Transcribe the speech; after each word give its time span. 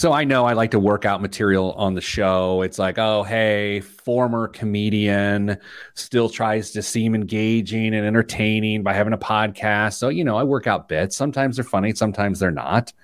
So 0.00 0.14
I 0.14 0.24
know 0.24 0.46
I 0.46 0.54
like 0.54 0.70
to 0.70 0.78
work 0.80 1.04
out 1.04 1.20
material 1.20 1.72
on 1.72 1.92
the 1.92 2.00
show. 2.00 2.62
It's 2.62 2.78
like, 2.78 2.96
oh, 2.96 3.22
hey, 3.22 3.80
former 3.80 4.48
comedian 4.48 5.58
still 5.92 6.30
tries 6.30 6.70
to 6.70 6.80
seem 6.80 7.14
engaging 7.14 7.92
and 7.92 8.06
entertaining 8.06 8.82
by 8.82 8.94
having 8.94 9.12
a 9.12 9.18
podcast. 9.18 9.98
So, 9.98 10.08
you 10.08 10.24
know, 10.24 10.38
I 10.38 10.42
work 10.42 10.66
out 10.66 10.88
bits. 10.88 11.14
Sometimes 11.14 11.56
they're 11.56 11.66
funny, 11.66 11.92
sometimes 11.92 12.38
they're 12.38 12.50
not. 12.50 12.94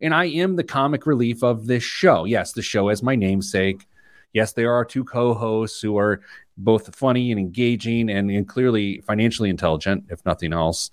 And 0.00 0.14
I 0.14 0.26
am 0.26 0.54
the 0.54 0.62
comic 0.62 1.06
relief 1.08 1.42
of 1.42 1.66
this 1.66 1.82
show. 1.82 2.24
Yes, 2.24 2.52
the 2.52 2.62
show 2.62 2.88
is 2.88 3.02
my 3.02 3.16
namesake. 3.16 3.88
Yes, 4.32 4.52
there 4.52 4.72
are 4.72 4.84
two 4.84 5.02
co 5.02 5.34
hosts 5.34 5.80
who 5.80 5.98
are 5.98 6.20
both 6.56 6.94
funny 6.94 7.32
and 7.32 7.40
engaging 7.40 8.08
and, 8.10 8.30
and 8.30 8.46
clearly 8.46 9.00
financially 9.00 9.50
intelligent, 9.50 10.04
if 10.08 10.24
nothing 10.24 10.52
else. 10.52 10.92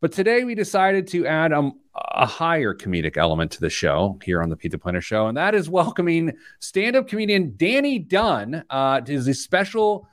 But 0.00 0.12
today 0.12 0.44
we 0.44 0.54
decided 0.54 1.08
to 1.08 1.26
add 1.26 1.52
um, 1.52 1.80
a 1.94 2.26
higher 2.26 2.74
comedic 2.74 3.16
element 3.16 3.50
to 3.52 3.60
the 3.60 3.70
show 3.70 4.18
here 4.22 4.42
on 4.42 4.48
the 4.48 4.56
Pete 4.56 4.72
the 4.72 4.78
Planner 4.78 5.00
Show, 5.00 5.26
and 5.26 5.36
that 5.36 5.54
is 5.54 5.68
welcoming 5.68 6.36
stand-up 6.60 7.08
comedian 7.08 7.54
Danny 7.56 7.98
Dunn 7.98 8.64
uh, 8.70 9.00
to 9.00 9.12
his 9.12 9.42
special. 9.42 10.06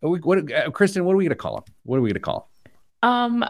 What, 0.00 0.24
what 0.24 0.52
uh, 0.52 0.70
Kristen? 0.70 1.04
What 1.04 1.12
are 1.12 1.16
we 1.16 1.24
going 1.24 1.30
to 1.30 1.36
call 1.36 1.58
him? 1.58 1.64
What 1.84 1.96
are 1.96 2.00
we 2.00 2.08
going 2.08 2.14
to 2.14 2.20
call 2.20 2.48
him? 3.02 3.10
Um, 3.10 3.44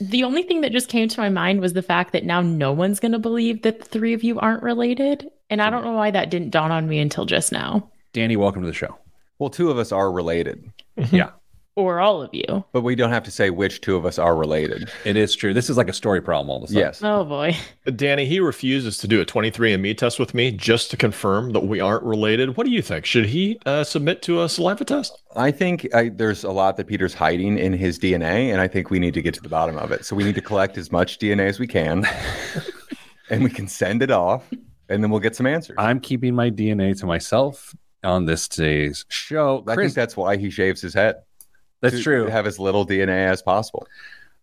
the 0.00 0.24
only 0.24 0.42
thing 0.42 0.60
that 0.60 0.72
just 0.72 0.88
came 0.88 1.08
to 1.08 1.20
my 1.20 1.30
mind 1.30 1.60
was 1.60 1.72
the 1.72 1.82
fact 1.82 2.12
that 2.12 2.24
now 2.24 2.42
no 2.42 2.72
one's 2.72 3.00
going 3.00 3.12
to 3.12 3.18
believe 3.18 3.62
that 3.62 3.78
the 3.80 3.84
three 3.86 4.12
of 4.12 4.22
you 4.22 4.38
aren't 4.38 4.62
related, 4.62 5.30
and 5.48 5.62
I 5.62 5.70
don't 5.70 5.84
know 5.84 5.92
why 5.92 6.10
that 6.10 6.30
didn't 6.30 6.50
dawn 6.50 6.70
on 6.70 6.88
me 6.88 6.98
until 6.98 7.24
just 7.24 7.52
now. 7.52 7.90
Danny, 8.12 8.36
welcome 8.36 8.62
to 8.62 8.68
the 8.68 8.74
show. 8.74 8.98
Well, 9.38 9.50
two 9.50 9.70
of 9.70 9.78
us 9.78 9.92
are 9.92 10.10
related. 10.10 10.72
yeah 11.10 11.30
or 11.76 12.00
all 12.00 12.22
of 12.22 12.30
you. 12.32 12.64
But 12.72 12.80
we 12.80 12.94
don't 12.94 13.10
have 13.10 13.22
to 13.24 13.30
say 13.30 13.50
which 13.50 13.82
two 13.82 13.96
of 13.96 14.06
us 14.06 14.18
are 14.18 14.34
related. 14.34 14.90
It 15.04 15.16
is 15.16 15.36
true. 15.36 15.52
This 15.52 15.68
is 15.68 15.76
like 15.76 15.88
a 15.88 15.92
story 15.92 16.22
problem 16.22 16.48
all 16.50 16.56
of 16.56 16.64
a 16.64 16.66
sudden. 16.68 16.80
Yes. 16.80 17.02
Oh 17.02 17.24
boy. 17.24 17.54
Danny, 17.94 18.24
he 18.24 18.40
refuses 18.40 18.96
to 18.98 19.06
do 19.06 19.20
a 19.20 19.26
23andMe 19.26 19.96
test 19.96 20.18
with 20.18 20.34
me 20.34 20.50
just 20.50 20.90
to 20.90 20.96
confirm 20.96 21.52
that 21.52 21.60
we 21.60 21.78
aren't 21.78 22.02
related. 22.02 22.56
What 22.56 22.64
do 22.66 22.72
you 22.72 22.80
think? 22.80 23.04
Should 23.04 23.26
he 23.26 23.60
uh, 23.66 23.84
submit 23.84 24.22
to 24.22 24.42
a 24.42 24.48
saliva 24.48 24.84
test? 24.84 25.22
I 25.36 25.50
think 25.50 25.94
I, 25.94 26.08
there's 26.08 26.44
a 26.44 26.50
lot 26.50 26.78
that 26.78 26.86
Peter's 26.86 27.14
hiding 27.14 27.58
in 27.58 27.74
his 27.74 27.98
DNA, 27.98 28.50
and 28.50 28.60
I 28.60 28.68
think 28.68 28.90
we 28.90 28.98
need 28.98 29.14
to 29.14 29.22
get 29.22 29.34
to 29.34 29.42
the 29.42 29.50
bottom 29.50 29.76
of 29.76 29.92
it. 29.92 30.06
So 30.06 30.16
we 30.16 30.24
need 30.24 30.34
to 30.36 30.40
collect 30.40 30.78
as 30.78 30.90
much 30.90 31.18
DNA 31.18 31.46
as 31.46 31.58
we 31.58 31.66
can, 31.66 32.06
and 33.30 33.44
we 33.44 33.50
can 33.50 33.68
send 33.68 34.02
it 34.02 34.10
off, 34.10 34.48
and 34.88 35.02
then 35.02 35.10
we'll 35.10 35.20
get 35.20 35.36
some 35.36 35.46
answers. 35.46 35.76
I'm 35.78 36.00
keeping 36.00 36.34
my 36.34 36.50
DNA 36.50 36.98
to 37.00 37.06
myself 37.06 37.74
on 38.02 38.24
this 38.24 38.48
today's 38.48 39.04
show. 39.08 39.62
I 39.66 39.74
think 39.74 39.92
that's 39.92 40.16
why 40.16 40.38
he 40.38 40.48
shaves 40.48 40.80
his 40.80 40.94
head. 40.94 41.16
That's 41.92 42.02
true. 42.02 42.26
have 42.26 42.46
as 42.46 42.58
little 42.58 42.86
DNA 42.86 43.28
as 43.28 43.42
possible. 43.42 43.86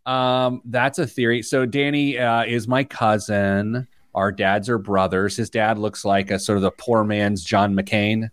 Um, 0.06 0.62
that's 0.66 1.00
a 1.00 1.08
theory. 1.08 1.42
So 1.42 1.66
Danny 1.66 2.18
uh, 2.18 2.44
is 2.44 2.68
my 2.68 2.84
cousin. 2.84 3.88
Our 4.16 4.32
dads 4.32 4.70
are 4.70 4.78
brothers. 4.78 5.38
His 5.38 5.50
dad 5.50 5.78
looks 5.80 6.06
like 6.06 6.30
a 6.30 6.38
sort 6.38 6.58
of 6.58 6.62
the 6.62 6.72
poor 6.72 7.04
man's 7.04 7.44
John 7.44 7.74
McCain. 7.74 8.30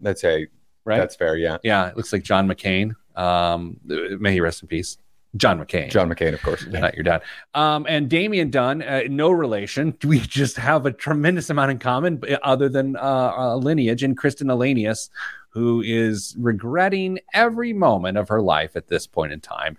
That's 0.00 0.24
a 0.24 0.46
right. 0.84 0.98
That's 0.98 1.16
fair. 1.16 1.36
Yeah. 1.36 1.58
Yeah. 1.62 1.88
It 1.88 1.96
looks 1.96 2.12
like 2.12 2.22
John 2.22 2.48
McCain. 2.48 2.94
Um, 3.16 3.78
may 3.84 4.32
he 4.32 4.40
rest 4.40 4.62
in 4.62 4.68
peace. 4.68 4.98
John 5.36 5.58
McCain. 5.58 5.90
John 5.90 6.10
McCain, 6.10 6.34
of 6.34 6.42
course. 6.42 6.66
Not 6.66 6.94
your 6.94 7.04
dad. 7.04 7.22
Um, 7.54 7.86
and 7.88 8.10
Damian 8.10 8.50
Dunn, 8.50 8.82
uh, 8.82 9.04
no 9.08 9.30
relation. 9.30 9.96
We 10.04 10.20
just 10.20 10.56
have 10.56 10.84
a 10.84 10.92
tremendous 10.92 11.48
amount 11.48 11.70
in 11.70 11.78
common, 11.78 12.22
other 12.42 12.68
than 12.68 12.96
uh, 12.96 13.56
lineage. 13.56 14.02
And 14.02 14.16
Kristen 14.16 14.48
Elanius, 14.48 15.08
who 15.52 15.82
is 15.82 16.34
regretting 16.38 17.18
every 17.34 17.72
moment 17.72 18.16
of 18.16 18.28
her 18.28 18.40
life 18.40 18.74
at 18.74 18.88
this 18.88 19.06
point 19.06 19.32
in 19.32 19.40
time. 19.40 19.76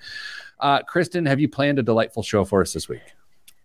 Uh, 0.59 0.81
Kristen, 0.83 1.25
have 1.25 1.39
you 1.39 1.49
planned 1.49 1.79
a 1.79 1.83
delightful 1.83 2.23
show 2.23 2.45
for 2.45 2.61
us 2.61 2.73
this 2.73 2.87
week? 2.87 3.01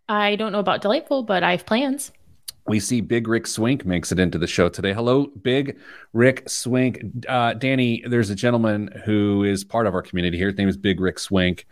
I 0.08 0.36
don't 0.36 0.52
know 0.52 0.58
about 0.58 0.80
delightful, 0.80 1.22
but 1.22 1.42
I 1.42 1.50
have 1.52 1.66
plans. 1.66 2.12
We 2.66 2.80
see 2.80 3.00
Big 3.00 3.28
Rick 3.28 3.46
Swink 3.46 3.86
makes 3.86 4.12
it 4.12 4.18
into 4.18 4.38
the 4.38 4.46
show 4.46 4.68
today. 4.68 4.92
Hello, 4.92 5.26
Big 5.42 5.78
Rick 6.12 6.48
Swink. 6.48 7.00
Uh, 7.26 7.54
Danny, 7.54 8.02
there's 8.06 8.30
a 8.30 8.34
gentleman 8.34 8.90
who 9.04 9.44
is 9.44 9.64
part 9.64 9.86
of 9.86 9.94
our 9.94 10.02
community 10.02 10.36
here. 10.36 10.48
His 10.48 10.58
name 10.58 10.68
is 10.68 10.76
Big 10.76 11.00
Rick 11.00 11.18
Swink. 11.18 11.66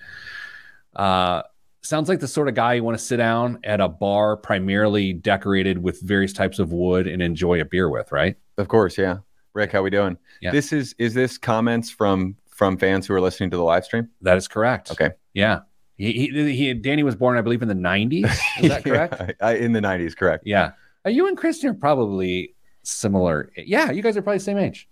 Uh, 0.94 1.42
sounds 1.82 2.08
like 2.08 2.20
the 2.20 2.28
sort 2.28 2.48
of 2.48 2.54
guy 2.54 2.74
you 2.74 2.84
want 2.84 2.98
to 2.98 3.04
sit 3.04 3.18
down 3.18 3.58
at 3.64 3.80
a 3.80 3.88
bar 3.88 4.36
primarily 4.36 5.12
decorated 5.12 5.82
with 5.82 6.00
various 6.00 6.32
types 6.32 6.58
of 6.58 6.72
wood 6.72 7.06
and 7.06 7.20
enjoy 7.22 7.60
a 7.60 7.64
beer 7.64 7.90
with, 7.90 8.10
right? 8.12 8.36
Of 8.56 8.68
course, 8.68 8.96
yeah. 8.96 9.18
Rick, 9.56 9.72
how 9.72 9.82
we 9.82 9.90
doing? 9.90 10.18
Yeah. 10.40 10.52
This 10.52 10.72
is 10.72 10.94
is 10.98 11.14
this 11.14 11.38
comments 11.38 11.90
from 11.90 12.36
from 12.50 12.76
fans 12.76 13.06
who 13.06 13.14
are 13.14 13.20
listening 13.20 13.50
to 13.50 13.56
the 13.56 13.64
live 13.64 13.84
stream? 13.84 14.08
That 14.20 14.36
is 14.36 14.46
correct. 14.46 14.90
Okay. 14.92 15.10
Yeah. 15.32 15.60
He, 15.96 16.12
he, 16.12 16.52
he 16.52 16.74
Danny 16.74 17.02
was 17.02 17.16
born, 17.16 17.38
I 17.38 17.40
believe, 17.40 17.62
in 17.62 17.68
the 17.68 17.74
90s. 17.74 18.30
Is 18.60 18.68
that 18.68 18.84
correct? 18.84 19.32
yeah, 19.40 19.50
in 19.50 19.72
the 19.72 19.80
90s, 19.80 20.14
correct. 20.14 20.44
Yeah. 20.46 20.72
Are 21.06 21.10
you 21.10 21.26
and 21.26 21.38
Kristen 21.38 21.70
are 21.70 21.74
probably 21.74 22.54
similar. 22.82 23.50
Yeah, 23.56 23.90
you 23.90 24.02
guys 24.02 24.16
are 24.16 24.22
probably 24.22 24.38
the 24.38 24.44
same 24.44 24.58
age. 24.58 24.88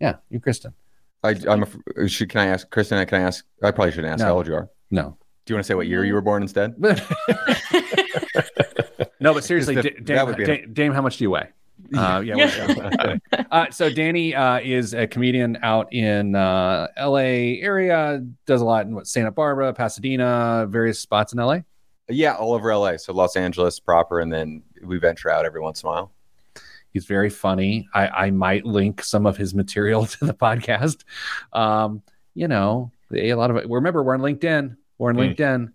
Yeah, 0.00 0.16
you, 0.28 0.38
Kristen. 0.38 0.74
I, 1.22 1.36
I'm. 1.48 1.64
A, 1.96 2.08
should 2.08 2.28
can 2.28 2.40
I 2.42 2.46
ask 2.46 2.68
Kristen? 2.70 3.04
Can 3.06 3.22
I 3.22 3.24
ask? 3.24 3.44
I 3.62 3.70
probably 3.70 3.92
shouldn't 3.92 4.12
ask 4.12 4.20
no. 4.20 4.26
how 4.26 4.34
old 4.34 4.46
you 4.46 4.54
are. 4.54 4.68
No. 4.90 5.16
Do 5.46 5.52
you 5.52 5.56
want 5.56 5.64
to 5.64 5.68
say 5.68 5.74
what 5.74 5.86
year 5.86 6.04
you 6.04 6.12
were 6.14 6.20
born 6.20 6.42
instead? 6.42 6.74
no, 9.20 9.32
but 9.32 9.44
seriously, 9.44 9.76
the, 9.76 9.82
Dame, 9.82 10.32
Dame, 10.34 10.72
Dame, 10.72 10.92
how 10.92 11.00
much 11.02 11.16
do 11.18 11.24
you 11.24 11.30
weigh? 11.30 11.48
Uh, 11.96 12.20
yeah. 12.20 13.16
uh, 13.50 13.70
so 13.70 13.90
Danny 13.90 14.34
uh, 14.34 14.60
is 14.60 14.94
a 14.94 15.06
comedian 15.06 15.58
out 15.62 15.92
in 15.92 16.34
uh, 16.34 16.88
L.A. 16.96 17.60
area. 17.60 18.24
Does 18.46 18.60
a 18.60 18.64
lot 18.64 18.86
in 18.86 18.94
what 18.94 19.06
Santa 19.06 19.30
Barbara, 19.30 19.72
Pasadena, 19.72 20.66
various 20.68 20.98
spots 20.98 21.32
in 21.32 21.38
L.A. 21.38 21.64
Yeah, 22.08 22.34
all 22.34 22.52
over 22.52 22.70
L.A. 22.70 22.98
So 22.98 23.12
Los 23.12 23.36
Angeles 23.36 23.80
proper, 23.80 24.20
and 24.20 24.32
then 24.32 24.62
we 24.82 24.98
venture 24.98 25.30
out 25.30 25.44
every 25.44 25.60
once 25.60 25.82
in 25.82 25.88
a 25.88 25.92
while. 25.92 26.12
He's 26.92 27.06
very 27.06 27.30
funny. 27.30 27.88
I, 27.94 28.08
I 28.08 28.30
might 28.30 28.64
link 28.64 29.02
some 29.02 29.26
of 29.26 29.36
his 29.36 29.54
material 29.54 30.06
to 30.06 30.26
the 30.26 30.34
podcast. 30.34 31.04
Um, 31.52 32.02
you 32.34 32.48
know, 32.48 32.90
a 33.12 33.34
lot 33.34 33.50
of 33.50 33.56
it. 33.56 33.68
Remember, 33.68 34.02
we're 34.02 34.14
on 34.14 34.20
LinkedIn. 34.20 34.76
We're 34.98 35.10
on 35.10 35.16
mm. 35.16 35.36
LinkedIn. 35.36 35.72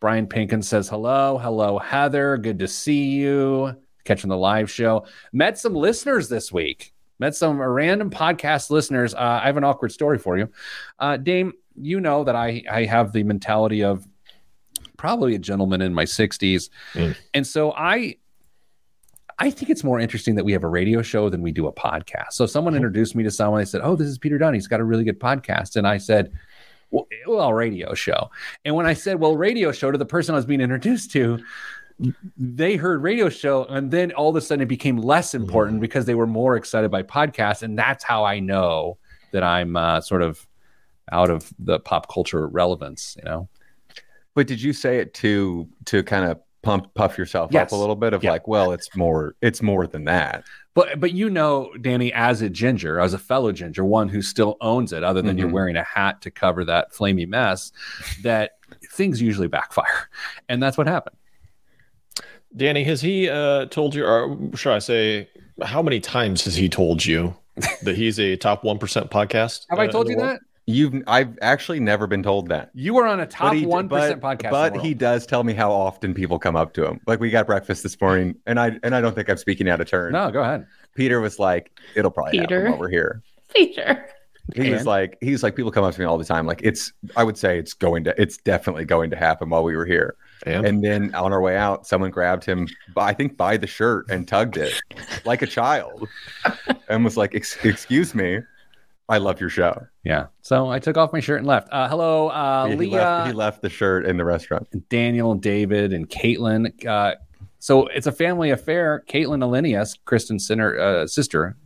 Brian 0.00 0.26
Pinkin 0.26 0.62
says 0.62 0.88
hello. 0.88 1.38
Hello, 1.38 1.78
Heather. 1.78 2.36
Good 2.36 2.58
to 2.58 2.68
see 2.68 3.12
you 3.12 3.74
catching 4.04 4.30
the 4.30 4.36
live 4.36 4.70
show. 4.70 5.06
Met 5.32 5.58
some 5.58 5.74
listeners 5.74 6.28
this 6.28 6.52
week. 6.52 6.92
Met 7.18 7.34
some 7.34 7.60
random 7.60 8.10
podcast 8.10 8.70
listeners. 8.70 9.14
Uh, 9.14 9.40
I 9.42 9.46
have 9.46 9.56
an 9.56 9.64
awkward 9.64 9.92
story 9.92 10.18
for 10.18 10.36
you. 10.36 10.48
Uh, 10.98 11.16
Dame, 11.16 11.52
you 11.76 12.00
know 12.00 12.24
that 12.24 12.36
I, 12.36 12.62
I 12.70 12.84
have 12.84 13.12
the 13.12 13.22
mentality 13.22 13.82
of 13.82 14.06
probably 14.96 15.34
a 15.34 15.38
gentleman 15.38 15.80
in 15.80 15.94
my 15.94 16.04
60s. 16.04 16.70
Mm. 16.94 17.16
And 17.34 17.46
so 17.46 17.72
I 17.72 18.16
I 19.38 19.50
think 19.50 19.70
it's 19.70 19.82
more 19.82 19.98
interesting 19.98 20.36
that 20.36 20.44
we 20.44 20.52
have 20.52 20.64
a 20.64 20.68
radio 20.68 21.02
show 21.02 21.28
than 21.28 21.42
we 21.42 21.50
do 21.50 21.66
a 21.66 21.72
podcast. 21.72 22.32
So 22.32 22.46
someone 22.46 22.74
introduced 22.74 23.14
me 23.14 23.24
to 23.24 23.30
someone. 23.30 23.60
They 23.60 23.64
said, 23.64 23.80
"Oh, 23.82 23.96
this 23.96 24.06
is 24.06 24.18
Peter 24.18 24.38
Dunn. 24.38 24.54
He's 24.54 24.68
got 24.68 24.80
a 24.80 24.84
really 24.84 25.04
good 25.04 25.18
podcast." 25.18 25.76
And 25.76 25.86
I 25.86 25.98
said, 25.98 26.32
"Well, 26.90 27.08
well, 27.26 27.52
radio 27.52 27.94
show." 27.94 28.30
And 28.64 28.74
when 28.74 28.86
I 28.86 28.94
said, 28.94 29.18
"Well, 29.18 29.36
radio 29.36 29.72
show," 29.72 29.90
to 29.90 29.98
the 29.98 30.06
person 30.06 30.34
I 30.34 30.38
was 30.38 30.46
being 30.46 30.60
introduced 30.60 31.10
to, 31.12 31.40
they 32.36 32.76
heard 32.76 33.02
radio 33.02 33.28
show 33.28 33.64
and 33.64 33.90
then 33.90 34.10
all 34.12 34.28
of 34.28 34.36
a 34.36 34.40
sudden 34.40 34.62
it 34.62 34.66
became 34.66 34.96
less 34.96 35.34
important 35.34 35.76
mm-hmm. 35.76 35.82
because 35.82 36.06
they 36.06 36.14
were 36.14 36.26
more 36.26 36.56
excited 36.56 36.90
by 36.90 37.02
podcasts 37.02 37.62
and 37.62 37.78
that's 37.78 38.02
how 38.02 38.24
i 38.24 38.40
know 38.40 38.98
that 39.32 39.44
i'm 39.44 39.76
uh, 39.76 40.00
sort 40.00 40.22
of 40.22 40.46
out 41.12 41.30
of 41.30 41.52
the 41.58 41.78
pop 41.80 42.12
culture 42.12 42.48
relevance 42.48 43.16
you 43.18 43.24
know 43.24 43.48
but 44.34 44.46
did 44.46 44.60
you 44.60 44.72
say 44.72 44.98
it 44.98 45.14
to 45.14 45.68
to 45.84 46.02
kind 46.02 46.24
of 46.24 46.40
pump 46.62 46.92
puff 46.94 47.16
yourself 47.18 47.50
yes. 47.52 47.68
up 47.68 47.72
a 47.72 47.76
little 47.76 47.94
bit 47.94 48.12
of 48.12 48.24
yeah. 48.24 48.30
like 48.30 48.48
well 48.48 48.72
it's 48.72 48.96
more 48.96 49.36
it's 49.42 49.62
more 49.62 49.86
than 49.86 50.04
that 50.04 50.44
but 50.72 50.98
but 50.98 51.12
you 51.12 51.28
know 51.28 51.70
danny 51.82 52.12
as 52.14 52.40
a 52.40 52.48
ginger 52.48 52.98
as 52.98 53.12
a 53.12 53.18
fellow 53.18 53.52
ginger 53.52 53.84
one 53.84 54.08
who 54.08 54.22
still 54.22 54.56
owns 54.62 54.92
it 54.92 55.04
other 55.04 55.20
than 55.20 55.32
mm-hmm. 55.32 55.40
you're 55.40 55.52
wearing 55.52 55.76
a 55.76 55.84
hat 55.84 56.22
to 56.22 56.30
cover 56.30 56.64
that 56.64 56.90
flamey 56.90 57.28
mess 57.28 57.70
that 58.22 58.52
things 58.92 59.20
usually 59.20 59.46
backfire 59.46 60.08
and 60.48 60.62
that's 60.62 60.78
what 60.78 60.88
happened 60.88 61.16
Danny, 62.56 62.84
has 62.84 63.00
he 63.00 63.28
uh, 63.28 63.66
told 63.66 63.94
you, 63.94 64.06
or 64.06 64.38
should 64.54 64.72
I 64.72 64.78
say, 64.78 65.28
how 65.62 65.82
many 65.82 66.00
times 66.00 66.44
has 66.44 66.54
he 66.54 66.68
told 66.68 67.04
you 67.04 67.34
that 67.82 67.96
he's 67.96 68.18
a 68.18 68.36
top 68.36 68.64
one 68.64 68.78
percent 68.78 69.10
podcast? 69.10 69.66
Have 69.70 69.78
uh, 69.78 69.82
I 69.82 69.86
told 69.86 70.08
you 70.08 70.16
that? 70.16 70.40
You've 70.66 71.02
I've 71.06 71.38
actually 71.42 71.78
never 71.78 72.06
been 72.06 72.22
told 72.22 72.48
that. 72.48 72.70
You 72.74 72.94
were 72.94 73.06
on 73.06 73.20
a 73.20 73.26
top 73.26 73.54
one 73.64 73.88
percent 73.88 74.20
podcast. 74.20 74.50
But 74.50 74.76
he 74.78 74.94
does 74.94 75.26
tell 75.26 75.44
me 75.44 75.52
how 75.52 75.70
often 75.70 76.14
people 76.14 76.38
come 76.38 76.56
up 76.56 76.72
to 76.74 76.86
him. 76.86 77.00
Like 77.06 77.20
we 77.20 77.30
got 77.30 77.46
breakfast 77.46 77.82
this 77.82 78.00
morning, 78.00 78.36
and 78.46 78.58
I 78.58 78.78
and 78.82 78.94
I 78.94 79.00
don't 79.02 79.14
think 79.14 79.28
I'm 79.28 79.36
speaking 79.36 79.68
out 79.68 79.80
of 79.80 79.88
turn. 79.88 80.12
No, 80.12 80.30
go 80.30 80.40
ahead. 80.40 80.66
Peter 80.94 81.20
was 81.20 81.38
like, 81.38 81.70
"It'll 81.94 82.10
probably 82.10 82.38
Peter. 82.38 82.62
happen 82.62 82.74
over 82.74 82.88
here." 82.88 83.22
Peter. 83.54 84.08
He 84.54 84.62
and? 84.62 84.72
was 84.72 84.86
like, 84.86 85.16
he's 85.22 85.42
like, 85.42 85.56
people 85.56 85.70
come 85.70 85.84
up 85.84 85.94
to 85.94 86.00
me 86.00 86.04
all 86.04 86.18
the 86.18 86.24
time. 86.24 86.46
Like 86.46 86.60
it's, 86.62 86.92
I 87.16 87.24
would 87.24 87.38
say 87.38 87.58
it's 87.58 87.72
going 87.72 88.04
to, 88.04 88.20
it's 88.20 88.36
definitely 88.36 88.84
going 88.84 89.08
to 89.10 89.16
happen 89.16 89.48
while 89.48 89.64
we 89.64 89.74
were 89.74 89.86
here. 89.86 90.16
And? 90.46 90.66
and 90.66 90.84
then 90.84 91.14
on 91.14 91.32
our 91.32 91.40
way 91.40 91.56
out, 91.56 91.86
someone 91.86 92.10
grabbed 92.10 92.44
him, 92.44 92.68
I 92.96 93.12
think, 93.12 93.36
by 93.36 93.56
the 93.56 93.66
shirt 93.66 94.10
and 94.10 94.28
tugged 94.28 94.56
it 94.56 94.74
like 95.24 95.42
a 95.42 95.46
child, 95.46 96.08
and 96.88 97.04
was 97.04 97.16
like, 97.16 97.34
"Excuse 97.34 98.14
me." 98.14 98.40
I 99.06 99.18
love 99.18 99.38
your 99.38 99.50
show. 99.50 99.86
Yeah. 100.02 100.28
So 100.40 100.70
I 100.70 100.78
took 100.78 100.96
off 100.96 101.12
my 101.12 101.20
shirt 101.20 101.38
and 101.38 101.46
left. 101.46 101.68
Uh, 101.70 101.88
hello, 101.88 102.28
uh, 102.28 102.66
he 102.68 102.76
Leah. 102.76 102.90
Left, 102.90 103.26
he 103.26 103.32
left 103.34 103.62
the 103.62 103.68
shirt 103.68 104.06
in 104.06 104.16
the 104.16 104.24
restaurant. 104.24 104.66
Daniel, 104.88 105.34
David, 105.34 105.92
and 105.92 106.08
Caitlin. 106.08 106.86
Uh, 106.86 107.16
So 107.58 107.86
it's 107.86 108.06
a 108.06 108.12
family 108.12 108.50
affair. 108.50 109.04
Caitlin 109.08 109.42
Alinius, 109.42 109.96
Kristen 110.04 110.38
Sinner, 110.38 110.78
uh, 110.78 111.06
sister, 111.06 111.56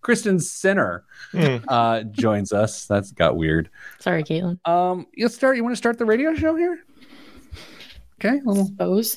Kristen 0.00 0.40
Sinner, 0.40 1.04
mm. 1.32 1.62
uh, 1.68 2.02
joins 2.10 2.52
us. 2.52 2.86
That's 2.86 3.12
got 3.12 3.36
weird. 3.36 3.70
Sorry, 4.00 4.24
Caitlin. 4.24 4.58
Um, 4.66 5.06
you 5.14 5.28
start. 5.28 5.56
You 5.56 5.62
want 5.62 5.72
to 5.72 5.76
start 5.76 5.98
the 5.98 6.06
radio 6.06 6.34
show 6.34 6.56
here? 6.56 6.80
Okay. 8.24 8.40
Little... 8.44 8.66
Suppose. 8.66 9.16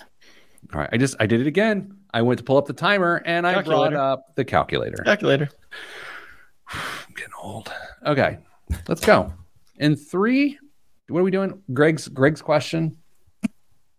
All 0.74 0.82
right. 0.82 0.90
I 0.92 0.98
just 0.98 1.16
I 1.20 1.26
did 1.26 1.42
it 1.42 1.48
again. 1.48 1.98
I 2.14 2.22
went 2.22 2.40
to 2.40 2.44
pull 2.44 2.58
up 2.58 2.66
the 2.66 2.74
timer 2.74 3.22
and 3.26 3.46
I 3.46 3.62
brought 3.62 3.94
up 3.94 4.36
the 4.36 4.44
calculator. 4.46 5.04
Calculator. 5.04 5.50
I'm 6.70 6.80
getting 7.16 7.34
old. 7.42 7.72
Okay, 8.06 8.40
let's 8.88 9.06
go. 9.06 9.34
In 9.78 9.96
three, 9.96 10.58
what 11.10 11.20
are 11.20 11.24
we 11.24 11.32
doing? 11.32 11.62
Greg's 11.74 12.08
Greg's 12.08 12.42
question. 12.42 12.98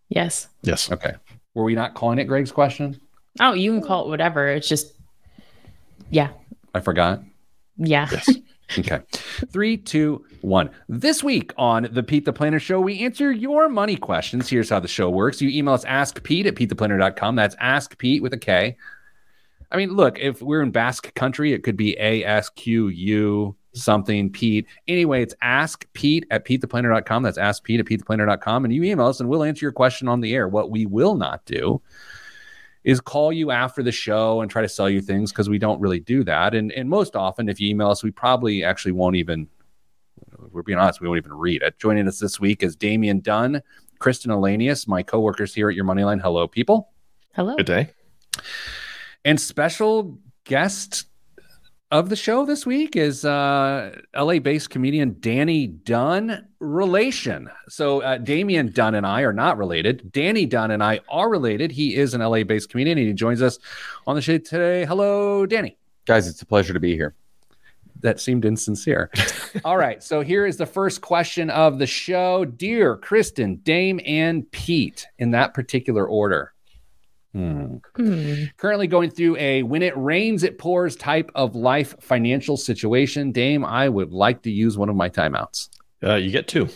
Yes. 0.09 0.49
Yes. 0.63 0.91
Okay. 0.91 1.15
Were 1.55 1.65
we 1.65 1.75
not 1.75 1.95
calling 1.95 2.19
it 2.19 2.25
Greg's 2.25 2.53
question? 2.53 3.01
Oh, 3.41 3.53
you 3.53 3.73
can 3.73 3.83
call 3.83 4.07
it 4.07 4.09
whatever. 4.09 4.49
It's 4.49 4.69
just, 4.69 4.95
yeah. 6.11 6.31
I 6.75 6.81
forgot. 6.81 7.23
Yeah. 7.77 8.09
Yes. 8.11 8.31
okay. 8.79 9.01
Three, 9.51 9.77
two, 9.77 10.25
one. 10.41 10.71
This 10.89 11.23
week 11.23 11.53
on 11.57 11.89
the 11.93 12.03
Pete 12.03 12.25
the 12.25 12.33
Planner 12.33 12.59
Show, 12.59 12.81
we 12.81 13.05
answer 13.05 13.33
your 13.33 13.69
money 13.69 13.97
questions. 13.97 14.49
Here's 14.49 14.71
how 14.71 14.81
the 14.81 14.89
show 14.89 15.09
works. 15.09 15.41
You 15.41 15.49
email 15.49 15.75
us 15.75 15.85
askpete 15.85 16.47
at 16.47 16.55
petetheplanner.com. 16.55 17.37
That's 17.37 17.57
ask 17.61 17.97
Pete 17.99 18.23
with 18.23 18.33
a 18.33 18.39
K. 18.39 18.77
I 19.71 19.77
mean, 19.77 19.95
look, 19.95 20.19
if 20.19 20.41
we're 20.41 20.63
in 20.63 20.71
Basque 20.71 21.15
country, 21.15 21.53
it 21.53 21.63
could 21.63 21.77
be 21.77 21.97
A 21.99 22.25
S 22.25 22.49
Q 22.51 22.89
U 22.89 23.57
something 23.75 24.31
Pete. 24.31 24.67
Anyway, 24.87 25.23
it's 25.23 25.35
ask 25.43 25.87
Pete 25.93 26.27
at 26.31 26.45
petetheplanner.com. 26.45 27.23
That's 27.23 27.39
ask 27.39 27.63
Pete 27.63 27.81
at 27.81 27.87
petetheplanner.com. 27.87 28.65
And 28.65 28.75
you 28.75 28.83
email 28.83 29.07
us 29.07 29.21
and 29.21 29.29
we'll 29.29 29.45
answer 29.45 29.65
your 29.65 29.73
question 29.73 30.09
on 30.09 30.21
the 30.21 30.35
air. 30.35 30.49
What 30.49 30.71
we 30.71 30.87
will 30.87 31.15
not 31.15 31.45
do 31.45 31.81
is 32.89 33.03
call 33.03 33.31
you 33.31 33.51
after 33.51 33.83
the 33.83 33.93
show 33.93 34.41
and 34.41 34.51
try 34.51 34.63
to 34.63 34.69
sell 34.69 34.89
you 34.89 35.03
things 35.03 35.31
because 35.31 35.47
we 35.47 35.59
don't 35.59 35.79
really 35.79 36.01
do 36.01 36.25
that. 36.25 36.55
And 36.55 36.73
and 36.73 36.89
most 36.89 37.15
often, 37.15 37.47
if 37.51 37.61
you 37.61 37.69
email 37.69 37.91
us, 37.91 38.03
we 38.03 38.11
probably 38.11 38.65
actually 38.65 38.93
won't 38.93 39.15
even. 39.15 39.47
We're 40.51 40.63
being 40.63 40.79
honest, 40.79 41.01
we 41.01 41.07
won't 41.07 41.19
even 41.19 41.35
read 41.35 41.63
it. 41.63 41.79
Joining 41.79 42.09
us 42.09 42.19
this 42.19 42.41
week 42.41 42.63
is 42.63 42.75
Damian 42.75 43.21
Dunn, 43.21 43.63
Kristen 43.99 44.31
Elanius, 44.31 44.89
my 44.89 45.03
coworkers 45.03 45.55
here 45.55 45.69
at 45.69 45.77
your 45.77 45.85
Moneyline. 45.85 46.21
Hello, 46.21 46.49
people. 46.49 46.89
Hello. 47.35 47.57
Good 47.57 47.67
day. 47.67 47.91
And 49.23 49.39
special 49.39 50.19
guest 50.45 51.08
of 51.91 52.11
the 52.11 52.17
show 52.17 52.45
this 52.45 52.67
week 52.67 52.97
is 52.97 53.25
uh, 53.25 53.99
LA 54.15 54.39
based 54.39 54.71
comedian 54.71 55.17
Danny 55.21 55.67
Dunn 55.67 56.47
relation. 56.61 57.49
So, 57.69 58.03
uh, 58.03 58.19
Damian 58.19 58.73
Dunn 58.73 58.95
and 58.95 59.07
I 59.07 59.23
are 59.23 59.33
not 59.33 59.57
related. 59.57 60.13
Danny 60.13 60.45
Dunn 60.45 60.71
and 60.71 60.83
I 60.83 61.01
are 61.09 61.29
related. 61.29 61.73
He 61.73 61.97
is 61.97 62.15
an 62.15 62.21
LA 62.21 62.45
based 62.45 62.71
comedian 62.71 62.99
and 62.99 63.07
he 63.07 63.15
joins 63.15 63.41
us 63.41 63.59
on 64.07 64.17
the 64.17 64.23
show 64.23 64.39
today. 64.39 64.85
Hello, 64.85 65.47
Danny. 65.47 65.79
Guys, 66.05 66.27
it's 66.27 66.43
a 66.43 66.47
pleasure 66.47 66.75
to 66.75 66.81
be 66.81 66.95
here. 66.95 67.15
That 68.01 68.21
seemed 68.21 68.45
insincere. 68.45 69.11
All 69.65 69.77
right. 69.77 70.03
So, 70.03 70.21
here 70.21 70.47
is 70.47 70.59
the 70.59 70.67
first 70.67 71.01
question 71.01 71.49
of 71.49 71.79
the 71.79 71.87
show 71.87 72.45
Dear 72.45 72.97
Kristen, 72.97 73.57
Dame, 73.57 74.01
and 74.05 74.51
Pete, 74.53 75.07
in 75.19 75.31
that 75.31 75.55
particular 75.55 76.07
order. 76.07 76.53
Hmm. 77.33 77.77
Hmm. 77.95 78.45
Currently 78.57 78.87
going 78.87 79.11
through 79.11 79.37
a 79.37 79.63
when 79.63 79.83
it 79.83 79.97
rains, 79.97 80.43
it 80.43 80.59
pours 80.59 80.97
type 80.97 81.31
of 81.35 81.55
life 81.55 81.95
financial 82.01 82.57
situation. 82.57 83.33
Dame, 83.33 83.65
I 83.65 83.89
would 83.89 84.13
like 84.13 84.43
to 84.43 84.51
use 84.51 84.79
one 84.79 84.89
of 84.89 84.97
my 84.97 85.09
timeouts. 85.09 85.69
Uh, 86.03 86.15
you 86.15 86.31
get 86.31 86.49
two. 86.49 86.69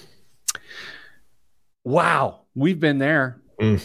Wow. 1.84 2.40
We've 2.54 2.78
been 2.78 2.98
there. 2.98 3.40
Mm. 3.60 3.82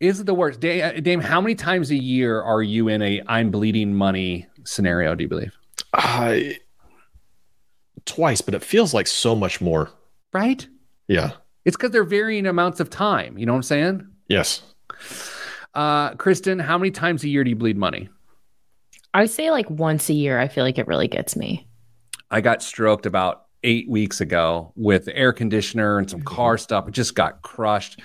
Is 0.00 0.20
it 0.20 0.26
the 0.26 0.34
worst? 0.34 0.60
Dame, 0.60 0.84
uh, 0.84 1.00
Dame, 1.00 1.20
how 1.20 1.40
many 1.40 1.54
times 1.54 1.90
a 1.90 1.96
year 1.96 2.42
are 2.42 2.62
you 2.62 2.88
in 2.88 3.00
a 3.00 3.22
I'm 3.26 3.50
bleeding 3.50 3.94
money 3.94 4.46
scenario, 4.64 5.14
do 5.14 5.24
you 5.24 5.28
believe? 5.28 5.56
Uh, 5.94 6.38
twice, 8.04 8.42
but 8.42 8.54
it 8.54 8.62
feels 8.62 8.92
like 8.92 9.06
so 9.06 9.34
much 9.34 9.60
more. 9.60 9.90
Right? 10.32 10.66
Yeah. 11.08 11.32
It's 11.64 11.76
because 11.76 11.90
they're 11.90 12.04
varying 12.04 12.46
amounts 12.46 12.80
of 12.80 12.90
time. 12.90 13.38
You 13.38 13.46
know 13.46 13.52
what 13.52 13.58
I'm 13.58 13.62
saying? 13.62 14.08
Yes. 14.28 14.62
Uh, 15.76 16.14
Kristen, 16.14 16.58
how 16.58 16.78
many 16.78 16.90
times 16.90 17.22
a 17.22 17.28
year 17.28 17.44
do 17.44 17.50
you 17.50 17.56
bleed 17.56 17.76
money? 17.76 18.08
I 19.12 19.26
say 19.26 19.50
like 19.50 19.68
once 19.68 20.08
a 20.08 20.14
year. 20.14 20.40
I 20.40 20.48
feel 20.48 20.64
like 20.64 20.78
it 20.78 20.86
really 20.86 21.06
gets 21.06 21.36
me. 21.36 21.68
I 22.30 22.40
got 22.40 22.62
stroked 22.62 23.04
about 23.04 23.44
eight 23.62 23.88
weeks 23.88 24.22
ago 24.22 24.72
with 24.74 25.06
air 25.12 25.34
conditioner 25.34 25.98
and 25.98 26.08
some 26.08 26.22
car 26.22 26.56
stuff. 26.56 26.88
It 26.88 26.92
just 26.92 27.14
got 27.14 27.42
crushed. 27.42 28.00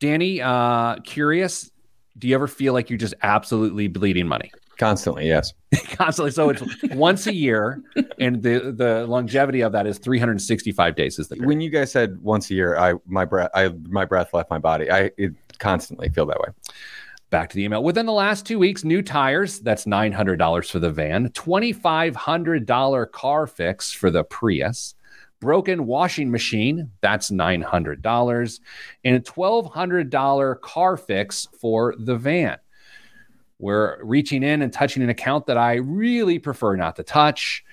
Danny, 0.00 0.42
uh, 0.42 0.96
curious, 1.04 1.70
do 2.18 2.26
you 2.26 2.34
ever 2.34 2.48
feel 2.48 2.72
like 2.72 2.90
you're 2.90 2.98
just 2.98 3.14
absolutely 3.22 3.86
bleeding 3.86 4.26
money? 4.26 4.50
Constantly, 4.76 5.28
yes. 5.28 5.54
Constantly. 5.92 6.32
So 6.32 6.50
it's 6.50 6.62
once 6.90 7.26
a 7.26 7.34
year, 7.34 7.82
and 8.18 8.42
the 8.42 8.74
the 8.76 9.06
longevity 9.06 9.62
of 9.62 9.72
that 9.72 9.86
is 9.86 9.98
365 9.98 10.96
days. 10.96 11.18
Is 11.18 11.28
the 11.28 11.36
when 11.36 11.62
you 11.62 11.70
guys 11.70 11.92
said 11.92 12.20
once 12.20 12.50
a 12.50 12.54
year, 12.54 12.76
I 12.76 12.94
my 13.06 13.24
breath 13.24 13.50
I 13.54 13.68
my 13.88 14.04
breath 14.04 14.34
left 14.34 14.50
my 14.50 14.58
body. 14.58 14.90
I 14.90 15.12
it 15.16 15.32
constantly 15.58 16.10
feel 16.10 16.26
that 16.26 16.38
way. 16.40 16.48
Back 17.28 17.50
to 17.50 17.56
the 17.56 17.64
email. 17.64 17.82
Within 17.82 18.06
the 18.06 18.12
last 18.12 18.46
two 18.46 18.58
weeks, 18.58 18.84
new 18.84 19.02
tires, 19.02 19.58
that's 19.58 19.84
$900 19.84 20.70
for 20.70 20.78
the 20.78 20.92
van, 20.92 21.28
$2,500 21.30 23.10
car 23.10 23.46
fix 23.48 23.92
for 23.92 24.10
the 24.10 24.22
Prius, 24.22 24.94
broken 25.40 25.86
washing 25.86 26.30
machine, 26.30 26.92
that's 27.00 27.32
$900, 27.32 28.60
and 29.04 29.16
a 29.16 29.20
$1,200 29.20 30.60
car 30.60 30.96
fix 30.96 31.48
for 31.60 31.96
the 31.98 32.16
van. 32.16 32.58
We're 33.58 34.04
reaching 34.04 34.44
in 34.44 34.62
and 34.62 34.72
touching 34.72 35.02
an 35.02 35.08
account 35.08 35.46
that 35.46 35.58
I 35.58 35.74
really 35.74 36.38
prefer 36.38 36.76
not 36.76 36.94
to 36.96 37.02
touch, 37.02 37.64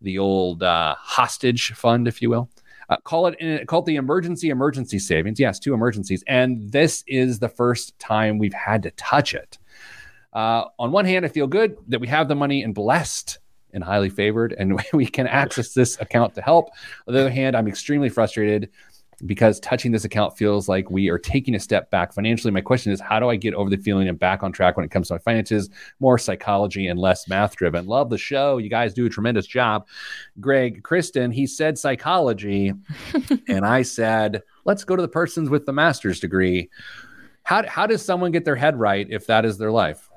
the 0.00 0.18
old 0.18 0.62
uh, 0.62 0.94
hostage 0.98 1.72
fund, 1.72 2.08
if 2.08 2.22
you 2.22 2.30
will. 2.30 2.48
Uh, 2.88 2.96
call 3.04 3.26
it 3.26 3.66
call 3.66 3.80
it 3.80 3.86
the 3.86 3.96
emergency 3.96 4.50
emergency 4.50 4.98
savings. 4.98 5.40
Yes, 5.40 5.58
two 5.58 5.74
emergencies, 5.74 6.22
and 6.26 6.70
this 6.70 7.04
is 7.06 7.38
the 7.38 7.48
first 7.48 7.98
time 7.98 8.38
we've 8.38 8.54
had 8.54 8.82
to 8.82 8.90
touch 8.92 9.34
it. 9.34 9.58
Uh, 10.32 10.64
on 10.78 10.90
one 10.90 11.04
hand, 11.04 11.24
I 11.24 11.28
feel 11.28 11.46
good 11.46 11.76
that 11.88 12.00
we 12.00 12.08
have 12.08 12.28
the 12.28 12.34
money 12.34 12.62
and 12.62 12.74
blessed 12.74 13.38
and 13.72 13.82
highly 13.82 14.10
favored, 14.10 14.52
and 14.52 14.80
we 14.92 15.06
can 15.06 15.26
access 15.26 15.72
this 15.72 16.00
account 16.00 16.34
to 16.34 16.42
help. 16.42 16.70
On 17.06 17.14
the 17.14 17.20
other 17.20 17.30
hand, 17.30 17.56
I'm 17.56 17.68
extremely 17.68 18.08
frustrated 18.08 18.70
because 19.26 19.60
touching 19.60 19.92
this 19.92 20.04
account 20.04 20.36
feels 20.36 20.68
like 20.68 20.90
we 20.90 21.08
are 21.08 21.18
taking 21.18 21.54
a 21.54 21.60
step 21.60 21.90
back 21.90 22.12
financially. 22.12 22.50
My 22.50 22.60
question 22.60 22.92
is, 22.92 23.00
how 23.00 23.20
do 23.20 23.28
I 23.28 23.36
get 23.36 23.54
over 23.54 23.70
the 23.70 23.76
feeling 23.76 24.08
and 24.08 24.18
back 24.18 24.42
on 24.42 24.52
track 24.52 24.76
when 24.76 24.84
it 24.84 24.90
comes 24.90 25.08
to 25.08 25.14
my 25.14 25.18
finances? 25.18 25.70
More 26.00 26.18
psychology 26.18 26.88
and 26.88 26.98
less 26.98 27.28
math 27.28 27.56
driven. 27.56 27.86
Love 27.86 28.10
the 28.10 28.18
show. 28.18 28.58
You 28.58 28.68
guys 28.68 28.94
do 28.94 29.06
a 29.06 29.10
tremendous 29.10 29.46
job. 29.46 29.86
Greg, 30.40 30.82
Kristen, 30.82 31.30
he 31.30 31.46
said 31.46 31.78
psychology, 31.78 32.72
and 33.48 33.64
I 33.64 33.82
said, 33.82 34.42
let's 34.64 34.84
go 34.84 34.96
to 34.96 35.02
the 35.02 35.08
persons 35.08 35.50
with 35.50 35.66
the 35.66 35.72
master's 35.72 36.20
degree. 36.20 36.70
How, 37.42 37.66
how 37.68 37.86
does 37.86 38.04
someone 38.04 38.32
get 38.32 38.44
their 38.44 38.56
head 38.56 38.78
right 38.78 39.06
if 39.10 39.26
that 39.26 39.44
is 39.44 39.58
their 39.58 39.70
life? 39.70 40.08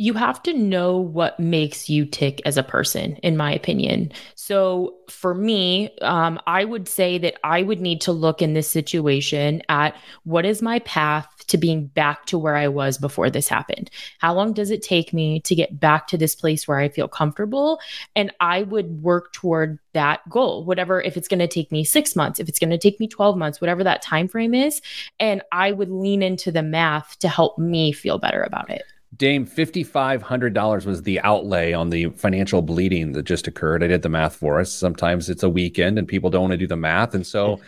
You 0.00 0.14
have 0.14 0.40
to 0.44 0.54
know 0.54 0.96
what 0.96 1.38
makes 1.40 1.90
you 1.90 2.06
tick 2.06 2.40
as 2.46 2.56
a 2.56 2.62
person, 2.62 3.16
in 3.16 3.36
my 3.36 3.52
opinion. 3.52 4.12
So, 4.36 4.94
for 5.08 5.34
me, 5.34 5.90
um, 6.02 6.38
I 6.46 6.64
would 6.64 6.88
say 6.88 7.18
that 7.18 7.34
I 7.42 7.62
would 7.62 7.80
need 7.80 8.00
to 8.02 8.12
look 8.12 8.40
in 8.40 8.54
this 8.54 8.68
situation 8.68 9.60
at 9.68 9.96
what 10.22 10.46
is 10.46 10.62
my 10.62 10.78
path 10.80 11.28
to 11.48 11.58
being 11.58 11.86
back 11.86 12.26
to 12.26 12.38
where 12.38 12.54
I 12.54 12.68
was 12.68 12.96
before 12.96 13.28
this 13.28 13.48
happened? 13.48 13.90
How 14.18 14.34
long 14.34 14.52
does 14.52 14.70
it 14.70 14.82
take 14.82 15.12
me 15.12 15.40
to 15.40 15.54
get 15.54 15.80
back 15.80 16.06
to 16.08 16.16
this 16.16 16.34
place 16.34 16.68
where 16.68 16.78
I 16.78 16.88
feel 16.88 17.08
comfortable? 17.08 17.80
And 18.14 18.32
I 18.38 18.62
would 18.62 19.02
work 19.02 19.32
toward 19.32 19.78
that 19.94 20.20
goal, 20.28 20.64
whatever, 20.64 21.00
if 21.00 21.16
it's 21.16 21.28
going 21.28 21.40
to 21.40 21.48
take 21.48 21.72
me 21.72 21.84
six 21.84 22.14
months, 22.14 22.38
if 22.38 22.48
it's 22.48 22.58
going 22.58 22.70
to 22.70 22.78
take 22.78 23.00
me 23.00 23.08
12 23.08 23.36
months, 23.36 23.60
whatever 23.60 23.82
that 23.82 24.02
time 24.02 24.28
frame 24.28 24.54
is. 24.54 24.80
And 25.18 25.42
I 25.50 25.72
would 25.72 25.90
lean 25.90 26.22
into 26.22 26.52
the 26.52 26.62
math 26.62 27.18
to 27.18 27.28
help 27.28 27.58
me 27.58 27.92
feel 27.92 28.18
better 28.18 28.42
about 28.42 28.70
it. 28.70 28.84
Dame, 29.16 29.46
$5,500 29.46 30.84
was 30.84 31.02
the 31.02 31.18
outlay 31.20 31.72
on 31.72 31.88
the 31.88 32.10
financial 32.10 32.60
bleeding 32.60 33.12
that 33.12 33.22
just 33.22 33.46
occurred. 33.46 33.82
I 33.82 33.86
did 33.86 34.02
the 34.02 34.10
math 34.10 34.36
for 34.36 34.60
us. 34.60 34.70
Sometimes 34.70 35.30
it's 35.30 35.42
a 35.42 35.48
weekend 35.48 35.98
and 35.98 36.06
people 36.06 36.28
don't 36.28 36.42
want 36.42 36.52
to 36.52 36.58
do 36.58 36.66
the 36.66 36.76
math. 36.76 37.14
And 37.14 37.26
so, 37.26 37.56
mm-hmm. 37.56 37.62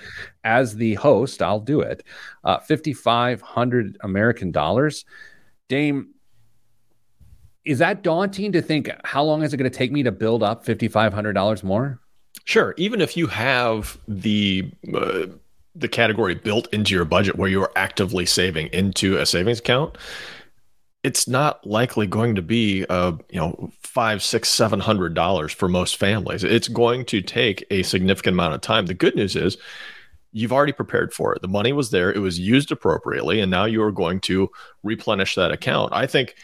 as 0.45 0.77
the 0.77 0.95
host, 0.95 1.41
I'll 1.41 1.61
do 1.61 1.81
it. 1.81 2.05
Uh, 2.45 2.59
5,500 2.59 3.97
American 4.03 4.51
dollars. 4.51 5.07
Dame, 5.69 6.11
is 7.65 7.79
that 7.79 8.03
daunting 8.03 8.53
to 8.53 8.61
think 8.61 8.91
how 9.05 9.25
long 9.25 9.43
is 9.43 9.55
it 9.55 9.57
going 9.57 9.71
to 9.71 9.77
take 9.77 9.93
me 9.93 10.03
to 10.03 10.13
build 10.13 10.43
up 10.43 10.67
$5,500 10.67 11.63
more? 11.63 12.01
Sure. 12.45 12.75
Even 12.77 13.01
if 13.01 13.17
you 13.17 13.27
have 13.29 13.99
the, 14.07 14.71
uh, 14.95 15.27
the 15.75 15.89
category 15.89 16.35
built 16.35 16.69
into 16.73 16.95
your 16.95 17.05
budget 17.07 17.37
where 17.37 17.49
you 17.49 17.63
are 17.63 17.73
actively 17.77 18.27
saving 18.27 18.67
into 18.69 19.17
a 19.17 19.25
savings 19.25 19.61
account, 19.61 19.97
it's 21.03 21.27
not 21.27 21.67
likely 21.67 22.07
going 22.07 22.35
to 22.35 22.43
be 22.43 22.85
uh 22.89 23.13
you 23.31 23.41
know 23.41 23.71
five 23.83 24.23
six 24.23 24.49
seven 24.49 24.81
hundred 24.81 25.15
dollars 25.15 25.53
for 25.53 25.69
most 25.69 25.97
families 25.97 26.45
it's 26.45 26.69
going 26.69 27.05
to 27.05 27.23
take 27.23 27.65
a 27.71 27.83
significant 27.83 28.35
amount 28.35 28.55
of 28.55 28.61
time 28.61 28.87
the 28.87 28.95
good 28.95 29.17
news 29.17 29.35
is 29.35 29.57
you've 30.33 30.53
already 30.53 30.73
prepared 30.73 31.13
for 31.13 31.35
it. 31.35 31.43
The 31.43 31.49
money 31.49 31.73
was 31.73 31.91
there, 31.91 32.13
it 32.13 32.19
was 32.19 32.39
used 32.39 32.71
appropriately, 32.71 33.41
and 33.41 33.51
now 33.51 33.65
you 33.65 33.83
are 33.83 33.93
going 33.93 34.21
to 34.21 34.51
replenish 34.83 35.35
that 35.35 35.53
account. 35.53 35.93
I 35.93 36.07
think 36.07 36.37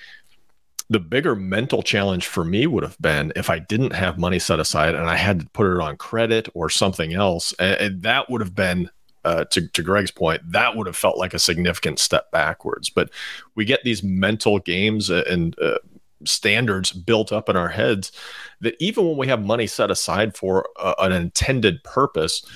the 0.89 1.01
bigger 1.01 1.35
mental 1.35 1.83
challenge 1.83 2.27
for 2.27 2.45
me 2.45 2.67
would 2.67 2.85
have 2.85 2.99
been 3.01 3.33
if 3.35 3.51
I 3.51 3.59
didn't 3.59 3.93
have 3.93 4.19
money 4.19 4.39
set 4.39 4.61
aside 4.61 4.95
and 4.95 5.11
I 5.11 5.17
had 5.17 5.41
to 5.41 5.49
put 5.49 5.67
it 5.67 5.81
on 5.81 5.97
credit 5.97 6.49
or 6.55 6.71
something 6.71 7.13
else. 7.13 7.53
And, 7.59 8.03
that 8.03 8.31
would 8.31 8.41
have 8.41 8.55
been, 8.55 8.91
uh, 9.27 9.45
to, 9.47 9.67
to 9.69 9.83
Greg's 9.83 10.13
point, 10.13 10.41
that 10.53 10.77
would 10.77 10.87
have 10.87 10.97
felt 10.97 11.19
like 11.19 11.35
a 11.35 11.39
significant 11.39 11.99
step 11.99 12.31
backwards. 12.31 12.89
But 12.89 13.11
we 13.57 13.65
get 13.65 13.83
these 13.83 14.03
mental 14.03 14.61
games 14.61 15.11
and 15.11 15.59
uh, 15.59 15.79
standards 16.25 16.93
built 16.93 17.33
up 17.33 17.49
in 17.49 17.57
our 17.57 17.69
heads 17.69 18.13
that 18.61 18.77
even 18.79 19.05
when 19.05 19.17
we 19.17 19.27
have 19.27 19.45
money 19.45 19.67
set 19.67 19.91
aside 19.91 20.37
for 20.37 20.69
uh, 20.79 20.95
an 21.01 21.11
intended 21.11 21.83
purpose, 21.83 22.47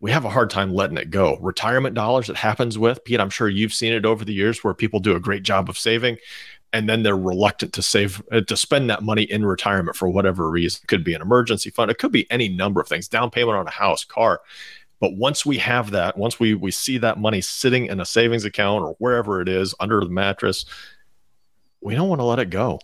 we 0.00 0.10
have 0.10 0.26
a 0.26 0.30
hard 0.30 0.50
time 0.50 0.74
letting 0.74 0.98
it 0.98 1.10
go. 1.10 1.38
Retirement 1.40 1.94
dollars, 1.94 2.28
it 2.28 2.36
happens 2.36 2.78
with 2.78 3.02
Pete. 3.04 3.18
I'm 3.18 3.30
sure 3.30 3.48
you've 3.48 3.74
seen 3.74 3.94
it 3.94 4.04
over 4.04 4.22
the 4.22 4.34
years 4.34 4.62
where 4.62 4.74
people 4.74 5.00
do 5.00 5.16
a 5.16 5.20
great 5.20 5.42
job 5.42 5.70
of 5.70 5.78
saving 5.78 6.18
and 6.72 6.88
then 6.88 7.02
they're 7.02 7.16
reluctant 7.16 7.72
to 7.72 7.82
save 7.82 8.22
uh, 8.30 8.40
to 8.42 8.56
spend 8.56 8.90
that 8.90 9.02
money 9.02 9.24
in 9.24 9.44
retirement 9.44 9.96
for 9.96 10.08
whatever 10.08 10.48
reason. 10.48 10.80
It 10.84 10.86
could 10.86 11.04
be 11.04 11.14
an 11.14 11.22
emergency 11.22 11.70
fund. 11.70 11.90
It 11.90 11.98
could 11.98 12.12
be 12.12 12.30
any 12.30 12.48
number 12.48 12.80
of 12.80 12.88
things. 12.88 13.08
Down 13.08 13.30
payment 13.30 13.56
on 13.56 13.66
a 13.66 13.72
house, 13.72 14.04
car. 14.04 14.40
But 15.00 15.14
once 15.14 15.46
we 15.46 15.56
have 15.58 15.90
that, 15.92 16.16
once 16.16 16.38
we 16.38 16.54
we 16.54 16.70
see 16.70 16.98
that 16.98 17.18
money 17.18 17.40
sitting 17.40 17.86
in 17.86 18.00
a 18.00 18.04
savings 18.04 18.44
account 18.44 18.84
or 18.84 18.94
wherever 18.98 19.40
it 19.40 19.48
is 19.48 19.74
under 19.80 20.00
the 20.00 20.10
mattress, 20.10 20.66
we 21.80 21.94
don't 21.94 22.08
want 22.08 22.20
to 22.20 22.24
let 22.24 22.38
it 22.38 22.50
go. 22.50 22.78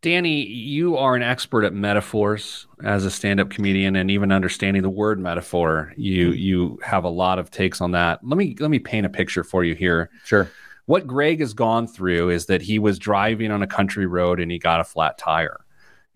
Danny, 0.00 0.46
you 0.46 0.96
are 0.96 1.16
an 1.16 1.22
expert 1.22 1.64
at 1.64 1.74
metaphors 1.74 2.68
as 2.84 3.04
a 3.04 3.10
stand-up 3.10 3.50
comedian 3.50 3.96
and 3.96 4.12
even 4.12 4.30
understanding 4.30 4.82
the 4.82 4.88
word 4.88 5.18
metaphor. 5.18 5.92
You 5.96 6.28
mm-hmm. 6.28 6.38
you 6.38 6.78
have 6.84 7.04
a 7.04 7.08
lot 7.08 7.38
of 7.38 7.50
takes 7.50 7.80
on 7.80 7.90
that. 7.92 8.20
Let 8.22 8.38
me 8.38 8.56
let 8.60 8.70
me 8.70 8.78
paint 8.78 9.06
a 9.06 9.10
picture 9.10 9.42
for 9.42 9.64
you 9.64 9.74
here. 9.74 10.10
Sure. 10.24 10.50
What 10.86 11.06
Greg 11.06 11.40
has 11.40 11.52
gone 11.52 11.86
through 11.86 12.30
is 12.30 12.46
that 12.46 12.62
he 12.62 12.78
was 12.78 12.98
driving 12.98 13.50
on 13.50 13.62
a 13.62 13.66
country 13.66 14.06
road 14.06 14.40
and 14.40 14.50
he 14.50 14.58
got 14.58 14.80
a 14.80 14.84
flat 14.84 15.18
tire. 15.18 15.58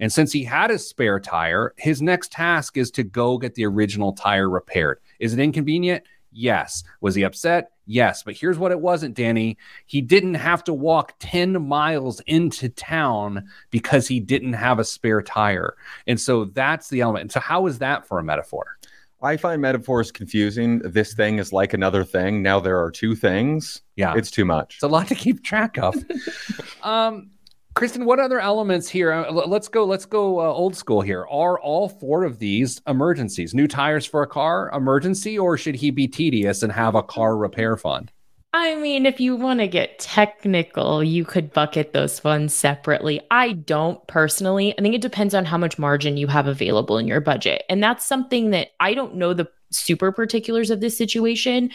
And 0.03 0.13
since 0.13 0.33
he 0.33 0.43
had 0.43 0.73
a 0.73 0.81
spare 0.81 1.21
tire, 1.21 1.75
his 1.79 2.03
next 2.03 2.33
task 2.33 2.77
is 2.77 2.91
to 2.91 3.05
go 3.05 3.39
get 3.39 3.55
the 3.55 3.65
original 3.65 4.13
tire 4.13 4.51
repaired. 4.51 4.99
Is 5.21 5.33
it 5.33 5.39
inconvenient? 5.39 6.03
Yes. 6.33 6.83
Was 7.01 7.15
he 7.15 7.23
upset? 7.23 7.71
Yes. 7.87 8.25
But 8.25 8.37
here's 8.37 8.59
what 8.59 8.73
it 8.73 8.81
wasn't, 8.81 9.15
Danny. 9.15 9.59
He 9.87 10.01
didn't 10.01 10.35
have 10.35 10.65
to 10.65 10.75
walk 10.75 11.15
10 11.21 11.69
miles 11.69 12.19
into 12.27 12.69
town 12.69 13.49
because 13.71 14.09
he 14.09 14.19
didn't 14.19 14.55
have 14.55 14.81
a 14.81 14.85
spare 14.85 15.23
tire. 15.23 15.77
And 16.09 16.21
so 16.21 16.47
that's 16.47 16.89
the 16.89 17.01
element. 17.03 17.23
And 17.23 17.33
so, 17.33 17.39
how 17.39 17.69
is 17.69 17.79
that 17.79 18.05
for 18.09 18.19
a 18.19 18.25
metaphor? 18.25 18.79
I 19.23 19.37
find 19.37 19.63
metaphors 19.63 20.11
confusing. 20.11 20.81
This 20.81 21.15
thing 21.15 21.39
is 21.39 21.53
like 21.53 21.75
another 21.75 22.03
thing. 22.03 22.43
Now 22.43 22.59
there 22.59 22.83
are 22.83 22.91
two 22.91 23.15
things. 23.15 23.83
Yeah. 23.95 24.15
It's 24.17 24.33
too 24.33 24.45
much. 24.45 24.75
It's 24.75 24.83
a 24.83 24.89
lot 24.89 25.07
to 25.09 25.15
keep 25.15 25.45
track 25.45 25.79
of. 25.79 25.95
um, 26.83 27.31
Kristen, 27.75 28.05
what 28.05 28.21
other 28.21 28.39
elements 28.39 28.89
here? 28.89 29.13
Uh, 29.13 29.33
let's 29.33 29.69
go. 29.69 29.85
Let's 29.85 30.05
go 30.05 30.41
uh, 30.41 30.45
old 30.45 30.77
school 30.77 31.01
here. 31.01 31.27
Are 31.31 31.59
all 31.59 31.89
four 31.89 32.25
of 32.25 32.39
these 32.39 32.83
emergencies? 32.87 33.55
New 33.55 33.67
tires 33.67 34.05
for 34.05 34.23
a 34.23 34.27
car, 34.27 34.71
emergency, 34.75 35.39
or 35.39 35.57
should 35.57 35.77
he 35.77 35.91
be 35.91 36.07
tedious 36.07 36.63
and 36.63 36.73
have 36.73 36.95
a 36.95 37.03
car 37.03 37.37
repair 37.37 37.77
fund? 37.77 38.13
I 38.55 38.75
mean, 38.75 39.07
if 39.07 39.19
you 39.19 39.35
want 39.35 39.61
to 39.61 39.67
get 39.67 39.99
technical, 39.99 41.03
you 41.03 41.25
could 41.25 41.55
bucket 41.55 41.95
those 41.95 42.21
funds 42.21 42.53
separately. 42.53 43.23
I 43.31 43.53
don't 43.53 44.07
personally. 44.07 44.79
I 44.79 44.83
think 44.83 44.95
it 44.95 45.01
depends 45.01 45.35
on 45.35 45.47
how 45.47 45.57
much 45.57 45.79
margin 45.79 46.19
you 46.19 46.27
have 46.27 46.47
available 46.47 46.99
in 46.99 47.09
your 47.09 47.23
budget. 47.23 47.63
And 47.71 47.83
that's 47.83 48.05
something 48.05 48.51
that 48.51 48.69
I 48.79 48.93
don't 48.93 49.15
know 49.15 49.33
the 49.33 49.49
super 49.71 50.13
particulars 50.13 50.71
of 50.71 50.81
this 50.83 50.99
situation. 50.99 51.71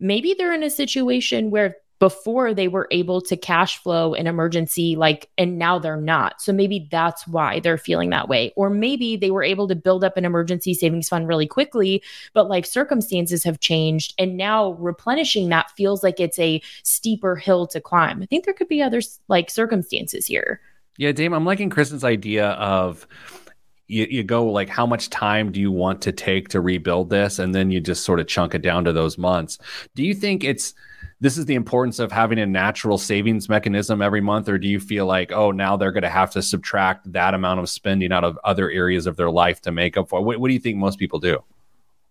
Maybe 0.00 0.32
they're 0.32 0.54
in 0.54 0.62
a 0.62 0.70
situation 0.70 1.50
where 1.50 1.76
before 2.02 2.52
they 2.52 2.66
were 2.66 2.88
able 2.90 3.20
to 3.20 3.36
cash 3.36 3.78
flow 3.80 4.12
an 4.12 4.26
emergency 4.26 4.96
like 4.96 5.30
and 5.38 5.56
now 5.56 5.78
they're 5.78 5.96
not. 5.96 6.42
So 6.42 6.52
maybe 6.52 6.88
that's 6.90 7.28
why 7.28 7.60
they're 7.60 7.78
feeling 7.78 8.10
that 8.10 8.28
way. 8.28 8.52
Or 8.56 8.70
maybe 8.70 9.16
they 9.16 9.30
were 9.30 9.44
able 9.44 9.68
to 9.68 9.76
build 9.76 10.02
up 10.02 10.16
an 10.16 10.24
emergency 10.24 10.74
savings 10.74 11.08
fund 11.08 11.28
really 11.28 11.46
quickly 11.46 12.02
but 12.32 12.48
life 12.48 12.66
circumstances 12.66 13.44
have 13.44 13.60
changed 13.60 14.14
and 14.18 14.36
now 14.36 14.72
replenishing 14.80 15.48
that 15.50 15.70
feels 15.76 16.02
like 16.02 16.18
it's 16.18 16.40
a 16.40 16.60
steeper 16.82 17.36
hill 17.36 17.68
to 17.68 17.80
climb. 17.80 18.20
I 18.20 18.26
think 18.26 18.46
there 18.46 18.54
could 18.54 18.66
be 18.66 18.82
other 18.82 19.00
like 19.28 19.48
circumstances 19.48 20.26
here. 20.26 20.60
Yeah 20.98 21.12
dame 21.12 21.32
i'm 21.32 21.44
liking 21.44 21.70
kristen's 21.70 22.02
idea 22.02 22.48
of 22.48 23.06
you, 23.86 24.08
you 24.10 24.24
go 24.24 24.44
like 24.44 24.68
how 24.68 24.86
much 24.86 25.08
time 25.08 25.52
do 25.52 25.60
you 25.60 25.70
want 25.70 26.02
to 26.02 26.10
take 26.10 26.48
to 26.48 26.60
rebuild 26.60 27.10
this? 27.10 27.38
And 27.38 27.54
then 27.54 27.70
you 27.70 27.78
just 27.78 28.04
sort 28.04 28.20
of 28.20 28.26
chunk 28.26 28.54
it 28.54 28.62
down 28.62 28.84
to 28.84 28.92
those 28.92 29.18
months. 29.18 29.58
Do 29.94 30.02
you 30.02 30.14
think 30.14 30.44
it's 30.44 30.72
this 31.22 31.38
is 31.38 31.46
the 31.46 31.54
importance 31.54 32.00
of 32.00 32.10
having 32.10 32.40
a 32.40 32.46
natural 32.46 32.98
savings 32.98 33.48
mechanism 33.48 34.02
every 34.02 34.20
month 34.20 34.48
or 34.48 34.58
do 34.58 34.66
you 34.66 34.80
feel 34.80 35.06
like 35.06 35.30
oh 35.30 35.52
now 35.52 35.76
they're 35.76 35.92
going 35.92 36.02
to 36.02 36.10
have 36.10 36.32
to 36.32 36.42
subtract 36.42 37.10
that 37.12 37.32
amount 37.32 37.60
of 37.60 37.68
spending 37.70 38.12
out 38.12 38.24
of 38.24 38.36
other 38.42 38.68
areas 38.70 39.06
of 39.06 39.16
their 39.16 39.30
life 39.30 39.60
to 39.60 39.70
make 39.70 39.96
up 39.96 40.08
for 40.08 40.20
what, 40.20 40.40
what 40.40 40.48
do 40.48 40.54
you 40.54 40.60
think 40.60 40.76
most 40.76 40.98
people 40.98 41.20
do? 41.20 41.42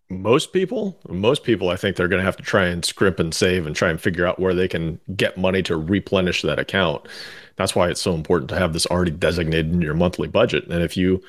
Most 0.10 0.54
people 0.54 0.98
most 1.10 1.44
people 1.44 1.70
i 1.70 1.76
think 1.76 1.96
they're 1.96 2.08
going 2.08 2.22
to 2.22 2.26
have 2.26 2.38
to 2.38 2.44
try 2.44 2.66
and 2.66 2.86
scrimp 2.86 3.20
and 3.20 3.34
save 3.34 3.68
and 3.68 3.76
try 3.76 3.90
and 3.90 4.00
figure 4.00 4.26
out 4.26 4.40
where 4.40 4.54
they 4.54 4.68
can 4.68 4.98
get 5.16 5.38
money 5.38 5.62
to 5.64 5.76
replenish 5.76 6.42
that 6.42 6.58
account. 6.58 7.06
That's 7.58 7.76
why 7.76 7.90
it's 7.90 8.02
so 8.02 8.16
important 8.16 8.50
to 8.50 8.58
have 8.58 8.72
this 8.72 8.88
already 8.88 9.12
designated 9.12 9.74
in 9.74 9.82
your 9.82 9.94
monthly 9.94 10.30
budget. 10.30 10.68
And 10.68 10.82
if 10.82 10.96
you 10.96 11.22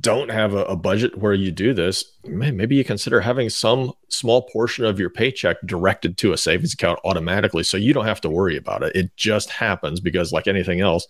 don't 0.00 0.30
have 0.30 0.54
a, 0.54 0.64
a, 0.64 0.76
budget 0.76 1.16
where 1.18 1.34
you 1.34 1.50
do 1.50 1.72
this, 1.72 2.04
man, 2.24 2.56
maybe 2.56 2.76
you 2.76 2.84
consider 2.84 3.20
having 3.20 3.48
some 3.50 3.92
small 4.08 4.42
portion 4.42 4.84
of 4.84 4.98
your 4.98 5.10
paycheck 5.10 5.56
directed 5.64 6.16
to 6.18 6.32
a 6.32 6.36
savings 6.36 6.74
account 6.74 6.98
automatically 7.04 7.62
so 7.62 7.76
you 7.76 7.92
don't 7.92 8.04
have 8.04 8.20
to 8.20 8.28
worry 8.28 8.56
about 8.56 8.82
it. 8.82 8.94
It 8.94 9.16
just 9.16 9.50
happens 9.50 10.00
because, 10.00 10.32
like 10.32 10.46
anything 10.46 10.80
else, 10.80 11.06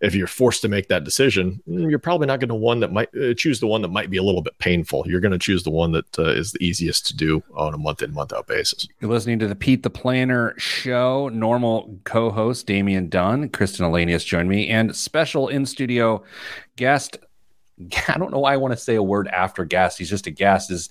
if 0.00 0.14
you're 0.14 0.26
forced 0.26 0.62
to 0.62 0.68
make 0.68 0.88
that 0.88 1.04
decision, 1.04 1.62
mm, 1.68 1.90
you're 1.90 1.98
probably 1.98 2.26
not 2.26 2.38
going 2.38 2.48
to 2.48 2.54
one 2.54 2.80
that 2.80 2.92
might 2.92 3.08
uh, 3.16 3.34
choose 3.34 3.60
the 3.60 3.66
one 3.66 3.82
that 3.82 3.88
might 3.88 4.10
be 4.10 4.16
a 4.16 4.22
little 4.22 4.42
bit 4.42 4.58
painful. 4.58 5.04
You're 5.06 5.20
going 5.20 5.32
to 5.32 5.38
choose 5.38 5.64
the 5.64 5.70
one 5.70 5.92
that 5.92 6.18
uh, 6.18 6.24
is 6.24 6.52
the 6.52 6.64
easiest 6.64 7.06
to 7.08 7.16
do 7.16 7.42
on 7.54 7.74
a 7.74 7.78
month 7.78 8.02
in, 8.02 8.12
month 8.12 8.32
out 8.32 8.46
basis. 8.46 8.86
You're 9.00 9.10
listening 9.10 9.38
to 9.40 9.48
the 9.48 9.56
Pete 9.56 9.82
the 9.82 9.90
Planner 9.90 10.54
show. 10.58 11.28
Normal 11.28 11.98
co 12.04 12.30
host 12.30 12.66
Damian 12.66 13.08
Dunn, 13.08 13.48
Kristen 13.48 13.86
Elanius 13.86 14.24
joined 14.24 14.48
me, 14.48 14.68
and 14.68 14.94
special 14.94 15.48
in 15.48 15.66
studio 15.66 16.22
guest 16.76 17.18
I 18.08 18.18
don't 18.18 18.30
know 18.30 18.40
why 18.40 18.54
I 18.54 18.56
want 18.56 18.72
to 18.72 18.78
say 18.78 18.94
a 18.94 19.02
word 19.02 19.28
after 19.28 19.64
guest. 19.64 19.98
He's 19.98 20.10
just 20.10 20.26
a 20.26 20.30
guest. 20.30 20.70
Is 20.70 20.88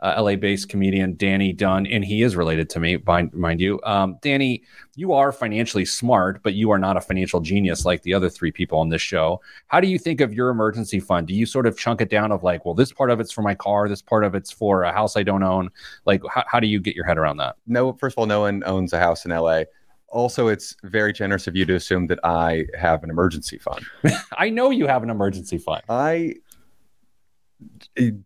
uh, 0.00 0.14
LA 0.22 0.36
based 0.36 0.68
comedian 0.68 1.16
Danny 1.16 1.52
Dunn, 1.52 1.86
and 1.86 2.04
he 2.04 2.22
is 2.22 2.36
related 2.36 2.70
to 2.70 2.80
me, 2.80 2.98
mind, 3.06 3.32
mind 3.34 3.60
you. 3.60 3.80
Um, 3.82 4.16
Danny, 4.22 4.62
you 4.94 5.12
are 5.12 5.32
financially 5.32 5.84
smart, 5.84 6.42
but 6.42 6.54
you 6.54 6.70
are 6.70 6.78
not 6.78 6.96
a 6.96 7.00
financial 7.00 7.40
genius 7.40 7.84
like 7.84 8.02
the 8.02 8.14
other 8.14 8.30
three 8.30 8.52
people 8.52 8.78
on 8.78 8.88
this 8.88 9.02
show. 9.02 9.40
How 9.66 9.80
do 9.80 9.88
you 9.88 9.98
think 9.98 10.20
of 10.20 10.32
your 10.32 10.50
emergency 10.50 11.00
fund? 11.00 11.26
Do 11.26 11.34
you 11.34 11.46
sort 11.46 11.66
of 11.66 11.76
chunk 11.76 12.00
it 12.00 12.10
down 12.10 12.30
of 12.30 12.42
like, 12.42 12.64
well, 12.64 12.74
this 12.74 12.92
part 12.92 13.10
of 13.10 13.18
it's 13.18 13.32
for 13.32 13.42
my 13.42 13.54
car, 13.54 13.88
this 13.88 14.02
part 14.02 14.24
of 14.24 14.34
it's 14.34 14.50
for 14.50 14.84
a 14.84 14.92
house 14.92 15.16
I 15.16 15.24
don't 15.24 15.42
own? 15.42 15.70
Like, 16.04 16.22
how, 16.32 16.44
how 16.46 16.60
do 16.60 16.68
you 16.68 16.80
get 16.80 16.94
your 16.94 17.04
head 17.04 17.18
around 17.18 17.38
that? 17.38 17.56
No, 17.66 17.92
first 17.94 18.14
of 18.14 18.18
all, 18.18 18.26
no 18.26 18.40
one 18.40 18.62
owns 18.66 18.92
a 18.92 19.00
house 19.00 19.24
in 19.24 19.32
LA 19.32 19.62
also 20.10 20.48
it's 20.48 20.74
very 20.84 21.12
generous 21.12 21.46
of 21.46 21.54
you 21.54 21.64
to 21.64 21.74
assume 21.74 22.06
that 22.06 22.18
i 22.24 22.64
have 22.78 23.04
an 23.04 23.10
emergency 23.10 23.58
fund 23.58 23.84
i 24.38 24.48
know 24.48 24.70
you 24.70 24.86
have 24.86 25.02
an 25.02 25.10
emergency 25.10 25.58
fund 25.58 25.82
i 25.88 26.34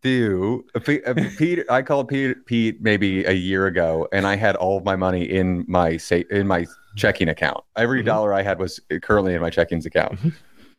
do 0.03 0.65
Pete, 1.39 1.65
I 1.71 1.83
called 1.83 2.09
Pete, 2.09 2.45
Pete 2.47 2.83
maybe 2.83 3.25
a 3.25 3.33
year 3.33 3.67
ago, 3.67 4.09
and 4.12 4.27
I 4.27 4.37
had 4.37 4.57
all 4.57 4.77
of 4.77 4.85
my 4.85 4.97
money 4.97 5.25
in 5.25 5.65
my 5.69 5.97
say 5.97 6.25
in 6.31 6.47
my 6.47 6.67
checking 6.97 7.29
account. 7.29 7.65
Every 7.77 8.01
mm-hmm. 8.01 8.07
dollar 8.07 8.35
I 8.35 8.43
had 8.43 8.59
was 8.59 8.81
currently 9.03 9.35
in 9.35 9.41
my 9.41 9.51
checkings 9.51 9.87
account, 9.87 10.19
mm-hmm. 10.19 10.29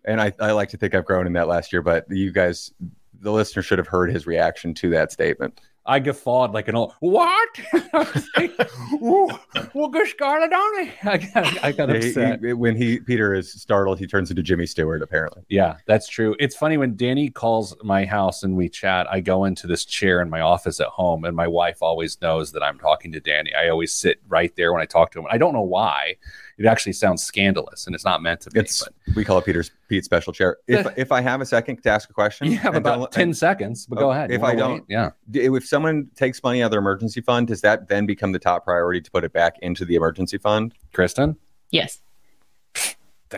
and 0.06 0.22
I, 0.22 0.34
I 0.40 0.52
like 0.52 0.70
to 0.70 0.78
think 0.78 0.94
I've 0.94 1.06
grown 1.06 1.26
in 1.26 1.34
that 1.34 1.48
last 1.48 1.74
year. 1.74 1.82
But 1.82 2.06
you 2.10 2.32
guys, 2.32 2.72
the 3.20 3.32
listener, 3.32 3.64
should 3.64 3.80
have 3.80 3.88
heard 3.88 4.12
his 4.12 4.28
reaction 4.28 4.74
to 4.76 4.90
that 4.92 5.12
statement. 5.12 5.60
I 5.86 6.00
guffawed 6.00 6.54
like 6.54 6.70
an 6.70 6.76
old 6.76 6.94
what? 7.00 7.60
like, 8.38 8.72
we'll 9.02 9.90
go 9.90 10.06
Scarlet 10.06 10.54
on 10.54 10.90
I 11.04 11.18
got, 11.18 11.64
I 11.64 11.72
got 11.74 11.90
upset. 11.90 12.40
He, 12.40 12.48
he, 12.48 12.54
when 12.54 12.76
he 12.76 13.00
Peter 13.00 13.34
is 13.34 13.52
startled, 13.52 14.00
he 14.00 14.08
turns 14.08 14.30
into 14.30 14.44
Jimmy 14.44 14.66
Stewart. 14.66 15.02
Apparently, 15.02 15.44
yeah, 15.50 15.78
that's 15.86 16.08
true. 16.08 16.36
It's 16.40 16.56
funny 16.56 16.78
when 16.78 16.96
Danny 16.96 17.30
calls 17.30 17.76
my 17.84 18.06
house 18.06 18.44
and 18.44 18.56
we 18.56 18.70
chat. 18.70 19.08
I 19.12 19.20
go 19.20 19.44
into 19.44 19.68
this 19.68 19.84
chair 19.84 20.22
in 20.22 20.30
my 20.30 20.40
office 20.40 20.80
at 20.80 20.88
home, 20.88 21.26
and 21.26 21.36
my 21.36 21.48
wife 21.48 21.82
always 21.82 22.22
knows 22.22 22.54
that 22.54 22.64
I'm 22.64 22.80
talking 22.80 23.12
to 23.12 23.20
Danny. 23.20 23.54
I 23.54 23.70
always 23.70 23.92
sit 23.92 24.22
right 24.28 24.56
there 24.56 24.72
when 24.72 24.82
I 24.82 24.86
talk 24.86 25.12
to 25.12 25.20
him. 25.20 25.26
I 25.30 25.38
don't 25.38 25.54
know 25.54 25.62
why 25.62 26.16
it 26.58 26.66
actually 26.66 26.94
sounds 26.94 27.24
scandalous 27.24 27.88
and 27.88 27.96
it's 27.96 28.06
not 28.06 28.22
meant 28.22 28.42
to 28.42 28.52
be. 28.52 28.60
It's, 28.60 28.84
but. 28.84 29.16
we 29.16 29.26
call 29.26 29.38
it 29.40 29.46
Peter's 29.46 29.72
Pete 29.90 30.06
special 30.06 30.34
chair. 30.34 30.58
If 30.68 30.88
if 30.98 31.12
I 31.12 31.22
have 31.22 31.42
a 31.42 31.46
second 31.46 31.82
to 31.84 31.90
ask 31.90 32.10
a 32.10 32.14
question, 32.14 32.52
you 32.52 32.58
have 32.58 32.76
about 32.76 33.12
ten 33.12 33.24
and, 33.24 33.38
seconds, 33.38 33.86
but 33.86 34.00
go 34.00 34.10
oh, 34.10 34.12
ahead. 34.12 34.32
If 34.32 34.44
I 34.44 34.56
don't, 34.56 34.74
wait? 34.74 34.84
yeah. 34.88 35.12
If 35.34 35.68
someone 35.68 36.10
takes 36.16 36.42
money 36.44 36.62
out 36.62 36.68
of 36.68 36.72
their 36.72 36.80
emergency 36.80 37.22
fund, 37.22 37.48
does 37.48 37.62
that 37.62 37.88
then 37.88 38.06
become 38.06 38.32
the 38.32 38.40
top 38.40 38.66
priority 38.66 39.02
to 39.02 39.12
put 39.12 39.24
it 39.24 39.34
back 39.34 39.58
into 39.62 39.86
the 39.86 39.96
emergency 39.96 40.38
fund? 40.38 40.74
Kristen? 40.94 41.36
Yes. 41.72 42.00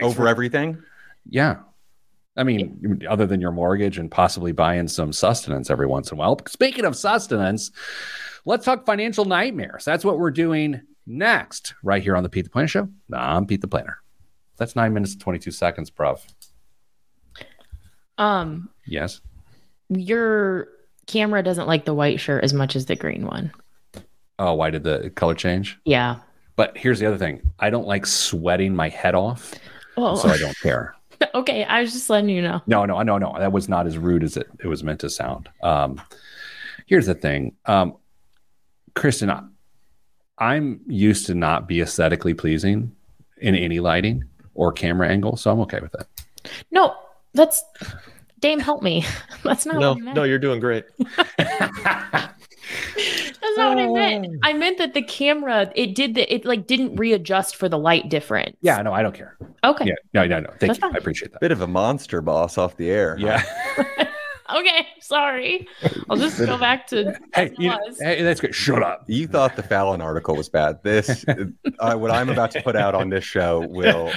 Over 0.01 0.23
for, 0.23 0.27
everything? 0.27 0.83
Yeah. 1.29 1.57
I 2.37 2.43
mean, 2.43 3.01
other 3.07 3.25
than 3.25 3.39
your 3.39 3.51
mortgage 3.51 3.97
and 3.97 4.11
possibly 4.11 4.51
buying 4.51 4.89
some 4.89 5.13
sustenance 5.13 5.69
every 5.69 5.87
once 5.87 6.11
in 6.11 6.17
a 6.17 6.19
while. 6.19 6.37
Speaking 6.47 6.83
of 6.83 6.97
sustenance, 6.97 7.71
let's 8.43 8.65
talk 8.65 8.85
financial 8.85 9.23
nightmares. 9.23 9.85
That's 9.85 10.03
what 10.03 10.19
we're 10.19 10.31
doing 10.31 10.81
next, 11.05 11.73
right 11.83 12.01
here 12.03 12.15
on 12.15 12.23
the 12.23 12.29
Pete 12.29 12.45
the 12.45 12.49
Planner 12.49 12.67
Show. 12.67 12.89
I'm 13.13 13.45
Pete 13.45 13.61
the 13.61 13.67
Planner. 13.67 13.99
That's 14.57 14.75
nine 14.75 14.93
minutes 14.93 15.13
and 15.13 15.21
22 15.21 15.51
seconds, 15.51 15.91
bruv. 15.91 16.21
Um, 18.17 18.69
Yes. 18.85 19.21
your 19.89 20.67
camera 21.07 21.43
doesn't 21.43 21.67
like 21.67 21.85
the 21.85 21.93
white 21.93 22.19
shirt 22.19 22.43
as 22.43 22.53
much 22.53 22.75
as 22.75 22.85
the 22.85 22.95
green 22.95 23.25
one. 23.27 23.51
Oh, 24.39 24.53
why 24.53 24.69
did 24.69 24.83
the 24.83 25.09
color 25.11 25.35
change? 25.35 25.77
Yeah. 25.85 26.17
But 26.55 26.77
here's 26.77 26.99
the 26.99 27.05
other 27.05 27.17
thing 27.17 27.41
I 27.59 27.69
don't 27.69 27.87
like 27.87 28.05
sweating 28.05 28.75
my 28.75 28.89
head 28.89 29.15
off, 29.15 29.53
Oh, 29.97 30.15
so 30.15 30.29
I 30.29 30.37
don't 30.37 30.57
care. 30.59 30.95
okay. 31.35 31.63
I 31.65 31.81
was 31.81 31.91
just 31.93 32.09
letting 32.09 32.29
you 32.29 32.41
know. 32.41 32.61
No, 32.67 32.85
no, 32.85 33.01
no, 33.01 33.17
no. 33.17 33.35
That 33.37 33.51
was 33.51 33.67
not 33.69 33.87
as 33.87 33.97
rude 33.97 34.23
as 34.23 34.37
it, 34.37 34.47
it 34.63 34.67
was 34.67 34.83
meant 34.83 35.01
to 35.01 35.09
sound. 35.09 35.49
Um, 35.63 36.01
here's 36.85 37.05
the 37.05 37.13
thing, 37.15 37.55
um, 37.65 37.97
Kristen. 38.93 39.29
I, 40.37 40.55
I'm 40.55 40.79
used 40.87 41.25
to 41.27 41.35
not 41.35 41.67
be 41.67 41.81
aesthetically 41.81 42.33
pleasing 42.33 42.91
in 43.37 43.55
any 43.55 43.79
lighting 43.79 44.23
or 44.53 44.71
camera 44.71 45.09
angle, 45.09 45.37
so 45.37 45.51
I'm 45.51 45.59
okay 45.61 45.79
with 45.81 45.93
it. 45.95 46.07
No, 46.71 46.95
that's 47.33 47.63
Dame. 48.39 48.59
Help 48.59 48.83
me. 48.83 49.05
That's 49.43 49.65
not 49.65 49.79
No, 49.79 49.89
what 49.93 49.97
I 49.97 50.01
meant. 50.01 50.15
no, 50.15 50.23
you're 50.23 50.39
doing 50.39 50.59
great. 50.59 50.85
That's 51.37 53.57
not 53.57 53.75
what 53.75 53.79
I 53.79 53.87
meant. 53.87 54.27
Oh. 54.27 54.37
I 54.43 54.53
meant 54.53 54.77
that 54.79 54.93
the 54.93 55.01
camera 55.01 55.71
it 55.75 55.95
did 55.95 56.15
the 56.15 56.31
it 56.33 56.45
like 56.45 56.67
didn't 56.67 56.95
readjust 56.95 57.55
for 57.55 57.69
the 57.69 57.77
light 57.77 58.09
difference. 58.09 58.57
Yeah, 58.61 58.81
no, 58.81 58.93
I 58.93 59.01
don't 59.03 59.15
care. 59.15 59.37
Okay. 59.63 59.85
Yeah, 59.85 59.93
no, 60.13 60.25
no, 60.27 60.39
no. 60.41 60.47
Thank 60.49 60.59
That's 60.59 60.77
you. 60.77 60.81
fine. 60.81 60.95
I 60.95 60.97
appreciate 60.97 61.31
that. 61.31 61.41
Bit 61.41 61.51
of 61.51 61.61
a 61.61 61.67
monster 61.67 62.21
boss 62.21 62.57
off 62.57 62.75
the 62.77 62.89
air. 62.89 63.15
Yeah. 63.19 63.43
Okay. 64.53 64.87
Sorry. 64.99 65.67
I'll 66.09 66.17
just 66.17 66.37
go 66.37 66.57
back 66.57 66.87
to 66.87 67.17
hey, 67.33 67.53
you, 67.57 67.69
was. 67.69 67.99
hey, 67.99 68.21
that's 68.21 68.39
great. 68.39 68.53
Shut 68.53 68.83
up. 68.83 69.03
You 69.07 69.27
thought 69.27 69.55
the 69.55 69.63
Fallon 69.63 70.01
article 70.01 70.35
was 70.35 70.49
bad. 70.49 70.81
This, 70.83 71.25
uh, 71.79 71.95
what 71.95 72.11
I'm 72.11 72.29
about 72.29 72.51
to 72.51 72.61
put 72.61 72.75
out 72.75 72.95
on 72.95 73.09
this 73.09 73.23
show 73.23 73.65
will 73.67 74.11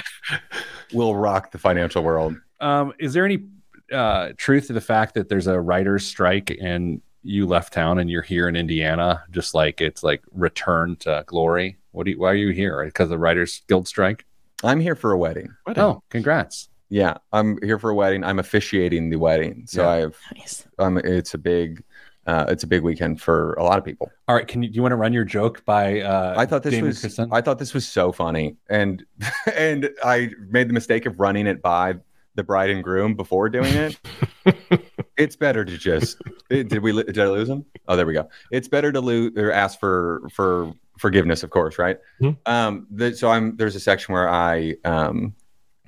will 0.93 1.15
rock 1.15 1.51
the 1.51 1.57
financial 1.57 2.03
world. 2.03 2.35
Um, 2.59 2.93
is 2.99 3.13
there 3.13 3.25
any 3.25 3.45
uh, 3.91 4.29
truth 4.37 4.67
to 4.67 4.73
the 4.73 4.81
fact 4.81 5.15
that 5.15 5.29
there's 5.29 5.47
a 5.47 5.59
writer's 5.59 6.05
strike 6.05 6.55
and 6.61 7.01
you 7.23 7.45
left 7.45 7.73
town 7.73 7.99
and 7.99 8.09
you're 8.09 8.21
here 8.21 8.47
in 8.47 8.55
Indiana, 8.55 9.23
just 9.31 9.53
like 9.53 9.81
it's 9.81 10.03
like 10.03 10.21
return 10.31 10.95
to 10.97 11.23
glory? 11.25 11.77
What 11.91 12.05
do 12.05 12.11
you, 12.11 12.19
why 12.19 12.31
are 12.31 12.35
you 12.35 12.49
here? 12.49 12.83
Because 12.85 13.05
of 13.05 13.09
the 13.09 13.17
Writers 13.17 13.61
Guild 13.67 13.87
strike? 13.87 14.25
I'm 14.63 14.79
here 14.79 14.95
for 14.95 15.11
a 15.11 15.17
wedding. 15.17 15.55
Oh, 15.75 16.03
congrats. 16.09 16.69
Yeah, 16.89 17.17
I'm 17.31 17.59
here 17.61 17.77
for 17.77 17.89
a 17.91 17.95
wedding. 17.95 18.23
I'm 18.23 18.39
officiating 18.39 19.09
the 19.09 19.17
wedding, 19.17 19.63
so 19.67 19.83
Yeah. 19.83 19.89
I've 19.89 20.17
Nice. 20.35 20.67
um, 20.79 20.97
it's 20.97 21.33
a 21.33 21.37
big, 21.37 21.83
uh, 22.25 22.45
it's 22.49 22.63
a 22.63 22.67
big 22.67 22.81
weekend 22.81 23.21
for 23.21 23.53
a 23.53 23.63
lot 23.63 23.77
of 23.77 23.85
people. 23.85 24.11
All 24.27 24.35
right, 24.35 24.47
can 24.47 24.63
you 24.63 24.69
do 24.69 24.75
you 24.75 24.81
want 24.81 24.91
to 24.93 24.95
run 24.97 25.13
your 25.13 25.23
joke 25.23 25.63
by? 25.65 26.01
Uh, 26.01 26.33
I 26.37 26.45
thought 26.45 26.63
this 26.63 26.73
Damon 26.73 26.87
was 26.87 26.99
Kristen? 26.99 27.29
I 27.31 27.41
thought 27.41 27.59
this 27.59 27.73
was 27.73 27.87
so 27.87 28.11
funny, 28.11 28.57
and 28.69 29.03
and 29.55 29.89
I 30.03 30.31
made 30.49 30.67
the 30.67 30.73
mistake 30.73 31.05
of 31.05 31.19
running 31.19 31.45
it 31.47 31.61
by 31.61 31.95
the 32.35 32.43
bride 32.43 32.69
and 32.69 32.83
groom 32.83 33.15
before 33.15 33.49
doing 33.49 33.73
it. 33.73 33.99
it's 35.17 35.35
better 35.35 35.65
to 35.65 35.77
just 35.77 36.17
eh, 36.51 36.63
did 36.63 36.81
we 36.81 36.91
did 37.03 37.19
I 37.19 37.27
lose 37.27 37.49
him? 37.49 37.65
Oh, 37.87 37.95
there 37.95 38.05
we 38.05 38.13
go. 38.13 38.29
It's 38.51 38.67
better 38.67 38.91
to 38.91 39.01
lose 39.01 39.33
or 39.37 39.51
ask 39.51 39.79
for 39.79 40.23
for 40.31 40.73
forgiveness, 40.97 41.43
of 41.43 41.49
course, 41.51 41.77
right? 41.77 41.97
Mhm. 42.21 42.37
Um, 42.45 42.87
the, 42.91 43.15
so 43.15 43.29
I'm 43.29 43.55
there's 43.57 43.75
a 43.75 43.79
section 43.79 44.13
where 44.13 44.29
I 44.29 44.75
um 44.85 45.33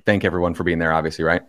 thank 0.04 0.24
everyone 0.24 0.54
for 0.54 0.64
being 0.64 0.78
there, 0.78 0.92
obviously, 0.92 1.24
right? 1.24 1.42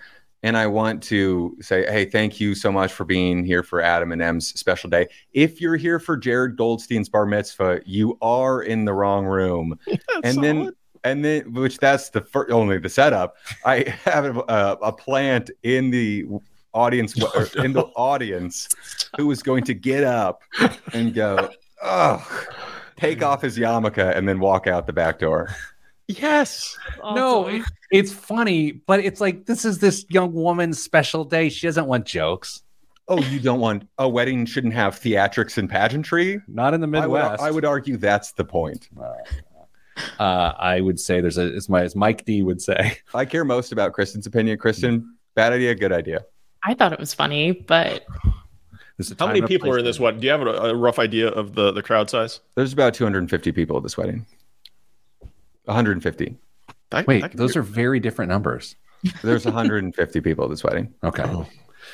And 0.43 0.57
I 0.57 0.67
want 0.67 1.01
to 1.03 1.55
say, 1.62 1.86
hey, 1.86 2.03
thank 2.05 2.39
you 2.39 2.53
so 2.53 2.69
much 2.72 2.91
for 2.91 3.05
being 3.05 3.45
here 3.45 3.63
for 3.63 3.79
Adam 3.81 4.12
and 4.12 4.22
M's 4.22 4.48
special 4.60 4.89
day. 4.89 5.07
If 5.31 5.62
you're 5.62 5.77
here 5.77 6.00
for 6.00 6.17
Jared 6.17 6.57
Goldstein's 6.57 7.07
bar 7.07 7.25
mitzvah, 7.25 7.81
you 7.86 8.17
are 8.22 8.62
in 8.62 8.83
the 8.83 8.93
wrong 8.93 9.25
room. 9.25 9.79
and 10.24 10.43
then, 10.43 10.72
and 11.05 11.24
then, 11.24 11.53
which 11.53 11.77
that's 11.77 12.10
the 12.10 12.22
fir- 12.22 12.51
only 12.51 12.77
the 12.77 12.89
setup. 12.89 13.38
I 13.65 13.95
have 14.03 14.38
a, 14.38 14.77
a 14.81 14.91
plant 14.91 15.50
in 15.63 15.91
the 15.91 16.25
audience, 16.74 17.13
oh, 17.22 17.31
or 17.35 17.63
in 17.63 17.72
the 17.72 17.85
audience, 17.96 18.68
who 19.18 19.31
is 19.31 19.42
going 19.42 19.63
to 19.63 19.74
get 19.74 20.03
up 20.03 20.42
and 20.94 21.13
go, 21.13 21.51
oh, 21.81 22.46
take 22.98 23.24
off 23.24 23.42
his 23.42 23.57
yarmulke 23.57 24.16
and 24.16 24.27
then 24.27 24.39
walk 24.39 24.68
out 24.68 24.87
the 24.87 24.94
back 24.94 25.20
door. 25.20 25.55
Yes. 26.07 26.77
no, 27.01 27.48
Awesome. 27.48 27.66
it's 27.92 28.11
funny, 28.13 28.72
but 28.72 29.00
it's 29.00 29.22
like 29.22 29.46
this 29.46 29.66
is 29.66 29.79
this 29.79 30.05
young 30.09 30.33
woman's 30.33 30.81
special 30.81 31.24
day. 31.25 31.50
She 31.50 31.68
doesn't 31.68 31.85
want 31.87 32.05
jokes. 32.05 32.61
Oh, 33.07 33.20
you 33.24 33.39
don't 33.39 33.59
want 33.59 33.87
a 33.98 34.07
wedding 34.07 34.46
shouldn't 34.46 34.74
have 34.74 35.00
theatrics 35.00 35.57
and 35.57 35.70
pageantry? 35.70 36.42
Not 36.48 36.74
in 36.74 36.79
the 36.81 36.87
I 36.87 37.05
would, 37.05 37.18
Midwest. 37.20 37.44
I 37.44 37.51
would 37.51 37.66
argue 37.66 37.98
that's 37.98 38.31
the 38.31 38.46
point. 38.46 38.87
Uh, 40.20 40.53
I 40.57 40.79
would 40.81 41.00
say 41.00 41.22
there's 41.22 41.37
a 41.37 41.53
as 41.53 41.68
my 41.70 41.81
as 41.83 41.96
Mike 41.96 42.25
D 42.25 42.42
would 42.42 42.61
say. 42.61 42.98
I 43.13 43.25
care 43.25 43.44
most 43.46 43.72
about 43.72 43.94
Kristen's 43.94 44.25
opinion. 44.25 44.57
Kristen, 44.57 45.16
bad 45.35 45.53
idea, 45.53 45.75
good 45.75 45.92
idea. 45.92 46.25
I 46.63 46.74
thought 46.74 46.94
it 46.94 47.00
was 47.00 47.13
funny, 47.13 47.51
but 47.51 48.05
How 49.20 49.27
many 49.27 49.42
people 49.42 49.70
are 49.70 49.79
in 49.79 49.85
this 49.85 49.98
for 49.98 50.03
it. 50.03 50.13
one? 50.13 50.20
Do 50.22 50.25
you 50.25 50.31
have 50.31 50.42
a, 50.42 50.46
a 50.46 50.75
rough 50.75 50.98
idea 50.98 51.27
of 51.27 51.55
the, 51.55 51.72
the 51.74 51.83
crowd 51.83 52.09
size? 52.09 52.39
There's 52.55 52.72
about 52.72 52.94
250 52.94 53.51
people 53.51 53.75
at 53.75 53.83
this 53.83 53.98
wedding. 53.98 54.25
150. 55.65 56.37
That- 56.91 57.07
Wait, 57.07 57.21
that 57.21 57.33
those 57.35 57.53
be- 57.53 57.59
are 57.59 57.63
very 57.63 57.99
different 57.99 58.29
numbers. 58.29 58.75
There's 59.21 59.45
150 59.45 60.21
people 60.21 60.45
at 60.45 60.49
this 60.49 60.63
wedding. 60.63 60.93
Okay. 61.03 61.23
Oh. 61.25 61.45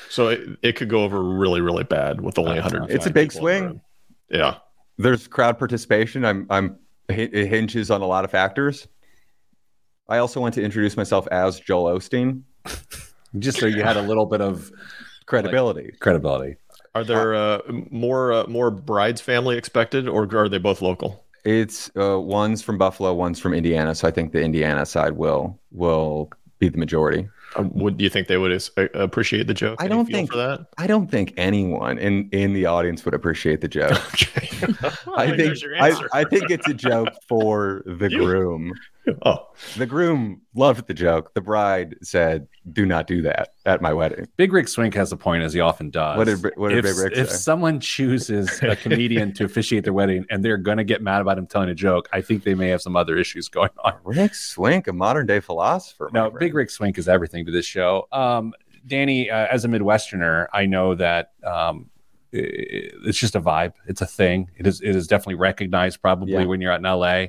So 0.10 0.28
it, 0.28 0.42
it 0.62 0.76
could 0.76 0.90
go 0.90 1.04
over 1.04 1.24
really, 1.24 1.62
really 1.62 1.84
bad 1.84 2.22
with 2.22 2.38
only 2.38 2.60
Uh, 2.60 2.64
100. 2.64 2.92
It's 2.92 3.06
a 3.08 3.10
big 3.12 3.32
swing. 3.32 3.82
Yeah. 4.30 4.58
There's 5.00 5.28
crowd 5.28 5.58
participation. 5.58 6.24
I'm 6.26 6.46
I'm 6.50 6.78
it 7.08 7.34
it 7.34 7.48
hinges 7.48 7.90
on 7.90 8.02
a 8.02 8.06
lot 8.06 8.26
of 8.26 8.32
factors. 8.32 8.88
I 10.08 10.18
also 10.20 10.40
want 10.42 10.54
to 10.56 10.62
introduce 10.64 10.98
myself 10.98 11.28
as 11.32 11.60
Joel 11.60 11.98
Osteen. 11.98 12.42
Just 13.40 13.60
so 13.60 13.66
you 13.66 13.82
had 13.84 13.96
a 13.98 14.02
little 14.02 14.26
bit 14.26 14.42
of 14.42 14.72
Credibility. 15.26 15.94
credibility. 16.00 16.56
Are 16.96 17.04
there 17.04 17.36
uh, 17.36 17.60
more 17.92 18.34
uh, 18.34 18.48
more 18.48 18.72
brides 18.72 19.22
family 19.22 19.58
expected, 19.58 20.08
or 20.08 20.24
are 20.36 20.50
they 20.50 20.58
both 20.58 20.82
local? 20.82 21.24
It's 21.46 21.90
uh, 21.98 22.20
one's 22.20 22.62
from 22.62 22.78
Buffalo, 22.78 23.14
one's 23.14 23.40
from 23.40 23.54
Indiana. 23.54 23.96
So 23.96 24.08
I 24.08 24.12
think 24.12 24.32
the 24.34 24.42
Indiana 24.42 24.86
side 24.86 25.14
will 25.14 25.60
will 25.72 26.30
be 26.60 26.70
the 26.70 26.78
majority. 26.78 27.28
Um, 27.56 27.72
would 27.74 27.98
do 27.98 28.04
you 28.04 28.10
think 28.12 28.28
they 28.28 28.38
would 28.38 28.52
as- 28.52 28.70
uh, 28.78 28.88
appreciate 28.94 29.48
the 29.48 29.54
joke? 29.56 29.82
I 29.82 29.88
don't 29.88 30.06
think-. 30.06 30.32
I 30.36 30.86
don't 30.86 31.10
think 31.10 31.34
anyone 31.38 31.98
in 31.98 32.30
in 32.32 32.54
the 32.54 32.66
audience 32.68 33.04
would 33.06 33.14
appreciate 33.16 33.62
the 33.62 33.68
joke. 33.68 33.98
Okay. 34.14 34.50
I 35.16 35.36
think 35.36 35.58
I. 35.80 36.00
I 36.14 36.24
think 36.26 36.52
it's 36.52 36.68
a 36.68 36.74
joke 36.74 37.10
for 37.28 37.82
the 37.86 38.10
You- 38.12 38.20
groom. 38.20 38.74
oh, 39.26 39.48
The 39.78 39.86
groom 39.88 40.42
loved 40.56 40.88
the 40.88 40.94
joke. 40.94 41.34
The 41.36 41.42
bride 41.42 41.96
said, 42.02 42.48
"Do 42.72 42.86
not 42.86 43.06
do 43.08 43.22
that 43.24 43.50
at 43.66 43.82
my 43.82 43.94
wedding." 43.94 44.28
Big 44.38 44.52
Rick 44.52 44.68
Swink 44.68 44.94
has 44.96 45.12
a 45.12 45.18
point, 45.18 45.44
as 45.44 45.54
he 45.54 45.60
often 45.60 45.90
does. 45.90 46.18
What 46.18 46.26
did- 46.26 46.58
what 46.58 46.70
did 46.70 46.80
if, 46.80 46.96
Big 46.96 47.04
Rick 47.04 47.14
If 47.18 47.30
say? 47.30 47.36
someone 47.38 47.80
chooses 47.80 48.62
a 48.64 48.76
comedian 48.76 49.34
to 49.36 49.44
officiate 49.46 49.84
their 49.84 49.94
wedding 49.94 50.26
and 50.30 50.44
they're 50.44 50.58
going 50.58 50.78
to 50.78 50.84
get 50.84 51.02
mad 51.02 51.22
about 51.22 51.38
him 51.38 51.46
telling 51.48 51.70
a 51.70 51.76
joke, 51.76 52.10
I 52.12 52.22
think 52.22 52.44
they 52.44 52.56
may 52.56 52.70
have 52.70 52.82
some 52.82 52.96
other 52.96 53.18
issues 53.18 53.48
going 53.48 53.70
on. 53.84 53.94
Rick 54.04 54.34
Swink, 54.36 54.88
a 54.88 54.94
modern 54.94 55.26
day 55.28 55.40
philosopher. 55.40 56.10
No. 56.14 56.32
Big 56.32 56.54
Rick 56.54 56.70
Swink 56.72 56.98
is 56.98 57.08
everything 57.08 57.46
to 57.46 57.52
this 57.52 57.66
show. 57.66 58.08
Um, 58.12 58.54
Danny, 58.88 59.30
uh, 59.30 59.48
as 59.52 59.66
a 59.66 59.68
Midwesterner, 59.68 60.48
I 60.54 60.66
know 60.66 60.96
that 60.96 61.32
um, 61.44 61.90
it's 62.32 63.18
just 63.18 63.36
a 63.36 63.42
vibe. 63.42 63.74
It's 63.88 64.02
a 64.02 64.06
thing. 64.06 64.50
It 64.56 64.68
is. 64.68 64.82
It 64.82 64.96
is 64.96 65.08
definitely 65.08 65.36
recognized 65.36 66.02
probably 66.02 66.34
Yeah. 66.34 66.46
when 66.46 66.62
you're 66.62 66.72
out 66.72 66.80
in 66.80 66.86
LA. 66.86 67.28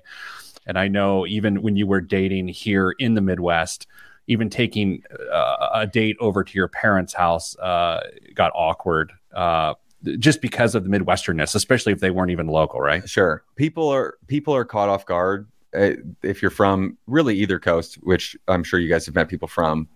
And 0.66 0.79
I 0.79 0.88
know 0.88 1.27
even 1.27 1.62
when 1.62 1.77
you 1.77 1.87
were 1.87 2.01
dating 2.01 2.49
here 2.49 2.94
in 2.99 3.14
the 3.14 3.20
Midwest, 3.20 3.87
even 4.27 4.49
taking 4.51 5.03
uh, 5.33 5.68
a 5.75 5.87
date 5.87 6.16
over 6.20 6.44
to 6.44 6.55
your 6.55 6.68
parents' 6.68 7.12
house 7.12 7.57
uh, 7.59 8.01
got 8.35 8.53
awkward. 8.55 9.12
Uh, 9.35 9.75
just 10.18 10.40
because 10.40 10.75
of 10.75 10.83
the 10.85 10.88
Midwesternness, 10.90 11.55
especially 11.55 11.92
if 11.92 12.01
they 12.01 12.11
weren't 12.11 12.31
even 12.31 12.46
local, 12.46 12.81
right? 12.81 13.07
Sure. 13.09 13.42
People 13.57 13.88
are 13.90 14.16
people 14.29 14.55
are 14.55 14.64
caught 14.64 14.88
off 14.88 15.05
guard 15.05 15.46
uh, 15.75 15.90
if 16.23 16.40
you're 16.40 16.51
from 16.51 16.96
really 17.07 17.37
either 17.37 17.59
coast, 17.59 17.96
which 17.96 18.35
I'm 18.49 18.64
sure 18.64 18.81
you 18.81 18.88
guys 18.88 19.05
have 19.05 19.14
met 19.14 19.29
people 19.29 19.46
from 19.46 19.88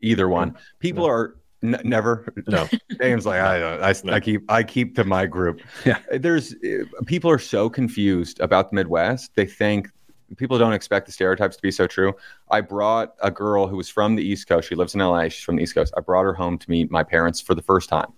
either 0.00 0.28
one. 0.30 0.56
People 0.80 1.06
No. 1.06 1.10
are 1.12 1.36
n- 1.64 1.80
never. 1.84 2.32
No. 2.46 2.68
James 3.00 3.26
like 3.26 3.40
I 3.40 3.58
don't. 3.58 3.82
I, 3.82 3.94
No. 4.04 4.12
I 4.12 4.20
keep 4.20 4.50
I 4.50 4.62
keep 4.62 4.94
to 4.96 5.04
my 5.04 5.26
group. 5.26 5.60
Yeah. 5.84 5.98
There's 6.12 6.54
uh, 6.54 6.84
people 7.06 7.30
are 7.30 7.38
so 7.38 7.68
confused 7.70 8.40
about 8.40 8.70
the 8.70 8.76
Midwest. 8.76 9.34
They 9.34 9.46
think 9.46 9.88
people 10.36 10.58
don't 10.58 10.72
expect 10.72 11.06
the 11.06 11.12
stereotypes 11.12 11.56
to 11.56 11.62
be 11.62 11.70
so 11.70 11.86
true. 11.86 12.12
I 12.50 12.60
brought 12.60 13.14
a 13.22 13.30
girl 13.30 13.66
who 13.66 13.76
was 13.76 13.88
from 13.88 14.14
the 14.16 14.22
East 14.22 14.48
Coast. 14.48 14.68
She 14.68 14.74
lives 14.74 14.94
in 14.94 15.00
LA. 15.00 15.24
She's 15.24 15.44
from 15.44 15.56
the 15.56 15.62
East 15.62 15.74
Coast. 15.74 15.92
I 15.96 16.00
brought 16.00 16.24
her 16.24 16.34
home 16.34 16.58
to 16.58 16.70
meet 16.70 16.90
my 16.90 17.02
parents 17.02 17.40
for 17.40 17.54
the 17.54 17.62
first 17.62 17.88
time, 17.88 18.12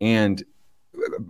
and 0.00 0.42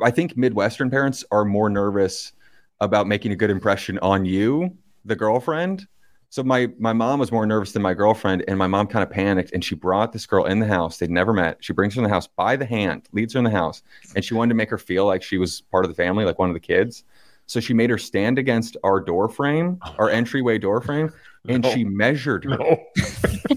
I 0.02 0.10
think 0.10 0.36
Midwestern 0.36 0.90
parents 0.90 1.24
are 1.30 1.44
more 1.44 1.68
nervous 1.68 2.32
about 2.80 3.06
making 3.06 3.32
a 3.32 3.36
good 3.36 3.50
impression 3.50 3.98
on 3.98 4.24
you, 4.24 4.76
the 5.04 5.16
girlfriend, 5.16 5.86
So 6.30 6.42
my 6.42 6.68
my 6.78 6.92
mom 6.92 7.18
was 7.18 7.32
more 7.32 7.46
nervous 7.46 7.72
than 7.72 7.82
my 7.82 7.94
girlfriend, 7.94 8.44
and 8.48 8.58
my 8.58 8.66
mom 8.66 8.86
kind 8.86 9.02
of 9.02 9.10
panicked, 9.10 9.52
and 9.52 9.64
she 9.64 9.74
brought 9.74 10.12
this 10.12 10.26
girl 10.26 10.44
in 10.44 10.58
the 10.60 10.66
house. 10.66 10.98
They'd 10.98 11.10
never 11.10 11.32
met. 11.32 11.56
She 11.60 11.72
brings 11.72 11.94
her 11.94 12.00
in 12.00 12.04
the 12.04 12.10
house 12.10 12.26
by 12.26 12.54
the 12.56 12.66
hand, 12.66 13.08
leads 13.12 13.32
her 13.32 13.38
in 13.38 13.44
the 13.44 13.50
house, 13.50 13.82
and 14.14 14.24
she 14.24 14.34
wanted 14.34 14.50
to 14.50 14.54
make 14.54 14.68
her 14.70 14.78
feel 14.78 15.06
like 15.06 15.22
she 15.22 15.38
was 15.38 15.62
part 15.70 15.84
of 15.84 15.90
the 15.90 15.94
family, 15.94 16.24
like 16.24 16.38
one 16.38 16.50
of 16.50 16.54
the 16.54 16.60
kids. 16.60 17.04
So 17.46 17.60
she 17.60 17.72
made 17.72 17.88
her 17.88 17.96
stand 17.96 18.38
against 18.38 18.76
our 18.84 19.00
door 19.00 19.28
frame, 19.30 19.78
oh. 19.82 19.94
our 19.98 20.10
entryway 20.10 20.58
door 20.58 20.82
frame, 20.82 21.10
and 21.48 21.62
No. 21.62 21.72
she 21.72 21.82
measured 21.84 22.44
her. 22.44 22.58
No. 22.58 22.78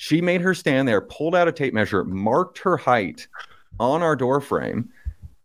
She 0.00 0.20
made 0.20 0.40
her 0.42 0.54
stand 0.54 0.86
there, 0.86 1.00
pulled 1.00 1.34
out 1.34 1.48
a 1.48 1.52
tape 1.52 1.74
measure, 1.74 2.04
marked 2.04 2.58
her 2.58 2.76
height 2.76 3.26
on 3.80 4.00
our 4.00 4.14
door 4.14 4.40
frame. 4.40 4.88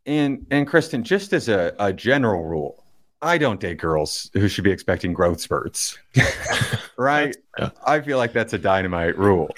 And 0.06 0.46
and 0.52 0.68
Kristen, 0.68 1.04
just 1.04 1.34
as 1.34 1.50
a, 1.50 1.76
a 1.80 1.92
general 1.92 2.44
rule, 2.46 2.83
I 3.24 3.38
don't 3.38 3.60
date 3.60 3.78
girls 3.78 4.30
who 4.34 4.48
should 4.48 4.66
be 4.66 4.72
expecting 4.72 5.14
growth 5.14 5.40
spurts. 5.40 5.98
right? 6.98 7.36
Yeah. 7.58 7.70
I 7.86 8.02
feel 8.02 8.18
like 8.18 8.34
that's 8.34 8.54
a 8.54 8.58
dynamite 8.58 9.18
rule. 9.18 9.50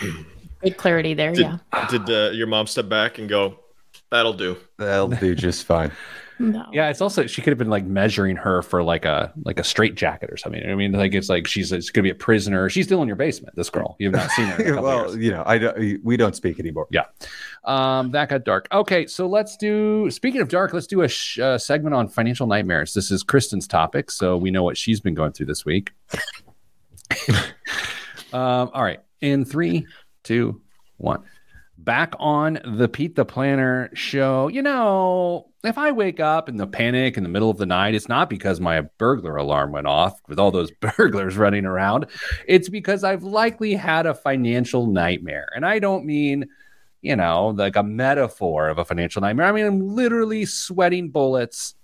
Good 0.62 0.78
clarity 0.78 1.14
there. 1.14 1.34
Did, 1.34 1.40
yeah. 1.74 1.88
did 1.90 2.10
uh, 2.10 2.30
your 2.32 2.48
mom 2.48 2.68
step 2.68 2.88
back 2.88 3.18
and 3.18 3.28
go, 3.28 3.60
that'll 4.12 4.34
do? 4.34 4.58
That'll 4.78 5.08
do 5.08 5.34
just 5.34 5.66
fine. 5.66 5.92
No. 6.38 6.66
Yeah, 6.74 6.90
it's 6.90 7.00
also 7.00 7.28
she 7.28 7.42
could 7.42 7.52
have 7.52 7.58
been 7.58 7.70
like 7.70 7.86
measuring 7.86 8.36
her 8.36 8.62
for 8.62 8.84
like 8.84 9.06
a 9.06 9.32
like 9.44 9.60
a 9.60 9.64
straight 9.64 9.96
jacket 9.96 10.30
or 10.30 10.38
something. 10.38 10.70
I 10.70 10.76
mean, 10.76 10.92
like 10.92 11.14
it's 11.14 11.30
like 11.30 11.48
she's 11.48 11.72
it's 11.72 11.90
gonna 11.90 12.04
be 12.04 12.10
a 12.10 12.16
prisoner. 12.16 12.70
She's 12.70 12.86
still 12.86 13.02
in 13.02 13.08
your 13.08 13.16
basement. 13.16 13.56
This 13.56 13.70
girl, 13.70 13.96
you've 14.00 14.14
not 14.14 14.30
seen 14.32 14.48
her. 14.48 14.82
Well, 14.86 15.12
years. 15.12 15.24
you 15.24 15.32
know, 15.32 15.44
I 15.46 15.58
don't, 15.58 16.04
we 16.04 16.18
don't 16.18 16.36
speak 16.36 16.60
anymore. 16.60 16.88
Yeah, 16.92 17.06
um, 17.64 18.12
that 18.12 18.30
got 18.30 18.44
dark. 18.44 18.68
Okay, 18.72 19.08
so 19.08 19.28
let's 19.28 19.56
do. 19.56 20.10
Speaking 20.12 20.42
of 20.42 20.50
dark, 20.50 20.74
let's 20.74 20.88
do 20.88 21.02
a 21.02 21.08
sh- 21.08 21.40
uh, 21.40 21.58
segment 21.58 21.96
on 21.96 22.10
financial 22.10 22.48
nightmares. 22.48 22.94
This 22.94 23.12
is 23.12 23.24
Kristen's 23.24 23.68
topic, 23.68 24.12
so 24.12 24.36
we 24.36 24.52
know 24.52 24.64
what 24.64 24.78
she's 24.78 25.00
been 25.00 25.14
going 25.14 25.32
through 25.32 25.46
this 25.46 25.64
week. 25.66 25.94
um, 28.34 28.70
all 28.74 28.84
right, 28.84 29.00
in 29.22 29.46
three, 29.46 29.88
two, 30.24 30.62
one. 30.98 31.24
Back 31.86 32.16
on 32.20 32.60
the 32.66 32.90
Pete 32.90 33.16
the 33.16 33.26
Planner 33.26 33.92
show. 33.94 34.48
You 34.48 34.62
know, 34.62 35.52
if 35.64 35.78
I 35.78 35.92
wake 35.92 36.20
up 36.20 36.50
in 36.50 36.58
the 36.58 36.68
panic 36.68 37.16
in 37.16 37.24
the 37.24 37.30
middle 37.30 37.50
of 37.50 37.58
the 37.58 37.66
night, 37.66 37.94
it's 37.94 38.10
not 38.10 38.30
because 38.30 38.60
my 38.60 38.82
burglar 38.98 39.38
alarm 39.38 39.72
went 39.72 39.88
off 39.88 40.20
with 40.28 40.40
all 40.40 40.52
those 40.52 40.72
burglars 40.98 41.38
running 41.38 41.66
around. 41.66 42.08
It's 42.48 42.70
because 42.70 43.04
I've 43.04 43.24
likely 43.24 43.76
had 43.76 44.06
a 44.08 44.16
financial 44.16 44.88
nightmare. 44.88 45.48
And 45.56 45.66
I 45.66 45.80
don't 45.80 46.06
mean 46.06 46.46
you 47.06 47.16
know, 47.16 47.50
like 47.50 47.76
a 47.76 47.84
metaphor 47.84 48.68
of 48.68 48.80
a 48.80 48.84
financial 48.84 49.22
nightmare. 49.22 49.46
I 49.46 49.52
mean, 49.52 49.68
I'm 49.68 49.96
literally 49.96 50.44
sweating 50.44 51.12
bullets, 51.12 51.76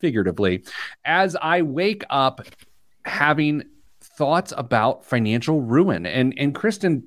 figuratively, 0.00 0.64
as 1.04 1.36
I 1.36 1.60
wake 1.60 2.04
up 2.08 2.40
having 3.04 3.64
thoughts 4.00 4.54
about 4.56 5.04
financial 5.04 5.60
ruin. 5.60 6.06
And 6.06 6.32
and 6.38 6.54
Kristen 6.54 7.04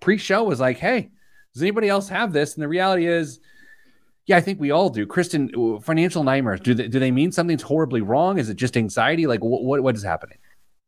pre-show 0.00 0.42
was 0.42 0.58
like, 0.58 0.78
"Hey, 0.78 1.10
does 1.58 1.62
anybody 1.62 1.88
else 1.88 2.08
have 2.08 2.32
this?" 2.32 2.54
And 2.54 2.62
the 2.62 2.68
reality 2.68 3.06
is, 3.06 3.40
yeah, 4.26 4.36
I 4.36 4.40
think 4.40 4.60
we 4.60 4.70
all 4.70 4.90
do. 4.90 5.06
Kristen, 5.06 5.80
financial 5.80 6.22
nightmares 6.22 6.60
do 6.60 6.74
they 6.74 6.88
do 6.88 6.98
they 6.98 7.10
mean 7.10 7.32
something's 7.32 7.62
horribly 7.62 8.00
wrong? 8.00 8.38
Is 8.38 8.48
it 8.48 8.56
just 8.56 8.76
anxiety? 8.76 9.26
Like 9.26 9.42
what 9.42 9.64
what, 9.64 9.82
what 9.82 9.96
is 9.96 10.02
happening? 10.02 10.38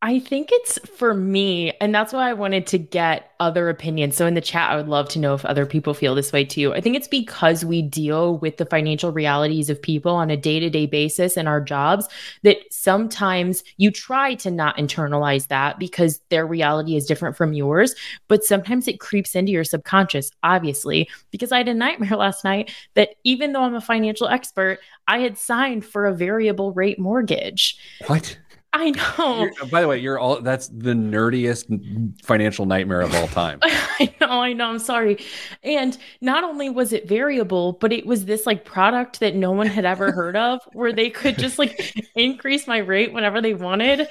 I 0.02 0.18
think 0.18 0.48
it's 0.50 0.78
for 0.96 1.12
me, 1.12 1.72
and 1.78 1.94
that's 1.94 2.14
why 2.14 2.30
I 2.30 2.32
wanted 2.32 2.66
to 2.68 2.78
get 2.78 3.32
other 3.38 3.68
opinions. 3.68 4.16
So 4.16 4.26
in 4.26 4.32
the 4.32 4.40
chat, 4.40 4.70
I 4.70 4.76
would 4.76 4.88
love 4.88 5.10
to 5.10 5.18
know 5.18 5.34
if 5.34 5.44
other 5.44 5.66
people 5.66 5.92
feel 5.92 6.14
this 6.14 6.32
way 6.32 6.42
too. 6.42 6.72
I 6.72 6.80
think 6.80 6.96
it's 6.96 7.06
because 7.06 7.66
we 7.66 7.82
deal 7.82 8.38
with 8.38 8.56
the 8.56 8.64
financial 8.64 9.12
realities 9.12 9.68
of 9.68 9.80
people 9.80 10.12
on 10.12 10.30
a 10.30 10.38
day 10.38 10.58
to 10.58 10.70
day 10.70 10.86
basis 10.86 11.36
in 11.36 11.46
our 11.46 11.60
jobs 11.60 12.08
that 12.44 12.56
sometimes 12.70 13.62
you 13.76 13.90
try 13.90 14.34
to 14.36 14.50
not 14.50 14.78
internalize 14.78 15.48
that 15.48 15.78
because 15.78 16.20
their 16.30 16.46
reality 16.46 16.96
is 16.96 17.04
different 17.04 17.36
from 17.36 17.52
yours. 17.52 17.94
But 18.26 18.42
sometimes 18.42 18.88
it 18.88 19.00
creeps 19.00 19.34
into 19.34 19.52
your 19.52 19.64
subconscious, 19.64 20.30
obviously, 20.42 21.10
because 21.30 21.52
I 21.52 21.58
had 21.58 21.68
a 21.68 21.74
nightmare 21.74 22.16
last 22.16 22.42
night 22.42 22.72
that 22.94 23.10
even 23.24 23.52
though 23.52 23.64
I'm 23.64 23.74
a 23.74 23.82
financial 23.82 24.28
expert, 24.28 24.78
I 25.06 25.18
had 25.18 25.36
signed 25.36 25.84
for 25.84 26.06
a 26.06 26.14
variable 26.14 26.72
rate 26.72 26.98
mortgage. 26.98 27.78
What? 28.06 28.38
I 28.72 28.90
know. 28.90 29.40
You're- 29.40 29.70
by 29.70 29.80
the 29.80 29.88
way, 29.88 29.98
you're 29.98 30.18
all 30.18 30.40
that's 30.40 30.68
the 30.68 30.92
nerdiest 30.92 32.24
financial 32.24 32.66
nightmare 32.66 33.00
of 33.00 33.14
all 33.14 33.26
time. 33.28 33.59
I 33.62 34.14
know, 34.20 34.28
I 34.28 34.52
know. 34.52 34.70
I'm 34.70 34.78
sorry. 34.78 35.18
And 35.64 35.98
not 36.20 36.44
only 36.44 36.70
was 36.70 36.92
it 36.92 37.09
variable, 37.09 37.72
but 37.74 37.92
it 37.92 38.06
was 38.06 38.26
this 38.26 38.46
like 38.46 38.64
product 38.64 39.20
that 39.20 39.35
no 39.35 39.50
one 39.50 39.66
had 39.66 39.85
ever 39.85 40.12
heard 40.12 40.37
of 40.37 40.61
where 40.72 40.92
they 40.92 41.11
could 41.11 41.37
just 41.37 41.59
like 41.59 41.94
increase 42.14 42.66
my 42.66 42.78
rate 42.78 43.12
whenever 43.12 43.40
they 43.40 43.54
wanted. 43.54 44.06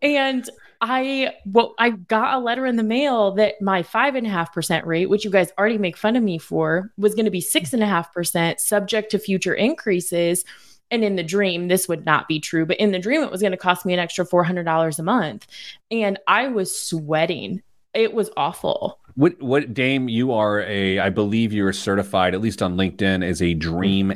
And 0.00 0.48
I 0.80 1.34
well, 1.46 1.74
I 1.78 1.90
got 1.90 2.34
a 2.34 2.38
letter 2.38 2.66
in 2.66 2.76
the 2.76 2.82
mail 2.82 3.32
that 3.32 3.60
my 3.60 3.82
five 3.82 4.14
and 4.14 4.26
a 4.26 4.30
half 4.30 4.52
percent 4.52 4.86
rate, 4.86 5.06
which 5.06 5.24
you 5.24 5.30
guys 5.30 5.50
already 5.58 5.78
make 5.78 5.96
fun 5.96 6.14
of 6.14 6.22
me 6.22 6.38
for, 6.38 6.92
was 6.96 7.14
going 7.14 7.24
to 7.24 7.30
be 7.30 7.40
six 7.40 7.72
and 7.72 7.82
a 7.82 7.86
half 7.86 8.12
percent 8.12 8.60
subject 8.60 9.10
to 9.10 9.18
future 9.18 9.54
increases. 9.54 10.44
And 10.90 11.02
in 11.02 11.16
the 11.16 11.22
dream, 11.22 11.68
this 11.68 11.88
would 11.88 12.04
not 12.04 12.28
be 12.28 12.38
true, 12.38 12.66
but 12.66 12.76
in 12.76 12.92
the 12.92 12.98
dream, 12.98 13.22
it 13.22 13.30
was 13.30 13.40
going 13.40 13.52
to 13.52 13.56
cost 13.56 13.84
me 13.84 13.94
an 13.94 13.98
extra 13.98 14.26
$400 14.26 14.98
a 14.98 15.02
month. 15.02 15.46
And 15.90 16.18
I 16.28 16.48
was 16.48 16.78
sweating. 16.78 17.62
It 17.94 18.12
was 18.12 18.30
awful. 18.36 19.00
What 19.14 19.40
what 19.40 19.72
Dame, 19.72 20.08
you 20.08 20.32
are 20.32 20.60
a 20.62 20.98
I 20.98 21.10
believe 21.10 21.52
you're 21.52 21.72
certified, 21.72 22.34
at 22.34 22.40
least 22.40 22.62
on 22.62 22.76
LinkedIn, 22.76 23.24
as 23.24 23.40
a 23.40 23.54
dream 23.54 24.12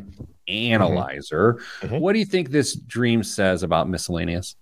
analyzer. 0.49 1.61
Mhm. 1.81 2.01
What 2.01 2.15
do 2.15 2.19
you 2.19 2.25
think 2.25 2.51
this 2.51 2.75
dream 2.75 3.23
says 3.23 3.63
about 3.63 3.89
miscellaneous? 3.89 4.57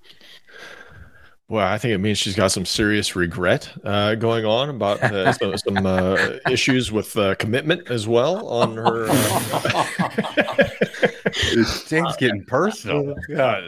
Well, 1.48 1.66
I 1.66 1.78
think 1.78 1.94
it 1.94 1.98
means 1.98 2.18
she's 2.18 2.34
got 2.34 2.50
some 2.50 2.66
serious 2.66 3.14
regret 3.14 3.72
uh, 3.84 4.16
going 4.16 4.44
on 4.44 4.68
about 4.68 5.00
uh, 5.00 5.32
some, 5.32 5.56
some 5.56 5.86
uh, 5.86 6.16
issues 6.50 6.90
with 6.90 7.16
uh, 7.16 7.36
commitment 7.36 7.88
as 7.88 8.08
well 8.08 8.46
on 8.48 8.76
her. 8.76 9.06
Uh, 11.56 11.64
James 11.88 12.16
getting 12.16 12.44
personal. 12.44 13.14
yeah, 13.28 13.60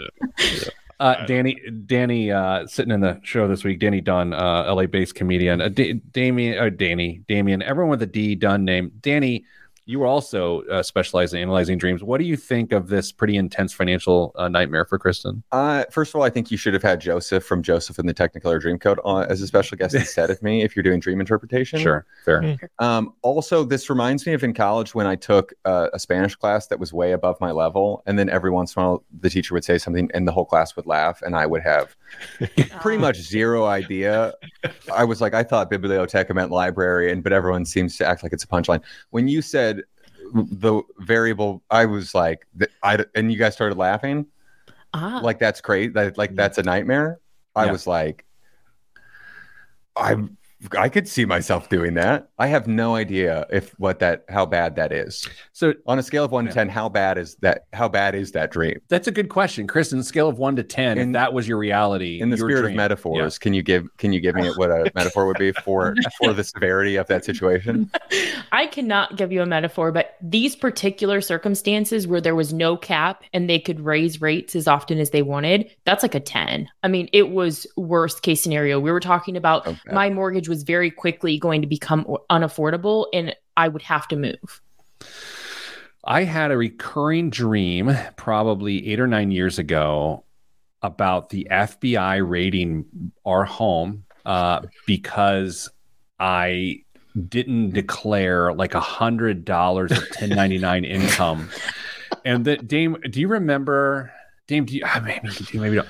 Uh, 1.00 1.24
Danny, 1.26 1.56
Danny, 1.86 2.32
uh, 2.32 2.66
sitting 2.66 2.90
in 2.92 3.00
the 3.00 3.20
show 3.22 3.46
this 3.46 3.62
week. 3.62 3.78
Danny 3.78 4.00
Dunn, 4.00 4.32
uh, 4.32 4.64
LA-based 4.74 5.14
comedian. 5.14 5.60
Uh, 5.60 5.68
da- 5.68 5.92
Damien, 5.92 6.58
uh, 6.58 6.70
Danny, 6.70 7.22
Damien. 7.28 7.62
Everyone 7.62 7.90
with 7.90 8.02
a 8.02 8.06
D 8.06 8.34
Dunn 8.34 8.64
name. 8.64 8.90
Danny, 9.00 9.44
you 9.88 9.98
were 9.98 10.06
also 10.06 10.60
uh, 10.64 10.82
specialized 10.82 11.32
in 11.32 11.40
analyzing 11.40 11.78
dreams. 11.78 12.04
What 12.04 12.18
do 12.18 12.24
you 12.24 12.36
think 12.36 12.72
of 12.72 12.88
this 12.88 13.10
pretty 13.10 13.38
intense 13.38 13.72
financial 13.72 14.32
uh, 14.36 14.46
nightmare 14.46 14.84
for 14.84 14.98
Kristen? 14.98 15.42
Uh, 15.50 15.84
first 15.90 16.10
of 16.10 16.16
all, 16.16 16.24
I 16.24 16.28
think 16.28 16.50
you 16.50 16.58
should 16.58 16.74
have 16.74 16.82
had 16.82 17.00
Joseph 17.00 17.42
from 17.42 17.62
Joseph 17.62 17.98
and 17.98 18.06
the 18.06 18.12
Technicolor 18.12 18.60
Dreamcoat 18.60 18.98
on 19.02 19.24
as 19.30 19.40
a 19.40 19.46
special 19.46 19.78
guest 19.78 19.94
instead 19.94 20.28
of 20.28 20.42
me 20.42 20.62
if 20.62 20.76
you're 20.76 20.82
doing 20.82 21.00
dream 21.00 21.20
interpretation. 21.20 21.80
Sure, 21.80 22.04
fair. 22.22 22.58
Um, 22.78 23.14
also, 23.22 23.64
this 23.64 23.88
reminds 23.88 24.26
me 24.26 24.34
of 24.34 24.44
in 24.44 24.52
college 24.52 24.94
when 24.94 25.06
I 25.06 25.16
took 25.16 25.54
uh, 25.64 25.88
a 25.94 25.98
Spanish 25.98 26.36
class 26.36 26.66
that 26.66 26.78
was 26.78 26.92
way 26.92 27.12
above 27.12 27.40
my 27.40 27.50
level, 27.50 28.02
and 28.04 28.18
then 28.18 28.28
every 28.28 28.50
once 28.50 28.76
in 28.76 28.82
a 28.82 28.86
while 28.86 29.04
the 29.20 29.30
teacher 29.30 29.54
would 29.54 29.64
say 29.64 29.78
something, 29.78 30.10
and 30.12 30.28
the 30.28 30.32
whole 30.32 30.44
class 30.44 30.76
would 30.76 30.84
laugh, 30.84 31.22
and 31.22 31.34
I 31.34 31.46
would 31.46 31.62
have 31.62 31.96
pretty 32.80 32.98
much 32.98 33.16
zero 33.16 33.66
idea. 33.66 34.34
I 34.94 35.04
was 35.04 35.20
like, 35.20 35.34
I 35.34 35.42
thought 35.42 35.70
biblioteca 35.70 36.32
meant 36.34 36.50
library, 36.50 37.12
and 37.12 37.22
but 37.22 37.32
everyone 37.32 37.64
seems 37.64 37.96
to 37.98 38.06
act 38.06 38.22
like 38.22 38.32
it's 38.32 38.44
a 38.44 38.48
punchline. 38.48 38.82
When 39.10 39.28
you 39.28 39.42
said 39.42 39.82
the 40.32 40.82
variable, 40.98 41.62
I 41.70 41.86
was 41.86 42.14
like, 42.14 42.46
I 42.82 43.04
and 43.14 43.32
you 43.32 43.38
guys 43.38 43.54
started 43.54 43.78
laughing, 43.78 44.26
Ah, 44.94 45.20
like 45.22 45.38
that's 45.38 45.60
crazy, 45.60 45.88
that, 45.90 46.18
like 46.18 46.34
that's 46.34 46.58
a 46.58 46.62
nightmare. 46.62 47.20
I 47.54 47.66
Yeah. 47.66 47.72
was 47.72 47.86
like, 47.86 48.24
I 49.96 50.16
I 50.76 50.88
could 50.88 51.06
see 51.06 51.24
myself 51.24 51.68
doing 51.68 51.94
that. 51.94 52.30
I 52.38 52.48
have 52.48 52.66
no 52.66 52.96
idea 52.96 53.46
if 53.50 53.78
what 53.78 54.00
that 54.00 54.24
how 54.28 54.44
bad 54.44 54.74
that 54.74 54.90
is. 54.92 55.28
So 55.52 55.74
On 55.86 55.98
a 56.00 56.02
scale 56.02 56.24
of 56.24 56.32
one 56.32 56.46
Yeah. 56.46 56.50
to 56.50 56.54
ten, 56.54 56.68
how 56.68 56.88
bad 56.88 57.16
is 57.16 57.36
that? 57.42 57.66
How 57.72 57.88
bad 57.88 58.14
is 58.16 58.32
that 58.32 58.50
dream? 58.50 58.80
that's 58.88 59.06
a 59.06 59.12
good 59.12 59.28
question, 59.28 59.66
Kristen. 59.68 60.02
Scale 60.02 60.28
of 60.28 60.38
one 60.38 60.56
to 60.56 60.64
ten. 60.64 60.98
In- 60.98 61.10
if 61.10 61.12
that 61.12 61.32
was 61.32 61.46
your 61.46 61.58
reality, 61.58 62.20
In 62.20 62.30
the 62.30 62.36
your 62.36 62.48
spirit 62.48 62.62
dream. 62.62 62.72
of 62.72 62.76
metaphors, 62.76 63.38
can 63.38 63.54
you 63.54 63.62
give 63.62 63.86
can 63.98 64.12
you 64.12 64.20
give 64.20 64.34
me 64.34 64.48
what 64.56 64.70
a 64.70 64.90
metaphor 64.96 65.26
would 65.26 65.38
be 65.38 65.52
for 65.52 65.94
for 66.18 66.32
the 66.32 66.42
severity 66.42 66.96
of 66.96 67.06
that 67.06 67.24
situation? 67.24 67.88
I 68.52 68.66
cannot 68.66 69.16
give 69.16 69.30
you 69.30 69.42
a 69.42 69.46
metaphor, 69.46 69.92
but 69.92 70.16
these 70.20 70.56
particular 70.56 71.20
circumstances 71.20 72.06
where 72.08 72.20
there 72.20 72.34
was 72.34 72.52
no 72.52 72.76
cap 72.76 73.22
and 73.32 73.48
they 73.48 73.60
could 73.60 73.78
raise 73.80 74.20
rates 74.20 74.56
as 74.56 74.66
often 74.66 74.98
as 74.98 75.10
they 75.10 75.22
wanted, 75.22 75.70
that's 75.84 76.02
like 76.02 76.14
a 76.16 76.20
10. 76.20 76.68
I 76.82 76.88
mean, 76.88 77.08
it 77.12 77.30
was 77.30 77.66
worst 77.76 78.22
case 78.22 78.40
scenario. 78.42 78.80
We 78.80 78.90
were 78.90 78.98
talking 79.00 79.36
about 79.36 79.66
oh, 79.66 79.70
Okay. 79.70 79.94
my 79.94 80.10
mortgage 80.10 80.47
was 80.48 80.62
very 80.62 80.90
quickly 80.90 81.38
going 81.38 81.60
to 81.60 81.68
become 81.68 82.04
unaffordable 82.30 83.06
and 83.12 83.34
I 83.56 83.68
would 83.68 83.82
have 83.82 84.08
to 84.08 84.16
move. 84.16 84.60
I 86.04 86.24
had 86.24 86.50
a 86.50 86.56
recurring 86.56 87.30
dream 87.30 87.94
probably 88.16 88.88
eight 88.88 89.00
or 89.00 89.06
nine 89.06 89.30
years 89.30 89.58
ago 89.58 90.24
about 90.82 91.30
the 91.30 91.46
FBI 91.50 92.26
raiding 92.28 93.12
our 93.26 93.44
home 93.44 94.04
uh, 94.24 94.62
because 94.86 95.68
I 96.18 96.82
didn't 97.28 97.70
declare 97.70 98.52
like 98.54 98.74
a 98.74 98.80
hundred 98.80 99.44
dollars 99.44 99.90
of 99.90 99.98
1099 99.98 100.84
income. 100.84 101.50
And 102.24 102.44
that 102.44 102.68
Dame, 102.68 102.96
do 103.10 103.20
you 103.20 103.28
remember 103.28 104.12
Dame? 104.46 104.64
Do 104.64 104.74
you 104.74 104.82
ah, 104.84 105.00
maybe 105.04 105.28
you 105.50 105.60
maybe 105.60 105.76
you 105.76 105.82
don't. 105.82 105.88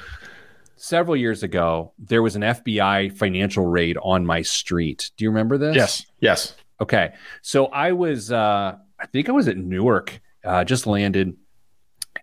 Several 0.78 1.16
years 1.16 1.42
ago, 1.42 1.92
there 1.98 2.22
was 2.22 2.36
an 2.36 2.42
FBI 2.42 3.16
financial 3.16 3.66
raid 3.66 3.98
on 4.02 4.24
my 4.24 4.42
street. 4.42 5.10
Do 5.16 5.24
you 5.24 5.30
remember 5.30 5.58
this? 5.58 5.76
Yes. 5.76 6.06
Yes. 6.20 6.54
Okay. 6.80 7.12
So 7.42 7.66
I 7.66 7.92
was, 7.92 8.32
uh, 8.32 8.76
I 8.98 9.06
think 9.06 9.28
I 9.28 9.32
was 9.32 9.48
at 9.48 9.56
Newark, 9.56 10.20
uh, 10.44 10.64
just 10.64 10.86
landed, 10.86 11.36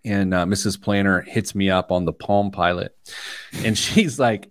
and 0.04 0.34
uh, 0.34 0.44
Mrs. 0.44 0.80
Planner 0.80 1.22
hits 1.22 1.54
me 1.54 1.70
up 1.70 1.90
on 1.90 2.04
the 2.04 2.12
Palm 2.12 2.50
Pilot, 2.50 2.96
and 3.64 3.76
she's 3.78 4.18
like, 4.18 4.50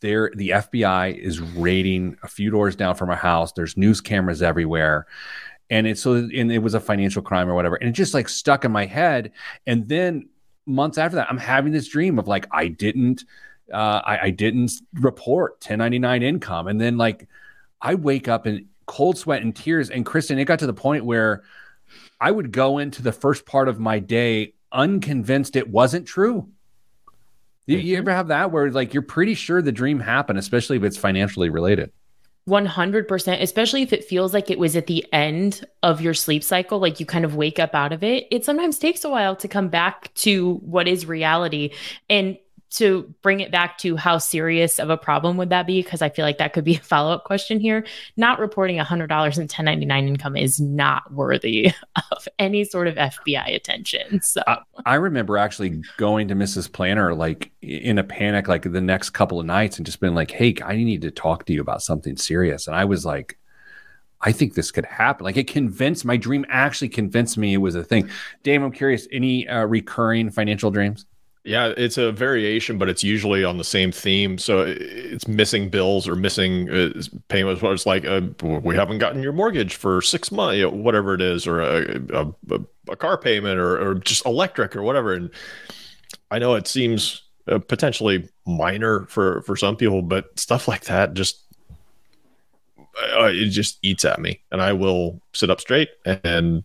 "There, 0.00 0.30
the 0.34 0.50
FBI 0.50 1.16
is 1.16 1.40
raiding 1.40 2.16
a 2.22 2.28
few 2.28 2.50
doors 2.50 2.76
down 2.76 2.94
from 2.94 3.10
our 3.10 3.16
house. 3.16 3.52
There's 3.52 3.76
news 3.76 4.00
cameras 4.00 4.42
everywhere." 4.42 5.06
And 5.68 5.86
it's 5.88 6.00
so, 6.00 6.14
and 6.14 6.52
it 6.52 6.62
was 6.62 6.74
a 6.74 6.80
financial 6.80 7.22
crime 7.22 7.48
or 7.48 7.54
whatever. 7.54 7.74
And 7.76 7.88
it 7.88 7.92
just 7.92 8.14
like 8.14 8.28
stuck 8.28 8.64
in 8.64 8.70
my 8.70 8.86
head. 8.86 9.32
And 9.66 9.88
then 9.88 10.28
months 10.66 10.98
after 10.98 11.16
that, 11.16 11.28
I'm 11.30 11.38
having 11.38 11.72
this 11.72 11.88
dream 11.88 12.18
of 12.18 12.28
like, 12.28 12.46
I 12.50 12.68
didn't, 12.68 13.24
uh, 13.72 14.00
I, 14.04 14.18
I 14.24 14.30
didn't 14.30 14.72
report 14.94 15.52
1099 15.54 16.22
income. 16.22 16.68
And 16.68 16.80
then 16.80 16.96
like, 16.96 17.28
I 17.80 17.94
wake 17.94 18.28
up 18.28 18.46
in 18.46 18.66
cold 18.86 19.18
sweat 19.18 19.42
and 19.42 19.54
tears. 19.54 19.90
And 19.90 20.04
Kristen, 20.04 20.38
it 20.38 20.44
got 20.44 20.58
to 20.60 20.66
the 20.66 20.74
point 20.74 21.04
where 21.04 21.42
I 22.20 22.30
would 22.30 22.52
go 22.52 22.78
into 22.78 23.02
the 23.02 23.12
first 23.12 23.46
part 23.46 23.68
of 23.68 23.78
my 23.78 23.98
day 23.98 24.54
unconvinced 24.72 25.56
it 25.56 25.68
wasn't 25.68 26.06
true. 26.06 26.48
You, 27.66 27.78
you 27.78 27.96
ever 27.96 28.12
have 28.12 28.28
that 28.28 28.52
where 28.52 28.70
like 28.70 28.94
you're 28.94 29.02
pretty 29.02 29.34
sure 29.34 29.60
the 29.60 29.72
dream 29.72 30.00
happened, 30.00 30.38
especially 30.38 30.76
if 30.76 30.84
it's 30.84 30.96
financially 30.96 31.50
related? 31.50 31.92
100%, 32.48 33.42
especially 33.42 33.82
if 33.82 33.92
it 33.92 34.04
feels 34.04 34.32
like 34.32 34.50
it 34.50 34.58
was 34.58 34.76
at 34.76 34.86
the 34.86 35.04
end 35.12 35.64
of 35.82 36.00
your 36.00 36.14
sleep 36.14 36.44
cycle, 36.44 36.78
like 36.78 37.00
you 37.00 37.06
kind 37.06 37.24
of 37.24 37.34
wake 37.34 37.58
up 37.58 37.74
out 37.74 37.92
of 37.92 38.04
it. 38.04 38.26
It 38.30 38.44
sometimes 38.44 38.78
takes 38.78 39.04
a 39.04 39.10
while 39.10 39.34
to 39.36 39.48
come 39.48 39.68
back 39.68 40.14
to 40.14 40.54
what 40.56 40.86
is 40.86 41.06
reality. 41.06 41.70
And 42.08 42.38
to 42.68 43.14
bring 43.22 43.40
it 43.40 43.50
back 43.50 43.78
to 43.78 43.96
how 43.96 44.18
serious 44.18 44.78
of 44.78 44.90
a 44.90 44.96
problem 44.96 45.36
would 45.36 45.50
that 45.50 45.66
be? 45.66 45.82
Because 45.82 46.02
I 46.02 46.08
feel 46.08 46.24
like 46.24 46.38
that 46.38 46.52
could 46.52 46.64
be 46.64 46.76
a 46.76 46.80
follow 46.80 47.12
up 47.12 47.24
question 47.24 47.60
here. 47.60 47.86
Not 48.16 48.38
reporting 48.38 48.78
$100 48.78 49.00
in 49.00 49.08
1099 49.08 50.08
income 50.08 50.36
is 50.36 50.60
not 50.60 51.12
worthy 51.12 51.72
of 52.10 52.28
any 52.38 52.64
sort 52.64 52.88
of 52.88 52.96
FBI 52.96 53.54
attention. 53.54 54.20
So 54.22 54.42
I, 54.46 54.58
I 54.84 54.94
remember 54.96 55.38
actually 55.38 55.82
going 55.96 56.28
to 56.28 56.34
Mrs. 56.34 56.70
Planner 56.70 57.14
like 57.14 57.52
in 57.62 57.98
a 57.98 58.04
panic, 58.04 58.48
like 58.48 58.62
the 58.62 58.80
next 58.80 59.10
couple 59.10 59.40
of 59.40 59.46
nights, 59.46 59.76
and 59.76 59.86
just 59.86 60.00
been 60.00 60.14
like, 60.14 60.30
"Hey, 60.30 60.54
I 60.64 60.76
need 60.76 61.02
to 61.02 61.10
talk 61.10 61.46
to 61.46 61.52
you 61.52 61.60
about 61.60 61.82
something 61.82 62.16
serious." 62.16 62.66
And 62.66 62.76
I 62.76 62.84
was 62.84 63.06
like, 63.06 63.38
I 64.20 64.32
think 64.32 64.54
this 64.54 64.70
could 64.70 64.84
happen. 64.84 65.24
Like 65.24 65.36
it 65.36 65.46
convinced 65.46 66.04
my 66.04 66.16
dream 66.16 66.44
actually 66.48 66.88
convinced 66.88 67.38
me 67.38 67.54
it 67.54 67.58
was 67.58 67.74
a 67.74 67.84
thing. 67.84 68.10
Dave, 68.42 68.62
I'm 68.62 68.72
curious, 68.72 69.06
any 69.12 69.46
uh, 69.46 69.64
recurring 69.64 70.30
financial 70.30 70.70
dreams? 70.70 71.06
Yeah, 71.46 71.72
it's 71.76 71.96
a 71.96 72.10
variation, 72.10 72.76
but 72.76 72.88
it's 72.88 73.04
usually 73.04 73.44
on 73.44 73.56
the 73.56 73.62
same 73.62 73.92
theme. 73.92 74.36
So 74.36 74.64
it's 74.66 75.28
missing 75.28 75.68
bills 75.68 76.08
or 76.08 76.16
missing 76.16 76.68
uh, 76.68 77.00
payments. 77.28 77.62
It's 77.62 77.86
like, 77.86 78.04
uh, 78.04 78.22
we 78.42 78.74
haven't 78.74 78.98
gotten 78.98 79.22
your 79.22 79.32
mortgage 79.32 79.76
for 79.76 80.02
six 80.02 80.32
months, 80.32 80.56
you 80.56 80.64
know, 80.64 80.70
whatever 80.70 81.14
it 81.14 81.20
is, 81.20 81.46
or 81.46 81.60
a, 81.60 82.00
a, 82.12 82.60
a 82.90 82.96
car 82.96 83.16
payment, 83.16 83.60
or, 83.60 83.80
or, 83.80 83.94
just 83.94 84.26
electric, 84.26 84.74
or 84.74 84.82
whatever. 84.82 85.12
And 85.12 85.30
I 86.32 86.40
know 86.40 86.56
it 86.56 86.66
seems 86.66 87.22
uh, 87.46 87.60
potentially 87.60 88.28
minor 88.44 89.06
for 89.06 89.42
for 89.42 89.54
some 89.54 89.76
people, 89.76 90.02
but 90.02 90.36
stuff 90.38 90.66
like 90.66 90.86
that 90.86 91.14
just 91.14 91.44
uh, 93.16 93.30
it 93.32 93.50
just 93.50 93.78
eats 93.82 94.04
at 94.04 94.20
me, 94.20 94.40
and 94.50 94.60
I 94.60 94.72
will 94.72 95.20
sit 95.32 95.50
up 95.50 95.60
straight 95.60 95.90
and 96.04 96.64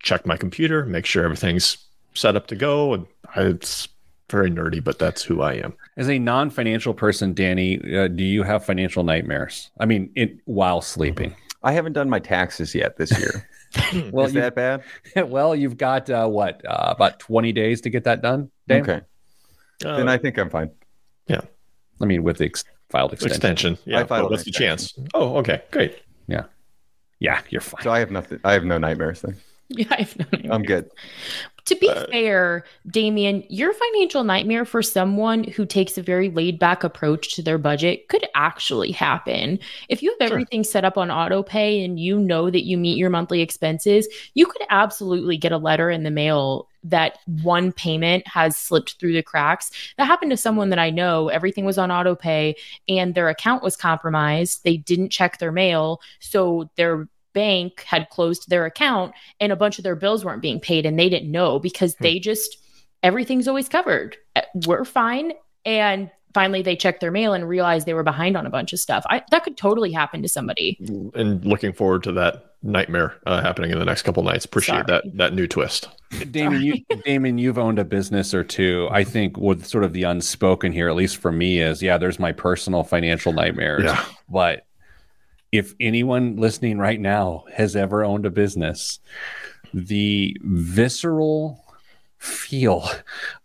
check 0.00 0.26
my 0.26 0.36
computer, 0.36 0.86
make 0.86 1.06
sure 1.06 1.24
everything's 1.24 1.78
set 2.14 2.36
up 2.36 2.46
to 2.48 2.54
go, 2.54 2.94
and 2.94 3.06
it's 3.34 3.88
very 4.30 4.50
nerdy, 4.50 4.82
but 4.82 4.98
that's 4.98 5.22
who 5.22 5.42
I 5.42 5.54
am. 5.54 5.74
As 5.96 6.08
a 6.08 6.18
non-financial 6.18 6.94
person, 6.94 7.34
Danny, 7.34 7.78
uh, 7.96 8.08
do 8.08 8.24
you 8.24 8.42
have 8.42 8.64
financial 8.64 9.04
nightmares? 9.04 9.70
I 9.78 9.86
mean, 9.86 10.10
it, 10.14 10.38
while 10.44 10.80
sleeping. 10.80 11.34
I 11.62 11.72
haven't 11.72 11.92
done 11.92 12.10
my 12.10 12.18
taxes 12.18 12.74
yet 12.74 12.96
this 12.96 13.16
year. 13.18 13.48
well, 14.12 14.26
is 14.26 14.32
that 14.32 14.54
bad? 14.54 14.82
well, 15.16 15.54
you've 15.54 15.76
got 15.76 16.10
uh, 16.10 16.26
what 16.26 16.64
uh, 16.66 16.92
about 16.94 17.18
twenty 17.20 17.52
days 17.52 17.80
to 17.82 17.90
get 17.90 18.04
that 18.04 18.20
done. 18.20 18.50
Dave? 18.68 18.82
Okay, 18.82 19.00
uh, 19.84 19.96
then 19.96 20.08
I 20.08 20.18
think 20.18 20.38
I'm 20.38 20.50
fine. 20.50 20.70
Yeah, 21.28 21.40
I 22.00 22.04
mean 22.04 22.22
with 22.22 22.38
the 22.38 22.46
ex- 22.46 22.64
filed 22.90 23.12
extension. 23.12 23.36
Extension. 23.36 23.78
Yeah. 23.84 24.00
I 24.00 24.04
filed 24.04 24.30
what's 24.30 24.44
the 24.44 24.50
chance? 24.50 24.92
Oh, 25.14 25.36
okay, 25.36 25.62
great. 25.70 26.02
Yeah, 26.26 26.44
yeah, 27.18 27.40
you're 27.48 27.60
fine. 27.60 27.82
So 27.82 27.90
I 27.90 28.00
have 28.00 28.10
nothing. 28.10 28.40
I 28.44 28.52
have 28.52 28.64
no 28.64 28.76
nightmares 28.76 29.22
then. 29.22 29.36
Yeah, 29.78 29.86
I 29.90 29.96
have 30.02 30.18
no 30.18 30.26
nightmares. 30.32 30.54
I'm 30.54 30.62
good. 30.62 30.90
To 31.66 31.76
be 31.76 31.88
uh, 31.88 32.06
fair, 32.08 32.64
Damien, 32.88 33.44
your 33.48 33.72
financial 33.72 34.24
nightmare 34.24 34.64
for 34.64 34.82
someone 34.82 35.44
who 35.44 35.64
takes 35.64 35.96
a 35.96 36.02
very 36.02 36.28
laid 36.28 36.58
back 36.58 36.82
approach 36.82 37.34
to 37.36 37.42
their 37.42 37.58
budget 37.58 38.08
could 38.08 38.26
actually 38.34 38.90
happen. 38.90 39.60
If 39.88 40.02
you 40.02 40.10
have 40.18 40.30
everything 40.30 40.64
sure. 40.64 40.70
set 40.70 40.84
up 40.84 40.98
on 40.98 41.10
auto 41.10 41.42
pay 41.42 41.84
and 41.84 42.00
you 42.00 42.18
know 42.18 42.50
that 42.50 42.64
you 42.64 42.76
meet 42.76 42.98
your 42.98 43.10
monthly 43.10 43.40
expenses, 43.40 44.08
you 44.34 44.46
could 44.46 44.62
absolutely 44.70 45.36
get 45.36 45.52
a 45.52 45.58
letter 45.58 45.88
in 45.88 46.02
the 46.02 46.10
mail 46.10 46.68
that 46.84 47.18
one 47.42 47.70
payment 47.72 48.26
has 48.26 48.56
slipped 48.56 48.98
through 48.98 49.12
the 49.12 49.22
cracks. 49.22 49.70
That 49.98 50.06
happened 50.06 50.32
to 50.32 50.36
someone 50.36 50.70
that 50.70 50.80
I 50.80 50.90
know. 50.90 51.28
Everything 51.28 51.64
was 51.64 51.78
on 51.78 51.92
auto 51.92 52.16
pay 52.16 52.56
and 52.88 53.14
their 53.14 53.28
account 53.28 53.62
was 53.62 53.76
compromised. 53.76 54.64
They 54.64 54.78
didn't 54.78 55.10
check 55.10 55.38
their 55.38 55.52
mail. 55.52 56.00
So 56.18 56.70
their 56.76 57.08
bank 57.32 57.82
had 57.82 58.08
closed 58.10 58.48
their 58.48 58.64
account 58.66 59.14
and 59.40 59.52
a 59.52 59.56
bunch 59.56 59.78
of 59.78 59.84
their 59.84 59.96
bills 59.96 60.24
weren't 60.24 60.42
being 60.42 60.60
paid 60.60 60.86
and 60.86 60.98
they 60.98 61.08
didn't 61.08 61.30
know 61.30 61.58
because 61.58 61.94
hmm. 61.94 62.04
they 62.04 62.18
just 62.18 62.56
everything's 63.02 63.48
always 63.48 63.68
covered. 63.68 64.16
Uh, 64.36 64.42
we're 64.66 64.84
fine. 64.84 65.32
And 65.64 66.10
finally 66.34 66.62
they 66.62 66.76
checked 66.76 67.00
their 67.00 67.10
mail 67.10 67.32
and 67.34 67.48
realized 67.48 67.86
they 67.86 67.94
were 67.94 68.02
behind 68.02 68.36
on 68.36 68.46
a 68.46 68.50
bunch 68.50 68.72
of 68.72 68.80
stuff. 68.80 69.04
I, 69.08 69.22
that 69.30 69.44
could 69.44 69.56
totally 69.56 69.92
happen 69.92 70.22
to 70.22 70.28
somebody. 70.28 70.78
And 71.14 71.44
looking 71.44 71.72
forward 71.72 72.02
to 72.04 72.12
that 72.12 72.52
nightmare 72.62 73.14
uh, 73.26 73.42
happening 73.42 73.70
in 73.70 73.78
the 73.78 73.84
next 73.84 74.02
couple 74.02 74.22
nights. 74.22 74.44
Appreciate 74.44 74.86
Sorry. 74.86 75.02
that 75.02 75.16
that 75.16 75.34
new 75.34 75.46
twist. 75.46 75.88
Damon, 76.30 76.62
you, 76.62 76.74
Damon, 77.04 77.38
you've 77.38 77.58
owned 77.58 77.78
a 77.78 77.84
business 77.84 78.34
or 78.34 78.44
two. 78.44 78.88
I 78.90 79.04
think 79.04 79.36
what 79.36 79.64
sort 79.64 79.84
of 79.84 79.92
the 79.92 80.04
unspoken 80.04 80.72
here, 80.72 80.88
at 80.88 80.94
least 80.94 81.16
for 81.16 81.32
me, 81.32 81.60
is 81.60 81.82
yeah, 81.82 81.98
there's 81.98 82.18
my 82.18 82.32
personal 82.32 82.84
financial 82.84 83.32
nightmares. 83.32 83.84
Yeah. 83.84 84.04
But 84.28 84.66
if 85.52 85.74
anyone 85.78 86.36
listening 86.36 86.78
right 86.78 86.98
now 86.98 87.44
has 87.54 87.76
ever 87.76 88.02
owned 88.02 88.26
a 88.26 88.30
business, 88.30 88.98
the 89.74 90.36
visceral 90.42 91.62
feel 92.18 92.88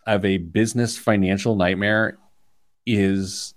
of 0.06 0.24
a 0.24 0.38
business 0.38 0.96
financial 0.96 1.54
nightmare 1.54 2.18
is 2.86 3.54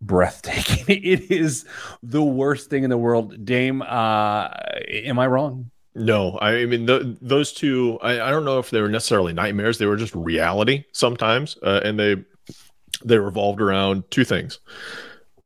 breathtaking. 0.00 0.84
It 1.04 1.30
is 1.30 1.64
the 2.02 2.22
worst 2.22 2.70
thing 2.70 2.84
in 2.84 2.90
the 2.90 2.98
world. 2.98 3.44
Dame, 3.44 3.82
uh, 3.82 4.48
am 4.88 5.18
I 5.18 5.26
wrong? 5.26 5.70
No, 5.94 6.38
I 6.40 6.64
mean 6.66 6.86
the, 6.86 7.16
those 7.20 7.52
two. 7.52 7.98
I, 8.00 8.20
I, 8.20 8.30
don't 8.30 8.44
know 8.44 8.60
if 8.60 8.70
they 8.70 8.80
were 8.80 8.88
necessarily 8.88 9.32
nightmares. 9.32 9.78
They 9.78 9.86
were 9.86 9.96
just 9.96 10.14
reality 10.14 10.84
sometimes, 10.92 11.58
uh, 11.62 11.80
and 11.82 11.98
they 11.98 12.16
they 13.04 13.18
revolved 13.18 13.60
around 13.60 14.08
two 14.10 14.24
things: 14.24 14.60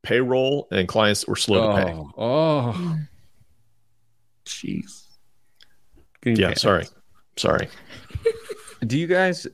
payroll 0.03 0.69
and 0.71 0.89
clients 0.89 1.21
that 1.21 1.29
were 1.29 1.37
slow 1.37 1.71
oh, 1.71 1.77
to 1.77 1.85
pay. 1.85 1.93
Oh, 1.93 2.13
oh. 2.17 2.75
Mm. 2.77 3.09
jeez. 4.45 5.03
Yeah, 6.25 6.55
sorry, 6.55 6.87
sorry. 7.37 7.69
Do 8.87 8.99
you 8.99 9.07
guys 9.07 9.47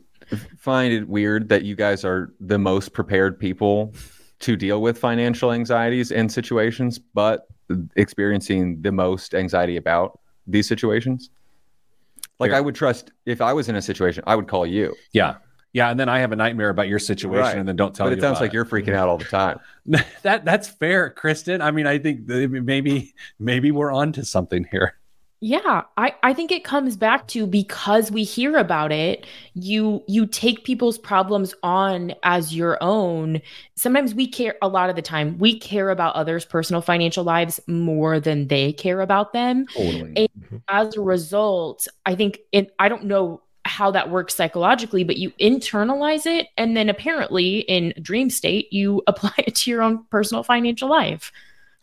find 0.59 0.93
it 0.93 1.09
weird 1.09 1.49
that 1.49 1.65
you 1.65 1.75
guys 1.75 2.05
are 2.05 2.33
the 2.41 2.59
most 2.59 2.93
prepared 2.93 3.39
people 3.39 3.95
to 4.41 4.57
deal 4.57 4.83
with 4.83 4.99
financial 4.99 5.53
anxieties 5.53 6.13
and 6.13 6.31
situations, 6.31 6.99
but 6.99 7.49
experiencing 7.97 8.81
the 8.83 8.93
most 8.93 9.35
anxiety 9.35 9.77
about 9.77 10.21
these 10.47 10.69
situations? 10.69 11.31
Like, 12.39 12.53
I 12.53 12.61
would 12.61 12.75
trust 12.75 13.11
if 13.27 13.41
I 13.41 13.53
was 13.53 13.69
in 13.69 13.77
a 13.77 13.83
situation, 13.83 14.23
I 14.27 14.37
would 14.37 14.47
call 14.47 14.65
you. 14.65 14.95
Yeah. 15.13 15.37
Yeah, 15.73 15.91
and 15.91 16.01
then 16.01 16.09
I 16.09 16.21
have 16.21 16.33
a 16.33 16.37
nightmare 16.37 16.71
about 16.71 16.89
your 16.89 16.99
situation, 16.99 17.43
right. 17.43 17.57
and 17.57 17.69
then 17.69 17.77
don't 17.77 17.95
tell. 17.95 18.07
But 18.07 18.15
it 18.15 18.21
sounds 18.21 18.41
like 18.41 18.51
it. 18.51 18.55
you're 18.55 18.65
freaking 18.65 18.95
out 18.95 19.09
all 19.09 19.19
the 19.19 19.25
time. 19.25 19.61
that 20.23 20.45
that's 20.45 20.69
fair, 20.69 21.11
Kristen. 21.11 21.61
I 21.61 21.71
mean, 21.71 21.87
I 21.87 21.99
think 21.99 22.27
maybe 22.27 23.15
maybe 23.39 23.71
we're 23.71 23.93
on 23.93 24.13
to 24.13 24.25
something 24.25 24.67
here. 24.71 24.95
Yeah, 25.41 25.83
I, 25.97 26.15
I 26.25 26.35
think 26.35 26.51
it 26.51 26.65
comes 26.65 26.97
back 26.97 27.29
to 27.29 27.47
because 27.47 28.11
we 28.11 28.25
hear 28.25 28.57
about 28.57 28.91
it, 28.91 29.25
you 29.55 30.03
you 30.09 30.27
take 30.27 30.65
people's 30.65 30.99
problems 30.99 31.55
on 31.63 32.13
as 32.25 32.57
your 32.57 32.77
own. 32.83 33.41
Sometimes 33.77 34.17
we 34.17 34.27
care 34.27 34.57
a 34.63 34.69
lot 34.69 34.91
of 34.91 34.97
the 34.97 35.03
time, 35.03 35.39
we 35.39 35.57
care 35.57 35.91
about 35.91 36.17
others' 36.17 36.45
personal 36.45 36.83
financial 36.83 37.23
lives 37.23 37.61
more 37.69 38.19
than 38.19 38.49
they 38.49 38.73
care 38.73 39.01
about 39.01 39.33
them. 39.33 39.67
Totally. 39.67 40.01
And 40.01 40.29
mm-hmm. 40.41 40.57
as 40.67 40.97
a 40.97 41.01
result, 41.01 41.87
I 42.05 42.17
think 42.17 42.41
it 42.51 42.75
I 42.81 42.89
don't 42.89 43.05
know 43.05 43.43
how 43.69 43.91
that 43.93 44.11
works 44.11 44.35
psychologically, 44.35 45.05
but 45.05 45.17
you 45.17 45.31
internalize 45.41 46.27
it. 46.27 46.49
And 46.57 46.77
then 46.77 46.89
apparently 46.89 47.61
in 47.61 47.95
dream 48.01 48.31
state, 48.31 48.73
you 48.73 49.03
apply 49.07 49.35
it 49.39 49.55
to 49.57 49.71
your 49.71 49.83
own 49.83 50.05
personal 50.11 50.43
financial 50.43 50.89
life. 50.89 51.33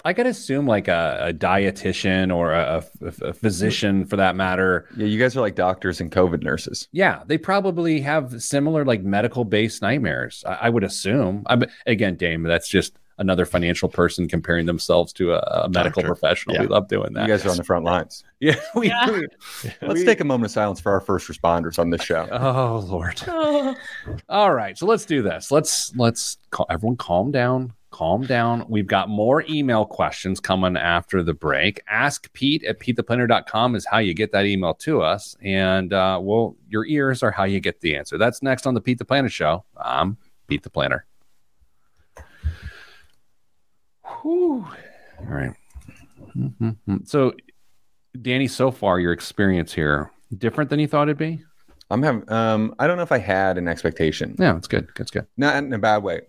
I 0.04 0.14
gotta 0.14 0.30
assume 0.30 0.68
like 0.68 0.88
a, 0.88 1.18
a 1.30 1.34
dietitian 1.34 2.36
or 2.36 2.54
a, 2.54 2.86
a, 3.02 3.06
a, 3.30 3.34
physician 3.34 4.06
for 4.06 4.18
that 4.18 4.36
matter. 4.36 4.88
Yeah, 4.96 5.08
you 5.08 5.18
guys 5.18 5.36
are 5.36 5.42
like 5.42 5.56
doctors 5.56 6.00
and 6.00 6.12
COVID 6.12 6.44
nurses. 6.44 6.88
Yeah, 6.92 7.24
they 7.26 7.40
probably 7.40 8.02
have 8.02 8.44
similar 8.44 8.86
like 8.86 9.02
medical 9.02 9.46
based 9.46 9.82
nightmares. 9.82 10.44
I, 10.46 10.54
I 10.62 10.70
would 10.70 10.84
assume. 10.84 11.44
I 11.48 11.60
again, 11.88 12.18
Dame, 12.18 12.44
that's 12.44 12.70
just 12.70 12.94
another 13.18 13.46
financial 13.46 13.88
person 13.88 14.28
comparing 14.28 14.66
themselves 14.66 15.14
to 15.14 15.34
a, 15.34 15.40
a 15.64 15.70
medical 15.70 16.02
Doctor. 16.02 16.16
professional. 16.16 16.56
Yeah. 16.56 16.62
We 16.64 16.68
love 16.68 16.88
doing 16.88 17.14
that. 17.14 17.28
You 17.28 17.34
guys 17.34 17.46
are 17.46 17.50
on 17.50 17.58
the 17.58 17.64
front 17.64 17.86
lines. 17.86 18.24
Yeah. 18.42 18.60
We, 18.76 18.90
yeah. 18.90 19.10
We, 19.10 19.28
let's 19.82 20.02
we, 20.02 20.06
take 20.06 20.20
a 20.20 20.26
moment 20.26 20.46
of 20.48 20.52
silence 20.52 20.80
for 20.82 20.92
our 20.92 21.00
first 21.00 21.28
responders 21.30 21.80
on 21.80 21.90
this 21.90 22.04
show. 22.04 22.28
Oh 22.32 22.86
Lord. 22.88 23.22
Oh. 23.28 23.76
All 24.30 24.54
right. 24.54 24.78
So 24.78 24.86
let's 24.86 25.06
do 25.06 25.24
this. 25.24 25.52
Let's 25.52 25.96
let's 25.96 26.38
call, 26.52 26.68
everyone 26.70 26.98
calm 26.98 27.32
down. 27.32 27.74
Calm 27.92 28.26
down. 28.26 28.66
We've 28.68 28.86
got 28.86 29.08
more 29.08 29.46
email 29.50 29.86
questions 29.86 30.42
coming 30.42 30.76
after 30.76 31.24
the 31.24 31.34
break. 31.34 31.82
Ask 31.88 32.32
Pete 32.34 32.64
at 32.66 32.80
PeteThePlanner.com 32.80 33.74
is 33.76 33.86
how 33.86 34.00
you 34.00 34.14
get 34.14 34.34
that 34.34 34.46
email 34.46 34.74
to 34.76 35.02
us. 35.02 35.36
And 35.42 35.94
uh, 35.94 36.20
well, 36.22 36.58
your 36.68 36.86
ears 36.86 37.24
are 37.24 37.32
how 37.32 37.46
you 37.46 37.62
get 37.62 37.80
the 37.80 37.96
answer. 37.96 38.18
That's 38.18 38.44
next 38.44 38.68
on 38.68 38.74
the 38.74 38.82
Pete 38.82 39.00
the 39.00 39.06
Planner 39.06 39.30
Show. 39.30 39.64
I'm 39.78 40.18
Pete 40.48 40.64
the 40.64 40.70
Planner. 40.70 41.06
Whew. 44.26 44.66
All 45.20 45.26
right. 45.28 45.52
mm-hmm. 46.36 46.98
So, 47.04 47.34
Danny, 48.20 48.48
so 48.48 48.72
far 48.72 49.00
your 49.00 49.14
experience 49.14 49.72
here 49.72 50.12
different 50.36 50.72
than 50.72 50.80
you 50.80 50.88
thought 50.88 51.04
it'd 51.04 51.18
be. 51.18 51.44
I'm 51.92 52.02
having. 52.02 52.32
Um, 52.32 52.74
I 52.80 52.88
don't 52.88 52.98
know 52.98 53.04
if 53.04 53.12
I 53.12 53.20
had 53.20 53.60
an 53.60 53.68
expectation. 53.68 54.36
No, 54.40 54.58
it's 54.58 54.68
good. 54.68 54.88
It's 55.00 55.12
good. 55.12 55.28
Not 55.38 55.58
in 55.58 55.72
a 55.72 55.78
bad 55.78 56.02
way. 56.02 56.22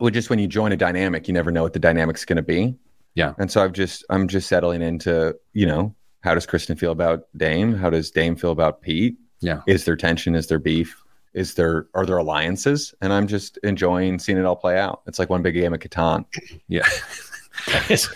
Well, 0.00 0.10
just 0.10 0.28
when 0.28 0.40
you 0.40 0.48
join 0.48 0.72
a 0.72 0.76
dynamic, 0.76 1.28
you 1.28 1.34
never 1.34 1.52
know 1.52 1.62
what 1.62 1.72
the 1.72 1.78
dynamic's 1.78 2.24
going 2.24 2.38
to 2.38 2.42
be. 2.42 2.74
Yeah. 3.14 3.34
And 3.38 3.48
so 3.48 3.62
I've 3.62 3.72
just 3.72 4.04
I'm 4.10 4.26
just 4.26 4.48
settling 4.48 4.82
into 4.82 5.36
you 5.52 5.66
know 5.66 5.94
how 6.22 6.34
does 6.34 6.46
Kristen 6.46 6.76
feel 6.76 6.90
about 6.90 7.28
Dame? 7.36 7.74
How 7.74 7.90
does 7.90 8.10
Dame 8.10 8.34
feel 8.34 8.50
about 8.50 8.82
Pete? 8.82 9.16
Yeah. 9.40 9.60
Is 9.68 9.84
there 9.84 9.94
tension? 9.94 10.34
Is 10.34 10.48
there 10.48 10.58
beef? 10.58 11.03
Is 11.34 11.54
there 11.54 11.86
are 11.94 12.06
there 12.06 12.18
alliances? 12.18 12.94
And 13.00 13.12
I'm 13.12 13.26
just 13.26 13.58
enjoying 13.58 14.18
seeing 14.18 14.38
it 14.38 14.44
all 14.44 14.56
play 14.56 14.78
out. 14.78 15.02
It's 15.06 15.18
like 15.18 15.30
one 15.30 15.42
big 15.42 15.54
game 15.54 15.74
of 15.74 15.80
Catan. 15.80 16.24
Yeah. 16.68 16.86
as, 17.90 18.08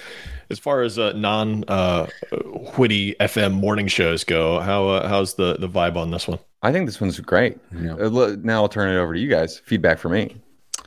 as 0.50 0.58
far 0.58 0.82
as 0.82 0.98
uh, 0.98 1.12
non 1.12 1.64
uh, 1.68 2.06
witty 2.76 3.14
FM 3.20 3.54
morning 3.54 3.88
shows 3.88 4.24
go, 4.24 4.60
how 4.60 4.88
uh, 4.88 5.08
how's 5.08 5.34
the 5.34 5.56
the 5.58 5.68
vibe 5.68 5.96
on 5.96 6.10
this 6.10 6.28
one? 6.28 6.38
I 6.62 6.72
think 6.72 6.86
this 6.86 7.00
one's 7.00 7.20
great. 7.20 7.58
Yeah. 7.72 7.94
Uh, 7.94 8.36
now 8.42 8.62
I'll 8.62 8.68
turn 8.68 8.94
it 8.94 8.98
over 8.98 9.14
to 9.14 9.20
you 9.20 9.28
guys. 9.28 9.58
Feedback 9.58 9.98
for 9.98 10.08
me. 10.08 10.36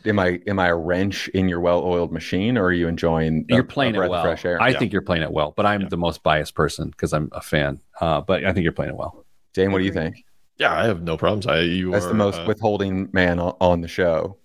Am 0.05 0.17
I 0.17 0.39
am 0.47 0.57
I 0.57 0.67
a 0.67 0.75
wrench 0.75 1.27
in 1.29 1.47
your 1.47 1.59
well-oiled 1.59 2.11
machine, 2.11 2.57
or 2.57 2.65
are 2.65 2.73
you 2.73 2.87
enjoying? 2.87 3.45
You're 3.49 3.59
a, 3.59 3.63
playing 3.63 3.95
a 3.95 4.01
it 4.01 4.09
well. 4.09 4.23
fresh 4.23 4.45
air? 4.45 4.59
I 4.61 4.69
yeah. 4.69 4.79
think 4.79 4.91
you're 4.91 5.03
playing 5.03 5.23
it 5.23 5.31
well, 5.31 5.53
but 5.55 5.65
I'm 5.65 5.81
yeah. 5.81 5.89
the 5.89 5.97
most 5.97 6.23
biased 6.23 6.55
person 6.55 6.89
because 6.89 7.13
I'm 7.13 7.29
a 7.33 7.41
fan. 7.41 7.79
Uh, 7.99 8.21
but 8.21 8.43
I 8.43 8.53
think 8.53 8.63
you're 8.63 8.73
playing 8.73 8.91
it 8.91 8.97
well. 8.97 9.25
Jane, 9.53 9.71
what 9.71 9.79
do 9.79 9.83
you 9.83 9.93
think? 9.93 10.25
Yeah, 10.57 10.77
I 10.77 10.85
have 10.85 11.01
no 11.01 11.17
problems. 11.17 11.47
I 11.47 11.61
you 11.61 11.91
That's 11.91 12.05
are, 12.05 12.09
the 12.09 12.13
most 12.15 12.39
uh, 12.39 12.45
withholding 12.47 13.09
man 13.13 13.39
on 13.39 13.55
on 13.59 13.81
the 13.81 13.87
show. 13.87 14.37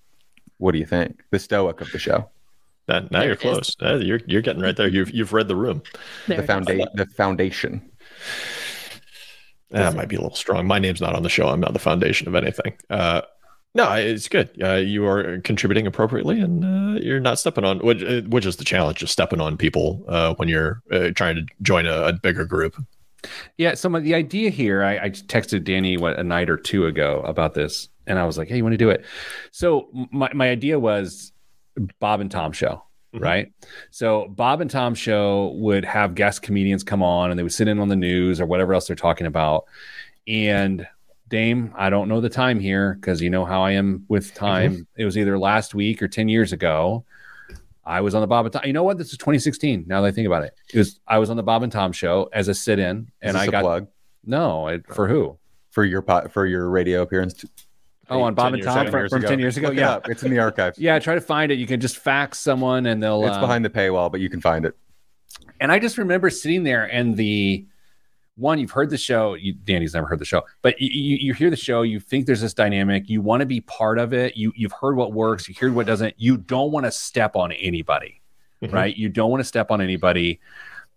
What 0.58 0.72
do 0.72 0.78
you 0.78 0.86
think? 0.86 1.22
The 1.30 1.38
stoic 1.38 1.80
of 1.80 1.90
the 1.92 1.98
show. 1.98 2.30
That, 2.86 3.10
now 3.10 3.18
there 3.18 3.28
you're 3.28 3.36
close. 3.36 3.76
Uh, 3.82 3.96
you're 3.96 4.20
you're 4.26 4.42
getting 4.42 4.62
right 4.62 4.76
there. 4.76 4.88
You've 4.88 5.10
you've 5.10 5.32
read 5.32 5.48
the 5.48 5.56
room. 5.56 5.82
There 6.26 6.40
the 6.40 6.46
foundation. 6.46 6.88
The 6.94 7.06
foundation. 7.06 7.90
That 9.70 9.94
might 9.94 10.08
be 10.08 10.16
a 10.16 10.20
little 10.20 10.36
strong. 10.36 10.66
My 10.66 10.78
name's 10.78 11.00
not 11.00 11.14
on 11.14 11.22
the 11.22 11.28
show. 11.28 11.48
I'm 11.48 11.60
not 11.60 11.72
the 11.72 11.80
foundation 11.80 12.28
of 12.28 12.34
anything. 12.36 12.78
Uh, 12.88 13.22
no, 13.74 13.92
it's 13.92 14.28
good. 14.28 14.50
Uh, 14.62 14.76
you 14.76 15.06
are 15.06 15.38
contributing 15.40 15.86
appropriately, 15.86 16.40
and 16.40 16.64
uh, 16.64 16.98
you're 16.98 17.20
not 17.20 17.38
stepping 17.38 17.64
on 17.64 17.80
which, 17.80 18.02
uh, 18.02 18.22
which 18.22 18.46
is 18.46 18.56
the 18.56 18.64
challenge, 18.64 18.98
just 18.98 19.12
stepping 19.12 19.40
on 19.40 19.58
people 19.58 20.02
uh, 20.08 20.34
when 20.36 20.48
you're 20.48 20.82
uh, 20.90 21.10
trying 21.10 21.36
to 21.36 21.44
join 21.60 21.86
a, 21.86 22.04
a, 22.04 22.12
bigger 22.14 22.46
group. 22.46 22.74
Yeah. 23.56 23.74
So 23.74 23.88
my, 23.88 24.00
the 24.00 24.14
idea 24.14 24.50
here, 24.50 24.82
I, 24.82 24.98
I, 24.98 25.10
texted 25.10 25.64
Danny 25.64 25.96
what 25.96 26.18
a 26.18 26.24
night 26.24 26.48
or 26.48 26.56
two 26.56 26.86
ago 26.86 27.22
about 27.24 27.54
this, 27.54 27.88
and 28.06 28.18
I 28.18 28.24
was 28.24 28.38
like, 28.38 28.48
"Hey, 28.48 28.56
you 28.56 28.62
want 28.62 28.74
to 28.74 28.78
do 28.78 28.90
it?" 28.90 29.04
So 29.50 29.88
my 30.12 30.30
my 30.32 30.48
idea 30.48 30.78
was 30.78 31.32
Bob 31.98 32.20
and 32.20 32.30
Tom 32.30 32.52
show. 32.52 32.82
Mm-hmm. 33.14 33.24
Right. 33.24 33.52
So 33.90 34.28
Bob 34.28 34.60
and 34.60 34.70
Tom 34.70 34.94
show 34.94 35.52
would 35.56 35.84
have 35.84 36.14
guest 36.14 36.42
comedians 36.42 36.84
come 36.84 37.02
on 37.02 37.30
and 37.30 37.38
they 37.38 37.42
would 37.42 37.52
sit 37.52 37.68
in 37.68 37.78
on 37.78 37.88
the 37.88 37.96
news 37.96 38.40
or 38.40 38.46
whatever 38.46 38.74
else 38.74 38.86
they're 38.86 38.96
talking 38.96 39.26
about. 39.26 39.64
And 40.26 40.86
Dame, 41.28 41.72
I 41.76 41.88
don't 41.88 42.08
know 42.08 42.20
the 42.20 42.28
time 42.28 42.60
here 42.60 42.94
because 42.94 43.22
you 43.22 43.30
know 43.30 43.44
how 43.44 43.62
I 43.62 43.72
am 43.72 44.04
with 44.08 44.26
mm-hmm. 44.26 44.44
time. 44.44 44.86
It 44.96 45.04
was 45.04 45.16
either 45.16 45.38
last 45.38 45.74
week 45.74 46.02
or 46.02 46.08
10 46.08 46.28
years 46.28 46.52
ago. 46.52 47.04
I 47.86 48.00
was 48.00 48.16
on 48.16 48.20
the 48.20 48.26
Bob 48.26 48.46
and 48.46 48.52
Tom. 48.52 48.62
You 48.64 48.72
know 48.72 48.82
what? 48.82 48.98
This 48.98 49.12
is 49.12 49.18
2016. 49.18 49.84
Now 49.86 50.02
that 50.02 50.08
I 50.08 50.10
think 50.10 50.26
about 50.26 50.42
it, 50.42 50.54
it 50.74 50.78
was 50.78 51.00
I 51.06 51.18
was 51.18 51.30
on 51.30 51.36
the 51.36 51.42
Bob 51.44 51.62
and 51.62 51.70
Tom 51.70 51.92
show 51.92 52.28
as 52.32 52.48
a 52.48 52.54
sit-in, 52.54 53.10
and 53.22 53.36
I 53.36 53.46
got 53.46 53.62
plug. 53.62 53.86
No, 54.24 54.68
I, 54.68 54.80
for 54.80 55.06
who? 55.06 55.38
For 55.70 55.84
your 55.84 56.02
pot 56.02 56.32
for 56.32 56.44
your 56.46 56.68
radio 56.68 57.02
appearance. 57.02 57.44
Oh, 58.10 58.22
on 58.22 58.34
Bob 58.34 58.54
and 58.54 58.62
Tom 58.62 58.90
from, 58.90 59.08
from 59.08 59.22
10 59.22 59.38
years 59.38 59.56
ago. 59.56 59.68
Look 59.68 59.76
yeah, 59.76 59.96
it 59.96 60.02
it's 60.08 60.22
in 60.22 60.30
the 60.30 60.38
archives. 60.38 60.78
yeah, 60.78 60.98
try 60.98 61.14
to 61.14 61.20
find 61.20 61.50
it. 61.50 61.58
You 61.58 61.66
can 61.66 61.80
just 61.80 61.96
fax 61.96 62.38
someone, 62.38 62.86
and 62.86 63.00
they'll. 63.00 63.24
It's 63.24 63.36
uh, 63.36 63.40
behind 63.40 63.64
the 63.64 63.70
paywall, 63.70 64.10
but 64.10 64.20
you 64.20 64.28
can 64.28 64.40
find 64.40 64.64
it. 64.64 64.74
And 65.60 65.70
I 65.70 65.78
just 65.78 65.96
remember 65.96 66.28
sitting 66.28 66.64
there, 66.64 66.84
and 66.84 67.16
the 67.16 67.66
one 68.36 68.58
you've 68.58 68.70
heard 68.70 68.90
the 68.90 68.98
show. 68.98 69.34
You, 69.34 69.54
danny's 69.54 69.94
never 69.94 70.06
heard 70.06 70.18
the 70.18 70.24
show 70.24 70.42
but 70.62 70.80
you, 70.80 70.88
you, 70.88 71.16
you, 71.16 71.34
hear 71.34 71.50
the 71.50 71.56
show 71.56 71.82
you 71.82 72.00
think 72.00 72.26
there's 72.26 72.40
this 72.40 72.54
dynamic 72.54 73.08
you 73.08 73.20
want 73.22 73.40
to 73.40 73.46
be 73.46 73.60
part 73.62 73.98
of 73.98 74.12
it 74.12 74.36
you 74.36 74.52
you've 74.56 74.72
heard 74.72 74.96
what 74.96 75.12
works 75.12 75.48
you 75.48 75.54
hear 75.54 75.72
what 75.72 75.86
doesn't 75.86 76.14
you 76.18 76.36
don't 76.36 76.70
want 76.70 76.84
to 76.86 76.92
step 76.92 77.34
on 77.36 77.52
anybody 77.52 78.20
mm-hmm. 78.62 78.74
right? 78.74 78.96
You 78.96 79.08
don't 79.08 79.30
want 79.30 79.40
to 79.40 79.44
step 79.44 79.70
on 79.70 79.80
anybody 79.80 80.40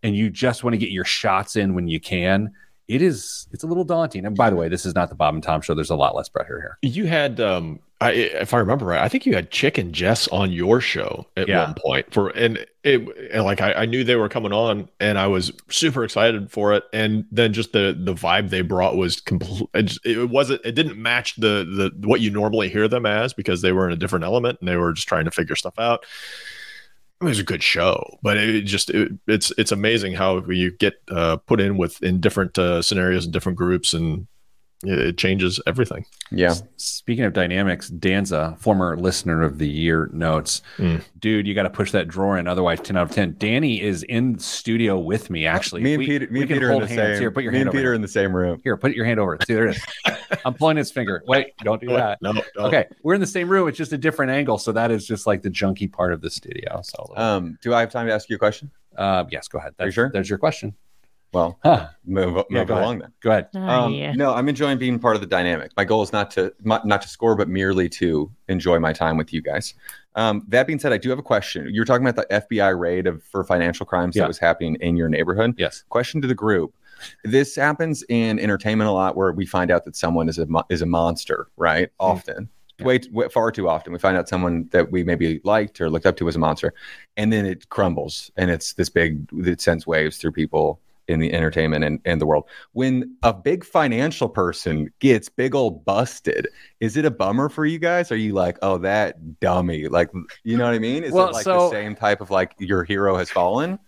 and 0.03 0.15
you 0.15 0.29
just 0.29 0.63
want 0.63 0.73
to 0.73 0.77
get 0.77 0.89
your 0.89 1.05
shots 1.05 1.55
in 1.55 1.73
when 1.73 1.87
you 1.87 1.99
can. 1.99 2.53
It 2.87 3.01
is 3.01 3.47
it's 3.51 3.63
a 3.63 3.67
little 3.67 3.83
daunting. 3.83 4.25
And 4.25 4.35
by 4.35 4.49
the 4.49 4.55
way 4.55 4.69
this 4.69 4.85
is 4.85 4.95
not 4.95 5.09
the 5.09 5.15
bob 5.15 5.33
and 5.33 5.43
tom 5.43 5.61
show. 5.61 5.75
There's 5.75 5.89
a 5.89 5.95
lot 5.95 6.15
less 6.15 6.29
pressure 6.29 6.59
here. 6.59 6.77
You 6.81 7.07
had 7.07 7.39
um 7.39 7.79
I, 8.01 8.11
if 8.11 8.53
I 8.53 8.59
remember 8.59 8.85
right, 8.85 9.01
I 9.01 9.09
think 9.09 9.25
you 9.25 9.33
had 9.33 9.51
Chick 9.51 9.77
and 9.77 9.91
Jess 9.91 10.29
on 10.29 10.53
your 10.53 10.79
show 10.79 11.27
at 11.35 11.49
yeah. 11.49 11.65
one 11.65 11.75
point 11.75 12.13
for, 12.13 12.29
and 12.29 12.65
it, 12.83 13.01
and 13.33 13.43
like 13.43 13.59
I, 13.59 13.73
I, 13.73 13.85
knew 13.85 14.05
they 14.05 14.15
were 14.15 14.29
coming 14.29 14.53
on, 14.53 14.87
and 15.01 15.19
I 15.19 15.27
was 15.27 15.51
super 15.69 16.05
excited 16.05 16.49
for 16.49 16.73
it, 16.73 16.85
and 16.93 17.25
then 17.29 17.51
just 17.51 17.73
the 17.73 17.97
the 17.99 18.13
vibe 18.13 18.51
they 18.51 18.61
brought 18.61 18.95
was 18.95 19.19
complete. 19.19 19.69
It, 20.05 20.29
wasn't, 20.29 20.61
it 20.63 20.75
didn't 20.75 20.97
match 20.97 21.35
the 21.35 21.65
the 21.65 22.07
what 22.07 22.21
you 22.21 22.31
normally 22.31 22.69
hear 22.69 22.87
them 22.87 23.05
as 23.05 23.33
because 23.33 23.61
they 23.61 23.73
were 23.73 23.85
in 23.85 23.93
a 23.93 23.97
different 23.97 24.23
element 24.23 24.59
and 24.61 24.69
they 24.69 24.77
were 24.77 24.93
just 24.93 25.09
trying 25.09 25.25
to 25.25 25.31
figure 25.31 25.57
stuff 25.57 25.77
out. 25.77 26.05
It 27.19 27.25
was 27.25 27.39
a 27.39 27.43
good 27.43 27.61
show, 27.61 28.17
but 28.21 28.37
it 28.37 28.61
just 28.61 28.91
it, 28.91 29.11
it's 29.27 29.51
it's 29.57 29.73
amazing 29.73 30.13
how 30.13 30.41
you 30.45 30.71
get 30.71 31.01
uh, 31.11 31.35
put 31.35 31.59
in 31.59 31.75
with 31.75 32.01
in 32.01 32.21
different 32.21 32.57
uh, 32.57 32.81
scenarios 32.81 33.25
and 33.25 33.33
different 33.33 33.57
groups 33.57 33.93
and 33.93 34.25
it 34.83 35.17
changes 35.17 35.59
everything. 35.67 36.05
Yeah. 36.31 36.53
Speaking 36.77 37.25
of 37.25 37.33
dynamics, 37.33 37.89
Danza, 37.89 38.55
former 38.59 38.95
listener 38.95 39.43
of 39.43 39.57
the 39.57 39.67
year, 39.67 40.09
notes, 40.13 40.61
mm. 40.77 41.03
dude, 41.19 41.47
you 41.47 41.53
got 41.53 41.63
to 41.63 41.69
push 41.69 41.91
that 41.91 42.07
drawer 42.07 42.37
in, 42.37 42.47
otherwise 42.47 42.79
ten 42.79 42.95
out 42.95 43.09
of 43.09 43.11
ten. 43.11 43.35
Danny 43.37 43.81
is 43.81 44.03
in 44.03 44.39
studio 44.39 44.97
with 44.97 45.29
me. 45.29 45.45
Actually, 45.45 45.81
me 45.81 45.93
and 45.93 45.99
we, 45.99 46.05
Peter, 46.05 46.27
me 46.31 46.41
and 46.41 46.49
Peter 46.49 46.71
in 46.71 46.79
the 46.79 46.87
same. 46.87 47.19
Here, 47.19 47.29
put 47.29 47.43
your 47.43 47.51
me 47.51 47.57
hand 47.57 47.69
and 47.69 47.75
Peter 47.75 47.89
here. 47.89 47.93
in 47.93 48.01
the 48.01 48.07
same 48.07 48.33
room. 48.33 48.61
Here, 48.63 48.77
put 48.77 48.93
your 48.93 49.05
hand 49.05 49.19
over. 49.19 49.37
See, 49.45 49.53
there 49.53 49.67
it 49.67 49.75
is. 49.75 50.17
I'm 50.45 50.53
pulling 50.53 50.77
his 50.77 50.91
finger. 50.91 51.23
Wait, 51.27 51.53
don't 51.63 51.81
do 51.81 51.87
that. 51.87 52.21
No, 52.21 52.33
don't. 52.33 52.45
Okay, 52.57 52.85
we're 53.03 53.15
in 53.15 53.21
the 53.21 53.27
same 53.27 53.49
room. 53.49 53.67
It's 53.67 53.77
just 53.77 53.91
a 53.91 53.97
different 53.97 54.31
angle, 54.31 54.57
so 54.57 54.71
that 54.71 54.91
is 54.91 55.05
just 55.05 55.27
like 55.27 55.41
the 55.41 55.49
junky 55.49 55.91
part 55.91 56.13
of 56.13 56.21
the 56.21 56.29
studio. 56.29 56.81
So, 56.83 57.11
um, 57.17 57.57
do 57.61 57.73
I 57.73 57.81
have 57.81 57.91
time 57.91 58.07
to 58.07 58.13
ask 58.13 58.29
you 58.29 58.37
a 58.37 58.39
question? 58.39 58.71
Uh, 58.97 59.25
yes, 59.29 59.47
go 59.47 59.57
ahead. 59.57 59.73
That's, 59.77 59.85
Are 59.85 59.87
you 59.87 59.91
sure? 59.91 60.11
There's 60.13 60.29
your 60.29 60.39
question. 60.39 60.73
Well, 61.31 61.59
huh. 61.63 61.89
move, 62.05 62.33
move 62.33 62.45
yeah, 62.49 62.63
along 62.63 62.97
ahead. 62.97 63.01
then. 63.01 63.13
Go 63.21 63.29
ahead. 63.31 63.47
Oh, 63.53 63.59
um, 63.59 63.93
yeah. 63.93 64.13
No, 64.13 64.33
I'm 64.33 64.49
enjoying 64.49 64.79
being 64.79 64.97
part 64.97 65.15
of 65.15 65.21
the 65.21 65.27
dynamic. 65.27 65.71
My 65.77 65.83
goal 65.83 66.01
is 66.01 66.11
not 66.11 66.31
to 66.31 66.53
not 66.63 67.01
to 67.01 67.07
score, 67.07 67.35
but 67.35 67.47
merely 67.47 67.87
to 67.89 68.31
enjoy 68.47 68.79
my 68.79 68.93
time 68.93 69.15
with 69.15 69.31
you 69.31 69.41
guys. 69.41 69.75
Um, 70.15 70.43
that 70.47 70.65
being 70.65 70.79
said, 70.79 70.91
I 70.91 70.97
do 70.97 71.09
have 71.09 71.19
a 71.19 71.23
question. 71.23 71.67
You 71.71 71.81
were 71.81 71.85
talking 71.85 72.05
about 72.05 72.27
the 72.27 72.35
FBI 72.35 72.77
raid 72.77 73.05
of 73.05 73.23
for 73.23 73.43
financial 73.43 73.85
crimes 73.85 74.15
yeah. 74.15 74.23
that 74.23 74.27
was 74.27 74.39
happening 74.39 74.75
in 74.81 74.97
your 74.97 75.07
neighborhood. 75.07 75.53
Yes. 75.57 75.83
Question 75.89 76.19
to 76.21 76.27
the 76.27 76.35
group: 76.35 76.73
This 77.23 77.55
happens 77.55 78.03
in 78.09 78.39
entertainment 78.39 78.89
a 78.89 78.93
lot, 78.93 79.15
where 79.15 79.31
we 79.31 79.45
find 79.45 79.69
out 79.69 79.85
that 79.85 79.95
someone 79.95 80.29
is 80.29 80.39
a 80.39 80.47
is 80.69 80.81
a 80.81 80.87
monster. 80.87 81.47
Right? 81.57 81.89
Mm. 81.89 81.91
Often. 81.99 82.49
Yeah. 82.79 82.85
Way, 82.85 83.01
way, 83.11 83.27
far 83.27 83.51
too 83.51 83.67
often 83.67 83.91
we 83.91 83.99
find 83.99 84.15
out 84.15 84.29
someone 84.29 84.69
that 84.71 84.89
we 84.89 85.03
maybe 85.03 85.41
liked 85.43 85.81
or 85.81 85.89
looked 85.89 86.05
up 86.05 86.15
to 86.15 86.29
as 86.29 86.37
a 86.37 86.39
monster 86.39 86.73
and 87.17 87.33
then 87.33 87.45
it 87.45 87.67
crumbles 87.67 88.31
and 88.37 88.49
it's 88.49 88.71
this 88.71 88.87
big 88.87 89.27
it 89.33 89.59
sends 89.59 89.85
waves 89.85 90.15
through 90.15 90.31
people 90.31 90.79
in 91.09 91.19
the 91.19 91.33
entertainment 91.33 91.83
and, 91.83 91.99
and 92.05 92.21
the 92.21 92.25
world. 92.25 92.45
When 92.73 93.17
a 93.23 93.33
big 93.33 93.65
financial 93.65 94.29
person 94.29 94.93
gets 94.99 95.27
big 95.27 95.55
old 95.55 95.83
busted, 95.83 96.47
is 96.79 96.95
it 96.95 97.03
a 97.03 97.11
bummer 97.11 97.49
for 97.49 97.65
you 97.65 97.79
guys? 97.79 98.11
Are 98.11 98.15
you 98.15 98.33
like, 98.33 98.57
oh, 98.61 98.77
that 98.77 99.39
dummy? 99.39 99.87
Like, 99.87 100.11
you 100.43 100.55
know 100.55 100.65
what 100.65 100.73
I 100.73 100.79
mean? 100.79 101.03
Is 101.03 101.11
well, 101.11 101.29
it 101.29 101.33
like 101.33 101.43
so, 101.43 101.69
the 101.69 101.71
same 101.71 101.95
type 101.95 102.21
of 102.21 102.29
like 102.29 102.53
your 102.59 102.83
hero 102.83 103.17
has 103.17 103.29
fallen? 103.29 103.79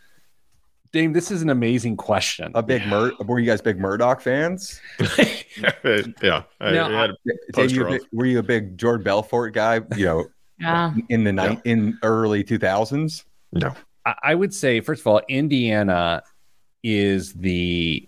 Dame, 0.92 1.14
this 1.14 1.32
is 1.32 1.42
an 1.42 1.50
amazing 1.50 1.96
question. 1.96 2.52
A 2.54 2.62
big 2.62 2.86
Mur- 2.86 3.14
were 3.24 3.40
you 3.40 3.46
guys 3.46 3.62
big 3.62 3.80
Murdoch 3.80 4.20
fans? 4.20 4.82
yeah. 6.22 6.44
I, 6.60 6.72
now, 6.72 7.08
Dame, 7.54 7.70
you 7.70 7.86
big, 7.86 8.02
were 8.12 8.26
you 8.26 8.40
a 8.40 8.44
big 8.44 8.78
Jordan 8.78 9.06
Belfort 9.06 9.54
guy? 9.54 9.80
You 9.96 10.06
know, 10.06 10.26
yeah. 10.60 10.94
in 11.08 11.24
the 11.24 11.32
night 11.32 11.62
in 11.64 11.98
early 12.04 12.44
two 12.44 12.58
thousands. 12.58 13.24
No. 13.54 13.74
I 14.24 14.34
would 14.34 14.54
say, 14.54 14.82
first 14.82 15.02
of 15.02 15.08
all, 15.08 15.22
Indiana 15.30 16.24
is 16.84 17.34
the 17.34 18.08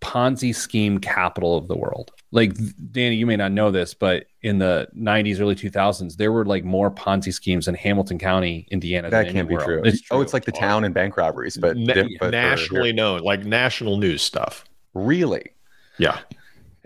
Ponzi 0.00 0.54
scheme 0.54 0.98
capital 0.98 1.56
of 1.56 1.66
the 1.66 1.76
world. 1.76 2.12
Like 2.30 2.54
Danny, 2.92 3.16
you 3.16 3.26
may 3.26 3.36
not 3.36 3.52
know 3.52 3.70
this, 3.70 3.94
but 3.94 4.26
in 4.42 4.58
the 4.58 4.86
90s, 4.96 5.40
early 5.40 5.54
2000s, 5.54 6.16
there 6.16 6.30
were 6.30 6.44
like 6.44 6.64
more 6.64 6.90
Ponzi 6.90 7.32
schemes 7.32 7.68
in 7.68 7.74
Hamilton 7.74 8.18
County, 8.18 8.66
Indiana. 8.70 9.08
That 9.08 9.30
can't 9.30 9.48
be 9.48 9.56
true. 9.56 9.80
It's 9.84 10.02
true. 10.02 10.18
Oh, 10.18 10.20
it's 10.20 10.34
like 10.34 10.44
the 10.44 10.52
town 10.52 10.84
and 10.84 10.92
bank 10.92 11.16
robberies, 11.16 11.56
but, 11.56 11.76
Na- 11.76 12.04
but 12.20 12.32
nationally 12.32 12.92
known, 12.92 13.20
like 13.20 13.44
national 13.44 13.96
news 13.96 14.20
stuff. 14.20 14.64
Really? 14.92 15.52
Yeah. 15.98 16.18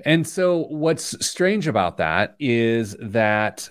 And 0.05 0.27
so, 0.27 0.67
what's 0.69 1.27
strange 1.27 1.67
about 1.67 1.97
that 1.97 2.37
is 2.39 2.95
that 3.01 3.69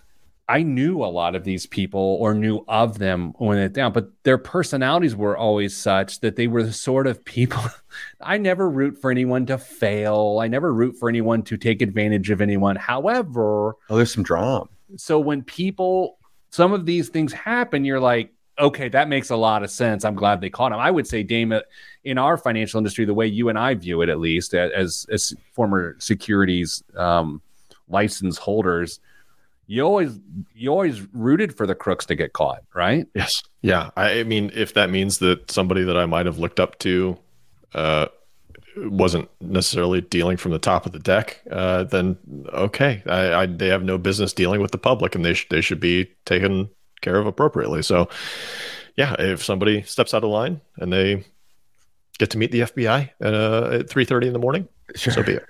I 0.49 0.63
knew 0.63 1.03
a 1.03 1.05
lot 1.05 1.35
of 1.35 1.43
these 1.43 1.65
people 1.65 2.17
or 2.21 2.33
knew 2.33 2.63
of 2.69 2.99
them 2.99 3.33
when 3.37 3.57
it 3.57 3.73
down, 3.73 3.91
but 3.91 4.09
their 4.23 4.37
personalities 4.37 5.15
were 5.15 5.35
always 5.35 5.75
such 5.75 6.21
that 6.21 6.37
they 6.37 6.47
were 6.47 6.63
the 6.63 6.71
sort 6.71 7.05
of 7.05 7.23
people 7.25 7.61
I 8.21 8.37
never 8.37 8.69
root 8.69 8.97
for 8.97 9.11
anyone 9.11 9.45
to 9.47 9.57
fail. 9.57 10.39
I 10.41 10.47
never 10.47 10.73
root 10.73 10.95
for 10.97 11.09
anyone 11.09 11.43
to 11.43 11.57
take 11.57 11.81
advantage 11.81 12.29
of 12.29 12.41
anyone. 12.41 12.75
However, 12.75 13.75
oh, 13.89 13.95
there's 13.95 14.13
some 14.13 14.23
drama. 14.23 14.67
So 14.95 15.19
when 15.19 15.43
people, 15.43 16.17
some 16.51 16.73
of 16.73 16.85
these 16.85 17.09
things 17.09 17.33
happen, 17.33 17.83
you're 17.83 17.99
like, 17.99 18.33
okay, 18.59 18.89
that 18.89 19.09
makes 19.09 19.29
a 19.29 19.35
lot 19.35 19.63
of 19.63 19.69
sense. 19.69 20.05
I'm 20.05 20.15
glad 20.15 20.41
they 20.41 20.49
caught 20.49 20.71
him. 20.71 20.79
I 20.79 20.91
would 20.91 21.07
say, 21.07 21.23
Dame, 21.23 21.53
in 22.03 22.17
our 22.17 22.37
financial 22.37 22.77
industry, 22.77 23.05
the 23.05 23.13
way 23.13 23.27
you 23.27 23.49
and 23.49 23.59
I 23.59 23.75
view 23.75 24.01
it, 24.01 24.09
at 24.09 24.19
least 24.19 24.53
as 24.53 25.05
as 25.11 25.33
former 25.53 25.95
securities 25.99 26.83
um, 26.95 27.41
license 27.89 28.37
holders, 28.37 28.99
you 29.67 29.83
always 29.83 30.17
you 30.55 30.69
always 30.69 31.01
rooted 31.13 31.55
for 31.55 31.67
the 31.67 31.75
crooks 31.75 32.05
to 32.07 32.15
get 32.15 32.33
caught, 32.33 32.63
right? 32.73 33.05
Yes. 33.13 33.43
Yeah. 33.61 33.89
I, 33.97 34.21
I 34.21 34.23
mean, 34.23 34.49
if 34.55 34.73
that 34.73 34.89
means 34.89 35.19
that 35.19 35.51
somebody 35.51 35.83
that 35.83 35.97
I 35.97 36.05
might 36.05 36.25
have 36.25 36.39
looked 36.39 36.59
up 36.59 36.79
to 36.79 37.17
uh, 37.75 38.07
wasn't 38.77 39.29
necessarily 39.41 40.01
dealing 40.01 40.37
from 40.37 40.53
the 40.53 40.59
top 40.59 40.85
of 40.85 40.93
the 40.93 40.99
deck, 40.99 41.41
uh, 41.51 41.83
then 41.83 42.17
okay, 42.53 43.03
I, 43.05 43.33
I, 43.33 43.45
they 43.45 43.67
have 43.67 43.83
no 43.83 43.97
business 43.97 44.31
dealing 44.31 44.61
with 44.61 44.71
the 44.71 44.77
public, 44.77 45.15
and 45.15 45.25
they 45.25 45.33
sh- 45.33 45.47
they 45.49 45.61
should 45.61 45.81
be 45.81 46.09
taken 46.25 46.69
care 47.01 47.17
of 47.17 47.27
appropriately. 47.27 47.81
So, 47.81 48.07
yeah, 48.95 49.15
if 49.19 49.43
somebody 49.43 49.81
steps 49.83 50.13
out 50.13 50.23
of 50.23 50.29
line 50.29 50.61
and 50.77 50.93
they 50.93 51.25
get 52.19 52.29
to 52.31 52.37
meet 52.37 52.51
the 52.51 52.61
FBI 52.61 53.09
at, 53.19 53.33
uh, 53.33 53.69
at 53.73 53.89
three 53.89 54.05
thirty 54.05 54.27
in 54.27 54.33
the 54.33 54.39
morning, 54.39 54.67
sure. 54.95 55.13
so 55.13 55.23
be 55.23 55.33
it. 55.33 55.45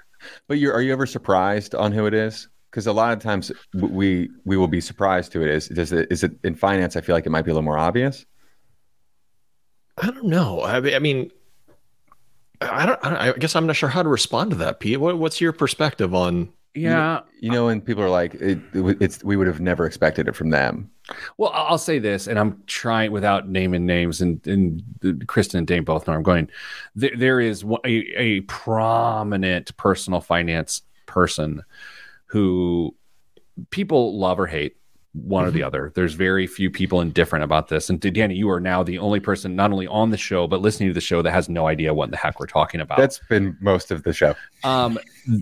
But 0.47 0.57
you 0.57 0.71
are 0.71 0.81
you 0.81 0.91
ever 0.91 1.05
surprised 1.05 1.75
on 1.75 1.91
who 1.91 2.07
it 2.07 2.15
is? 2.15 2.47
Because 2.69 2.87
a 2.87 2.93
lot 2.93 3.13
of 3.13 3.19
times 3.19 3.51
we 3.73 4.29
we 4.45 4.57
will 4.57 4.67
be 4.67 4.81
surprised 4.81 5.31
to 5.31 5.41
it 5.41 5.49
is. 5.49 5.67
Does 5.69 5.91
it 5.91 6.07
is 6.11 6.23
it 6.23 6.33
in 6.43 6.55
finance? 6.55 6.95
I 6.95 7.01
feel 7.01 7.15
like 7.15 7.25
it 7.25 7.29
might 7.29 7.43
be 7.43 7.51
a 7.51 7.53
little 7.53 7.63
more 7.63 7.77
obvious. 7.77 8.25
I 9.97 10.11
don't 10.11 10.25
know. 10.25 10.63
I 10.63 10.79
mean, 10.79 10.93
I 10.93 10.99
mean, 10.99 11.31
I 12.61 12.85
don't. 12.85 13.03
I 13.03 13.31
guess 13.33 13.55
I'm 13.55 13.67
not 13.67 13.75
sure 13.75 13.89
how 13.89 14.03
to 14.03 14.09
respond 14.09 14.51
to 14.51 14.57
that, 14.57 14.79
Pete. 14.79 14.99
What, 14.99 15.17
what's 15.17 15.41
your 15.41 15.53
perspective 15.53 16.13
on? 16.13 16.49
Yeah, 16.73 17.21
you, 17.39 17.47
you 17.47 17.51
know, 17.51 17.65
when 17.65 17.81
people 17.81 18.03
are 18.03 18.09
like, 18.09 18.35
it, 18.35 18.59
"It's 18.73 19.23
we 19.23 19.37
would 19.37 19.47
have 19.47 19.59
never 19.59 19.85
expected 19.85 20.27
it 20.27 20.35
from 20.35 20.51
them." 20.51 20.91
Well, 21.37 21.51
I'll 21.53 21.77
say 21.77 21.99
this, 21.99 22.27
and 22.27 22.37
I'm 22.37 22.61
trying 22.67 23.11
without 23.11 23.47
naming 23.47 23.85
names, 23.85 24.21
and, 24.21 24.45
and 24.45 25.23
Kristen 25.27 25.59
and 25.59 25.67
Dame 25.67 25.83
both 25.83 26.05
know 26.05 26.13
I'm 26.13 26.23
going. 26.23 26.49
There, 26.95 27.15
there 27.15 27.39
is 27.39 27.63
a, 27.63 27.87
a 27.87 28.41
prominent 28.41 29.75
personal 29.77 30.21
finance 30.21 30.81
person 31.05 31.63
who 32.27 32.95
people 33.71 34.17
love 34.17 34.39
or 34.39 34.47
hate 34.47 34.77
one 35.13 35.41
mm-hmm. 35.41 35.47
or 35.47 35.51
the 35.51 35.59
mm-hmm. 35.59 35.67
other. 35.67 35.91
There's 35.95 36.13
very 36.13 36.47
few 36.47 36.69
people 36.69 37.01
indifferent 37.01 37.43
about 37.43 37.69
this. 37.69 37.89
And 37.89 37.99
Danny, 37.99 38.35
you 38.35 38.49
are 38.49 38.59
now 38.59 38.83
the 38.83 38.99
only 38.99 39.19
person 39.19 39.55
not 39.55 39.71
only 39.71 39.87
on 39.87 40.11
the 40.11 40.17
show 40.17 40.47
but 40.47 40.61
listening 40.61 40.89
to 40.89 40.93
the 40.93 41.01
show 41.01 41.21
that 41.21 41.31
has 41.31 41.49
no 41.49 41.67
idea 41.67 41.93
what 41.93 42.11
the 42.11 42.17
heck 42.17 42.39
we're 42.39 42.45
talking 42.45 42.81
about. 42.81 42.97
That's 42.97 43.19
been 43.29 43.57
most 43.59 43.91
of 43.91 44.03
the 44.03 44.13
show. 44.13 44.35
Um, 44.63 44.99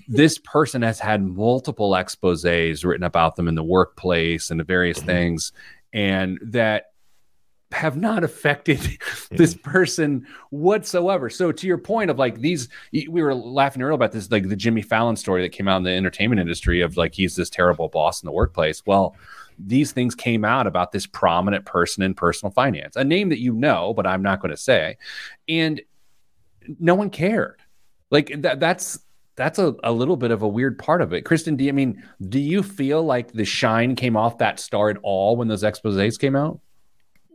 this 0.07 0.37
person 0.39 0.81
has 0.81 0.99
had 0.99 1.23
multiple 1.23 1.91
exposés 1.91 2.85
written 2.85 3.03
about 3.03 3.35
them 3.35 3.47
in 3.47 3.55
the 3.55 3.63
workplace 3.63 4.49
and 4.49 4.59
the 4.59 4.63
various 4.63 4.99
mm-hmm. 4.99 5.07
things, 5.07 5.51
and 5.93 6.39
that 6.41 6.91
have 7.71 7.97
not 7.97 8.23
affected 8.23 8.79
this 9.31 9.53
person 9.55 10.25
whatsoever. 10.49 11.29
So 11.29 11.51
to 11.51 11.67
your 11.67 11.77
point 11.77 12.09
of 12.09 12.19
like 12.19 12.39
these, 12.39 12.69
we 12.91 13.07
were 13.07 13.33
laughing 13.33 13.81
earlier 13.81 13.93
about 13.93 14.11
this, 14.11 14.31
like 14.31 14.47
the 14.49 14.55
Jimmy 14.55 14.81
Fallon 14.81 15.15
story 15.15 15.41
that 15.41 15.49
came 15.49 15.67
out 15.67 15.77
in 15.77 15.83
the 15.83 15.91
entertainment 15.91 16.39
industry 16.39 16.81
of 16.81 16.97
like 16.97 17.13
he's 17.13 17.35
this 17.35 17.49
terrible 17.49 17.89
boss 17.89 18.21
in 18.21 18.27
the 18.27 18.31
workplace. 18.31 18.83
Well, 18.85 19.15
these 19.57 19.91
things 19.91 20.15
came 20.15 20.43
out 20.43 20.67
about 20.67 20.91
this 20.91 21.05
prominent 21.05 21.65
person 21.65 22.03
in 22.03 22.13
personal 22.13 22.51
finance, 22.51 22.95
a 22.95 23.03
name 23.03 23.29
that 23.29 23.39
you 23.39 23.53
know, 23.53 23.93
but 23.93 24.05
I'm 24.05 24.21
not 24.21 24.41
going 24.41 24.51
to 24.51 24.57
say, 24.57 24.97
and 25.47 25.81
no 26.79 26.95
one 26.95 27.09
cared. 27.09 27.61
Like 28.11 28.31
that, 28.41 28.59
that's 28.59 28.99
that's 29.35 29.59
a, 29.59 29.75
a 29.83 29.91
little 29.91 30.15
bit 30.15 30.31
of 30.31 30.41
a 30.41 30.47
weird 30.47 30.79
part 30.79 31.01
of 31.01 31.13
it. 31.13 31.23
Kristen, 31.23 31.55
do 31.55 31.63
you 31.63 31.69
I 31.69 31.73
mean 31.73 32.03
do 32.29 32.39
you 32.39 32.63
feel 32.63 33.03
like 33.03 33.31
the 33.31 33.45
shine 33.45 33.95
came 33.95 34.15
off 34.15 34.37
that 34.37 34.59
star 34.59 34.89
at 34.89 34.97
all 35.03 35.35
when 35.35 35.47
those 35.47 35.63
exposés 35.63 36.19
came 36.19 36.35
out? 36.35 36.59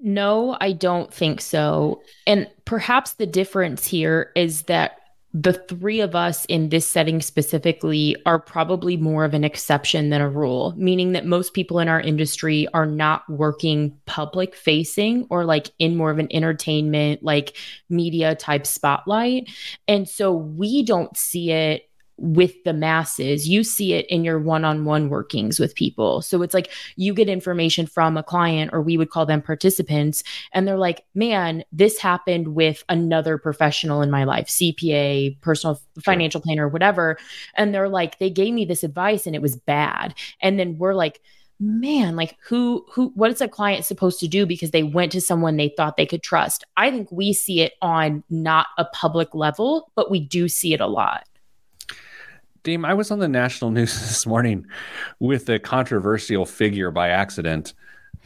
No, 0.00 0.56
I 0.60 0.72
don't 0.72 1.12
think 1.12 1.40
so. 1.40 2.02
And 2.26 2.48
perhaps 2.64 3.14
the 3.14 3.26
difference 3.26 3.86
here 3.86 4.32
is 4.34 4.62
that 4.62 4.96
the 5.32 5.52
three 5.52 6.00
of 6.00 6.16
us 6.16 6.44
in 6.46 6.70
this 6.70 6.88
setting 6.88 7.20
specifically 7.20 8.16
are 8.26 8.40
probably 8.40 8.96
more 8.96 9.24
of 9.24 9.32
an 9.32 9.44
exception 9.44 10.10
than 10.10 10.20
a 10.20 10.28
rule, 10.28 10.74
meaning 10.76 11.12
that 11.12 11.24
most 11.24 11.54
people 11.54 11.78
in 11.78 11.88
our 11.88 12.00
industry 12.00 12.66
are 12.74 12.86
not 12.86 13.28
working 13.28 13.96
public 14.06 14.56
facing 14.56 15.26
or 15.30 15.44
like 15.44 15.70
in 15.78 15.96
more 15.96 16.10
of 16.10 16.18
an 16.18 16.28
entertainment, 16.32 17.22
like 17.22 17.56
media 17.88 18.34
type 18.34 18.66
spotlight. 18.66 19.48
And 19.86 20.08
so 20.08 20.32
we 20.32 20.82
don't 20.82 21.16
see 21.16 21.52
it 21.52 21.89
with 22.20 22.62
the 22.64 22.72
masses. 22.72 23.48
You 23.48 23.64
see 23.64 23.94
it 23.94 24.06
in 24.06 24.24
your 24.24 24.38
one 24.38 24.64
on 24.64 24.84
one 24.84 25.08
workings 25.08 25.58
with 25.58 25.74
people. 25.74 26.22
So 26.22 26.42
it's 26.42 26.54
like 26.54 26.70
you 26.96 27.14
get 27.14 27.28
information 27.28 27.86
from 27.86 28.16
a 28.16 28.22
client, 28.22 28.70
or 28.72 28.82
we 28.82 28.96
would 28.96 29.10
call 29.10 29.26
them 29.26 29.42
participants, 29.42 30.22
and 30.52 30.68
they're 30.68 30.78
like, 30.78 31.04
man, 31.14 31.64
this 31.72 31.98
happened 31.98 32.54
with 32.54 32.84
another 32.88 33.38
professional 33.38 34.02
in 34.02 34.10
my 34.10 34.24
life, 34.24 34.46
CPA, 34.48 35.40
personal 35.40 35.80
financial 36.04 36.40
planner, 36.40 36.68
whatever. 36.68 37.16
And 37.54 37.74
they're 37.74 37.88
like, 37.88 38.18
they 38.18 38.30
gave 38.30 38.54
me 38.54 38.64
this 38.64 38.84
advice 38.84 39.26
and 39.26 39.34
it 39.34 39.42
was 39.42 39.56
bad. 39.56 40.14
And 40.40 40.58
then 40.58 40.78
we're 40.78 40.94
like, 40.94 41.20
man 41.62 42.16
like 42.16 42.38
who 42.42 42.86
who 42.90 43.12
what 43.14 43.30
is 43.30 43.42
a 43.42 43.48
client 43.48 43.84
supposed 43.84 44.18
to 44.18 44.26
do 44.26 44.46
because 44.46 44.70
they 44.70 44.82
went 44.82 45.12
to 45.12 45.20
someone 45.20 45.58
they 45.58 45.68
thought 45.76 45.98
they 45.98 46.06
could 46.06 46.22
trust 46.22 46.64
i 46.78 46.90
think 46.90 47.06
we 47.12 47.34
see 47.34 47.60
it 47.60 47.74
on 47.82 48.24
not 48.30 48.68
a 48.78 48.84
public 48.86 49.34
level 49.34 49.92
but 49.94 50.10
we 50.10 50.18
do 50.18 50.48
see 50.48 50.72
it 50.72 50.80
a 50.80 50.86
lot 50.86 51.26
Dame, 52.62 52.84
I 52.84 52.94
was 52.94 53.10
on 53.10 53.18
the 53.18 53.28
national 53.28 53.70
news 53.72 53.92
this 53.92 54.26
morning 54.26 54.66
with 55.18 55.48
a 55.48 55.58
controversial 55.58 56.46
figure 56.46 56.90
by 56.90 57.08
accident. 57.10 57.74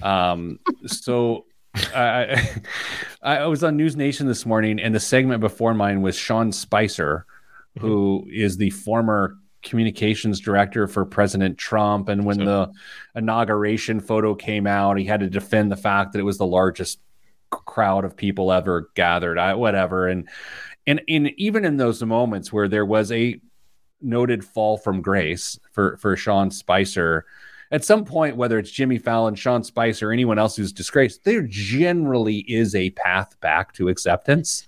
Um, 0.03 0.59
so 0.87 1.47
I, 1.75 2.51
I 3.23 3.47
was 3.47 3.63
on 3.65 3.77
News 3.77 3.97
Nation 3.97 4.27
this 4.27 4.45
morning, 4.45 4.81
and 4.81 4.95
the 4.95 5.01
segment 5.01 5.41
before 5.41 5.75
mine 5.75 6.03
was 6.03 6.17
Sean 6.17 6.53
Spicer, 6.53 7.27
mm-hmm. 7.77 7.87
who 7.87 8.27
is 8.31 8.57
the 8.57 8.71
former 8.71 9.37
communications 9.63 10.41
director 10.41 10.87
for 10.87 11.05
President 11.05 11.57
Trump. 11.57 12.09
And 12.09 12.25
when 12.25 12.37
so, 12.37 12.45
the 12.45 12.73
inauguration 13.19 13.99
photo 13.99 14.35
came 14.35 14.67
out, 14.67 14.99
he 14.99 15.05
had 15.05 15.21
to 15.21 15.31
defend 15.31 15.73
the 15.73 15.77
fact 15.77 16.13
that 16.13 16.19
it 16.19 16.25
was 16.25 16.39
the 16.39 16.47
largest 16.47 17.01
crowd 17.51 18.05
of 18.05 18.17
people 18.17 18.53
ever 18.53 18.91
gathered. 18.95 19.39
I, 19.39 19.55
whatever, 19.55 20.09
and 20.09 20.29
and 20.87 21.01
and 21.09 21.31
even 21.39 21.65
in 21.65 21.77
those 21.77 22.03
moments 22.03 22.53
where 22.53 22.69
there 22.69 22.85
was 22.85 23.11
a 23.11 23.41
noted 24.01 24.45
fall 24.45 24.77
from 24.77 25.01
grace 25.01 25.59
for 25.73 25.97
for 25.99 26.17
Sean 26.17 26.51
Spicer. 26.51 27.25
At 27.71 27.85
some 27.85 28.05
point, 28.05 28.37
whether 28.37 28.59
it's 28.59 28.71
Jimmy 28.71 28.99
Fallon, 28.99 29.35
Sean 29.35 29.65
Spicer, 29.65 30.11
or 30.11 30.13
anyone 30.13 30.39
else 30.39 30.55
who's 30.55 30.73
disgraced, 30.73 31.25
there 31.25 31.43
generally 31.43 32.39
is 32.41 32.75
a 32.75 32.91
path 32.91 33.39
back 33.41 33.73
to 33.75 33.89
acceptance, 33.89 34.67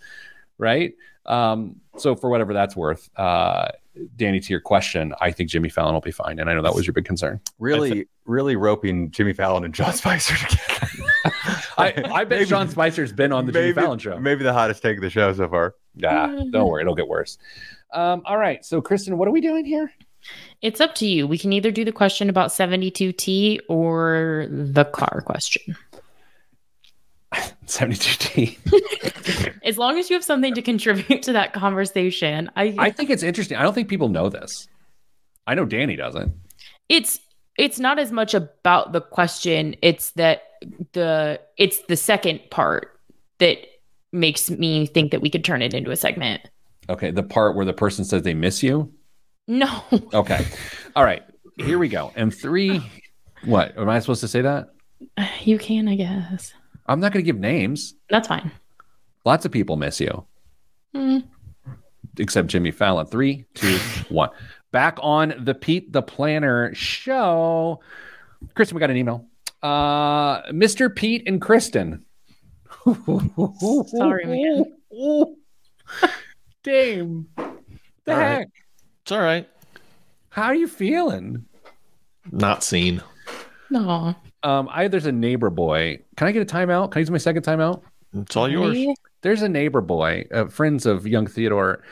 right? 0.59 0.95
Um, 1.27 1.77
so 1.99 2.17
for 2.17 2.31
whatever 2.31 2.53
that's 2.53 2.75
worth, 2.75 3.09
uh, 3.17 3.69
Danny, 4.17 4.41
to 4.41 4.53
your 4.53 4.61
question, 4.61 5.15
I 5.21 5.31
think 5.31 5.51
Jimmy 5.51 5.69
Fallon 5.69 5.95
will 5.95 6.01
be 6.01 6.11
fine, 6.11 6.39
and 6.39 6.51
I 6.51 6.55
know 6.55 6.63
that 6.63 6.75
was 6.75 6.87
your 6.87 6.93
big 6.93 7.05
concern. 7.05 7.41
Really, 7.59 7.93
th- 7.93 8.09
really 8.25 8.57
roping 8.57 9.11
Jimmy 9.11 9.33
Fallon 9.33 9.65
and 9.65 9.75
Sean 9.75 9.93
Spicer 9.93 10.35
together. 10.49 10.89
I, 11.79 11.93
I 12.13 12.25
bet 12.25 12.39
maybe, 12.39 12.47
Sean 12.47 12.69
Spicer's 12.69 13.13
been 13.13 13.33
on 13.33 13.47
the 13.47 13.53
maybe, 13.53 13.73
Jimmy 13.73 13.83
Fallon 13.83 13.99
show. 13.99 14.19
Maybe 14.19 14.45
the 14.45 14.53
hottest 14.53 14.83
take 14.83 14.97
of 14.97 15.03
the 15.03 15.11
show 15.11 15.33
so 15.33 15.49
far. 15.49 15.75
Yeah, 15.95 16.43
don't 16.51 16.69
worry, 16.69 16.83
it'll 16.83 16.95
get 16.95 17.09
worse. 17.09 17.39
Um, 17.97 18.23
all 18.27 18.37
right. 18.37 18.65
So, 18.65 18.81
Kristen, 18.83 19.17
what 19.17 19.27
are 19.27 19.31
we 19.31 19.41
doing 19.41 19.65
here? 19.65 19.91
It's 20.61 20.81
up 20.81 20.95
to 20.97 21.07
you. 21.07 21.27
We 21.27 21.39
can 21.39 21.53
either 21.53 21.71
do 21.71 21.85
the 21.85 21.93
question 21.93 22.29
about 22.29 22.51
72T 22.51 23.61
or 23.69 24.47
the 24.51 24.85
car 24.85 25.23
question. 25.25 25.77
72T. 27.67 28.59
as 29.65 29.79
long 29.79 29.99
as 29.99 30.11
you 30.11 30.15
have 30.15 30.25
something 30.25 30.55
to 30.55 30.63
contribute 30.63 31.23
to 31.23 31.33
that 31.33 31.53
conversation. 31.53 32.51
I 32.55 32.75
I 32.79 32.91
think 32.91 33.11
it's 33.11 33.23
interesting. 33.23 33.57
I 33.57 33.63
don't 33.63 33.75
think 33.75 33.89
people 33.89 34.09
know 34.09 34.29
this. 34.29 34.69
I 35.47 35.55
know 35.55 35.65
Danny 35.65 35.97
doesn't. 35.97 36.33
It's 36.89 37.19
it's 37.59 37.79
not 37.79 37.99
as 37.99 38.13
much 38.13 38.35
about 38.35 38.93
the 38.93 39.01
question, 39.01 39.75
it's 39.83 40.11
that 40.13 40.43
the 40.93 41.41
it's 41.57 41.81
the 41.89 41.97
second 41.97 42.41
part 42.51 42.99
that 43.39 43.59
makes 44.13 44.51
me 44.51 44.87
think 44.87 45.11
that 45.11 45.21
we 45.21 45.31
could 45.31 45.45
turn 45.45 45.63
it 45.63 45.75
into 45.75 45.91
a 45.91 45.97
segment. 45.97 46.43
Okay, 46.89 47.11
the 47.11 47.23
part 47.23 47.57
where 47.57 47.65
the 47.65 47.73
person 47.73 48.05
says 48.05 48.23
they 48.23 48.35
miss 48.35 48.63
you. 48.63 48.93
No. 49.49 49.83
Okay. 50.13 50.47
All 50.95 51.05
right. 51.05 51.23
Here 51.57 51.79
we 51.79 51.89
go. 51.89 52.13
And 52.17 52.35
three. 52.35 52.81
What 53.45 53.77
am 53.79 53.89
I 53.89 53.99
supposed 54.01 54.21
to 54.23 54.29
say 54.29 54.43
that? 54.43 54.71
You 55.45 55.59
can, 55.59 55.89
I 55.89 55.95
guess. 55.95 56.53
I'm 56.87 57.01
not 57.01 57.13
going 57.13 57.25
to 57.25 57.27
give 57.27 57.39
names. 57.39 57.95
That's 58.11 58.27
fine. 58.29 58.51
Lots 59.25 59.45
of 59.45 59.53
people 59.53 59.77
miss 59.77 60.01
you. 60.01 60.25
Mm. 60.95 61.25
Except 62.19 62.49
Jimmy 62.49 62.71
Fallon. 62.71 63.07
Three, 63.07 63.45
two, 63.55 63.79
one. 64.09 64.31
Back 64.73 64.99
on 65.03 65.35
the 65.39 65.55
Pete 65.55 65.93
the 65.93 66.03
Planner 66.03 66.75
show. 66.75 67.81
Kristen, 68.55 68.75
we 68.75 68.81
got 68.81 68.91
an 68.91 68.97
email. 68.97 69.27
Uh, 69.63 70.43
Mr. 70.51 70.95
Pete 70.95 71.23
and 71.27 71.41
Kristen. 71.41 72.05
Sorry, 72.85 74.25
man. 74.25 74.65
Dame. 76.67 77.29
The 77.37 78.13
All 78.13 78.19
right. 78.19 78.29
heck? 78.39 78.49
It's 79.03 79.13
all 79.13 79.21
right. 79.21 79.49
How 80.31 80.47
are 80.47 80.55
you 80.55 80.67
feeling? 80.67 81.45
Not 82.33 82.65
seen. 82.65 83.03
No. 83.71 84.17
Um, 84.43 84.69
I 84.73 84.89
there's 84.89 85.07
a 85.07 85.13
neighbor 85.13 85.49
boy. 85.49 86.01
Can 86.17 86.27
I 86.27 86.33
get 86.33 86.43
a 86.43 86.55
timeout? 86.55 86.91
Can 86.91 86.99
I 86.99 87.01
use 87.03 87.11
my 87.11 87.19
second 87.19 87.45
timeout? 87.45 87.83
It's 88.13 88.35
all 88.35 88.49
yours. 88.49 88.77
There's 89.23 89.43
a 89.43 89.49
neighbor 89.49 89.81
boy, 89.81 90.27
uh, 90.33 90.47
friends 90.47 90.87
of 90.87 91.07
young 91.07 91.29
Theodore, 91.29 91.85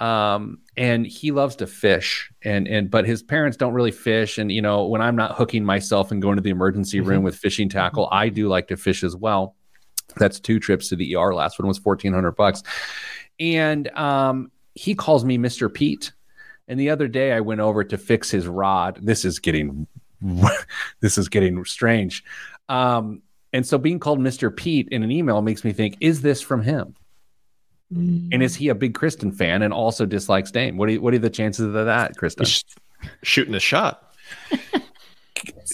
um, 0.00 0.58
and 0.74 1.06
he 1.06 1.30
loves 1.30 1.56
to 1.56 1.66
fish. 1.66 2.32
And 2.42 2.66
and 2.66 2.90
but 2.90 3.04
his 3.04 3.22
parents 3.22 3.58
don't 3.58 3.74
really 3.74 3.92
fish. 3.92 4.38
And 4.38 4.50
you 4.50 4.62
know, 4.62 4.86
when 4.86 5.02
I'm 5.02 5.16
not 5.16 5.36
hooking 5.36 5.66
myself 5.66 6.10
and 6.10 6.22
going 6.22 6.36
to 6.36 6.42
the 6.42 6.50
emergency 6.50 7.00
room 7.00 7.24
with 7.24 7.36
fishing 7.36 7.68
tackle, 7.68 8.08
I 8.10 8.30
do 8.30 8.48
like 8.48 8.68
to 8.68 8.78
fish 8.78 9.04
as 9.04 9.14
well. 9.14 9.54
That's 10.16 10.40
two 10.40 10.60
trips 10.60 10.88
to 10.88 10.96
the 10.96 11.14
ER. 11.16 11.34
Last 11.34 11.58
one 11.58 11.68
was 11.68 11.78
fourteen 11.78 12.12
hundred 12.12 12.32
bucks, 12.32 12.62
and 13.38 13.88
um, 13.96 14.50
he 14.74 14.94
calls 14.94 15.24
me 15.24 15.38
Mister 15.38 15.68
Pete. 15.68 16.12
And 16.66 16.80
the 16.80 16.90
other 16.90 17.08
day, 17.08 17.32
I 17.32 17.40
went 17.40 17.60
over 17.60 17.84
to 17.84 17.98
fix 17.98 18.30
his 18.30 18.46
rod. 18.46 18.98
This 19.02 19.24
is 19.24 19.38
getting 19.38 19.86
this 21.00 21.18
is 21.18 21.28
getting 21.28 21.64
strange. 21.64 22.24
Um, 22.68 23.22
and 23.52 23.66
so 23.66 23.78
being 23.78 24.00
called 24.00 24.18
Mr. 24.18 24.54
Pete 24.54 24.88
in 24.88 25.02
an 25.02 25.12
email 25.12 25.40
makes 25.42 25.64
me 25.64 25.72
think, 25.72 25.96
is 26.00 26.22
this 26.22 26.40
from 26.40 26.62
him? 26.62 26.96
And 28.32 28.42
is 28.42 28.56
he 28.56 28.70
a 28.70 28.74
big 28.74 28.94
Kristen 28.94 29.30
fan 29.30 29.62
and 29.62 29.72
also 29.72 30.04
dislikes 30.06 30.50
Dame? 30.50 30.76
What 30.76 30.88
are, 30.88 31.00
what 31.00 31.14
are 31.14 31.18
the 31.18 31.30
chances 31.30 31.66
of 31.66 31.72
that, 31.72 32.16
Kristen? 32.16 32.46
He's 32.46 32.64
shooting 33.22 33.54
a 33.54 33.60
shot. 33.60 34.14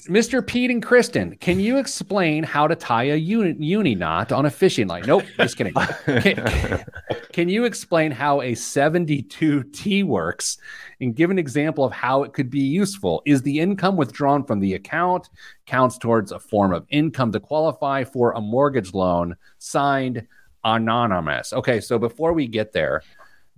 Mr. 0.09 0.47
Pete 0.47 0.71
and 0.71 0.83
Kristen, 0.83 1.37
can 1.37 1.61
you 1.61 1.79
explain 1.79 2.43
how 2.43 2.67
to 2.67 2.75
tie 2.75 3.05
a 3.05 3.17
uni, 3.17 3.55
uni 3.59 3.95
knot 3.95 4.33
on 4.33 4.47
a 4.47 4.51
fishing 4.51 4.87
line? 4.87 5.05
Nope, 5.07 5.25
just 5.37 5.57
kidding. 5.57 5.75
Can, 5.75 6.85
can 7.33 7.49
you 7.49 7.65
explain 7.65 8.11
how 8.11 8.41
a 8.41 8.53
72T 8.53 10.05
works 10.05 10.59
and 11.01 11.15
give 11.15 11.31
an 11.31 11.39
example 11.39 11.85
of 11.85 11.93
how 11.93 12.23
it 12.23 12.33
could 12.33 12.51
be 12.51 12.61
useful? 12.61 13.23
Is 13.25 13.43
the 13.43 13.61
income 13.61 13.97
withdrawn 13.97 14.45
from 14.45 14.61
the 14.61 14.75
account 14.75 15.29
counts 15.67 15.99
towards 15.99 16.33
a 16.33 16.39
form 16.39 16.73
of 16.73 16.87
income 16.91 17.33
to 17.33 17.41
qualify 17.41 18.05
for 18.05 18.33
a 18.33 18.41
mortgage 18.41 18.95
loan 18.95 19.37
signed 19.59 20.27
anonymous? 20.65 21.53
Okay, 21.53 21.81
so 21.81 21.99
before 21.99 22.33
we 22.33 22.47
get 22.47 22.73
there, 22.73 23.03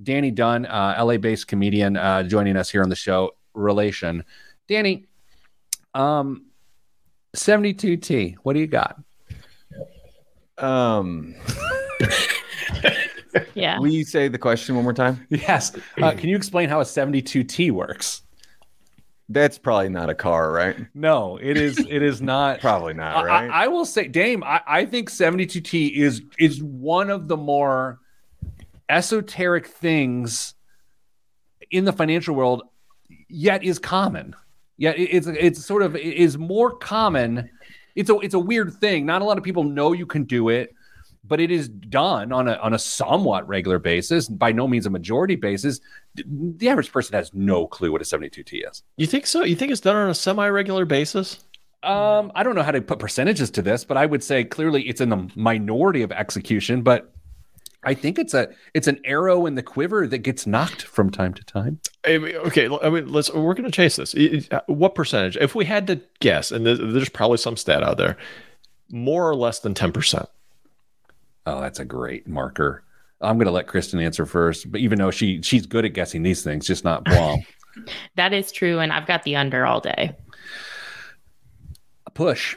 Danny 0.03 0.31
Dunn, 0.31 0.67
uh, 0.67 0.97
LA 0.99 1.17
based 1.17 1.49
comedian, 1.49 1.97
uh, 1.97 2.23
joining 2.23 2.57
us 2.57 2.71
here 2.71 2.83
on 2.83 2.89
the 2.89 2.97
show, 2.97 3.33
Relation. 3.55 4.25
Danny, 4.69 5.07
um, 5.95 6.47
72T, 7.36 8.36
what 8.43 8.55
do 8.55 8.61
you 8.61 8.66
got? 8.66 9.01
Um, 10.59 11.34
Yeah. 13.55 13.78
will 13.78 13.88
you 13.88 14.05
say 14.05 14.28
the 14.28 14.38
question 14.38 14.74
one 14.74 14.84
more 14.84 14.93
time? 14.93 15.26
Yes. 15.30 15.74
Uh, 16.01 16.12
can 16.12 16.28
you 16.28 16.36
explain 16.36 16.68
how 16.68 16.80
a 16.80 16.84
72T 16.84 17.70
works? 17.70 18.22
That's 19.28 19.57
probably 19.57 19.88
not 19.88 20.11
a 20.11 20.14
car, 20.14 20.53
right? 20.53 20.76
No, 20.95 21.38
it 21.38 21.57
is. 21.57 21.78
It 21.78 22.03
is 22.03 22.20
not. 22.20 22.61
Probably 22.61 22.93
not, 22.93 23.16
I, 23.16 23.24
right? 23.24 23.51
I, 23.51 23.64
I 23.64 23.68
will 23.68 23.86
say, 23.86 24.07
Dame. 24.07 24.45
I, 24.45 24.61
I 24.66 24.84
think 24.84 25.11
72T 25.11 25.97
is 25.97 26.22
is 26.38 26.62
one 26.62 27.09
of 27.09 27.28
the 27.28 27.36
more 27.38 28.01
esoteric 28.90 29.66
things 29.66 30.55
in 31.70 31.86
the 31.86 31.93
financial 31.93 32.34
world, 32.34 32.64
yet 33.28 33.64
is 33.64 33.78
common. 33.78 34.34
It- 34.91 35.14
it's 35.14 35.26
it's 35.26 35.64
sort 35.64 35.83
of 35.83 35.95
it 35.97 36.03
is 36.03 36.37
more 36.37 36.72
common. 36.76 37.49
It's 37.95 38.11
a 38.11 38.18
it's 38.18 38.35
a 38.35 38.39
weird 38.39 38.74
thing. 38.74 39.07
Not 39.07 39.22
a 39.22 39.24
lot 39.24 39.39
of 39.39 39.45
people 39.45 39.64
know 39.64 39.93
you 39.93 40.07
can 40.07 40.24
do 40.24 40.49
it, 40.49 40.74
but 41.24 41.41
it 41.41 41.51
is 41.51 41.68
done 41.68 42.33
on 42.33 42.49
a 42.49 42.55
on 42.55 42.74
a 42.74 42.78
somewhat 42.78 43.47
regular 43.49 43.78
basis. 43.78 44.28
By 44.28 44.53
no 44.53 44.66
means 44.66 44.87
a 44.87 44.91
majority 44.91 45.37
basis. 45.37 45.80
The 46.14 46.68
average 46.68 46.91
person 46.93 47.14
has 47.14 47.33
no 47.33 47.66
clue 47.66 47.93
what 47.93 48.01
a 48.03 48.05
72T 48.05 48.68
is. 48.70 48.83
You 48.97 49.07
think 49.07 49.26
so? 49.26 49.45
You 49.45 49.57
think 49.57 49.72
it's 49.72 49.80
done 49.80 49.97
on 49.97 50.11
a 50.11 50.14
semi-regular 50.14 50.85
basis? 50.85 51.45
Um, 51.83 52.30
I 52.35 52.43
don't 52.45 52.55
know 52.55 52.62
how 52.62 52.70
to 52.70 52.80
put 52.80 52.99
percentages 52.99 53.51
to 53.53 53.62
this, 53.62 53.85
but 53.85 53.97
I 53.97 54.07
would 54.07 54.22
say 54.22 54.45
clearly 54.45 54.83
it's 54.89 55.01
in 55.01 55.09
the 55.09 55.28
minority 55.35 56.03
of 56.03 56.12
execution. 56.12 56.83
But 56.83 57.12
I 57.85 57.95
think 57.95 58.18
it's 58.18 58.33
a 58.35 58.49
it's 58.74 58.87
an 58.87 59.01
arrow 59.05 59.45
in 59.47 59.57
the 59.57 59.62
quiver 59.62 60.07
that 60.07 60.18
gets 60.18 60.47
knocked 60.47 60.83
from 60.83 61.11
time 61.11 61.35
to 61.35 61.43
time. 61.45 61.80
I 62.07 62.18
mean, 62.18 62.37
okay, 62.37 62.68
I 62.83 62.91
mean, 62.91 63.09
let's. 63.12 63.33
We're 63.33 63.55
going 63.55 63.64
to 63.64 63.70
chase 63.74 63.97
this. 63.97 64.14
It- 64.14 64.53
it- 64.53 64.62
What 64.68 64.95
percentage? 64.95 65.37
If 65.37 65.55
we 65.55 65.64
had 65.64 65.87
to 65.89 66.01
guess, 66.20 66.53
and 66.53 66.64
there's, 66.64 66.78
there's 66.78 67.09
probably 67.09 67.39
some 67.39 67.57
stat 67.57 67.83
out 67.83 67.97
there, 67.97 68.16
more 68.91 69.28
or 69.28 69.35
less 69.35 69.59
than 69.61 69.74
ten 69.74 69.91
percent. 69.93 70.28
Oh, 71.45 71.61
that's 71.61 71.80
a 71.80 71.85
great 71.85 72.28
marker. 72.28 72.85
I'm 73.20 73.37
going 73.37 73.47
to 73.47 73.53
let 73.53 73.66
Kristen 73.68 74.01
answer 74.01 74.26
first, 74.26 74.70
but 74.70 74.80
even 74.80 74.99
though 74.99 75.11
she 75.11 75.43
she's 75.43 75.66
good 75.66 75.85
at 75.85 75.93
guessing 75.93 76.22
these 76.22 76.43
things, 76.43 76.66
just 76.66 76.85
not 76.85 77.05
Blom. 77.05 77.41
That 78.16 78.35
is 78.35 78.53
true. 78.53 78.80
And 78.80 78.93
I've 78.93 79.07
got 79.07 79.22
the 79.22 79.35
under 79.37 79.64
all 79.64 79.80
day. 79.80 80.14
a 82.07 82.11
push. 82.11 82.55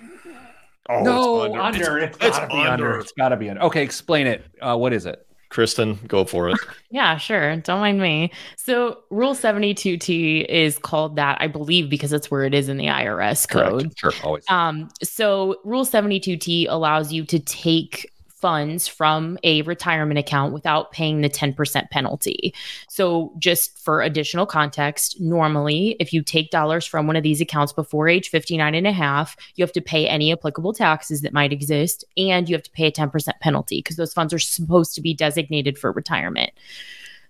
Oh, 0.90 1.02
no, 1.04 1.44
it's 1.44 1.56
under. 1.56 1.98
It's 2.00 2.18
It's 2.22 2.38
got 2.38 2.42
to 2.42 2.48
be 2.48 2.54
under. 2.62 2.72
under. 2.72 3.00
It's 3.00 3.12
got 3.14 3.30
to 3.30 3.38
be 3.38 3.50
under. 3.50 3.62
Okay, 3.64 3.82
explain 3.84 4.28
it. 4.28 4.46
Uh, 4.62 4.78
what 4.78 4.94
is 4.94 5.06
it? 5.06 5.26
Kristen, 5.50 6.00
go 6.08 6.26
for 6.26 6.50
it. 6.50 6.58
Yeah, 6.92 7.18
sure. 7.18 7.58
Don't 7.58 7.82
mind 7.82 8.00
me. 8.00 8.32
So, 8.56 9.00
Rule 9.10 9.36
72T 9.36 10.46
is 10.46 10.78
called 10.78 11.18
that, 11.18 11.38
I 11.42 11.48
believe, 11.48 11.90
because 11.90 12.14
it's 12.14 12.32
where 12.32 12.44
it 12.46 12.54
is 12.54 12.70
in 12.70 12.78
the 12.78 12.86
IRS 12.86 13.50
code. 13.50 13.92
Sure, 13.98 14.14
always. 14.24 14.46
Um, 14.48 14.88
so 15.04 15.58
Rule 15.66 15.86
72T 15.86 16.68
allows 16.70 17.12
you 17.12 17.26
to 17.26 17.40
take 17.40 18.10
funds 18.36 18.88
from 18.88 19.38
a 19.44 19.62
retirement 19.64 20.20
account 20.20 20.54
without 20.54 20.92
paying 20.92 21.22
the 21.22 21.30
10% 21.30 21.90
penalty. 21.90 22.54
So 22.90 23.34
just 23.40 23.80
for 23.80 24.02
additional 24.02 24.46
context, 24.46 25.20
normally 25.20 25.96
if 26.00 26.14
you 26.14 26.22
take 26.22 26.52
dollars 26.52 26.86
from 26.86 27.08
one 27.08 27.16
of 27.16 27.24
these 27.24 27.42
accounts 27.42 27.74
before 27.74 28.08
age 28.08 28.30
59 28.30 28.76
and 28.76 28.86
a 28.86 28.92
half, 28.92 29.36
you 29.56 29.64
have 29.64 29.72
to 29.72 29.82
pay 29.82 30.08
any 30.08 30.32
applicable 30.32 30.74
taxes 30.74 31.22
that 31.22 31.34
might 31.34 31.54
exist 31.54 32.04
and 32.18 32.50
you 32.50 32.56
have 32.56 32.64
to 32.64 32.72
pay 32.72 32.88
a 32.88 32.92
10% 32.92 33.28
penalty 33.42 33.80
because 33.80 33.96
those 33.96 34.14
funds 34.14 34.34
are 34.34 34.40
supposed 34.40 34.94
to 34.96 35.02
be 35.02 35.14
designated 35.14 35.78
for 35.78 35.92
retirement 35.92 36.52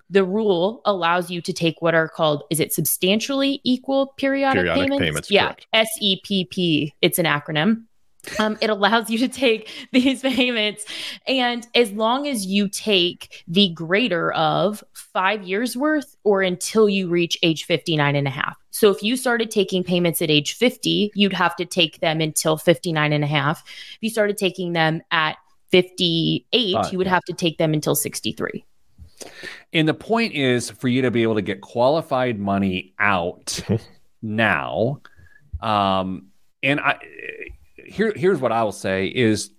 the 0.09 0.23
rule 0.23 0.81
allows 0.85 1.31
you 1.31 1.41
to 1.41 1.51
take 1.51 1.81
what 1.81 1.95
are 1.95 2.07
called 2.07 2.43
is 2.49 2.59
it 2.59 2.71
substantially 2.71 3.59
equal 3.63 4.13
periodic, 4.17 4.63
Periodic 4.63 4.83
payments? 4.83 5.01
payments, 5.03 5.31
yeah 5.31 5.45
correct. 5.45 5.67
SEPP 5.73 6.93
it's 7.01 7.17
an 7.17 7.25
acronym 7.25 7.83
um, 8.39 8.57
it 8.61 8.69
allows 8.69 9.09
you 9.09 9.17
to 9.19 9.27
take 9.27 9.87
these 9.91 10.21
payments 10.21 10.85
and 11.27 11.67
as 11.75 11.91
long 11.91 12.27
as 12.27 12.45
you 12.45 12.67
take 12.67 13.43
the 13.47 13.69
greater 13.69 14.31
of 14.33 14.83
five 14.93 15.43
years 15.43 15.75
worth 15.75 16.15
or 16.23 16.41
until 16.41 16.89
you 16.89 17.07
reach 17.09 17.37
age 17.43 17.65
59 17.65 18.15
and 18.15 18.27
a 18.27 18.31
half 18.31 18.57
so 18.71 18.91
if 18.91 19.01
you 19.01 19.15
started 19.15 19.51
taking 19.51 19.83
payments 19.83 20.21
at 20.21 20.29
age 20.29 20.53
50 20.53 21.11
you'd 21.15 21.33
have 21.33 21.55
to 21.55 21.65
take 21.65 21.99
them 21.99 22.21
until 22.21 22.57
59 22.57 23.13
and 23.13 23.23
a 23.23 23.27
half 23.27 23.63
if 23.67 23.97
you 24.01 24.09
started 24.09 24.37
taking 24.37 24.73
them 24.73 25.01
at 25.11 25.37
58 25.71 26.75
Uh, 26.75 26.89
you 26.91 26.97
would 26.97 27.07
yeah. 27.07 27.13
have 27.13 27.23
to 27.25 27.33
take 27.33 27.57
them 27.57 27.73
until 27.73 27.95
63 27.95 28.65
And 29.73 29.87
the 29.87 29.93
point 29.93 30.33
is 30.33 30.69
for 30.69 30.87
you 30.87 31.01
to 31.01 31.11
be 31.11 31.23
able 31.23 31.35
to 31.35 31.41
get 31.41 31.61
qualified 31.61 32.39
money 32.39 32.93
out 32.99 33.59
now. 34.21 35.01
Um, 35.61 36.27
and 36.63 36.79
I 36.79 36.97
here 37.85 38.13
here's 38.15 38.39
what 38.39 38.51
I 38.51 38.63
will 38.63 38.71
say 38.71 39.07
is 39.07 39.51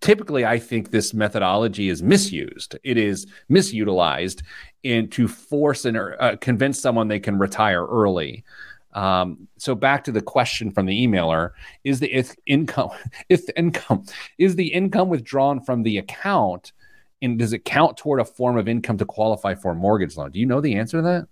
typically 0.00 0.44
I 0.44 0.58
think 0.58 0.90
this 0.90 1.14
methodology 1.14 1.88
is 1.88 2.02
misused. 2.02 2.76
It 2.84 2.96
is 2.96 3.26
misutilized 3.50 4.42
in 4.82 5.08
to 5.10 5.28
force 5.28 5.84
and 5.84 5.96
uh, 5.96 6.36
convince 6.40 6.80
someone 6.80 7.08
they 7.08 7.20
can 7.20 7.38
retire 7.38 7.84
early. 7.84 8.44
Um, 8.92 9.48
so 9.58 9.74
back 9.74 10.04
to 10.04 10.12
the 10.12 10.22
question 10.22 10.70
from 10.70 10.86
the 10.86 11.06
emailer: 11.06 11.50
Is 11.84 12.00
the 12.00 12.12
if 12.12 12.34
income 12.46 12.90
if 13.28 13.46
the 13.46 13.58
income 13.58 14.04
is 14.38 14.56
the 14.56 14.68
income 14.68 15.08
withdrawn 15.08 15.60
from 15.60 15.82
the 15.82 15.98
account, 15.98 16.72
and 17.20 17.38
does 17.38 17.52
it 17.52 17.64
count 17.64 17.96
toward 17.96 18.20
a 18.20 18.24
form 18.24 18.56
of 18.56 18.68
income 18.68 18.98
to 18.98 19.04
qualify 19.04 19.54
for 19.54 19.72
a 19.72 19.74
mortgage 19.74 20.16
loan? 20.16 20.30
Do 20.30 20.40
you 20.40 20.46
know 20.46 20.60
the 20.60 20.76
answer 20.76 20.98
to 20.98 21.02
that? 21.02 21.28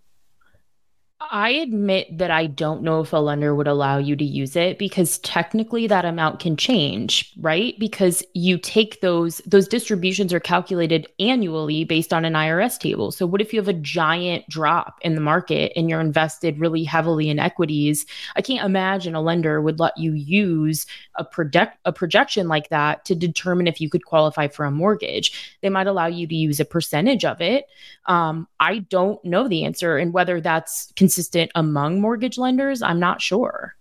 I 1.31 1.51
admit 1.51 2.18
that 2.18 2.31
I 2.31 2.47
don't 2.47 2.83
know 2.83 3.01
if 3.01 3.12
a 3.12 3.16
lender 3.18 3.55
would 3.55 3.66
allow 3.66 3.99
you 3.99 4.16
to 4.16 4.25
use 4.25 4.57
it 4.57 4.79
because 4.79 5.18
technically 5.18 5.87
that 5.87 6.05
amount 6.05 6.41
can 6.41 6.57
change, 6.57 7.33
right? 7.41 7.79
Because 7.79 8.22
you 8.35 8.59
take 8.59 9.01
those 9.01 9.39
those 9.47 9.68
distributions 9.68 10.33
are 10.33 10.41
calculated 10.41 11.09
annually 11.18 11.85
based 11.85 12.12
on 12.12 12.25
an 12.25 12.35
IRS 12.35 12.79
table. 12.79 13.12
So 13.12 13.27
what 13.27 13.41
if 13.41 13.53
you 13.53 13.61
have 13.61 13.68
a 13.68 13.75
giant 13.75 14.49
drop 14.49 14.99
in 15.03 15.14
the 15.14 15.20
market 15.20 15.72
and 15.77 15.89
you're 15.89 16.01
invested 16.01 16.59
really 16.59 16.85
heavily 16.85 17.29
in 17.29 17.39
equities? 17.39 18.07
I 18.37 18.43
can't 18.43 18.64
imagine 18.64 19.14
a 19.14 19.20
lender 19.20 19.61
would 19.61 19.81
let 19.81 19.97
you 19.97 20.12
use 20.12 20.87
a 21.16 21.25
project 21.25 21.79
a 21.85 21.93
projection 21.93 22.49
like 22.49 22.68
that 22.70 23.05
to 23.05 23.14
determine 23.14 23.66
if 23.66 23.81
you 23.81 23.89
could 23.89 24.05
qualify 24.05 24.49
for 24.49 24.64
a 24.64 24.70
mortgage. 24.70 25.57
They 25.61 25.68
might 25.68 25.87
allow 25.87 26.07
you 26.07 26.27
to 26.27 26.35
use 26.35 26.61
a 26.61 26.64
percentage 26.64 27.25
of 27.25 27.41
it. 27.41 27.66
Um, 28.07 28.49
I 28.61 28.79
don't 28.79 29.25
know 29.25 29.49
the 29.49 29.64
answer 29.64 29.97
and 29.97 30.12
whether 30.12 30.41
that's 30.41 30.93
consistent 31.15 31.51
among 31.55 32.01
mortgage 32.01 32.39
lenders? 32.39 32.83
I'm 32.83 32.99
not 32.99 33.23
sure. 33.23 33.77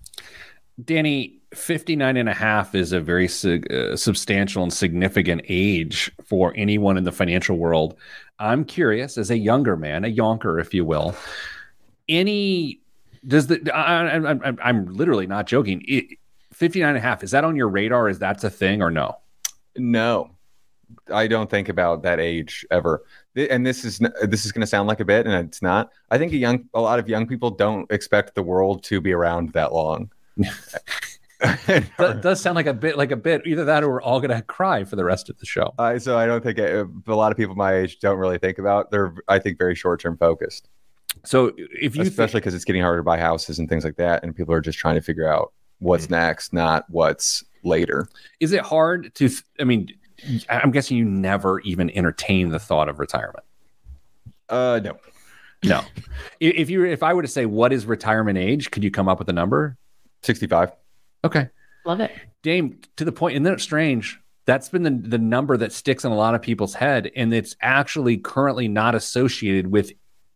Danny, 0.84 1.40
59 1.54 2.18
and 2.18 2.30
a 2.30 2.34
half 2.34 2.76
is 2.76 2.92
a 2.92 3.00
very 3.00 3.28
su- 3.28 3.64
uh, 3.72 3.96
substantial 3.96 4.64
and 4.64 4.74
significant 4.74 5.42
age 5.50 6.12
for 6.26 6.54
anyone 6.56 6.98
in 6.98 7.04
the 7.04 7.12
financial 7.12 7.58
world. 7.58 7.96
I'm 8.40 8.66
curious, 8.66 9.18
as 9.18 9.32
a 9.32 9.38
younger 9.38 9.76
man, 9.76 10.06
a 10.06 10.14
yonker, 10.14 10.62
if 10.62 10.74
you 10.74 10.86
will, 10.86 11.16
any 12.08 12.80
does 13.26 13.48
the 13.48 13.72
I, 13.74 14.70
am 14.70 14.86
literally 14.94 15.28
not 15.28 15.48
joking. 15.48 15.84
It, 15.88 16.18
59 16.52 16.90
and 16.90 16.98
a 16.98 17.02
half, 17.02 17.24
is 17.24 17.32
that 17.32 17.44
on 17.44 17.56
your 17.56 17.70
radar? 17.70 18.10
Is 18.10 18.20
that 18.20 18.44
a 18.44 18.50
thing 18.50 18.82
or 18.82 18.92
no? 18.92 19.18
No, 19.76 20.32
I 21.12 21.28
don't 21.28 21.50
think 21.50 21.70
about 21.70 22.04
that 22.04 22.20
age 22.20 22.66
ever 22.70 23.04
and 23.36 23.66
this 23.66 23.84
is 23.84 24.00
this 24.24 24.46
is 24.46 24.52
going 24.52 24.62
to 24.62 24.68
sound 24.68 24.88
like 24.88 25.00
a 25.00 25.06
bit, 25.06 25.26
and 25.26 25.48
it's 25.48 25.62
not. 25.62 25.92
I 26.12 26.18
think 26.18 26.34
a 26.34 26.38
young 26.38 26.70
a 26.74 26.82
lot 26.82 27.00
of 27.00 27.10
young 27.10 27.28
people 27.28 27.50
don't 27.50 27.92
expect 27.92 28.36
the 28.36 28.44
world 28.44 28.84
to 28.86 29.02
be 29.02 29.14
around 29.14 29.54
that 29.54 29.74
long. 29.74 30.12
that 31.44 32.20
does 32.22 32.40
sound 32.42 32.56
like 32.56 32.68
a 32.68 32.74
bit 32.74 32.98
like 32.98 33.12
a 33.12 33.18
bit 33.18 33.42
either 33.46 33.66
that 33.66 33.84
or 33.84 33.90
we're 33.90 34.02
all 34.02 34.22
going 34.22 34.32
to 34.32 34.42
cry 34.44 34.84
for 34.84 34.96
the 34.96 35.04
rest 35.04 35.30
of 35.30 35.38
the 35.40 35.46
show 35.46 35.74
uh, 35.78 36.00
so 36.00 36.18
i 36.18 36.26
don't 36.26 36.42
think 36.42 36.58
it, 36.58 36.88
a 37.08 37.16
lot 37.16 37.32
of 37.32 37.38
people 37.38 37.54
my 37.54 37.76
age 37.76 38.00
don't 38.00 38.18
really 38.18 38.38
think 38.38 38.58
about 38.58 38.90
they're 38.92 39.14
i 39.28 39.38
think 39.38 39.58
very 39.58 39.76
short 39.76 40.00
term 40.00 40.18
focused 40.18 40.70
so 41.26 41.52
if 41.58 41.96
you 41.96 42.02
especially 42.02 42.40
because 42.40 42.54
th- 42.54 42.60
it's 42.60 42.66
getting 42.66 42.82
harder 42.82 43.00
to 43.00 43.04
buy 43.04 43.18
houses 43.18 43.60
and 43.60 43.68
things 43.68 43.84
like 43.84 43.98
that 43.98 44.24
and 44.24 44.36
people 44.36 44.54
are 44.54 44.62
just 44.62 44.80
trying 44.80 44.96
to 44.96 45.02
figure 45.02 45.28
out 45.28 45.52
what's 45.80 46.06
mm-hmm. 46.06 46.14
next 46.14 46.54
not 46.54 46.86
what's 46.90 47.44
later 47.64 48.08
is 48.40 48.54
it 48.54 48.62
hard 48.62 49.14
to 49.14 49.30
i 49.60 49.66
mean 49.66 49.90
I'm 50.50 50.72
guessing 50.72 50.98
you 50.98 51.06
never 51.06 51.60
even 51.62 51.90
entertain 51.92 52.50
the 52.50 52.60
thought 52.60 52.90
of 52.90 53.00
retirement. 53.00 53.46
Uh, 54.50 54.80
no, 54.84 54.98
no. 55.64 55.82
if 56.40 56.70
you 56.70 56.86
if 56.86 57.04
I 57.04 57.14
were 57.14 57.22
to 57.22 57.28
say 57.28 57.46
what 57.46 57.74
is 57.74 57.86
retirement 57.86 58.38
age, 58.38 58.72
could 58.72 58.84
you 58.84 58.92
come 58.92 59.08
up 59.08 59.20
with 59.20 59.30
a 59.30 59.34
number? 59.34 59.78
Sixty-five. 60.22 60.72
Okay, 61.24 61.50
love 61.86 62.00
it, 62.00 62.12
Dame. 62.42 62.80
To 62.98 63.06
the 63.06 63.12
point. 63.12 63.20
point, 63.20 63.38
and 63.38 63.46
then 63.46 63.54
it's 63.54 63.64
strange. 63.64 64.20
That's 64.46 64.70
been 64.70 64.84
the 64.84 64.92
the 64.92 65.18
number 65.18 65.58
that 65.58 65.72
sticks 65.72 66.06
in 66.06 66.12
a 66.12 66.16
lot 66.16 66.36
of 66.36 66.42
people's 66.42 66.74
head, 66.74 67.12
and 67.16 67.34
it's 67.34 67.56
actually 67.62 68.18
currently 68.18 68.68
not 68.68 68.96
associated 68.96 69.68
with 69.68 69.92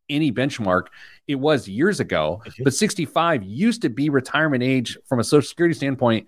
any 0.10 0.32
benchmark. 0.32 0.88
It 1.28 1.36
was 1.36 1.68
years 1.68 2.00
ago, 2.00 2.42
but 2.64 2.74
65 2.74 3.44
used 3.44 3.82
to 3.82 3.90
be 3.90 4.10
retirement 4.10 4.64
age 4.64 4.98
from 5.06 5.20
a 5.20 5.24
social 5.24 5.48
security 5.48 5.76
standpoint 5.76 6.28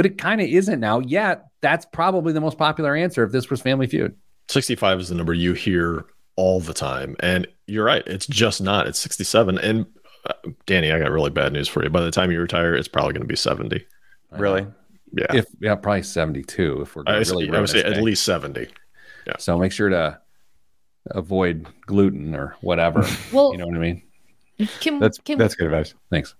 but 0.00 0.06
it 0.06 0.16
kind 0.16 0.40
of 0.40 0.48
isn't 0.48 0.80
now. 0.80 1.00
Yet 1.00 1.44
that's 1.60 1.84
probably 1.84 2.32
the 2.32 2.40
most 2.40 2.56
popular 2.56 2.96
answer 2.96 3.22
if 3.22 3.32
this 3.32 3.50
was 3.50 3.60
Family 3.60 3.86
Feud. 3.86 4.16
65 4.48 4.98
is 4.98 5.10
the 5.10 5.14
number 5.14 5.34
you 5.34 5.52
hear 5.52 6.06
all 6.36 6.58
the 6.58 6.72
time. 6.72 7.16
And 7.20 7.46
you're 7.66 7.84
right. 7.84 8.02
It's 8.06 8.26
just 8.26 8.62
not. 8.62 8.86
It's 8.86 8.98
67. 8.98 9.58
And 9.58 9.84
uh, 10.24 10.32
Danny, 10.64 10.90
I 10.90 10.98
got 10.98 11.10
really 11.10 11.28
bad 11.28 11.52
news 11.52 11.68
for 11.68 11.84
you. 11.84 11.90
By 11.90 12.00
the 12.00 12.10
time 12.10 12.30
you 12.30 12.40
retire, 12.40 12.74
it's 12.74 12.88
probably 12.88 13.12
going 13.12 13.20
to 13.20 13.28
be 13.28 13.36
70. 13.36 13.84
Really? 14.30 14.66
Yeah. 15.12 15.26
If 15.34 15.44
yeah, 15.60 15.74
probably 15.74 16.02
72 16.02 16.80
if 16.80 16.96
we're 16.96 17.02
I, 17.06 17.18
really 17.18 17.50
I 17.50 17.60
would 17.60 17.68
say 17.68 17.82
at 17.82 18.00
least 18.00 18.24
70. 18.24 18.68
Yeah. 19.26 19.34
So 19.38 19.58
make 19.58 19.70
sure 19.70 19.90
to 19.90 20.18
avoid 21.10 21.66
gluten 21.84 22.34
or 22.34 22.56
whatever. 22.62 23.06
well, 23.34 23.52
you 23.52 23.58
know 23.58 23.66
what 23.66 23.76
I 23.76 23.80
mean? 23.80 24.02
Can, 24.80 24.98
that's 24.98 25.18
can, 25.18 25.36
that's 25.36 25.56
good 25.56 25.66
advice. 25.66 25.92
Thanks 26.08 26.34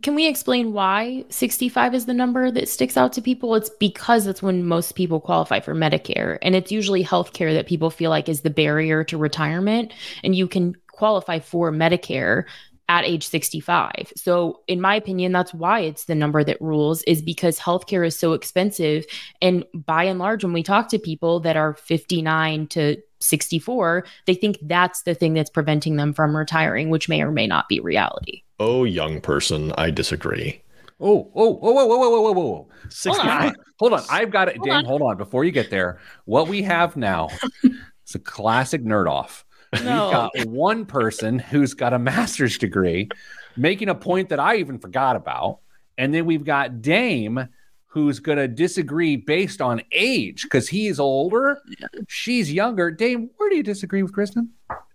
can 0.00 0.14
we 0.14 0.26
explain 0.26 0.72
why 0.72 1.24
65 1.28 1.94
is 1.94 2.06
the 2.06 2.14
number 2.14 2.50
that 2.50 2.68
sticks 2.68 2.96
out 2.96 3.12
to 3.12 3.20
people? 3.20 3.54
It's 3.54 3.68
because 3.68 4.24
that's 4.24 4.42
when 4.42 4.64
most 4.64 4.92
people 4.92 5.20
qualify 5.20 5.60
for 5.60 5.74
Medicare. 5.74 6.38
And 6.40 6.54
it's 6.54 6.72
usually 6.72 7.04
healthcare 7.04 7.52
that 7.52 7.66
people 7.66 7.90
feel 7.90 8.08
like 8.08 8.28
is 8.28 8.40
the 8.40 8.48
barrier 8.48 9.04
to 9.04 9.18
retirement. 9.18 9.92
And 10.24 10.34
you 10.34 10.48
can 10.48 10.76
qualify 10.92 11.40
for 11.40 11.70
Medicare 11.70 12.44
at 12.88 13.04
age 13.04 13.26
65. 13.26 14.12
So, 14.16 14.60
in 14.66 14.80
my 14.80 14.94
opinion, 14.94 15.32
that's 15.32 15.54
why 15.54 15.80
it's 15.80 16.04
the 16.04 16.14
number 16.14 16.44
that 16.44 16.60
rules, 16.60 17.02
is 17.04 17.22
because 17.22 17.58
healthcare 17.58 18.06
is 18.06 18.18
so 18.18 18.32
expensive. 18.32 19.04
And 19.40 19.64
by 19.74 20.04
and 20.04 20.18
large, 20.18 20.44
when 20.44 20.52
we 20.52 20.62
talk 20.62 20.88
to 20.88 20.98
people 20.98 21.40
that 21.40 21.56
are 21.56 21.74
59 21.74 22.66
to 22.68 22.96
64, 23.20 24.04
they 24.26 24.34
think 24.34 24.58
that's 24.62 25.02
the 25.02 25.14
thing 25.14 25.34
that's 25.34 25.50
preventing 25.50 25.96
them 25.96 26.12
from 26.12 26.36
retiring, 26.36 26.90
which 26.90 27.08
may 27.08 27.22
or 27.22 27.30
may 27.30 27.46
not 27.46 27.68
be 27.68 27.80
reality. 27.80 28.42
Oh, 28.60 28.84
young 28.84 29.20
person, 29.20 29.72
I 29.78 29.90
disagree. 29.90 30.62
Oh, 31.00 31.30
oh, 31.34 31.54
whoa, 31.54 31.72
whoa, 31.72 31.86
whoa, 31.86 31.98
whoa, 31.98 32.10
whoa, 32.10 32.20
whoa, 32.20 32.32
whoa. 32.32 32.68
Hold 33.06 33.18
on. 33.26 33.54
hold 33.78 33.92
on. 33.94 34.02
I've 34.08 34.30
got 34.30 34.48
it. 34.48 34.56
Hold 34.58 34.68
Dan, 34.68 34.78
on. 34.78 34.84
hold 34.84 35.02
on. 35.02 35.16
Before 35.16 35.44
you 35.44 35.50
get 35.50 35.70
there, 35.70 35.98
what 36.26 36.46
we 36.46 36.62
have 36.62 36.96
now 36.96 37.28
is 37.64 38.14
a 38.14 38.20
classic 38.20 38.84
nerd 38.84 39.08
off. 39.10 39.44
No. 39.72 40.30
We've 40.34 40.44
got 40.44 40.50
one 40.50 40.84
person 40.86 41.38
who's 41.38 41.74
got 41.74 41.92
a 41.92 41.98
master's 41.98 42.58
degree 42.58 43.08
making 43.56 43.88
a 43.88 43.94
point 43.94 44.28
that 44.28 44.40
I 44.40 44.56
even 44.56 44.78
forgot 44.78 45.16
about. 45.16 45.58
And 45.98 46.12
then 46.12 46.26
we've 46.26 46.44
got 46.44 46.82
Dame 46.82 47.48
who's 47.86 48.20
going 48.20 48.38
to 48.38 48.48
disagree 48.48 49.16
based 49.16 49.60
on 49.60 49.82
age 49.92 50.44
because 50.44 50.66
he's 50.66 50.98
older, 50.98 51.60
she's 52.08 52.50
younger. 52.50 52.90
Dame, 52.90 53.28
where 53.36 53.50
do 53.50 53.56
you 53.56 53.62
disagree 53.62 54.02
with 54.02 54.14
Kristen? 54.14 54.48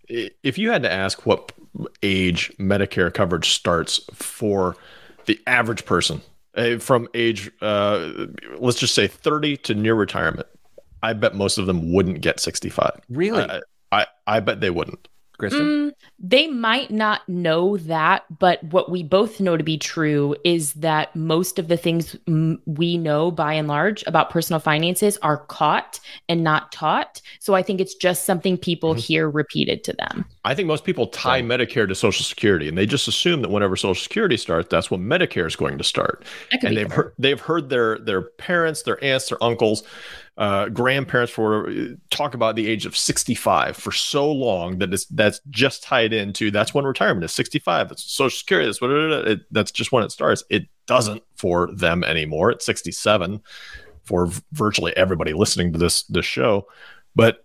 If 0.07 0.57
you 0.57 0.71
had 0.71 0.81
to 0.81 0.91
ask 0.91 1.23
what 1.25 1.51
age 2.01 2.51
Medicare 2.57 3.13
coverage 3.13 3.51
starts 3.51 3.99
for 4.13 4.75
the 5.27 5.39
average 5.45 5.85
person 5.85 6.21
uh, 6.55 6.79
from 6.79 7.07
age, 7.13 7.51
uh, 7.61 8.27
let's 8.57 8.79
just 8.79 8.95
say 8.95 9.05
30 9.05 9.57
to 9.57 9.75
near 9.75 9.93
retirement, 9.93 10.47
I 11.03 11.13
bet 11.13 11.35
most 11.35 11.59
of 11.59 11.67
them 11.67 11.93
wouldn't 11.93 12.21
get 12.21 12.39
65. 12.39 12.99
Really? 13.09 13.43
I, 13.43 13.61
I, 13.91 14.07
I 14.25 14.39
bet 14.39 14.61
they 14.61 14.69
wouldn't. 14.69 15.07
Kristen? 15.37 15.61
Mm, 15.61 15.91
they 16.19 16.47
might 16.47 16.89
not 16.89 17.27
know 17.29 17.77
that, 17.77 18.25
but 18.39 18.63
what 18.65 18.89
we 18.89 19.03
both 19.03 19.39
know 19.39 19.55
to 19.55 19.63
be 19.63 19.77
true 19.77 20.35
is 20.43 20.73
that 20.73 21.15
most 21.15 21.59
of 21.59 21.67
the 21.67 21.77
things 21.77 22.15
m- 22.27 22.59
we 22.65 22.97
know 22.97 23.29
by 23.29 23.53
and 23.53 23.67
large 23.67 24.03
about 24.07 24.29
personal 24.29 24.59
finances 24.59 25.17
are 25.21 25.37
caught 25.37 25.99
and 26.27 26.43
not 26.43 26.71
taught. 26.71 27.21
So 27.39 27.53
I 27.53 27.61
think 27.61 27.79
it's 27.79 27.93
just 27.93 28.25
something 28.25 28.57
people 28.57 28.91
mm-hmm. 28.91 28.99
hear 28.99 29.29
repeated 29.29 29.83
to 29.85 29.93
them. 29.93 30.25
I 30.43 30.55
think 30.55 30.67
most 30.67 30.83
people 30.83 31.07
tie 31.07 31.41
Medicare 31.41 31.87
to 31.87 31.95
Social 31.95 32.23
Security 32.23 32.67
and 32.67 32.77
they 32.77 32.87
just 32.87 33.07
assume 33.07 33.41
that 33.43 33.51
whenever 33.51 33.75
Social 33.75 34.01
Security 34.01 34.37
starts, 34.37 34.69
that's 34.69 34.89
when 34.89 35.01
Medicare 35.01 35.45
is 35.45 35.55
going 35.55 35.77
to 35.77 35.83
start. 35.83 36.23
And 36.63 36.75
they've 36.75 36.91
heard, 36.91 37.13
they've 37.19 37.39
heard 37.39 37.69
their 37.69 37.99
their 37.99 38.21
parents, 38.21 38.83
their 38.83 39.03
aunts, 39.03 39.29
their 39.29 39.43
uncles 39.43 39.83
uh, 40.37 40.69
grandparents 40.69 41.33
for 41.33 41.67
talk 42.11 42.35
about 42.35 42.55
the 42.55 42.67
age 42.67 42.85
of 42.85 42.95
65 42.95 43.75
for 43.75 43.91
so 43.91 44.31
long 44.31 44.77
that 44.77 44.93
it's 44.93 45.05
that's 45.07 45.41
just 45.49 45.81
tied 45.81 46.13
into 46.13 46.51
that's 46.51 46.75
when 46.75 46.85
retirement 46.85 47.25
is 47.25 47.31
65 47.31 47.89
that's 47.89 48.03
social 48.03 48.37
security 48.37 48.67
that's 48.67 48.79
it, 48.81 49.39
that's 49.49 49.71
just 49.71 49.91
when 49.91 50.03
it 50.03 50.11
starts. 50.11 50.43
It 50.49 50.67
doesn't 50.85 51.23
for 51.35 51.71
them 51.73 52.03
anymore. 52.03 52.51
At 52.51 52.61
67 52.61 53.41
for 54.03 54.29
virtually 54.53 54.95
everybody 54.95 55.33
listening 55.33 55.73
to 55.73 55.79
this 55.79 56.03
this 56.03 56.25
show. 56.25 56.67
But 57.15 57.43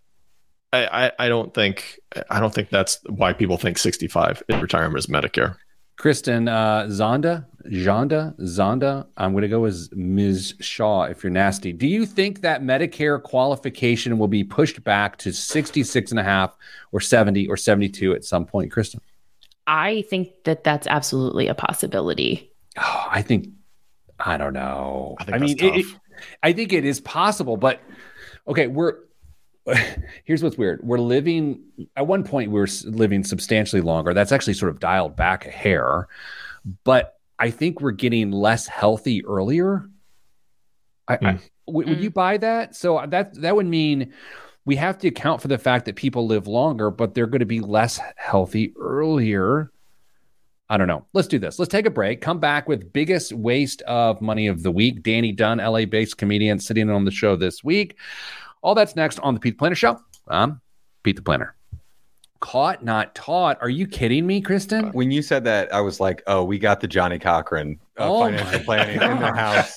I, 0.72 1.06
I, 1.06 1.12
I 1.18 1.28
don't 1.28 1.52
think 1.54 1.98
I 2.30 2.40
don't 2.40 2.52
think 2.52 2.68
that's 2.68 2.98
why 3.08 3.32
people 3.32 3.56
think 3.56 3.78
65 3.78 4.42
in 4.48 4.60
retirement 4.60 4.98
is 4.98 5.06
Medicare. 5.06 5.56
Kristen 5.96 6.48
uh, 6.48 6.84
Zonda, 6.84 7.46
Zonda, 7.66 8.34
Zonda. 8.40 9.06
I'm 9.16 9.32
going 9.32 9.42
to 9.42 9.48
go 9.48 9.60
with 9.60 9.94
Ms. 9.94 10.54
Shaw 10.60 11.04
if 11.04 11.22
you're 11.22 11.30
nasty. 11.30 11.72
Do 11.72 11.86
you 11.86 12.06
think 12.06 12.40
that 12.40 12.62
Medicare 12.62 13.22
qualification 13.22 14.18
will 14.18 14.28
be 14.28 14.42
pushed 14.44 14.82
back 14.84 15.16
to 15.18 15.32
66 15.32 16.10
and 16.10 16.18
a 16.18 16.24
half 16.24 16.56
or 16.90 17.00
70 17.00 17.46
or 17.48 17.56
72 17.56 18.14
at 18.14 18.24
some 18.24 18.46
point, 18.46 18.72
Kristen? 18.72 19.00
I 19.66 20.02
think 20.10 20.30
that 20.44 20.64
that's 20.64 20.86
absolutely 20.86 21.46
a 21.46 21.54
possibility. 21.54 22.50
Oh, 22.78 23.06
I 23.08 23.22
think, 23.22 23.48
I 24.18 24.36
don't 24.36 24.54
know. 24.54 25.16
I, 25.20 25.32
I 25.32 25.38
mean, 25.38 25.56
it, 25.58 25.76
it, 25.76 25.86
I 26.42 26.52
think 26.52 26.72
it 26.72 26.84
is 26.84 27.00
possible, 27.00 27.56
but 27.56 27.80
okay, 28.48 28.66
we're, 28.66 28.96
here's 30.24 30.42
what's 30.42 30.58
weird. 30.58 30.80
We're 30.82 30.98
living 30.98 31.62
at 31.96 32.06
one 32.06 32.24
point 32.24 32.50
we 32.50 32.58
were 32.58 32.68
living 32.84 33.24
substantially 33.24 33.82
longer. 33.82 34.14
That's 34.14 34.32
actually 34.32 34.54
sort 34.54 34.70
of 34.70 34.80
dialed 34.80 35.16
back 35.16 35.46
a 35.46 35.50
hair, 35.50 36.08
but 36.84 37.18
I 37.38 37.50
think 37.50 37.80
we're 37.80 37.92
getting 37.92 38.30
less 38.30 38.66
healthy 38.66 39.24
earlier. 39.24 39.88
I, 41.08 41.16
mm. 41.16 41.26
I, 41.26 41.40
w- 41.66 41.86
mm. 41.86 41.90
Would 41.90 42.00
you 42.00 42.10
buy 42.10 42.38
that? 42.38 42.74
So 42.74 43.04
that 43.06 43.40
that 43.40 43.54
would 43.54 43.66
mean 43.66 44.12
we 44.64 44.76
have 44.76 44.98
to 44.98 45.08
account 45.08 45.42
for 45.42 45.48
the 45.48 45.58
fact 45.58 45.86
that 45.86 45.96
people 45.96 46.26
live 46.26 46.46
longer, 46.46 46.90
but 46.90 47.14
they're 47.14 47.26
going 47.26 47.40
to 47.40 47.46
be 47.46 47.60
less 47.60 48.00
healthy 48.16 48.72
earlier. 48.78 49.72
I 50.68 50.78
don't 50.78 50.88
know. 50.88 51.04
Let's 51.12 51.28
do 51.28 51.38
this. 51.38 51.58
Let's 51.58 51.70
take 51.70 51.86
a 51.86 51.90
break. 51.90 52.20
Come 52.20 52.38
back 52.38 52.68
with 52.68 52.92
biggest 52.92 53.32
waste 53.32 53.82
of 53.82 54.22
money 54.22 54.46
of 54.46 54.62
the 54.62 54.70
week. 54.70 55.02
Danny 55.02 55.32
Dunn, 55.32 55.58
LA 55.58 55.84
based 55.84 56.16
comedian, 56.16 56.58
sitting 56.60 56.88
on 56.88 57.04
the 57.04 57.10
show 57.10 57.36
this 57.36 57.62
week. 57.62 57.98
All 58.62 58.74
that's 58.74 58.96
next 58.96 59.18
on 59.18 59.34
the 59.34 59.40
Pete 59.40 59.54
the 59.54 59.58
Planner 59.58 59.74
Show. 59.74 60.00
I'm 60.28 60.60
Pete 61.02 61.16
the 61.16 61.22
Planner. 61.22 61.56
Caught, 62.40 62.84
not 62.84 63.14
taught. 63.14 63.58
Are 63.60 63.68
you 63.68 63.86
kidding 63.86 64.26
me, 64.26 64.40
Kristen? 64.40 64.90
When 64.92 65.10
you 65.10 65.22
said 65.22 65.44
that, 65.44 65.72
I 65.72 65.80
was 65.80 66.00
like, 66.00 66.22
"Oh, 66.26 66.42
we 66.42 66.58
got 66.58 66.80
the 66.80 66.88
Johnnie 66.88 67.18
Cochran 67.18 67.78
of 67.96 68.10
oh 68.10 68.20
financial 68.24 68.60
planning 68.60 69.00
in 69.00 69.20
the 69.20 69.32
house." 69.32 69.76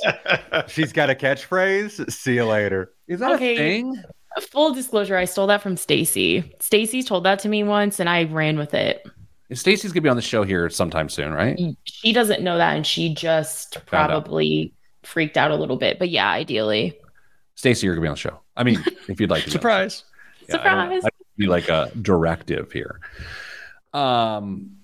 She's 0.67 0.91
got 0.91 1.09
a 1.09 1.15
catchphrase. 1.15 2.11
See 2.11 2.35
you 2.35 2.45
later. 2.45 2.93
Is 3.07 3.19
that 3.19 3.33
okay. 3.33 3.53
a 3.53 3.57
thing? 3.57 4.03
Full 4.51 4.73
disclosure, 4.73 5.15
I 5.15 5.25
stole 5.25 5.47
that 5.47 5.61
from 5.61 5.77
Stacy. 5.77 6.53
Stacy 6.59 7.03
told 7.03 7.23
that 7.23 7.39
to 7.39 7.49
me 7.49 7.63
once, 7.63 7.99
and 7.99 8.09
I 8.09 8.23
ran 8.25 8.57
with 8.57 8.73
it. 8.73 9.05
Stacy's 9.53 9.91
gonna 9.91 10.01
be 10.01 10.09
on 10.09 10.15
the 10.15 10.21
show 10.21 10.43
here 10.43 10.69
sometime 10.69 11.07
soon, 11.07 11.33
right? 11.33 11.55
Mm, 11.57 11.77
she 11.83 12.13
doesn't 12.13 12.41
know 12.41 12.57
that, 12.57 12.75
and 12.75 12.85
she 12.85 13.13
just 13.13 13.77
probably 13.85 14.73
out. 14.73 15.07
freaked 15.07 15.37
out 15.37 15.51
a 15.51 15.55
little 15.55 15.77
bit. 15.77 15.99
But 15.99 16.09
yeah, 16.09 16.29
ideally. 16.31 16.99
Stacy, 17.53 17.85
you're 17.85 17.95
gonna 17.95 18.05
be 18.05 18.09
on 18.09 18.15
the 18.15 18.19
show. 18.19 18.39
I 18.55 18.63
mean, 18.63 18.83
if 19.07 19.19
you'd 19.19 19.29
like 19.29 19.43
to. 19.45 19.51
Surprise. 19.51 20.03
Yeah, 20.47 20.53
Surprise. 20.53 21.03
I 21.05 21.09
be 21.37 21.47
like 21.47 21.69
a 21.69 21.91
directive 22.01 22.71
here. 22.71 22.99
Um, 23.93 24.77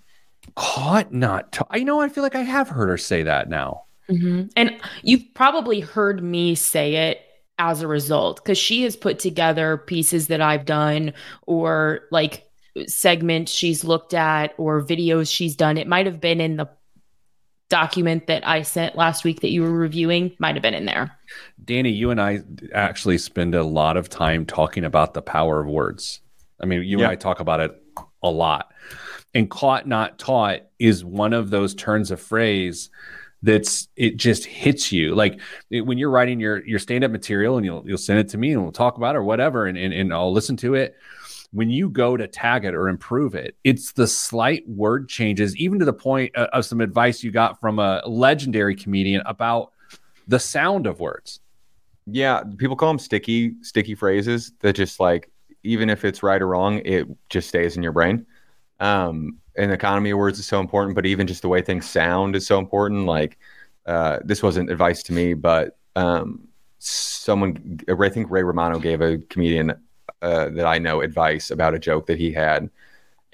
caught 0.55 1.13
not. 1.13 1.51
T- 1.51 1.61
I 1.69 1.84
know. 1.84 2.01
I 2.01 2.09
feel 2.09 2.24
like 2.24 2.36
I 2.36 2.41
have 2.41 2.69
heard 2.69 2.89
her 2.89 2.97
say 2.97 3.24
that 3.24 3.49
now. 3.49 3.86
Mm-hmm. 4.09 4.47
And 4.55 4.82
you've 5.03 5.34
probably 5.34 5.80
heard 5.80 6.22
me 6.24 6.55
say 6.55 7.09
it 7.09 7.22
as 7.57 7.82
a 7.82 7.88
result 7.88 8.38
because 8.38 8.57
she 8.57 8.84
has 8.84 8.95
put 8.95 9.19
together 9.19 9.78
pieces 9.78 10.28
that 10.28 10.41
I've 10.41 10.65
done 10.65 11.13
or 11.43 12.01
like 12.11 12.49
segments 12.88 13.51
she's 13.51 13.84
looked 13.84 14.13
at 14.13 14.53
or 14.57 14.82
videos 14.82 15.32
she's 15.32 15.55
done. 15.55 15.78
It 15.78 15.88
might 15.88 16.05
have 16.05 16.19
been 16.19 16.41
in 16.41 16.57
the 16.57 16.69
document 17.69 18.28
that 18.28 18.45
I 18.45 18.63
sent 18.63 18.95
last 18.95 19.24
week 19.24 19.41
that 19.41 19.51
you 19.51 19.61
were 19.61 19.72
reviewing 19.72 20.36
might 20.39 20.55
have 20.55 20.61
been 20.61 20.74
in 20.74 20.86
there. 20.86 21.17
Danny, 21.64 21.91
you 21.91 22.12
and 22.12 22.20
I 22.20 22.41
actually 22.74 23.18
spend 23.18 23.55
a 23.55 23.64
lot 23.64 23.97
of 23.97 24.09
time 24.09 24.45
talking 24.45 24.84
about 24.84 25.14
the 25.14 25.22
power 25.22 25.62
of 25.62 25.68
words. 25.68 26.22
I 26.59 26.66
mean, 26.66 26.84
you 26.84 26.99
yeah. 26.99 27.05
and 27.05 27.12
I 27.12 27.16
talk 27.16 27.39
about 27.39 27.59
it 27.59 27.82
a 28.24 28.30
lot. 28.30 28.74
And 29.34 29.49
caught 29.49 29.88
not 29.88 30.20
taught 30.20 30.62
is 30.80 31.05
one 31.05 31.34
of 31.34 31.49
those 31.49 31.74
turns 31.74 32.12
of 32.12 32.20
phrase 32.20 32.89
that's 33.43 33.88
it 33.95 34.18
just 34.18 34.45
hits 34.45 34.91
you 34.91 35.16
like 35.16 35.39
it, 35.72 35.82
when 35.82 35.97
you're 35.97 36.12
writing 36.12 36.39
your 36.39 36.64
your 36.64 36.78
stand-up 36.78 37.09
material 37.09 37.57
and 37.57 37.66
you'll 37.66 37.84
you'll 37.88 37.97
send 37.97 38.20
it 38.20 38.30
to 38.30 38.38
me 38.38 38.51
and 38.51 38.62
we'll 38.62 38.72
talk 38.72 38.97
about 38.97 39.16
it 39.16 39.18
or 39.18 39.24
whatever 39.24 39.66
and, 39.66 39.80
and, 39.80 39.91
and 39.91 40.14
I'll 40.14 40.32
listen 40.32 40.55
to 40.57 40.76
it 40.76 40.95
when 41.51 41.70
you 41.70 41.89
go 41.89 42.16
to 42.16 42.28
tag 42.28 42.66
it 42.66 42.74
or 42.74 42.88
improve 42.88 43.36
it, 43.36 43.55
it's 43.64 43.91
the 43.91 44.07
slight 44.07 44.68
word 44.68 45.09
changes, 45.09 45.55
even 45.57 45.80
to 45.80 45.86
the 45.86 45.93
point 45.93 46.36
uh, 46.36 46.47
of 46.53 46.66
some 46.66 46.82
advice 46.82 47.24
you 47.24 47.32
got 47.32 47.59
from 47.59 47.78
a 47.78 48.01
legendary 48.07 48.76
comedian 48.76 49.22
about 49.26 49.72
the 50.28 50.39
sound 50.39 50.88
of 50.88 50.99
words. 50.99 51.41
Yeah, 52.05 52.43
people 52.57 52.75
call 52.75 52.89
them 52.89 52.99
sticky, 52.99 53.55
sticky 53.61 53.95
phrases 53.95 54.53
that 54.59 54.73
just 54.73 54.99
like, 54.99 55.29
even 55.63 55.89
if 55.89 56.03
it's 56.03 56.23
right 56.23 56.41
or 56.41 56.47
wrong, 56.47 56.81
it 56.83 57.07
just 57.29 57.47
stays 57.47 57.77
in 57.77 57.83
your 57.83 57.91
brain. 57.91 58.25
Um, 58.79 59.37
and 59.55 59.71
economy 59.71 60.09
of 60.09 60.17
words 60.17 60.39
is 60.39 60.47
so 60.47 60.59
important, 60.59 60.95
but 60.95 61.05
even 61.05 61.27
just 61.27 61.41
the 61.43 61.47
way 61.47 61.61
things 61.61 61.87
sound 61.87 62.35
is 62.35 62.47
so 62.47 62.57
important. 62.57 63.05
Like, 63.05 63.37
uh, 63.85 64.19
this 64.23 64.41
wasn't 64.41 64.71
advice 64.71 65.03
to 65.03 65.13
me, 65.13 65.33
but 65.33 65.77
um, 65.95 66.47
someone, 66.79 67.79
I 67.87 68.09
think 68.09 68.31
Ray 68.31 68.43
Romano 68.43 68.79
gave 68.79 69.01
a 69.01 69.17
comedian 69.17 69.73
uh, 70.21 70.49
that 70.49 70.65
I 70.65 70.77
know 70.79 71.01
advice 71.01 71.51
about 71.51 71.75
a 71.75 71.79
joke 71.79 72.07
that 72.07 72.17
he 72.17 72.31
had. 72.31 72.69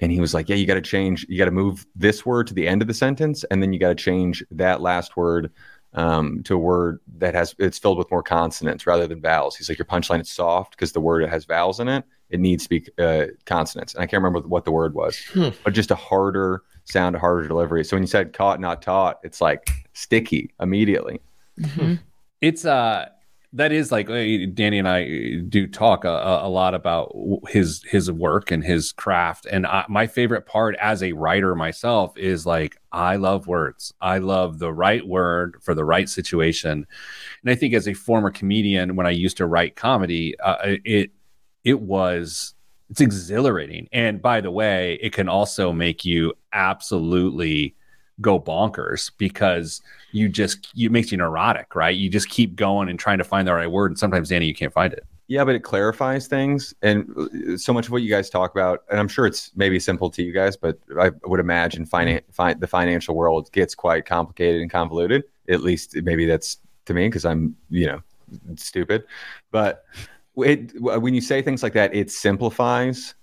And 0.00 0.12
he 0.12 0.20
was 0.20 0.32
like, 0.32 0.48
Yeah, 0.48 0.56
you 0.56 0.66
got 0.66 0.74
to 0.74 0.80
change, 0.80 1.26
you 1.28 1.38
got 1.38 1.46
to 1.46 1.50
move 1.50 1.86
this 1.96 2.24
word 2.24 2.46
to 2.48 2.54
the 2.54 2.68
end 2.68 2.82
of 2.82 2.88
the 2.88 2.94
sentence. 2.94 3.44
And 3.50 3.62
then 3.62 3.72
you 3.72 3.78
got 3.78 3.88
to 3.88 3.94
change 3.94 4.44
that 4.52 4.80
last 4.80 5.16
word 5.16 5.50
um, 5.94 6.42
to 6.44 6.54
a 6.54 6.58
word 6.58 7.00
that 7.18 7.34
has, 7.34 7.54
it's 7.58 7.78
filled 7.78 7.98
with 7.98 8.10
more 8.10 8.22
consonants 8.22 8.86
rather 8.86 9.06
than 9.06 9.20
vowels. 9.20 9.56
He's 9.56 9.68
like, 9.68 9.78
Your 9.78 9.86
punchline 9.86 10.20
is 10.20 10.30
soft 10.30 10.72
because 10.72 10.92
the 10.92 11.00
word 11.00 11.28
has 11.28 11.44
vowels 11.44 11.80
in 11.80 11.88
it. 11.88 12.04
It 12.30 12.40
needs 12.40 12.64
to 12.64 12.68
be 12.68 12.86
uh, 12.98 13.26
consonants. 13.46 13.94
And 13.94 14.02
I 14.02 14.06
can't 14.06 14.22
remember 14.22 14.46
what 14.46 14.64
the 14.64 14.72
word 14.72 14.94
was, 14.94 15.18
hmm. 15.32 15.48
but 15.64 15.72
just 15.72 15.90
a 15.90 15.94
harder 15.94 16.62
sound, 16.84 17.16
a 17.16 17.18
harder 17.18 17.48
delivery. 17.48 17.84
So 17.84 17.96
when 17.96 18.02
you 18.02 18.08
said 18.08 18.32
caught, 18.32 18.60
not 18.60 18.82
taught, 18.82 19.20
it's 19.22 19.40
like 19.40 19.70
sticky 19.94 20.52
immediately. 20.60 21.20
Mm-hmm. 21.58 21.94
It's, 22.40 22.64
uh, 22.64 23.08
that 23.54 23.72
is 23.72 23.90
like 23.90 24.10
uh, 24.10 24.46
Danny 24.52 24.78
and 24.78 24.88
I 24.88 25.36
do 25.48 25.66
talk 25.66 26.04
a, 26.04 26.40
a 26.42 26.48
lot 26.48 26.74
about 26.74 27.14
his 27.48 27.82
his 27.84 28.10
work 28.10 28.50
and 28.50 28.62
his 28.62 28.92
craft. 28.92 29.46
And 29.46 29.66
I, 29.66 29.86
my 29.88 30.06
favorite 30.06 30.44
part 30.46 30.76
as 30.80 31.02
a 31.02 31.12
writer 31.12 31.54
myself 31.54 32.16
is 32.18 32.44
like 32.44 32.76
I 32.92 33.16
love 33.16 33.46
words. 33.46 33.94
I 34.00 34.18
love 34.18 34.58
the 34.58 34.72
right 34.72 35.06
word 35.06 35.58
for 35.62 35.74
the 35.74 35.84
right 35.84 36.08
situation. 36.08 36.86
And 37.42 37.50
I 37.50 37.54
think 37.54 37.72
as 37.72 37.88
a 37.88 37.94
former 37.94 38.30
comedian, 38.30 38.96
when 38.96 39.06
I 39.06 39.10
used 39.10 39.38
to 39.38 39.46
write 39.46 39.76
comedy, 39.76 40.38
uh, 40.40 40.76
it 40.84 41.10
it 41.64 41.80
was 41.80 42.54
it's 42.90 43.00
exhilarating. 43.00 43.88
And 43.92 44.20
by 44.20 44.42
the 44.42 44.50
way, 44.50 44.98
it 45.00 45.12
can 45.12 45.28
also 45.28 45.72
make 45.72 46.04
you 46.04 46.34
absolutely 46.52 47.74
go 48.20 48.40
bonkers 48.40 49.10
because 49.16 49.80
you 50.12 50.28
just 50.28 50.68
you 50.74 50.90
makes 50.90 51.12
you 51.12 51.18
neurotic, 51.18 51.74
right? 51.74 51.94
You 51.94 52.08
just 52.08 52.28
keep 52.28 52.56
going 52.56 52.88
and 52.88 52.98
trying 52.98 53.18
to 53.18 53.24
find 53.24 53.46
the 53.46 53.54
right 53.54 53.70
word, 53.70 53.90
and 53.90 53.98
sometimes 53.98 54.28
Danny, 54.28 54.46
you 54.46 54.54
can't 54.54 54.72
find 54.72 54.92
it. 54.92 55.04
Yeah, 55.26 55.44
but 55.44 55.54
it 55.54 55.62
clarifies 55.62 56.26
things, 56.26 56.74
and 56.82 57.06
uh, 57.16 57.56
so 57.58 57.72
much 57.72 57.86
of 57.86 57.92
what 57.92 58.02
you 58.02 58.08
guys 58.08 58.30
talk 58.30 58.50
about, 58.50 58.84
and 58.90 58.98
I'm 58.98 59.08
sure 59.08 59.26
it's 59.26 59.50
maybe 59.56 59.78
simple 59.78 60.08
to 60.10 60.22
you 60.22 60.32
guys, 60.32 60.56
but 60.56 60.78
I 60.98 61.10
would 61.24 61.40
imagine 61.40 61.86
finan- 61.86 62.22
fi- 62.32 62.54
the 62.54 62.66
financial 62.66 63.14
world 63.14 63.52
gets 63.52 63.74
quite 63.74 64.06
complicated 64.06 64.62
and 64.62 64.70
convoluted. 64.70 65.24
At 65.50 65.62
least 65.62 65.96
maybe 65.96 66.24
that's 66.24 66.58
to 66.86 66.94
me 66.94 67.08
because 67.08 67.26
I'm 67.26 67.56
you 67.68 67.86
know 67.86 68.00
stupid, 68.56 69.04
but 69.50 69.84
it, 70.36 70.80
when 70.80 71.14
you 71.14 71.20
say 71.20 71.42
things 71.42 71.62
like 71.62 71.72
that, 71.74 71.94
it 71.94 72.10
simplifies 72.10 73.14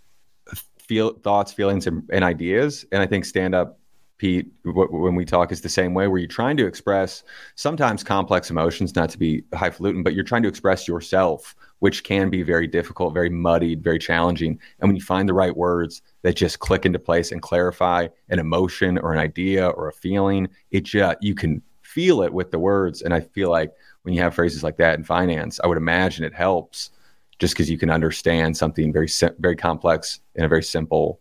feel 0.85 1.13
thoughts, 1.13 1.51
feelings, 1.51 1.87
and, 1.87 2.07
and 2.11 2.23
ideas, 2.23 2.85
and 2.91 3.01
I 3.01 3.07
think 3.07 3.25
stand 3.25 3.55
up 3.55 3.79
Pete, 4.17 4.49
when 4.63 5.15
we 5.15 5.25
talk 5.25 5.51
is 5.51 5.61
the 5.61 5.67
same 5.67 5.93
way, 5.93 6.07
where 6.07 6.19
you're 6.19 6.27
trying 6.27 6.55
to 6.55 6.65
express 6.65 7.23
sometimes 7.55 8.03
complex 8.03 8.49
emotions, 8.49 8.95
not 8.95 9.09
to 9.09 9.19
be 9.19 9.43
highfalutin, 9.53 10.03
but 10.03 10.13
you're 10.13 10.23
trying 10.23 10.43
to 10.43 10.47
express 10.47 10.87
yourself, 10.87 11.53
which 11.79 12.05
can 12.05 12.29
be 12.29 12.41
very 12.41 12.65
difficult, 12.65 13.13
very 13.13 13.29
muddied, 13.29 13.83
very 13.83 13.99
challenging. 13.99 14.57
And 14.79 14.89
when 14.89 14.95
you 14.95 15.01
find 15.01 15.27
the 15.27 15.33
right 15.33 15.55
words 15.55 16.01
that 16.21 16.37
just 16.37 16.59
click 16.59 16.85
into 16.85 16.97
place 16.97 17.33
and 17.33 17.41
clarify 17.41 18.07
an 18.29 18.39
emotion 18.39 18.97
or 18.99 19.11
an 19.11 19.19
idea 19.19 19.67
or 19.67 19.89
a 19.89 19.93
feeling, 19.93 20.47
it 20.71 20.83
just 20.83 21.17
you 21.21 21.35
can 21.35 21.61
feel 21.81 22.21
it 22.21 22.33
with 22.33 22.51
the 22.51 22.59
words. 22.59 23.01
And 23.01 23.13
I 23.13 23.19
feel 23.19 23.49
like 23.49 23.73
when 24.03 24.13
you 24.13 24.21
have 24.21 24.33
phrases 24.33 24.63
like 24.63 24.77
that 24.77 24.97
in 24.97 25.03
finance, 25.03 25.59
I 25.61 25.67
would 25.67 25.77
imagine 25.77 26.23
it 26.23 26.33
helps 26.33 26.91
just 27.37 27.53
because 27.53 27.69
you 27.69 27.77
can 27.77 27.89
understand 27.89 28.55
something 28.55 28.93
very 28.93 29.09
very 29.39 29.57
complex 29.57 30.21
in 30.35 30.45
a 30.45 30.47
very 30.47 30.63
simple, 30.63 31.19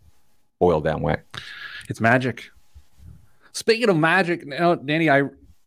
boiled 0.60 0.84
down 0.84 1.02
way. 1.02 1.16
It's 1.88 2.00
magic 2.00 2.50
Speaking 3.54 3.88
of 3.88 3.96
magic, 3.96 4.44
now, 4.46 4.74
Danny, 4.74 5.08
I 5.08 5.22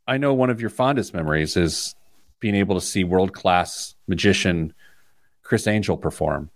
I 0.07 0.17
know 0.17 0.33
one 0.33 0.49
of 0.49 0.61
your 0.61 0.69
fondest 0.69 1.13
memories 1.13 1.57
is 1.57 1.95
being 2.39 2.53
able 2.53 2.75
to 2.75 2.81
see 2.81 3.03
world 3.03 3.33
class 3.33 3.95
magician 4.07 4.73
Criss 5.41 5.67
Angel 5.67 5.97
perform, 5.97 6.49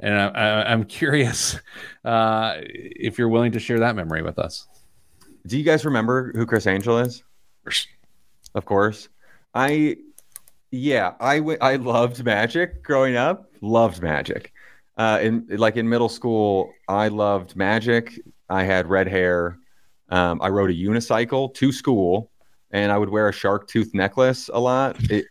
and 0.00 0.14
I, 0.14 0.72
am 0.72 0.84
curious 0.84 1.58
uh, 2.04 2.56
if 2.58 3.18
you're 3.18 3.28
willing 3.28 3.52
to 3.52 3.60
share 3.60 3.78
that 3.80 3.94
memory 3.94 4.22
with 4.22 4.38
us. 4.38 4.66
Do 5.46 5.56
you 5.56 5.64
guys 5.64 5.84
remember 5.84 6.32
who 6.34 6.44
Criss 6.44 6.66
Angel 6.66 6.98
is? 6.98 7.22
Of 8.54 8.64
course, 8.64 9.08
I 9.54 9.96
yeah, 10.72 11.14
I, 11.20 11.38
w- 11.38 11.58
I 11.60 11.76
loved 11.76 12.24
magic 12.24 12.82
growing 12.82 13.16
up. 13.16 13.50
Loved 13.60 14.02
magic. 14.02 14.52
Uh, 14.96 15.20
in 15.22 15.46
like 15.50 15.76
in 15.76 15.88
middle 15.88 16.08
school, 16.08 16.72
I 16.88 17.08
loved 17.08 17.54
magic. 17.54 18.20
I 18.50 18.64
had 18.64 18.88
red 18.88 19.06
hair. 19.06 19.56
Um, 20.10 20.40
I 20.40 20.48
rode 20.48 20.70
a 20.70 20.74
unicycle 20.74 21.52
to 21.54 21.72
school, 21.72 22.30
and 22.70 22.90
I 22.92 22.98
would 22.98 23.08
wear 23.08 23.28
a 23.28 23.32
shark 23.32 23.68
tooth 23.68 23.92
necklace 23.94 24.48
a 24.52 24.60
lot. 24.60 24.96
It, 25.10 25.26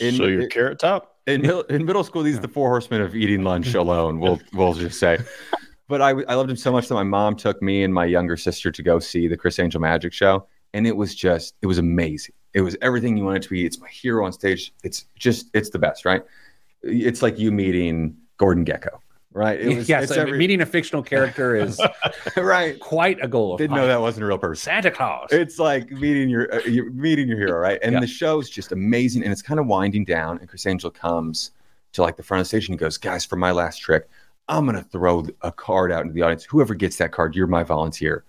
in, 0.00 0.16
so 0.16 0.26
your 0.26 0.46
carrot 0.48 0.78
top. 0.78 1.16
In, 1.26 1.44
in 1.68 1.84
middle 1.84 2.04
school, 2.04 2.22
these 2.22 2.38
are 2.38 2.42
the 2.42 2.48
four 2.48 2.68
horsemen 2.68 3.00
of 3.00 3.16
eating 3.16 3.42
lunch 3.42 3.74
alone. 3.74 4.20
We'll 4.20 4.40
we'll 4.52 4.74
just 4.74 4.98
say. 4.98 5.18
But 5.88 6.00
I, 6.00 6.10
I 6.10 6.34
loved 6.34 6.50
him 6.50 6.56
so 6.56 6.72
much 6.72 6.88
that 6.88 6.94
my 6.94 7.04
mom 7.04 7.36
took 7.36 7.60
me 7.62 7.82
and 7.82 7.92
my 7.92 8.04
younger 8.04 8.36
sister 8.36 8.70
to 8.70 8.82
go 8.82 8.98
see 8.98 9.28
the 9.28 9.36
Criss 9.36 9.58
Angel 9.58 9.80
Magic 9.80 10.12
Show, 10.12 10.46
and 10.72 10.86
it 10.86 10.96
was 10.96 11.14
just 11.14 11.54
it 11.62 11.66
was 11.66 11.78
amazing. 11.78 12.34
It 12.54 12.62
was 12.62 12.76
everything 12.80 13.16
you 13.16 13.24
wanted 13.24 13.42
to 13.42 13.50
be. 13.50 13.66
It's 13.66 13.78
my 13.78 13.88
hero 13.88 14.24
on 14.24 14.32
stage. 14.32 14.72
It's 14.82 15.06
just 15.18 15.48
it's 15.52 15.70
the 15.70 15.78
best, 15.78 16.04
right? 16.04 16.22
It's 16.82 17.22
like 17.22 17.38
you 17.38 17.52
meeting 17.52 18.16
Gordon 18.38 18.64
Gekko 18.64 18.98
right? 19.36 19.60
It 19.60 19.76
was, 19.76 19.88
yes, 19.88 20.10
every... 20.10 20.38
meeting 20.38 20.60
a 20.62 20.66
fictional 20.66 21.02
character 21.02 21.54
is 21.64 21.80
right. 22.36 22.80
Quite 22.80 23.18
a 23.22 23.28
goal. 23.28 23.56
Didn't 23.56 23.72
mine. 23.72 23.82
know 23.82 23.86
that 23.86 24.00
wasn't 24.00 24.24
a 24.24 24.26
real 24.26 24.38
person. 24.38 24.64
Santa 24.64 24.90
Claus. 24.90 25.28
It's 25.30 25.58
like 25.58 25.90
meeting 25.90 26.28
your, 26.28 26.52
uh, 26.52 26.60
meeting 26.92 27.28
your 27.28 27.38
hero, 27.38 27.58
right? 27.58 27.78
And 27.82 27.92
yeah. 27.92 28.00
the 28.00 28.06
show 28.06 28.40
is 28.40 28.50
just 28.50 28.72
amazing, 28.72 29.22
and 29.22 29.30
it's 29.30 29.42
kind 29.42 29.60
of 29.60 29.66
winding 29.66 30.04
down. 30.04 30.38
And 30.38 30.48
Criss 30.48 30.66
Angel 30.66 30.90
comes 30.90 31.52
to 31.92 32.02
like 32.02 32.16
the 32.16 32.22
front 32.22 32.40
of 32.40 32.44
the 32.44 32.48
stage 32.48 32.68
and 32.68 32.74
he 32.74 32.78
goes, 32.78 32.96
"Guys, 32.96 33.24
for 33.24 33.36
my 33.36 33.52
last 33.52 33.78
trick, 33.78 34.08
I'm 34.48 34.66
gonna 34.66 34.82
throw 34.82 35.26
a 35.42 35.52
card 35.52 35.92
out 35.92 36.02
into 36.02 36.14
the 36.14 36.22
audience. 36.22 36.44
Whoever 36.44 36.74
gets 36.74 36.96
that 36.96 37.12
card, 37.12 37.36
you're 37.36 37.46
my 37.46 37.62
volunteer." 37.62 38.24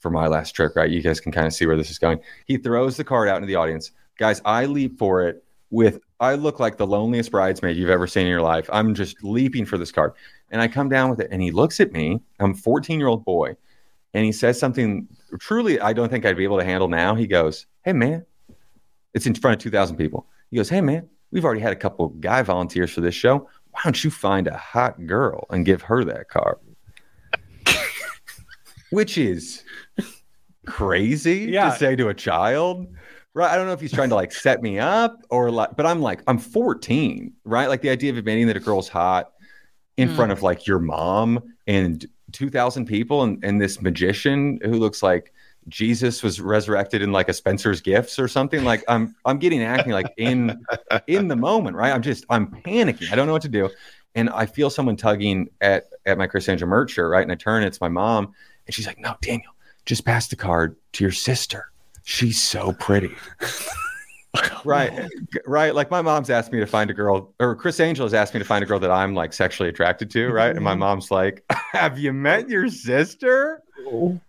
for 0.00 0.10
my 0.10 0.28
last 0.28 0.52
trick, 0.52 0.76
right? 0.76 0.90
You 0.90 1.02
guys 1.02 1.18
can 1.18 1.32
kind 1.32 1.44
of 1.44 1.52
see 1.52 1.66
where 1.66 1.76
this 1.76 1.90
is 1.90 1.98
going. 1.98 2.20
He 2.46 2.56
throws 2.56 2.96
the 2.96 3.02
card 3.02 3.28
out 3.28 3.38
into 3.38 3.48
the 3.48 3.56
audience. 3.56 3.90
Guys, 4.16 4.40
I 4.44 4.64
leap 4.66 4.96
for 4.96 5.26
it 5.26 5.42
with 5.70 5.98
I 6.20 6.34
look 6.34 6.58
like 6.58 6.76
the 6.76 6.86
loneliest 6.86 7.30
bridesmaid 7.30 7.76
you've 7.76 7.90
ever 7.90 8.06
seen 8.06 8.24
in 8.24 8.30
your 8.30 8.42
life. 8.42 8.68
I'm 8.72 8.94
just 8.94 9.22
leaping 9.22 9.64
for 9.64 9.78
this 9.78 9.92
card. 9.92 10.12
And 10.50 10.60
I 10.62 10.68
come 10.68 10.88
down 10.88 11.10
with 11.10 11.20
it 11.20 11.28
and 11.30 11.42
he 11.42 11.50
looks 11.50 11.78
at 11.80 11.92
me. 11.92 12.20
I'm 12.40 12.52
a 12.52 12.54
14 12.54 12.98
year 12.98 13.08
old 13.08 13.24
boy. 13.24 13.56
And 14.14 14.24
he 14.24 14.32
says 14.32 14.58
something 14.58 15.06
truly 15.38 15.78
I 15.80 15.92
don't 15.92 16.08
think 16.08 16.24
I'd 16.24 16.36
be 16.36 16.44
able 16.44 16.58
to 16.58 16.64
handle 16.64 16.88
now. 16.88 17.14
He 17.14 17.26
goes, 17.26 17.66
Hey 17.84 17.92
man, 17.92 18.24
it's 19.14 19.26
in 19.26 19.34
front 19.34 19.56
of 19.56 19.62
2,000 19.62 19.96
people. 19.96 20.26
He 20.50 20.56
goes, 20.56 20.68
Hey 20.68 20.80
man, 20.80 21.08
we've 21.30 21.44
already 21.44 21.60
had 21.60 21.72
a 21.72 21.76
couple 21.76 22.08
guy 22.08 22.42
volunteers 22.42 22.90
for 22.90 23.00
this 23.02 23.14
show. 23.14 23.48
Why 23.72 23.80
don't 23.84 24.02
you 24.02 24.10
find 24.10 24.46
a 24.48 24.56
hot 24.56 25.06
girl 25.06 25.46
and 25.50 25.64
give 25.66 25.82
her 25.82 26.02
that 26.04 26.28
car?" 26.28 26.58
Which 28.90 29.18
is 29.18 29.62
crazy 30.66 31.46
Yeah. 31.50 31.70
to 31.70 31.76
say 31.78 31.96
to 31.96 32.08
a 32.08 32.14
child 32.14 32.86
right 33.32 33.50
i 33.50 33.56
don't 33.56 33.66
know 33.66 33.72
if 33.72 33.80
he's 33.80 33.92
trying 33.92 34.10
to 34.10 34.14
like 34.14 34.30
set 34.32 34.60
me 34.62 34.78
up 34.78 35.16
or 35.30 35.50
like 35.50 35.74
but 35.76 35.86
i'm 35.86 36.02
like 36.02 36.20
i'm 36.26 36.36
14 36.38 37.32
right 37.44 37.68
like 37.70 37.80
the 37.80 37.88
idea 37.88 38.10
of 38.10 38.18
admitting 38.18 38.46
that 38.48 38.56
a 38.56 38.60
girl's 38.60 38.86
hot 38.88 39.32
in 39.98 40.08
Mm. 40.08 40.16
front 40.16 40.32
of 40.32 40.42
like 40.42 40.66
your 40.66 40.78
mom 40.78 41.42
and 41.66 42.06
2000 42.32 42.86
people 42.86 43.22
and, 43.22 43.42
and 43.44 43.60
this 43.60 43.80
magician 43.82 44.58
who 44.62 44.72
looks 44.72 45.02
like 45.02 45.32
jesus 45.68 46.22
was 46.22 46.40
resurrected 46.40 47.02
in 47.02 47.12
like 47.12 47.28
a 47.28 47.32
spencer's 47.34 47.80
gifts 47.82 48.18
or 48.18 48.26
something 48.28 48.64
like 48.64 48.82
i'm 48.88 49.14
i'm 49.26 49.38
getting 49.38 49.62
acting 49.62 49.92
like 49.92 50.06
in 50.16 50.58
in 51.06 51.28
the 51.28 51.36
moment 51.36 51.76
right 51.76 51.92
i'm 51.92 52.00
just 52.00 52.24
i'm 52.30 52.46
panicking 52.62 53.10
i 53.12 53.14
don't 53.16 53.26
know 53.26 53.32
what 53.34 53.42
to 53.42 53.48
do 53.48 53.68
and 54.14 54.30
i 54.30 54.46
feel 54.46 54.70
someone 54.70 54.96
tugging 54.96 55.48
at 55.60 55.84
at 56.06 56.16
my 56.16 56.26
criss 56.26 56.48
angel 56.48 56.66
merch 56.68 56.92
shirt 56.92 57.10
right 57.10 57.22
and 57.22 57.32
i 57.32 57.34
turn 57.34 57.62
it's 57.62 57.80
my 57.80 57.88
mom 57.88 58.32
and 58.66 58.74
she's 58.74 58.86
like 58.86 58.98
no 58.98 59.14
daniel 59.20 59.52
just 59.84 60.04
pass 60.04 60.28
the 60.28 60.36
card 60.36 60.76
to 60.92 61.02
your 61.02 61.10
sister. 61.12 61.70
She's 62.04 62.38
so 62.40 62.72
pretty. 62.72 63.10
right. 64.64 65.08
Right. 65.46 65.74
Like 65.74 65.90
my 65.90 66.02
mom's 66.02 66.30
asked 66.30 66.52
me 66.52 66.60
to 66.60 66.66
find 66.66 66.90
a 66.90 66.94
girl, 66.94 67.34
or 67.40 67.54
Criss 67.54 67.80
Angel 67.80 68.04
has 68.04 68.14
asked 68.14 68.34
me 68.34 68.38
to 68.38 68.44
find 68.44 68.62
a 68.62 68.66
girl 68.66 68.78
that 68.80 68.90
I'm 68.90 69.14
like 69.14 69.32
sexually 69.32 69.68
attracted 69.68 70.10
to. 70.12 70.28
Right. 70.30 70.54
And 70.54 70.64
my 70.64 70.72
mm-hmm. 70.72 70.80
mom's 70.80 71.10
like, 71.10 71.44
Have 71.72 71.98
you 71.98 72.12
met 72.12 72.48
your 72.48 72.68
sister? 72.68 73.62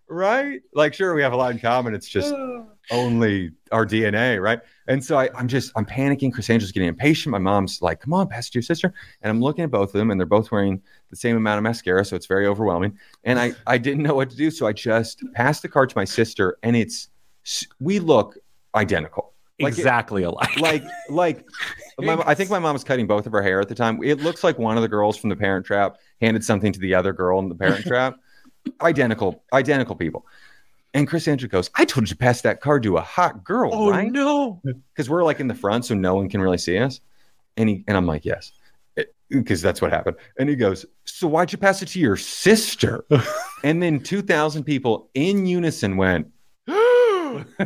Right. 0.08 0.62
Like, 0.74 0.94
sure, 0.94 1.14
we 1.14 1.22
have 1.22 1.34
a 1.34 1.36
lot 1.36 1.52
in 1.52 1.60
common. 1.60 1.94
It's 1.94 2.08
just 2.08 2.34
only 2.92 3.52
our 3.72 3.86
DNA. 3.86 4.42
Right. 4.42 4.60
And 4.88 5.04
so 5.04 5.20
I, 5.20 5.30
I'm 5.36 5.48
just, 5.48 5.72
I'm 5.76 5.86
panicking. 5.86 6.34
Criss 6.34 6.50
Angel's 6.50 6.72
getting 6.72 6.90
impatient. 6.90 7.32
My 7.32 7.38
mom's 7.40 7.82
like, 7.82 8.00
Come 8.02 8.14
on, 8.14 8.28
pass 8.28 8.48
it 8.48 8.52
to 8.52 8.58
your 8.58 8.64
sister. 8.64 8.94
And 9.22 9.30
I'm 9.30 9.42
looking 9.42 9.64
at 9.64 9.72
both 9.72 9.90
of 9.90 9.94
them, 9.94 10.12
and 10.12 10.20
they're 10.20 10.28
both 10.28 10.52
wearing 10.52 10.82
the 11.10 11.16
same 11.16 11.36
amount 11.36 11.58
of 11.58 11.64
mascara. 11.64 12.06
So 12.06 12.16
it's 12.16 12.26
very 12.26 12.48
overwhelming. 12.48 12.98
And 13.24 13.40
I, 13.40 13.54
I 13.68 13.78
didn't 13.78 14.04
know 14.04 14.16
what 14.16 14.30
to 14.30 14.36
do. 14.36 14.50
So 14.52 14.68
I 14.68 14.74
just 14.74 15.24
passed 15.34 15.62
the 15.62 15.70
card 15.70 15.90
to 15.90 15.98
my 15.98 16.06
sister, 16.06 16.58
and 16.64 16.76
it's, 16.76 17.10
we 17.80 18.00
look 18.00 18.38
identical. 18.76 19.34
Like 19.62 19.74
it- 19.74 19.80
exactly 19.80 20.24
alike. 20.24 20.58
like 20.60 20.84
like 21.10 21.46
my, 22.00 22.14
I 22.26 22.34
think 22.34 22.50
my 22.50 22.60
mom 22.60 22.74
was 22.74 22.84
cutting 22.84 23.08
both 23.08 23.26
of 23.26 23.32
her 23.34 23.42
hair 23.42 23.60
at 23.60 23.68
the 23.70 23.76
time. 23.76 24.00
It 24.04 24.22
looks 24.22 24.44
like 24.44 24.58
one 24.58 24.78
of 24.78 24.82
the 24.82 24.88
girls 24.88 25.18
from 25.18 25.30
the 25.30 25.36
Parent 25.36 25.66
Trap 25.66 25.98
handed 26.22 26.44
something 26.44 26.72
to 26.74 26.80
the 26.80 26.96
other 26.96 27.14
girl 27.14 27.40
in 27.40 27.50
the 27.50 27.56
Parent 27.56 27.86
Trap. 27.88 28.16
Identical, 28.82 29.44
identical 29.54 29.96
people. 29.96 30.26
And 30.94 31.08
Criss 31.08 31.28
Angel 31.28 31.48
goes, 31.50 31.70
"I 31.76 31.86
told 31.86 32.04
you 32.10 32.14
to 32.14 32.18
pass 32.18 32.42
that 32.42 32.62
card 32.62 32.84
to 32.84 32.98
a 32.98 33.02
hot 33.02 33.44
girl, 33.44 33.70
Oh 33.74 33.90
right?" 33.92 34.12
no! 34.12 34.62
Because 34.64 35.10
we're 35.10 35.24
like 35.24 35.40
in 35.40 35.48
the 35.48 35.54
front, 35.56 35.86
so 35.86 35.94
no 35.96 36.16
one 36.16 36.30
can 36.30 36.42
really 36.42 36.58
see 36.58 36.78
us. 36.78 37.00
And 37.58 37.70
he 37.70 37.84
and 37.88 37.96
I'm 37.96 38.06
like, 38.08 38.26
"Yes," 38.26 38.52
because 39.30 39.62
that's 39.62 39.82
what 39.82 39.92
happened. 39.92 40.18
And 40.40 40.50
he 40.50 40.56
goes, 40.56 40.86
"So 41.06 41.28
why'd 41.28 41.52
you 41.52 41.58
pass 41.58 41.82
it 41.84 41.88
to 41.90 42.00
your 42.00 42.18
sister?" 42.18 43.06
and 43.64 43.84
then 43.84 44.00
two 44.00 44.22
thousand 44.22 44.64
people 44.64 45.10
in 45.14 45.46
unison 45.46 45.96
went 45.96 46.28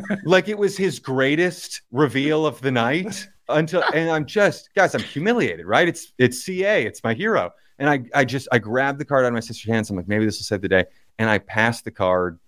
like 0.26 0.48
it 0.48 0.58
was 0.58 0.78
his 0.78 1.00
greatest 1.00 1.82
reveal 1.92 2.46
of 2.46 2.60
the 2.62 2.72
night 2.72 3.28
until 3.50 3.84
and 3.94 4.10
I'm 4.10 4.26
just 4.26 4.70
guys, 4.76 4.96
I'm 4.96 5.02
humiliated, 5.02 5.66
right? 5.66 5.88
It's 5.88 6.14
it's 6.18 6.44
CA, 6.44 6.86
it's 6.86 7.04
my 7.04 7.14
hero. 7.14 7.52
And 7.80 7.90
I 7.90 8.04
I 8.14 8.26
just 8.26 8.48
I 8.52 8.60
grabbed 8.60 9.00
the 9.00 9.06
card 9.06 9.26
out 9.26 9.30
of 9.30 9.34
my 9.34 9.40
sister's 9.40 9.72
hands. 9.72 9.90
I'm 9.90 9.96
like, 9.96 10.08
maybe 10.08 10.26
this 10.26 10.40
will 10.40 10.46
save 10.46 10.62
the 10.62 10.70
day. 10.70 10.86
And 11.20 11.30
I 11.30 11.40
passed 11.40 11.86
the 11.86 11.92
card 11.92 12.40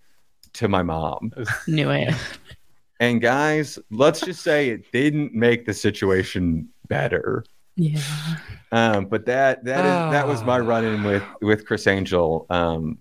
to 0.53 0.67
my 0.67 0.83
mom. 0.83 1.31
Knew 1.67 1.89
it. 1.91 2.13
And 2.99 3.21
guys, 3.21 3.77
let's 3.91 4.21
just 4.21 4.41
say 4.41 4.69
it 4.69 4.91
didn't 4.91 5.33
make 5.33 5.65
the 5.65 5.73
situation 5.73 6.69
better. 6.87 7.43
Yeah. 7.75 8.01
Um, 8.71 9.05
but 9.05 9.25
that 9.25 9.65
that 9.65 9.79
is 9.79 10.13
that 10.13 10.27
was 10.27 10.43
my 10.43 10.59
run-in 10.59 11.03
with 11.03 11.23
with 11.41 11.65
Criss 11.65 11.87
Angel. 11.87 12.45
Um, 12.49 12.97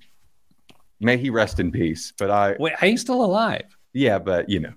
may 1.00 1.16
he 1.16 1.30
rest 1.30 1.60
in 1.60 1.70
peace. 1.70 2.12
But 2.18 2.30
I 2.30 2.56
Wait, 2.58 2.74
he's 2.80 3.00
still 3.00 3.24
alive. 3.24 3.73
Yeah, 3.94 4.18
but 4.18 4.48
you 4.50 4.60
know. 4.60 4.72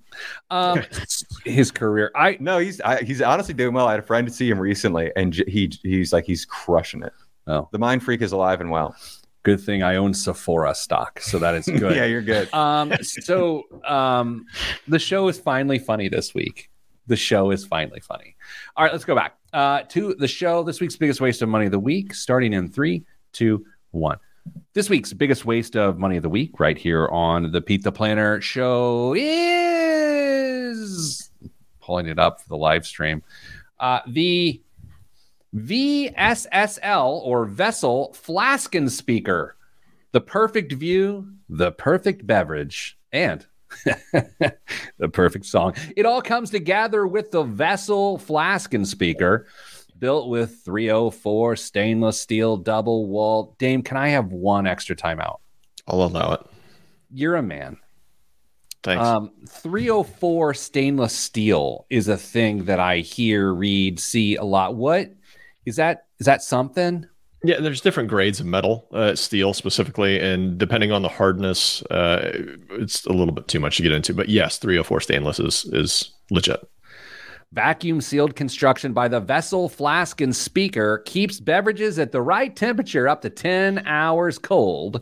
Um, 0.50 0.84
his 1.46 1.72
career. 1.72 2.12
I 2.16 2.38
No, 2.40 2.60
he's 2.60 2.80
I, 2.82 3.04
he's 3.04 3.22
honestly 3.22 3.54
doing 3.54 3.74
well. 3.74 3.88
I 3.88 3.92
had 3.92 4.00
a 4.00 4.04
friend 4.04 4.28
to 4.28 4.34
see 4.34 4.50
him 4.50 4.60
recently, 4.60 5.12
and 5.16 5.34
j- 5.34 5.44
he 5.48 5.72
he's 5.84 6.14
like 6.14 6.24
he's 6.26 6.46
crushing 6.46 7.04
it. 7.04 7.12
Oh. 7.48 7.68
the 7.72 7.80
mind 7.80 8.04
freak 8.04 8.22
is 8.22 8.32
alive 8.32 8.62
and 8.62 8.70
well. 8.72 8.96
good 9.44 9.60
thing 9.62 9.82
I 9.82 9.96
own 9.96 10.14
Sephora 10.14 10.76
stock, 10.76 11.20
so 11.22 11.40
that 11.40 11.56
is 11.56 11.66
good. 11.80 11.96
yeah, 11.96 12.06
you're 12.06 12.22
good. 12.22 12.54
um, 12.54 12.94
so 13.02 13.64
um, 13.86 14.46
the 14.88 15.00
show 15.00 15.28
is 15.30 15.40
finally 15.40 15.80
funny 15.80 16.10
this 16.10 16.34
week. 16.34 16.70
The 17.08 17.16
show 17.16 17.52
is 17.52 17.66
finally 17.66 18.02
funny. 18.02 18.36
All 18.76 18.84
right, 18.84 18.92
let's 18.92 19.06
go 19.06 19.16
back 19.16 19.38
uh, 19.54 19.84
to 19.90 20.14
the 20.16 20.28
show. 20.28 20.64
This 20.64 20.82
week's 20.82 20.98
biggest 20.98 21.22
waste 21.22 21.42
of 21.42 21.50
money 21.50 21.66
of 21.66 21.72
the 21.72 21.80
week, 21.80 22.14
starting 22.14 22.52
in 22.54 22.68
three, 22.70 23.06
two, 23.32 23.66
one. 23.92 24.18
This 24.74 24.90
week's 24.90 25.14
biggest 25.14 25.46
waste 25.46 25.76
of 25.76 25.98
money 25.98 26.18
of 26.18 26.24
the 26.24 26.30
week, 26.30 26.60
right 26.60 26.78
here 26.78 27.08
on 27.08 27.52
the 27.52 27.62
Pete 27.62 27.84
the 27.84 27.92
Planner 27.92 28.42
show, 28.42 29.16
is 29.18 31.30
pulling 31.82 32.08
it 32.08 32.20
up 32.20 32.42
for 32.42 32.50
the 32.50 32.58
live 32.58 32.86
stream. 32.86 33.24
Uh, 33.80 34.02
the 34.08 34.62
VSSL 35.56 37.22
or 37.24 37.46
Vessel 37.46 38.14
Flask 38.14 38.76
and 38.76 38.92
Speaker 38.92 39.58
the 40.12 40.22
perfect 40.22 40.74
view, 40.74 41.28
the 41.50 41.72
perfect 41.72 42.26
beverage, 42.26 42.98
and 43.12 43.46
the 43.84 45.10
perfect 45.12 45.46
song. 45.46 45.76
It 45.96 46.06
all 46.06 46.22
comes 46.22 46.50
together 46.50 47.06
with 47.06 47.32
the 47.32 47.44
Vessel 47.44 48.18
Flask 48.18 48.74
and 48.74 48.88
speaker, 48.88 49.48
built 50.00 50.30
with 50.30 50.62
304 50.66 51.56
stainless 51.56 52.22
steel 52.22 52.58
double 52.58 53.08
wall. 53.08 53.56
Dame, 53.60 53.82
can 53.82 53.98
I 53.98 54.10
have 54.10 54.32
one 54.32 54.68
extra 54.68 54.96
timeout? 54.96 55.40
I'll 55.88 56.04
allow 56.04 56.34
it. 56.34 56.46
You're 57.12 57.36
a 57.36 57.44
man. 57.44 57.78
Thanks. 58.84 59.06
Um, 59.06 59.32
304 59.50 60.54
stainless 60.54 61.14
steel 61.14 61.86
is 61.90 62.08
a 62.08 62.18
thing 62.18 62.66
that 62.66 62.80
I 62.80 63.00
hear, 63.00 63.54
read, 63.54 64.00
see 64.00 64.36
a 64.36 64.44
lot. 64.44 64.76
What 64.76 65.14
is 65.66 65.78
that? 65.78 66.06
Is 66.20 66.26
that 66.26 66.42
something? 66.42 67.06
yeah, 67.44 67.60
there's 67.60 67.82
different 67.82 68.10
grades 68.10 68.40
of 68.40 68.46
metal, 68.46 68.88
uh, 68.92 69.16
steel 69.16 69.54
specifically, 69.54 70.20
and 70.20 70.58
depending 70.58 70.92
on 70.92 71.04
the 71.04 71.10
hardness, 71.10 71.84
uh, 71.84 72.32
it's 72.72 73.06
a 73.06 73.14
little 73.14 73.34
bit 73.34 73.48
too 73.48 73.60
much 73.60 73.78
to 73.78 73.84
get 73.84 73.92
into. 73.92 74.14
But 74.14 74.30
yes, 74.30 74.58
304 74.58 75.02
stainless 75.02 75.40
is 75.40 75.66
is 75.72 76.12
legit. 76.32 76.68
Vacuum 77.54 78.02
sealed 78.02 78.36
construction 78.36 78.92
by 78.92 79.08
the 79.08 79.22
Vessel 79.22 79.70
Flask 79.70 80.20
and 80.20 80.36
Speaker 80.36 81.00
keeps 81.06 81.40
beverages 81.40 81.98
at 81.98 82.12
the 82.12 82.22
right 82.22 82.54
temperature 82.54 83.08
up 83.08 83.22
to 83.22 83.30
10 83.30 83.88
hours 83.88 84.38
cold 84.38 85.02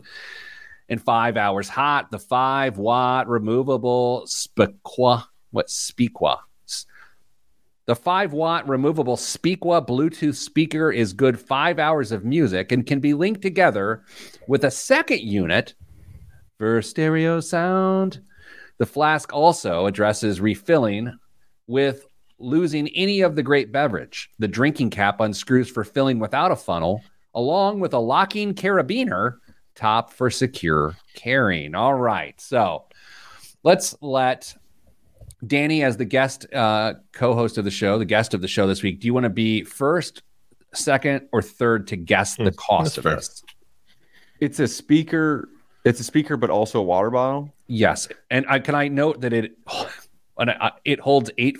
and 0.88 1.02
five 1.02 1.36
hours 1.36 1.68
hot. 1.68 2.10
The 2.10 2.20
five 2.20 2.78
watt 2.78 3.28
removable 3.28 4.24
Spequa, 4.26 5.24
what 5.50 5.66
Spequa? 5.66 6.38
The 7.86 7.96
five 7.96 8.32
watt 8.32 8.68
removable 8.68 9.16
Spequa 9.16 9.86
Bluetooth 9.86 10.34
speaker 10.34 10.90
is 10.90 11.12
good 11.12 11.38
five 11.38 11.78
hours 11.78 12.10
of 12.10 12.24
music 12.24 12.72
and 12.72 12.84
can 12.84 12.98
be 12.98 13.14
linked 13.14 13.42
together 13.42 14.02
with 14.48 14.64
a 14.64 14.72
second 14.72 15.20
unit 15.20 15.74
for 16.58 16.82
stereo 16.82 17.38
sound. 17.38 18.20
The 18.78 18.86
flask 18.86 19.32
also 19.32 19.86
addresses 19.86 20.40
refilling 20.40 21.16
with 21.68 22.06
losing 22.38 22.88
any 22.88 23.20
of 23.20 23.36
the 23.36 23.42
great 23.42 23.72
beverage. 23.72 24.30
The 24.38 24.48
drinking 24.48 24.90
cap 24.90 25.20
unscrews 25.20 25.70
for 25.70 25.84
filling 25.84 26.18
without 26.18 26.50
a 26.50 26.56
funnel, 26.56 27.02
along 27.34 27.80
with 27.80 27.94
a 27.94 27.98
locking 27.98 28.54
carabiner 28.54 29.36
top 29.74 30.12
for 30.12 30.30
secure 30.30 30.96
carrying. 31.14 31.74
All 31.74 31.94
right. 31.94 32.40
So 32.40 32.84
let's 33.62 33.94
let 34.00 34.54
Danny, 35.46 35.82
as 35.82 35.96
the 35.96 36.04
guest 36.04 36.52
uh, 36.52 36.94
co 37.12 37.34
host 37.34 37.58
of 37.58 37.64
the 37.64 37.70
show, 37.70 37.98
the 37.98 38.04
guest 38.04 38.34
of 38.34 38.40
the 38.40 38.48
show 38.48 38.66
this 38.66 38.82
week, 38.82 39.00
do 39.00 39.06
you 39.06 39.14
want 39.14 39.24
to 39.24 39.30
be 39.30 39.62
first, 39.62 40.22
second, 40.74 41.28
or 41.32 41.42
third 41.42 41.86
to 41.88 41.96
guess 41.96 42.36
the 42.36 42.52
cost 42.52 42.96
that's 42.96 42.98
of 42.98 43.04
fair. 43.04 43.16
this? 43.16 43.42
It's 44.40 44.60
a 44.60 44.68
speaker. 44.68 45.48
It's 45.84 46.00
a 46.00 46.04
speaker, 46.04 46.36
but 46.36 46.50
also 46.50 46.80
a 46.80 46.82
water 46.82 47.10
bottle. 47.10 47.54
Yes. 47.68 48.08
And 48.30 48.44
I, 48.48 48.58
can 48.58 48.74
I 48.74 48.88
note 48.88 49.20
that 49.20 49.32
it, 49.32 49.52
and 50.38 50.50
I, 50.50 50.72
it 50.84 51.00
holds 51.00 51.30
eight 51.38 51.58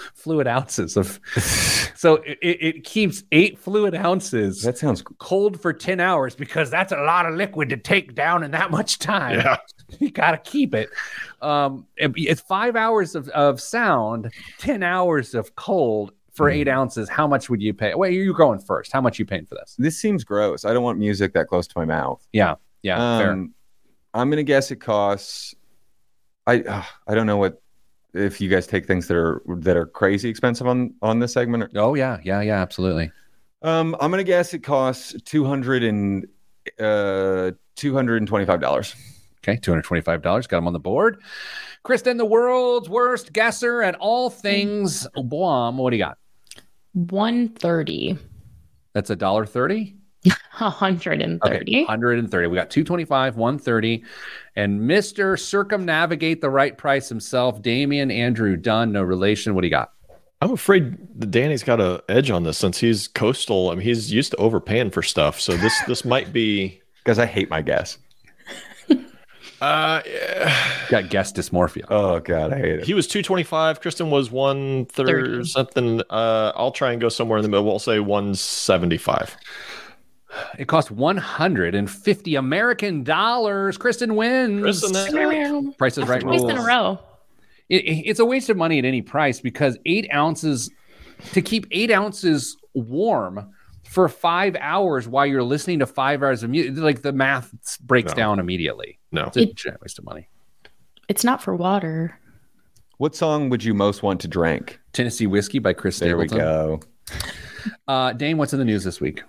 fluid 0.14 0.46
ounces 0.46 0.96
of. 0.96 1.20
so 1.94 2.16
it, 2.16 2.38
it 2.42 2.84
keeps 2.84 3.24
eight 3.32 3.58
fluid 3.58 3.94
ounces. 3.94 4.62
That 4.62 4.78
sounds 4.78 5.02
cold 5.18 5.60
for 5.60 5.72
ten 5.72 6.00
hours 6.00 6.34
because 6.34 6.70
that's 6.70 6.92
a 6.92 6.96
lot 7.02 7.26
of 7.26 7.34
liquid 7.34 7.68
to 7.70 7.76
take 7.76 8.14
down 8.14 8.42
in 8.44 8.50
that 8.52 8.70
much 8.70 8.98
time. 8.98 9.40
Yeah. 9.40 9.56
You 10.00 10.10
got 10.10 10.32
to 10.32 10.50
keep 10.50 10.74
it. 10.74 10.90
Um, 11.40 11.86
it- 11.96 12.12
it's 12.16 12.42
five 12.42 12.76
hours 12.76 13.14
of, 13.14 13.30
of 13.30 13.58
sound, 13.58 14.30
ten 14.58 14.82
hours 14.82 15.34
of 15.34 15.56
cold 15.56 16.12
for 16.34 16.50
eight 16.50 16.68
ounces. 16.68 17.08
How 17.08 17.26
much 17.26 17.48
would 17.48 17.62
you 17.62 17.72
pay? 17.72 17.94
Wait, 17.94 18.12
you're 18.12 18.34
going 18.34 18.58
first. 18.58 18.92
How 18.92 19.00
much 19.00 19.18
you 19.18 19.24
paying 19.24 19.46
for 19.46 19.54
this? 19.54 19.74
this 19.78 19.98
seems 19.98 20.24
gross. 20.24 20.66
I 20.66 20.74
don't 20.74 20.82
want 20.82 20.98
music 20.98 21.32
that 21.32 21.46
close 21.46 21.66
to 21.68 21.78
my 21.78 21.86
mouth. 21.86 22.22
Yeah, 22.34 22.56
yeah, 22.82 23.18
fair. 23.18 23.32
Um, 23.32 23.54
I'm 24.12 24.28
gonna 24.28 24.42
guess 24.42 24.70
it 24.70 24.76
costs. 24.76 25.54
I 26.46 26.60
uh, 26.60 26.84
I 27.06 27.14
don't 27.14 27.26
know 27.26 27.38
what 27.38 27.62
if 28.14 28.40
you 28.40 28.48
guys 28.48 28.66
take 28.66 28.86
things 28.86 29.06
that 29.08 29.16
are 29.16 29.42
that 29.46 29.76
are 29.76 29.86
crazy 29.86 30.28
expensive 30.28 30.66
on 30.66 30.94
on 31.02 31.18
this 31.18 31.32
segment. 31.32 31.62
Or, 31.64 31.70
Oh 31.76 31.94
yeah, 31.94 32.18
yeah, 32.24 32.40
yeah, 32.40 32.60
absolutely. 32.60 33.10
um, 33.62 33.96
I'm 34.00 34.10
gonna 34.10 34.24
guess 34.24 34.54
it 34.54 34.60
costs 34.60 35.14
two 35.24 35.44
hundred 35.44 35.82
and 35.82 36.26
uh 36.80 37.52
two 37.76 37.94
hundred 37.94 38.16
and 38.18 38.28
twenty 38.28 38.44
five 38.46 38.60
dollars. 38.60 38.94
Okay, 39.44 39.56
two 39.56 39.70
hundred 39.70 39.84
twenty-five 39.84 40.20
dollars. 40.22 40.46
Got 40.46 40.58
him 40.58 40.66
on 40.66 40.72
the 40.72 40.80
board. 40.80 41.20
Kristen, 41.84 42.16
the 42.16 42.24
world's 42.26 42.88
worst 42.88 43.32
guesser 43.32 43.82
at 43.82 43.94
all 43.96 44.30
things 44.30 45.06
Guam. 45.28 45.78
What 45.78 45.90
do 45.90 45.96
you 45.96 46.02
got? 46.02 46.18
130. 46.94 48.18
That's 48.94 49.10
a 49.10 49.16
dollar 49.16 49.46
thirty. 49.46 49.94
130. 50.24 51.38
Okay, 51.44 51.84
130. 51.84 52.46
We 52.48 52.54
got 52.56 52.70
225, 52.70 53.36
130. 53.36 54.04
And 54.56 54.80
Mr. 54.80 55.38
Circumnavigate 55.38 56.40
the 56.40 56.50
right 56.50 56.76
price 56.76 57.08
himself, 57.08 57.62
Damian 57.62 58.10
Andrew 58.10 58.56
Dunn, 58.56 58.92
no 58.92 59.02
relation. 59.02 59.54
What 59.54 59.60
do 59.62 59.66
you 59.68 59.72
got? 59.72 59.92
I'm 60.40 60.52
afraid 60.52 60.96
that 61.20 61.30
Danny's 61.30 61.64
got 61.64 61.80
a 61.80 62.02
edge 62.08 62.30
on 62.30 62.44
this 62.44 62.58
since 62.58 62.78
he's 62.78 63.08
coastal. 63.08 63.70
I 63.70 63.74
mean, 63.74 63.82
he's 63.82 64.12
used 64.12 64.30
to 64.32 64.36
overpaying 64.38 64.90
for 64.90 65.02
stuff. 65.02 65.40
So 65.40 65.56
this 65.56 65.74
this 65.86 66.04
might 66.04 66.32
be. 66.32 66.80
Because 67.04 67.18
I 67.18 67.26
hate 67.26 67.48
my 67.50 67.62
guess. 67.62 67.98
Uh, 69.60 70.02
yeah. 70.06 70.86
Got 70.88 71.10
guest 71.10 71.34
dysmorphia. 71.34 71.84
Oh 71.90 72.20
god, 72.20 72.52
I 72.52 72.58
hate 72.58 72.78
it. 72.78 72.84
he 72.84 72.94
was 72.94 73.08
225. 73.08 73.80
Kristen 73.80 74.08
was 74.08 74.30
one 74.30 74.86
third 74.86 75.06
Thirty. 75.08 75.44
something. 75.48 76.00
Uh, 76.10 76.52
I'll 76.54 76.70
try 76.70 76.92
and 76.92 77.00
go 77.00 77.08
somewhere 77.08 77.38
in 77.38 77.42
the 77.42 77.48
middle. 77.48 77.64
We'll 77.66 77.80
say 77.80 77.98
175. 77.98 79.36
It 80.58 80.68
cost 80.68 80.90
150 80.90 82.34
American 82.34 83.02
dollars. 83.04 83.78
Kristen 83.78 84.14
wins. 84.14 84.60
Kristen, 84.62 85.72
Price 85.74 85.96
is 85.98 86.06
right 86.06 86.20
Twice 86.20 86.40
rules. 86.40 86.50
in 86.52 86.58
a 86.58 86.64
row. 86.64 86.98
It- 87.68 87.84
it- 87.84 88.02
it's 88.08 88.20
a 88.20 88.24
waste 88.24 88.48
of 88.50 88.56
money 88.56 88.78
at 88.78 88.84
any 88.84 89.02
price 89.02 89.40
because 89.40 89.78
eight 89.86 90.08
ounces 90.12 90.70
to 91.32 91.42
keep 91.42 91.66
eight 91.70 91.90
ounces 91.90 92.56
warm 92.74 93.50
for 93.84 94.08
five 94.08 94.54
hours 94.60 95.08
while 95.08 95.24
you're 95.26 95.42
listening 95.42 95.78
to 95.78 95.86
five 95.86 96.22
hours 96.22 96.42
of 96.42 96.50
music, 96.50 96.76
like 96.76 97.02
the 97.02 97.12
math 97.12 97.50
breaks 97.80 98.12
No. 98.12 98.16
down 98.16 98.38
immediately. 98.38 98.98
No. 99.12 99.24
It's 99.26 99.36
a 99.38 99.46
giant 99.46 99.80
waste 99.80 99.98
of 99.98 100.04
money. 100.04 100.28
It's 101.08 101.24
not 101.24 101.42
for 101.42 101.54
water. 101.56 102.18
What 102.98 103.16
song 103.16 103.48
would 103.48 103.64
you 103.64 103.72
most 103.74 104.02
want 104.02 104.20
to 104.20 104.28
drink? 104.28 104.78
Tennessee 104.92 105.26
Whiskey 105.26 105.58
by 105.58 105.72
Chris 105.72 105.98
There 105.98 106.18
we 106.18 106.26
go. 106.26 106.80
Uh, 107.86 108.12
Dame, 108.12 108.36
what's 108.38 108.52
in 108.52 108.58
the 108.58 108.64
news 108.64 108.84
this 108.84 109.00
week? 109.00 109.22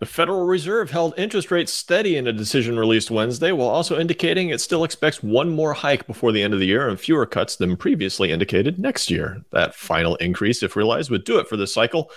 The 0.00 0.06
Federal 0.06 0.46
Reserve 0.46 0.90
held 0.90 1.12
interest 1.18 1.50
rates 1.50 1.70
steady 1.70 2.16
in 2.16 2.26
a 2.26 2.32
decision 2.32 2.78
released 2.78 3.10
Wednesday, 3.10 3.52
while 3.52 3.68
also 3.68 4.00
indicating 4.00 4.48
it 4.48 4.62
still 4.62 4.82
expects 4.82 5.22
one 5.22 5.50
more 5.50 5.74
hike 5.74 6.06
before 6.06 6.32
the 6.32 6.42
end 6.42 6.54
of 6.54 6.58
the 6.58 6.66
year 6.66 6.88
and 6.88 6.98
fewer 6.98 7.26
cuts 7.26 7.56
than 7.56 7.76
previously 7.76 8.32
indicated 8.32 8.78
next 8.78 9.10
year. 9.10 9.42
That 9.52 9.74
final 9.74 10.16
increase, 10.16 10.62
if 10.62 10.74
realized, 10.74 11.10
would 11.10 11.24
do 11.24 11.38
it 11.38 11.48
for 11.48 11.58
this 11.58 11.74
cycle. 11.74 12.10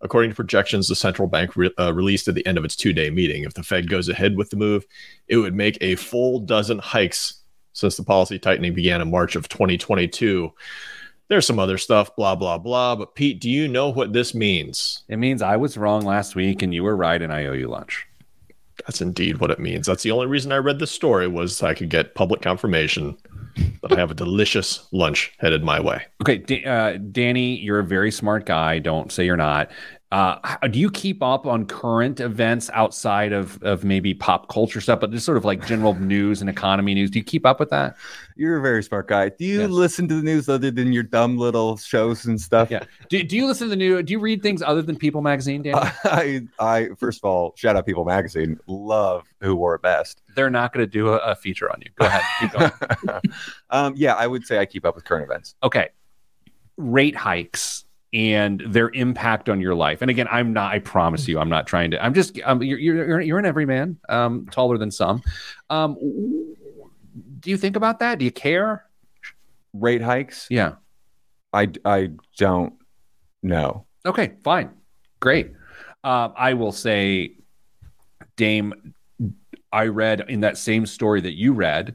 According 0.00 0.32
to 0.32 0.34
projections 0.34 0.88
the 0.88 0.96
central 0.96 1.28
bank 1.28 1.54
re- 1.54 1.70
uh, 1.78 1.94
released 1.94 2.26
at 2.26 2.34
the 2.34 2.44
end 2.46 2.58
of 2.58 2.64
its 2.64 2.74
two 2.74 2.92
day 2.92 3.10
meeting, 3.10 3.44
if 3.44 3.54
the 3.54 3.62
Fed 3.62 3.88
goes 3.88 4.08
ahead 4.08 4.36
with 4.36 4.50
the 4.50 4.56
move, 4.56 4.84
it 5.28 5.36
would 5.36 5.54
make 5.54 5.78
a 5.80 5.94
full 5.94 6.40
dozen 6.40 6.80
hikes 6.80 7.44
since 7.74 7.96
the 7.96 8.02
policy 8.02 8.40
tightening 8.40 8.74
began 8.74 9.00
in 9.00 9.08
March 9.08 9.36
of 9.36 9.48
2022. 9.48 10.52
There's 11.30 11.46
some 11.46 11.58
other 11.60 11.78
stuff, 11.78 12.14
blah, 12.16 12.34
blah, 12.34 12.58
blah. 12.58 12.96
But 12.96 13.14
Pete, 13.14 13.40
do 13.40 13.48
you 13.48 13.68
know 13.68 13.88
what 13.88 14.12
this 14.12 14.34
means? 14.34 15.04
It 15.08 15.16
means 15.16 15.40
I 15.40 15.56
was 15.56 15.78
wrong 15.78 16.02
last 16.04 16.34
week 16.34 16.60
and 16.60 16.74
you 16.74 16.82
were 16.82 16.96
right, 16.96 17.22
and 17.22 17.32
I 17.32 17.46
owe 17.46 17.52
you 17.52 17.68
lunch. 17.68 18.04
That's 18.86 19.00
indeed 19.00 19.38
what 19.38 19.50
it 19.50 19.60
means. 19.60 19.86
That's 19.86 20.02
the 20.02 20.10
only 20.10 20.26
reason 20.26 20.52
I 20.52 20.56
read 20.56 20.80
this 20.80 20.90
story 20.90 21.28
was 21.28 21.56
so 21.56 21.68
I 21.68 21.74
could 21.74 21.88
get 21.88 22.14
public 22.14 22.42
confirmation 22.42 23.16
that 23.82 23.92
I 23.92 23.96
have 23.96 24.10
a 24.10 24.14
delicious 24.14 24.86
lunch 24.90 25.32
headed 25.38 25.62
my 25.62 25.80
way. 25.80 26.02
Okay, 26.20 26.38
D- 26.38 26.64
uh, 26.64 26.96
Danny, 26.96 27.56
you're 27.58 27.78
a 27.78 27.84
very 27.84 28.10
smart 28.10 28.44
guy. 28.46 28.78
Don't 28.78 29.12
say 29.12 29.24
you're 29.24 29.36
not. 29.36 29.70
Uh, 30.12 30.56
do 30.66 30.80
you 30.80 30.90
keep 30.90 31.22
up 31.22 31.46
on 31.46 31.64
current 31.64 32.18
events 32.18 32.68
outside 32.72 33.32
of, 33.32 33.62
of 33.62 33.84
maybe 33.84 34.12
pop 34.12 34.48
culture 34.48 34.80
stuff, 34.80 34.98
but 34.98 35.12
just 35.12 35.24
sort 35.24 35.36
of 35.38 35.44
like 35.44 35.64
general 35.64 35.94
news 36.00 36.40
and 36.40 36.50
economy 36.50 36.94
news? 36.94 37.10
Do 37.12 37.18
you 37.20 37.24
keep 37.24 37.46
up 37.46 37.60
with 37.60 37.70
that? 37.70 37.96
You're 38.34 38.58
a 38.58 38.60
very 38.62 38.82
smart 38.82 39.06
guy. 39.06 39.28
Do 39.28 39.44
you 39.44 39.60
Yes. 39.60 39.70
listen 39.70 40.08
to 40.08 40.16
the 40.16 40.22
news 40.22 40.48
other 40.48 40.72
than 40.72 40.92
your 40.92 41.04
dumb 41.04 41.38
little 41.38 41.76
shows 41.76 42.24
and 42.24 42.40
stuff? 42.40 42.72
Yeah. 42.72 42.82
Do, 43.08 43.22
do 43.22 43.36
you 43.36 43.46
listen 43.46 43.66
to 43.66 43.70
the 43.70 43.76
new? 43.76 44.02
Do 44.02 44.12
you 44.12 44.18
read 44.18 44.42
things 44.42 44.62
other 44.62 44.82
than 44.82 44.96
People 44.96 45.20
Magazine, 45.20 45.62
Danny? 45.62 45.78
I, 46.04 46.40
I 46.58 46.88
first 46.98 47.20
of 47.22 47.28
all, 47.28 47.52
shout 47.56 47.76
out 47.76 47.86
People 47.86 48.04
Magazine. 48.04 48.58
Love 48.66 49.28
who 49.40 49.54
wore 49.54 49.76
it 49.76 49.82
best. 49.82 50.22
They're 50.34 50.50
not 50.50 50.72
going 50.72 50.84
to 50.84 50.90
do 50.90 51.10
a, 51.10 51.18
a 51.18 51.34
feature 51.36 51.70
on 51.70 51.80
you. 51.82 51.90
Go 51.96 52.06
ahead. 52.06 52.22
Keep 52.40 52.52
going. 53.06 53.20
um, 53.70 53.94
yeah, 53.96 54.14
I 54.14 54.26
would 54.26 54.44
say 54.44 54.58
I 54.58 54.66
keep 54.66 54.84
up 54.84 54.96
with 54.96 55.04
current 55.04 55.24
events. 55.24 55.54
okay 55.62 55.90
rate 56.76 57.14
hikes 57.14 57.84
and 58.12 58.62
their 58.66 58.90
impact 58.90 59.48
on 59.48 59.60
your 59.60 59.74
life. 59.74 60.02
And 60.02 60.10
again 60.10 60.26
i'm 60.30 60.52
not 60.52 60.72
i 60.72 60.80
promise 60.80 61.28
you 61.28 61.38
i'm 61.38 61.48
not 61.48 61.66
trying 61.66 61.92
to 61.92 62.04
i'm 62.04 62.12
just 62.12 62.38
um, 62.44 62.62
you're, 62.62 62.78
you're 62.78 63.20
you're 63.20 63.38
an 63.38 63.46
everyman 63.46 63.98
um 64.08 64.46
taller 64.50 64.78
than 64.78 64.90
some. 64.90 65.22
Um 65.68 65.96
do 67.40 67.50
you 67.50 67.56
think 67.56 67.76
about 67.76 68.00
that? 68.00 68.18
Do 68.18 68.24
you 68.24 68.30
care? 68.30 68.84
Rate 69.72 70.02
hikes? 70.02 70.46
yeah. 70.50 70.74
I, 71.52 71.68
I 71.84 72.10
don't 72.36 72.74
know. 73.42 73.86
okay 74.06 74.32
fine. 74.42 74.70
Great. 75.20 75.52
Uh, 76.02 76.30
i 76.36 76.54
will 76.54 76.72
say 76.72 77.36
dame 78.36 78.94
i 79.72 79.84
read 79.86 80.24
in 80.28 80.40
that 80.40 80.56
same 80.58 80.86
story 80.86 81.20
that 81.20 81.36
you 81.36 81.52
read 81.52 81.94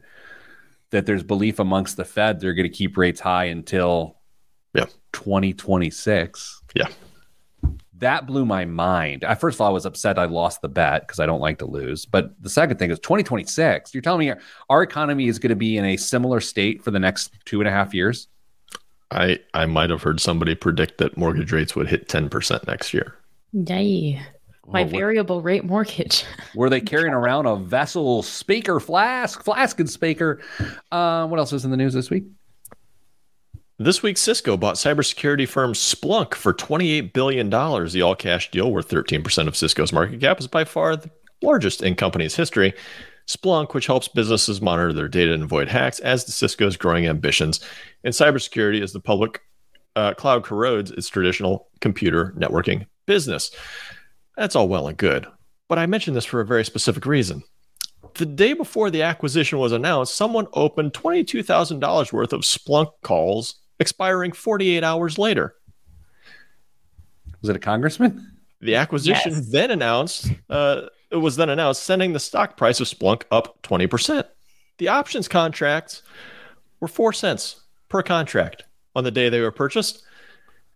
that 0.91 1.05
there's 1.05 1.23
belief 1.23 1.59
amongst 1.59 1.97
the 1.97 2.05
fed 2.05 2.39
they're 2.39 2.53
going 2.53 2.69
to 2.69 2.77
keep 2.77 2.97
rates 2.97 3.19
high 3.19 3.45
until 3.45 4.17
Yeah. 4.75 4.85
2026 5.13 6.61
Yeah. 6.75 6.87
that 7.97 8.25
blew 8.27 8.45
my 8.45 8.65
mind. 8.65 9.23
I 9.23 9.35
first 9.35 9.55
of 9.55 9.61
all 9.61 9.69
I 9.69 9.73
was 9.73 9.85
upset 9.85 10.19
I 10.19 10.25
lost 10.25 10.61
the 10.61 10.67
bet 10.69 11.01
because 11.07 11.19
I 11.19 11.25
don't 11.25 11.39
like 11.41 11.59
to 11.59 11.65
lose. 11.65 12.05
But 12.05 12.31
the 12.41 12.49
second 12.49 12.77
thing 12.77 12.91
is 12.91 12.99
2026. 12.99 13.93
You're 13.93 14.01
telling 14.01 14.19
me 14.19 14.29
our, 14.31 14.39
our 14.69 14.83
economy 14.83 15.27
is 15.27 15.39
going 15.39 15.49
to 15.49 15.55
be 15.55 15.77
in 15.77 15.85
a 15.85 15.97
similar 15.97 16.39
state 16.41 16.83
for 16.83 16.91
the 16.91 16.99
next 16.99 17.31
two 17.45 17.61
and 17.61 17.67
a 17.67 17.71
half 17.71 17.93
years? 17.93 18.27
I, 19.11 19.39
I 19.53 19.65
might 19.65 19.91
have 19.91 20.01
heard 20.01 20.19
somebody 20.19 20.55
predict 20.55 20.97
that 20.97 21.15
mortgage 21.17 21.51
rates 21.51 21.75
would 21.75 21.87
hit 21.87 22.09
10% 22.09 22.67
next 22.67 22.93
year. 22.93 23.15
Yay. 23.53 24.15
My 24.67 24.81
Well, 24.81 24.83
what- 24.85 24.91
variable 24.91 25.41
rate 25.41 25.63
mortgage. 25.63 26.25
Were 26.55 26.69
they 26.71 26.81
carrying 26.81 27.13
around 27.13 27.45
a 27.45 27.55
vessel 27.55 28.23
speaker 28.23 28.79
flask, 28.79 29.43
flask 29.43 29.79
and 29.79 29.89
speaker? 29.89 30.41
Uh, 30.91 31.27
what 31.27 31.39
else 31.39 31.51
was 31.51 31.63
in 31.65 31.71
the 31.71 31.77
news 31.77 31.93
this 31.93 32.09
week? 32.09 32.25
This 33.77 34.01
week, 34.01 34.17
Cisco 34.17 34.55
bought 34.55 34.75
cybersecurity 34.75 35.45
firm 35.45 35.73
Splunk 35.73 36.33
for 36.33 36.53
$28 36.53 37.11
billion. 37.11 37.49
The 37.49 38.01
all 38.01 38.15
cash 38.15 38.49
deal, 38.49 38.71
worth 38.71 38.87
13% 38.87 39.47
of 39.49 39.57
Cisco's 39.57 39.91
market 39.91 40.21
cap, 40.21 40.39
is 40.39 40.47
by 40.47 40.63
far 40.63 40.95
the 40.95 41.11
largest 41.41 41.83
in 41.83 41.95
company's 41.95 42.37
history. 42.37 42.73
Splunk, 43.27 43.73
which 43.73 43.87
helps 43.87 44.07
businesses 44.07 44.61
monitor 44.61 44.93
their 44.93 45.09
data 45.09 45.33
and 45.33 45.43
avoid 45.43 45.67
hacks, 45.67 45.99
adds 46.05 46.23
to 46.23 46.31
Cisco's 46.31 46.77
growing 46.77 47.05
ambitions 47.05 47.59
in 48.05 48.13
cybersecurity 48.13 48.81
as 48.81 48.93
the 48.93 49.01
public 49.01 49.41
uh, 49.97 50.13
cloud 50.13 50.45
corrodes 50.45 50.91
its 50.91 51.09
traditional 51.09 51.67
computer 51.81 52.33
networking 52.37 52.85
business. 53.05 53.51
That's 54.37 54.55
all 54.55 54.69
well 54.69 54.87
and 54.87 54.97
good. 54.97 55.27
But 55.67 55.79
I 55.79 55.85
mention 55.85 56.13
this 56.13 56.23
for 56.23 56.39
a 56.39 56.45
very 56.45 56.63
specific 56.63 57.05
reason. 57.05 57.43
The 58.13 58.25
day 58.25 58.53
before 58.53 58.89
the 58.89 59.01
acquisition 59.01 59.59
was 59.59 59.73
announced, 59.73 60.15
someone 60.15 60.47
opened 60.53 60.93
$22,000 60.93 62.13
worth 62.13 62.31
of 62.31 62.41
Splunk 62.41 62.91
calls, 63.03 63.55
expiring 63.79 64.31
48 64.31 64.83
hours 64.83 65.17
later. 65.17 65.55
Was 67.41 67.49
it 67.49 67.55
a 67.55 67.59
congressman? 67.59 68.31
The 68.61 68.75
acquisition 68.75 69.33
Yes. 69.33 69.49
then 69.51 69.71
announced, 69.71 70.31
uh, 70.49 70.83
it 71.11 71.17
was 71.17 71.35
then 71.35 71.49
announced, 71.49 71.83
sending 71.83 72.13
the 72.13 72.19
stock 72.19 72.57
price 72.57 72.79
of 72.79 72.87
Splunk 72.87 73.23
up 73.31 73.61
20%. 73.63 74.25
The 74.77 74.87
options 74.87 75.27
contracts 75.27 76.01
were 76.79 76.87
4 76.87 77.13
cents 77.13 77.61
per 77.89 78.01
contract 78.01 78.63
on 78.95 79.03
the 79.03 79.11
day 79.11 79.29
they 79.29 79.41
were 79.41 79.51
purchased. 79.51 80.01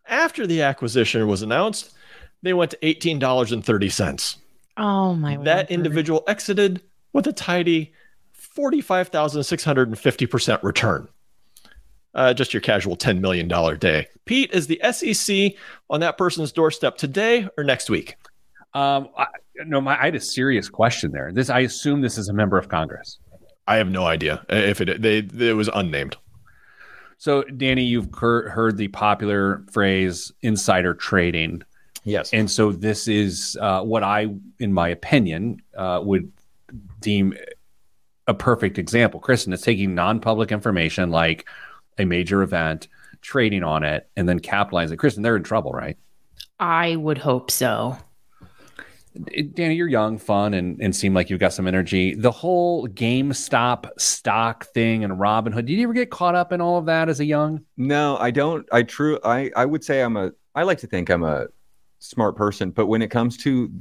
After 0.07 0.45
the 0.45 0.61
acquisition 0.61 1.27
was 1.27 1.41
announced, 1.41 1.93
they 2.41 2.53
went 2.53 2.71
to 2.71 2.77
$18.30. 2.77 4.37
Oh 4.77 5.13
my 5.15 5.37
that 5.37 5.69
word. 5.69 5.73
individual 5.73 6.23
exited 6.27 6.81
with 7.13 7.27
a 7.27 7.33
tidy 7.33 7.93
45,650% 8.33 10.63
return. 10.63 11.07
Uh, 12.15 12.33
just 12.33 12.53
your 12.53 12.61
casual 12.61 12.97
$10 12.97 13.19
million 13.19 13.47
day. 13.77 14.07
Pete, 14.25 14.51
is 14.51 14.67
the 14.67 14.79
SEC 14.91 15.53
on 15.89 15.99
that 15.99 16.17
person's 16.17 16.51
doorstep 16.51 16.97
today 16.97 17.47
or 17.57 17.63
next 17.63 17.89
week? 17.89 18.15
Um, 18.73 19.09
I, 19.17 19.27
no, 19.65 19.81
my, 19.81 19.99
I 19.99 20.05
had 20.05 20.15
a 20.15 20.19
serious 20.19 20.69
question 20.69 21.11
there. 21.11 21.31
This, 21.31 21.49
I 21.49 21.61
assume 21.61 22.01
this 22.01 22.17
is 22.17 22.29
a 22.29 22.33
member 22.33 22.57
of 22.57 22.69
Congress. 22.69 23.19
I 23.67 23.75
have 23.75 23.89
no 23.89 24.05
idea 24.05 24.43
if 24.49 24.81
it 24.81 25.01
they 25.01 25.19
it 25.19 25.53
was 25.53 25.69
unnamed. 25.73 26.17
So, 27.17 27.43
Danny, 27.43 27.83
you've 27.83 28.09
heard 28.13 28.77
the 28.77 28.87
popular 28.87 29.63
phrase 29.71 30.31
insider 30.41 30.93
trading. 30.95 31.61
Yes. 32.03 32.33
And 32.33 32.49
so, 32.49 32.71
this 32.71 33.07
is 33.07 33.57
uh, 33.61 33.83
what 33.83 34.03
I, 34.03 34.27
in 34.57 34.73
my 34.73 34.89
opinion, 34.89 35.61
uh, 35.77 35.99
would 36.03 36.31
deem 36.99 37.35
a 38.27 38.33
perfect 38.33 38.79
example. 38.79 39.19
Kristen 39.19 39.53
is 39.53 39.61
taking 39.61 39.93
non 39.93 40.19
public 40.19 40.51
information 40.51 41.11
like 41.11 41.47
a 41.99 42.05
major 42.05 42.41
event, 42.41 42.87
trading 43.21 43.63
on 43.63 43.83
it, 43.83 44.09
and 44.15 44.27
then 44.27 44.39
capitalizing. 44.39 44.97
Kristen, 44.97 45.23
they're 45.23 45.35
in 45.35 45.43
trouble, 45.43 45.71
right? 45.71 45.97
I 46.59 46.95
would 46.95 47.17
hope 47.17 47.51
so. 47.51 47.97
Danny, 49.53 49.75
you're 49.75 49.87
young, 49.87 50.17
fun, 50.17 50.53
and, 50.53 50.79
and 50.81 50.95
seem 50.95 51.13
like 51.13 51.29
you've 51.29 51.39
got 51.39 51.51
some 51.51 51.67
energy. 51.67 52.13
The 52.13 52.31
whole 52.31 52.87
GameStop 52.87 53.89
stock 53.99 54.65
thing 54.67 55.03
and 55.03 55.13
Robinhood, 55.13 55.65
did 55.65 55.71
you 55.71 55.83
ever 55.83 55.93
get 55.93 56.11
caught 56.11 56.35
up 56.35 56.53
in 56.53 56.61
all 56.61 56.77
of 56.77 56.85
that 56.85 57.09
as 57.09 57.19
a 57.19 57.25
young? 57.25 57.65
No, 57.75 58.17
I 58.17 58.31
don't. 58.31 58.67
I 58.71 58.83
true. 58.83 59.19
I 59.23 59.51
I 59.55 59.65
would 59.65 59.83
say 59.83 60.01
I'm 60.01 60.15
a. 60.15 60.31
I 60.55 60.63
like 60.63 60.77
to 60.79 60.87
think 60.87 61.09
I'm 61.09 61.23
a 61.23 61.47
smart 61.99 62.35
person, 62.35 62.71
but 62.71 62.85
when 62.85 63.01
it 63.01 63.09
comes 63.09 63.35
to 63.37 63.71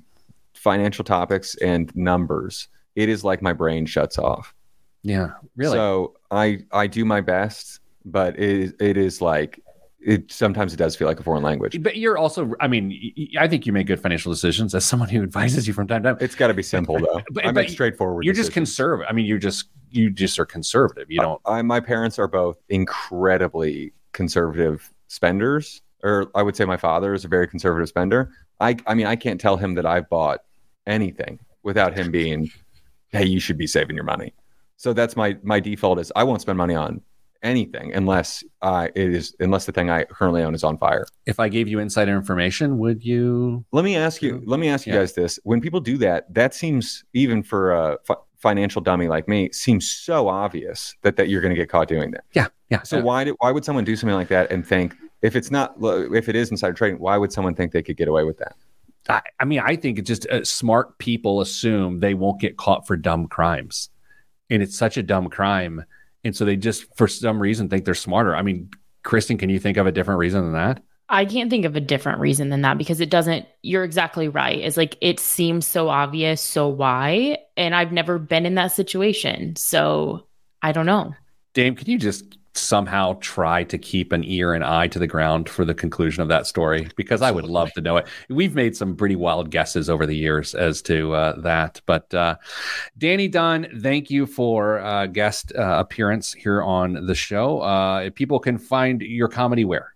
financial 0.55 1.05
topics 1.05 1.55
and 1.57 1.95
numbers, 1.95 2.69
it 2.97 3.09
is 3.09 3.23
like 3.23 3.43
my 3.43 3.53
brain 3.53 3.87
shuts 3.87 4.19
off. 4.19 4.55
Yeah, 5.03 5.33
really. 5.57 5.77
So 5.77 6.14
I 6.31 6.61
I 6.73 6.87
do 6.87 7.05
my 7.05 7.21
best, 7.21 7.81
but 8.05 8.39
it 8.39 8.75
it 8.81 8.97
is 8.97 9.21
like 9.21 9.61
it 10.01 10.31
sometimes 10.31 10.73
it 10.73 10.77
does 10.77 10.95
feel 10.95 11.09
like 11.09 11.19
a 11.19 11.23
foreign 11.23 11.43
language. 11.43 11.83
But 11.83 11.97
you're 11.97 12.17
also, 12.17 12.55
I 12.61 12.69
mean, 12.69 12.99
I 13.39 13.49
think 13.49 13.67
you 13.67 13.73
make 13.73 13.89
good 13.89 14.01
financial 14.01 14.33
decisions 14.33 14.75
as 14.75 14.85
someone 14.85 15.09
who 15.09 15.23
advises 15.23 15.67
you 15.67 15.75
from 15.75 15.89
time 15.89 16.03
to 16.05 16.11
time. 16.11 16.19
It's 16.21 16.37
got 16.37 16.49
to 16.49 16.55
be 16.55 16.63
simple 16.63 16.99
though. 16.99 17.21
but, 17.31 17.45
I 17.45 17.53
make 17.53 17.69
straightforward. 17.69 18.25
You're 18.25 18.33
decisions. 18.33 18.49
just 18.49 18.55
conservative. 18.55 19.07
I 19.11 19.13
mean, 19.13 19.27
you're 19.27 19.39
just 19.39 19.69
you 19.91 20.11
just 20.11 20.39
are 20.39 20.47
conservative. 20.47 21.11
You 21.11 21.21
don't. 21.21 21.41
I, 21.45 21.63
my 21.63 21.81
parents 21.81 22.19
are 22.19 22.29
both 22.29 22.59
incredibly 22.69 23.93
conservative 24.13 24.93
spenders, 25.09 25.83
or 26.03 26.31
I 26.35 26.43
would 26.43 26.57
say 26.57 26.65
my 26.65 26.77
father 26.77 27.13
is 27.13 27.25
a 27.25 27.29
very 27.29 27.49
conservative 27.49 27.89
spender. 27.89 28.31
I 28.61 28.77
I 28.87 28.95
mean, 28.95 29.07
I 29.07 29.17
can't 29.17 29.41
tell 29.41 29.57
him 29.57 29.75
that 29.75 29.87
I've 29.87 30.09
bought 30.09 30.41
anything 30.87 31.41
without 31.65 31.97
him 31.97 32.11
being, 32.11 32.51
hey, 33.11 33.25
you 33.25 33.41
should 33.41 33.59
be 33.59 33.67
saving 33.67 33.97
your 33.97 34.05
money. 34.05 34.33
So 34.77 34.93
that's 34.93 35.17
my 35.17 35.37
my 35.43 35.59
default 35.59 35.99
is 35.99 36.13
I 36.15 36.23
won't 36.23 36.41
spend 36.41 36.57
money 36.57 36.75
on 36.75 37.01
anything 37.43 37.95
unless 37.95 38.43
uh, 38.62 38.89
it 38.95 39.14
is 39.14 39.34
unless 39.41 39.66
the 39.66 39.72
thing 39.72 39.91
I 39.91 40.05
currently 40.05 40.43
own 40.43 40.55
is 40.55 40.64
on 40.64 40.78
fire. 40.78 41.07
If 41.26 41.41
I 41.41 41.49
gave 41.49 41.68
you 41.68 41.78
insider 41.78 42.16
information, 42.16 42.78
would 42.78 43.05
you? 43.05 43.64
Let 43.72 43.84
me 43.84 43.97
ask 43.97 44.22
you. 44.22 44.43
Let 44.45 44.61
me 44.61 44.68
ask 44.68 44.86
you 44.86 44.93
yeah. 44.93 45.01
guys 45.01 45.14
this: 45.14 45.39
When 45.45 45.61
people 45.61 45.80
do 45.80 45.97
that, 45.99 46.32
that 46.34 46.55
seems 46.55 47.05
even 47.12 47.43
for 47.43 47.72
a 47.72 47.99
f- 48.09 48.18
financial 48.39 48.80
dummy 48.80 49.09
like 49.09 49.28
me 49.28 49.51
seems 49.53 49.89
so 49.89 50.28
obvious 50.28 50.95
that 51.03 51.16
that 51.16 51.28
you're 51.28 51.41
going 51.41 51.55
to 51.55 51.61
get 51.61 51.68
caught 51.68 51.89
doing 51.89 52.11
that. 52.12 52.24
Yeah, 52.32 52.49
yeah. 52.70 52.82
So 52.82 53.01
why 53.01 53.24
did 53.24 53.34
why 53.39 53.51
would 53.51 53.64
someone 53.64 53.84
do 53.84 53.97
something 53.97 54.16
like 54.16 54.28
that 54.28 54.51
and 54.51 54.66
think 54.66 54.95
if 55.22 55.36
it's 55.36 55.51
not 55.51 55.74
if 55.80 56.28
it 56.28 56.36
is 56.36 56.51
insider 56.51 56.74
trading, 56.74 56.99
why 56.99 57.16
would 57.16 57.32
someone 57.32 57.55
think 57.55 57.72
they 57.72 57.82
could 57.82 57.97
get 57.97 58.09
away 58.09 58.24
with 58.24 58.39
that? 58.39 58.55
I, 59.09 59.22
I 59.41 59.45
mean, 59.45 59.61
I 59.61 59.76
think 59.76 59.99
it's 59.99 60.07
just 60.07 60.26
uh, 60.26 60.45
smart 60.45 60.99
people 60.99 61.41
assume 61.41 62.01
they 62.01 62.14
won't 62.14 62.41
get 62.41 62.57
caught 62.57 62.86
for 62.86 62.97
dumb 62.97 63.26
crimes, 63.26 63.91
and 64.51 64.62
it's 64.62 64.76
such 64.76 64.97
a 64.97 65.03
dumb 65.03 65.28
crime 65.28 65.84
and 66.29 66.37
so 66.37 66.45
they 66.45 66.57
just, 66.57 66.87
for 66.97 67.09
some 67.09 67.41
reason, 67.41 67.68
think 67.68 67.85
they're 67.85 67.95
smarter. 67.95 68.37
I 68.37 68.43
mean, 68.43 68.70
Kristen, 69.03 69.37
can 69.37 69.51
you 69.51 69.59
think 69.59 69.76
of 69.76 69.87
a 69.87 69.93
different 69.93 70.18
reason 70.18 70.45
than 70.45 70.53
that? 70.53 70.83
I 71.09 71.24
can't 71.24 71.51
think 71.51 71.64
of 71.64 71.74
a 71.74 71.81
different 71.81 72.20
reason 72.20 72.51
than 72.51 72.62
that 72.62 72.79
because 72.79 73.01
it 73.01 73.11
doesn't, 73.11 73.47
you're 73.62 73.85
exactly 73.85 74.29
right. 74.29 74.59
It's 74.59 74.76
like 74.76 74.97
it 75.01 75.18
seems 75.18 75.66
so 75.66 75.89
obvious. 75.89 76.41
So 76.41 76.68
why? 76.68 77.39
And 77.57 77.74
I've 77.74 77.93
never 77.93 78.18
been 78.18 78.47
in 78.47 78.55
that 78.57 78.72
situation. 78.72 79.57
So 79.57 80.29
I 80.62 80.72
don't 80.72 80.87
know. 80.87 81.14
Dame, 81.55 81.74
can 81.74 81.91
you 81.91 81.99
just 81.99 82.38
somehow 82.55 83.17
try 83.21 83.65
to 83.65 83.79
keep 83.79 84.13
an 84.13 84.25
ear 84.25 84.55
and 84.55 84.65
eye 84.65 84.89
to 84.89 84.99
the 84.99 85.07
ground 85.07 85.49
for 85.49 85.65
the 85.65 85.75
conclusion 85.75 86.23
of 86.23 86.29
that 86.29 86.47
story 86.47 86.89
because 86.97 87.23
I 87.23 87.31
would 87.31 87.45
love 87.45 87.73
to 87.75 87.81
know 87.81 87.97
it. 87.97 88.07
We've 88.29 88.55
made 88.55 88.77
some 88.77 88.97
pretty 88.97 89.17
wild 89.17 89.51
guesses 89.51 89.89
over 89.89 90.07
the 90.07 90.17
years 90.17 90.55
as 90.55 90.83
to 90.83 91.15
uh, 91.15 91.41
that. 91.41 91.81
But 91.87 92.13
uh, 92.13 92.37
Danny 92.97 93.29
Dunn, 93.29 93.69
thank 93.81 94.11
you 94.11 94.27
for 94.27 94.79
uh, 94.81 95.07
guest 95.07 95.53
uh, 95.57 95.77
appearance 95.79 96.33
here 96.33 96.63
on 96.63 97.07
the 97.07 97.15
show. 97.15 97.61
Uh, 97.61 98.11
people 98.11 98.39
can 98.41 98.59
find 98.59 99.01
your 99.03 99.29
comedy 99.29 99.65
where? 99.65 99.95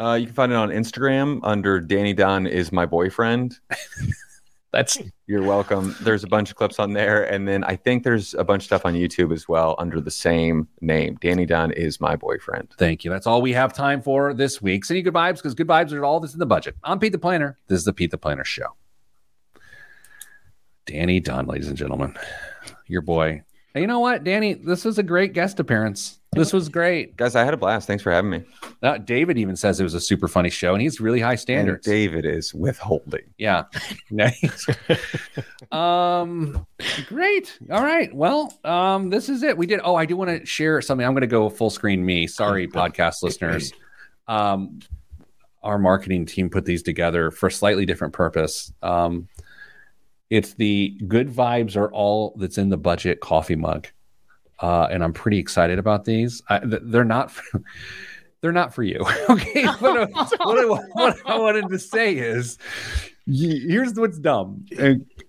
Uh, 0.00 0.14
you 0.14 0.26
can 0.26 0.34
find 0.34 0.52
it 0.52 0.56
on 0.56 0.68
Instagram 0.68 1.40
under 1.42 1.80
Danny 1.80 2.12
Dunn 2.12 2.46
is 2.46 2.70
my 2.70 2.86
boyfriend. 2.86 3.58
That's 4.70 4.98
you're 5.26 5.42
welcome. 5.42 5.96
There's 6.02 6.24
a 6.24 6.26
bunch 6.26 6.50
of 6.50 6.56
clips 6.56 6.78
on 6.78 6.92
there, 6.92 7.24
and 7.24 7.48
then 7.48 7.64
I 7.64 7.76
think 7.76 8.04
there's 8.04 8.34
a 8.34 8.44
bunch 8.44 8.62
of 8.62 8.66
stuff 8.66 8.84
on 8.84 8.92
YouTube 8.92 9.32
as 9.32 9.48
well 9.48 9.74
under 9.78 9.98
the 9.98 10.10
same 10.10 10.68
name. 10.82 11.16
Danny 11.22 11.46
Dunn 11.46 11.72
is 11.72 12.00
my 12.00 12.16
boyfriend. 12.16 12.74
Thank 12.78 13.02
you. 13.02 13.10
That's 13.10 13.26
all 13.26 13.40
we 13.40 13.54
have 13.54 13.72
time 13.72 14.02
for 14.02 14.34
this 14.34 14.60
week. 14.60 14.84
Send 14.84 14.98
you 14.98 15.02
good 15.02 15.14
vibes 15.14 15.36
because 15.36 15.54
good 15.54 15.66
vibes 15.68 15.92
are 15.92 16.04
all 16.04 16.20
that's 16.20 16.34
in 16.34 16.38
the 16.38 16.46
budget. 16.46 16.76
I'm 16.84 16.98
Pete 16.98 17.12
the 17.12 17.18
Planner. 17.18 17.58
This 17.68 17.78
is 17.78 17.84
the 17.86 17.94
Pete 17.94 18.10
the 18.10 18.18
Planner 18.18 18.44
Show. 18.44 18.74
Danny 20.84 21.20
Dunn, 21.20 21.46
ladies 21.46 21.68
and 21.68 21.76
gentlemen, 21.76 22.14
your 22.86 23.02
boy. 23.02 23.42
Hey, 23.72 23.80
you 23.80 23.86
know 23.86 24.00
what, 24.00 24.22
Danny? 24.22 24.52
This 24.52 24.84
is 24.84 24.98
a 24.98 25.02
great 25.02 25.32
guest 25.32 25.60
appearance. 25.60 26.17
This 26.32 26.52
was 26.52 26.68
great, 26.68 27.16
guys. 27.16 27.34
I 27.34 27.44
had 27.44 27.54
a 27.54 27.56
blast. 27.56 27.86
Thanks 27.86 28.02
for 28.02 28.12
having 28.12 28.30
me. 28.30 28.44
Uh, 28.82 28.98
David 28.98 29.38
even 29.38 29.56
says 29.56 29.80
it 29.80 29.82
was 29.82 29.94
a 29.94 30.00
super 30.00 30.28
funny 30.28 30.50
show, 30.50 30.74
and 30.74 30.82
he's 30.82 31.00
really 31.00 31.20
high 31.20 31.34
standards. 31.34 31.86
And 31.86 31.92
David 31.94 32.26
is 32.26 32.52
withholding. 32.52 33.24
Yeah, 33.38 33.64
nice. 34.10 34.66
um, 35.72 36.66
great. 37.06 37.58
All 37.72 37.82
right. 37.82 38.14
Well, 38.14 38.56
um, 38.64 39.08
this 39.10 39.28
is 39.28 39.42
it. 39.42 39.56
We 39.56 39.66
did. 39.66 39.80
Oh, 39.82 39.96
I 39.96 40.04
do 40.04 40.16
want 40.16 40.30
to 40.30 40.44
share 40.44 40.80
something. 40.82 41.06
I'm 41.06 41.12
going 41.12 41.22
to 41.22 41.26
go 41.26 41.48
full 41.48 41.70
screen. 41.70 42.04
Me, 42.04 42.26
sorry, 42.26 42.68
podcast 42.68 43.22
listeners. 43.22 43.72
Um, 44.26 44.80
our 45.62 45.78
marketing 45.78 46.26
team 46.26 46.50
put 46.50 46.66
these 46.66 46.82
together 46.82 47.30
for 47.30 47.46
a 47.46 47.52
slightly 47.52 47.86
different 47.86 48.12
purpose. 48.12 48.72
Um, 48.82 49.28
it's 50.30 50.54
the 50.54 50.96
good 51.08 51.30
vibes 51.30 51.74
are 51.76 51.90
all 51.90 52.34
that's 52.36 52.58
in 52.58 52.68
the 52.68 52.76
budget 52.76 53.20
coffee 53.20 53.56
mug 53.56 53.88
uh, 54.60 54.88
and 54.90 55.02
I'm 55.04 55.12
pretty 55.12 55.38
excited 55.38 55.78
about 55.78 56.04
these. 56.04 56.42
I, 56.48 56.60
they're 56.62 57.04
not. 57.04 57.30
For, 57.30 57.62
they're 58.40 58.52
not 58.52 58.74
for 58.74 58.82
you. 58.82 59.04
okay. 59.30 59.64
what, 59.78 59.98
I, 59.98 60.04
what, 60.04 60.58
I, 60.58 60.64
what, 60.92 61.26
I, 61.26 61.38
wanted 61.38 61.68
to 61.68 61.78
say 61.78 62.16
is 62.16 62.58
here's 63.26 63.94
what's 63.94 64.18
dumb. 64.18 64.64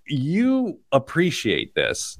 You 0.06 0.80
appreciate 0.92 1.76
this, 1.76 2.20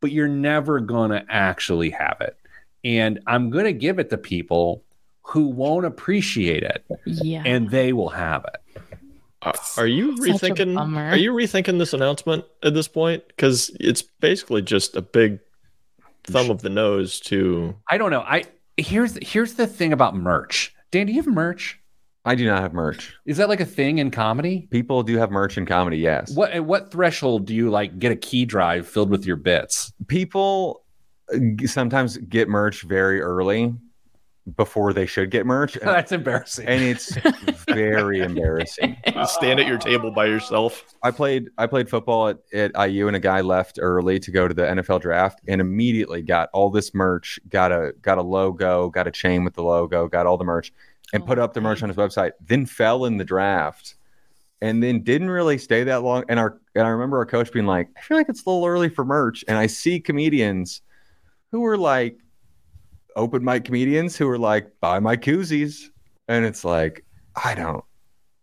but 0.00 0.10
you're 0.10 0.28
never 0.28 0.80
going 0.80 1.10
to 1.10 1.24
actually 1.28 1.90
have 1.90 2.18
it. 2.20 2.36
And 2.84 3.20
I'm 3.26 3.50
going 3.50 3.64
to 3.64 3.72
give 3.72 3.98
it 3.98 4.10
to 4.10 4.18
people 4.18 4.82
who 5.22 5.48
won't 5.48 5.86
appreciate 5.86 6.62
it. 6.62 6.84
Yeah. 7.04 7.42
And 7.44 7.70
they 7.70 7.92
will 7.92 8.10
have 8.10 8.44
it. 8.44 8.82
Uh, 9.42 9.52
are 9.76 9.86
you 9.86 10.16
rethinking 10.16 10.76
are 11.12 11.16
you 11.16 11.30
rethinking 11.32 11.78
this 11.78 11.92
announcement 11.92 12.44
at 12.62 12.74
this 12.74 12.88
point 12.88 13.22
because 13.28 13.70
it's 13.78 14.02
basically 14.02 14.62
just 14.62 14.96
a 14.96 15.02
big 15.02 15.38
thumb 16.26 16.50
of 16.50 16.62
the 16.62 16.68
nose 16.68 17.20
to 17.20 17.74
I 17.90 17.98
don't 17.98 18.10
know. 18.10 18.22
I 18.22 18.44
here's 18.76 19.18
here's 19.22 19.54
the 19.54 19.66
thing 19.66 19.92
about 19.92 20.14
merch. 20.16 20.74
Dan, 20.90 21.06
do 21.06 21.12
you 21.12 21.22
have 21.22 21.32
merch? 21.32 21.80
I 22.24 22.34
do 22.34 22.44
not 22.44 22.60
have 22.60 22.72
merch. 22.72 23.14
Is 23.24 23.36
that 23.36 23.48
like 23.48 23.60
a 23.60 23.64
thing 23.64 23.98
in 23.98 24.10
comedy? 24.10 24.66
People 24.72 25.04
do 25.04 25.16
have 25.16 25.30
merch 25.30 25.56
in 25.56 25.64
comedy, 25.64 25.98
yes. 25.98 26.34
What 26.34 26.50
at 26.50 26.64
what 26.64 26.90
threshold 26.90 27.46
do 27.46 27.54
you 27.54 27.70
like 27.70 27.98
get 27.98 28.10
a 28.10 28.16
key 28.16 28.44
drive 28.44 28.86
filled 28.88 29.10
with 29.10 29.24
your 29.24 29.36
bits? 29.36 29.92
People 30.08 30.84
uh, 31.32 31.66
sometimes 31.66 32.16
get 32.16 32.48
merch 32.48 32.82
very 32.82 33.20
early 33.20 33.74
before 34.54 34.92
they 34.92 35.06
should 35.06 35.30
get 35.30 35.44
merch. 35.44 35.74
That's 35.82 36.12
embarrassing. 36.12 36.66
And 36.66 36.82
it's 36.82 37.16
very 37.68 38.20
embarrassing. 38.20 38.96
stand 39.26 39.58
at 39.58 39.66
your 39.66 39.78
table 39.78 40.10
by 40.10 40.26
yourself. 40.26 40.84
I 41.02 41.10
played 41.10 41.50
I 41.58 41.66
played 41.66 41.88
football 41.88 42.28
at, 42.28 42.38
at 42.52 42.90
IU 42.90 43.08
and 43.08 43.16
a 43.16 43.20
guy 43.20 43.40
left 43.40 43.78
early 43.80 44.18
to 44.20 44.30
go 44.30 44.46
to 44.46 44.54
the 44.54 44.62
NFL 44.62 45.00
draft 45.00 45.40
and 45.48 45.60
immediately 45.60 46.22
got 46.22 46.48
all 46.52 46.70
this 46.70 46.94
merch, 46.94 47.40
got 47.48 47.72
a 47.72 47.92
got 48.02 48.18
a 48.18 48.22
logo, 48.22 48.88
got 48.90 49.08
a 49.08 49.10
chain 49.10 49.42
with 49.42 49.54
the 49.54 49.64
logo, 49.64 50.06
got 50.06 50.26
all 50.26 50.36
the 50.36 50.44
merch, 50.44 50.72
and 51.12 51.22
oh, 51.22 51.26
put 51.26 51.38
up 51.38 51.52
the 51.52 51.60
merch 51.60 51.82
on 51.82 51.88
his 51.88 51.98
website, 51.98 52.32
then 52.40 52.66
fell 52.66 53.04
in 53.04 53.16
the 53.16 53.24
draft. 53.24 53.96
And 54.62 54.82
then 54.82 55.02
didn't 55.02 55.28
really 55.28 55.58
stay 55.58 55.84
that 55.84 56.02
long. 56.02 56.24
And 56.30 56.40
our 56.40 56.58
and 56.74 56.86
I 56.86 56.88
remember 56.88 57.18
our 57.18 57.26
coach 57.26 57.52
being 57.52 57.66
like, 57.66 57.88
I 57.98 58.00
feel 58.00 58.16
like 58.16 58.30
it's 58.30 58.46
a 58.46 58.48
little 58.48 58.64
early 58.64 58.88
for 58.88 59.04
merch. 59.04 59.44
And 59.48 59.58
I 59.58 59.66
see 59.66 60.00
comedians 60.00 60.80
who 61.52 61.60
were 61.60 61.76
like 61.76 62.16
open 63.16 63.42
mic 63.42 63.64
comedians 63.64 64.16
who 64.16 64.28
are 64.28 64.38
like, 64.38 64.70
buy 64.80 65.00
my 65.00 65.16
koozies. 65.16 65.90
And 66.28 66.44
it's 66.44 66.64
like, 66.64 67.04
I 67.42 67.54
don't, 67.54 67.84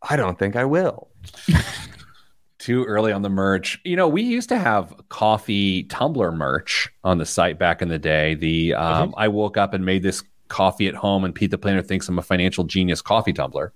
I 0.01 0.15
don't 0.15 0.37
think 0.37 0.55
I 0.55 0.65
will. 0.65 1.09
Too 2.59 2.85
early 2.85 3.11
on 3.11 3.21
the 3.21 3.29
merch. 3.29 3.79
You 3.83 3.95
know, 3.95 4.07
we 4.07 4.21
used 4.21 4.49
to 4.49 4.57
have 4.57 4.93
coffee 5.09 5.83
tumbler 5.83 6.31
merch 6.31 6.89
on 7.03 7.17
the 7.17 7.25
site 7.25 7.59
back 7.59 7.81
in 7.81 7.89
the 7.89 7.99
day. 7.99 8.35
The 8.35 8.73
um, 8.73 9.09
mm-hmm. 9.09 9.19
I 9.19 9.27
woke 9.27 9.57
up 9.57 9.73
and 9.73 9.85
made 9.85 10.01
this 10.01 10.23
coffee 10.47 10.87
at 10.87 10.95
home, 10.95 11.25
and 11.25 11.35
Pete 11.35 11.51
the 11.51 11.57
Planner 11.57 11.81
thinks 11.81 12.07
I'm 12.07 12.19
a 12.19 12.21
financial 12.21 12.63
genius 12.63 13.01
coffee 13.01 13.33
tumbler. 13.33 13.73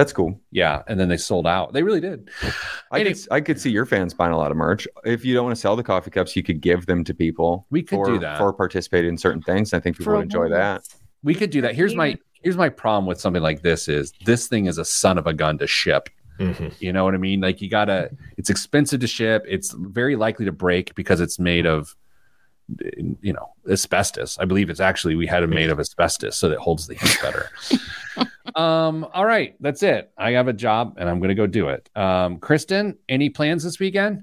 That's 0.00 0.14
cool. 0.14 0.40
Yeah, 0.50 0.82
and 0.86 0.98
then 0.98 1.10
they 1.10 1.18
sold 1.18 1.46
out. 1.46 1.74
They 1.74 1.82
really 1.82 2.00
did. 2.00 2.30
I 2.90 3.04
could 3.04 3.18
I 3.30 3.42
could 3.42 3.60
see 3.60 3.70
your 3.70 3.84
fans 3.84 4.14
buying 4.14 4.32
a 4.32 4.36
lot 4.38 4.50
of 4.50 4.56
merch. 4.56 4.88
If 5.04 5.26
you 5.26 5.34
don't 5.34 5.44
want 5.44 5.54
to 5.54 5.60
sell 5.60 5.76
the 5.76 5.82
coffee 5.82 6.10
cups, 6.10 6.34
you 6.34 6.42
could 6.42 6.62
give 6.62 6.86
them 6.86 7.04
to 7.04 7.12
people. 7.12 7.66
We 7.68 7.82
could 7.82 7.96
for, 7.96 8.06
do 8.06 8.18
that. 8.20 8.38
for 8.38 8.50
participating 8.54 9.10
in 9.10 9.18
certain 9.18 9.42
things. 9.42 9.74
I 9.74 9.78
think 9.78 9.98
people 9.98 10.12
For 10.12 10.16
would 10.16 10.22
enjoy 10.22 10.48
that. 10.48 10.88
We 11.22 11.34
could 11.34 11.50
do 11.50 11.60
that. 11.60 11.74
Here's 11.74 11.94
my 11.94 12.16
here's 12.42 12.56
my 12.56 12.70
problem 12.70 13.04
with 13.04 13.20
something 13.20 13.42
like 13.42 13.60
this 13.60 13.88
is 13.88 14.14
this 14.24 14.48
thing 14.48 14.64
is 14.64 14.78
a 14.78 14.86
son 14.86 15.18
of 15.18 15.26
a 15.26 15.34
gun 15.34 15.58
to 15.58 15.66
ship. 15.66 16.08
Mhm. 16.38 16.72
You 16.80 16.94
know 16.94 17.04
what 17.04 17.12
I 17.12 17.18
mean? 17.18 17.42
Like 17.42 17.60
you 17.60 17.68
gotta 17.68 18.10
it's 18.38 18.48
expensive 18.48 19.00
to 19.00 19.06
ship. 19.06 19.44
It's 19.46 19.74
very 19.74 20.16
likely 20.16 20.46
to 20.46 20.52
break 20.52 20.94
because 20.94 21.20
it's 21.20 21.38
made 21.38 21.66
of 21.66 21.94
you 23.20 23.32
know 23.32 23.52
asbestos. 23.68 24.38
I 24.38 24.44
believe 24.44 24.70
it's 24.70 24.80
actually 24.80 25.14
we 25.14 25.26
had 25.26 25.42
it 25.42 25.48
made 25.48 25.70
of 25.70 25.80
asbestos 25.80 26.36
so 26.36 26.48
that 26.48 26.56
it 26.56 26.60
holds 26.60 26.86
the 26.86 26.94
heat 26.94 27.18
better. 27.22 27.50
um, 28.54 29.06
all 29.12 29.24
right, 29.24 29.56
that's 29.60 29.82
it. 29.82 30.10
I 30.16 30.32
have 30.32 30.48
a 30.48 30.52
job 30.52 30.96
and 30.98 31.08
I'm 31.08 31.20
gonna 31.20 31.34
go 31.34 31.46
do 31.46 31.68
it. 31.68 31.88
Um, 31.96 32.38
Kristen, 32.38 32.98
any 33.08 33.30
plans 33.30 33.64
this 33.64 33.78
weekend? 33.78 34.22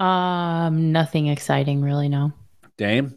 Um, 0.00 0.92
nothing 0.92 1.28
exciting, 1.28 1.82
really. 1.82 2.08
No. 2.08 2.32
Dame? 2.76 3.16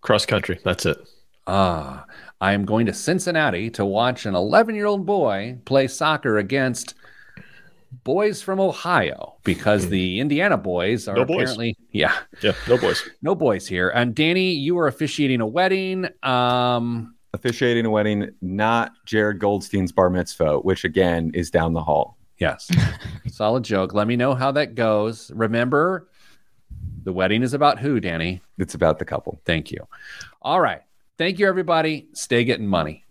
Cross 0.00 0.26
country. 0.26 0.58
That's 0.64 0.86
it. 0.86 0.98
Ah, 1.46 2.06
I 2.40 2.52
am 2.52 2.64
going 2.64 2.86
to 2.86 2.92
Cincinnati 2.92 3.70
to 3.70 3.84
watch 3.84 4.26
an 4.26 4.34
11 4.34 4.74
year 4.74 4.86
old 4.86 5.06
boy 5.06 5.58
play 5.64 5.88
soccer 5.88 6.38
against 6.38 6.94
boys 8.04 8.42
from 8.42 8.60
Ohio 8.60 9.36
because 9.44 9.88
the 9.88 10.20
Indiana 10.20 10.56
boys 10.56 11.08
are 11.08 11.16
No 11.16 11.24
boys. 11.24 11.36
apparently, 11.42 11.76
yeah, 11.90 12.14
Yeah. 12.42 12.52
No 12.68 12.76
boys. 12.78 13.02
no 13.22 13.34
boys 13.34 13.66
here. 13.66 13.88
And 13.90 14.14
Danny, 14.14 14.52
you 14.52 14.78
are 14.78 14.86
officiating 14.86 15.40
a 15.40 15.46
wedding. 15.46 16.06
Um, 16.22 17.14
Officiating 17.34 17.84
a 17.84 17.90
wedding, 17.90 18.30
not 18.40 18.92
Jared 19.04 19.38
Goldstein's 19.38 19.92
bar 19.92 20.08
mitzvah, 20.10 20.58
which 20.60 20.84
again 20.84 21.30
is 21.34 21.50
down 21.50 21.72
the 21.74 21.82
hall. 21.82 22.16
yes, 22.38 22.70
solid 23.28 23.64
joke. 23.64 23.92
Let 23.92 24.06
me 24.06 24.16
know 24.16 24.34
how 24.34 24.50
that 24.52 24.74
goes. 24.74 25.30
Remember, 25.34 26.08
the 27.04 27.12
wedding 27.12 27.42
is 27.42 27.52
about 27.54 27.78
who, 27.78 28.00
Danny? 28.00 28.40
It's 28.58 28.74
about 28.74 28.98
the 28.98 29.04
couple. 29.04 29.40
Thank 29.44 29.70
you. 29.70 29.86
All 30.40 30.60
right. 30.60 30.80
Thank 31.18 31.38
you, 31.38 31.46
everybody. 31.46 32.08
Stay 32.14 32.44
getting 32.44 32.66
money. 32.66 33.04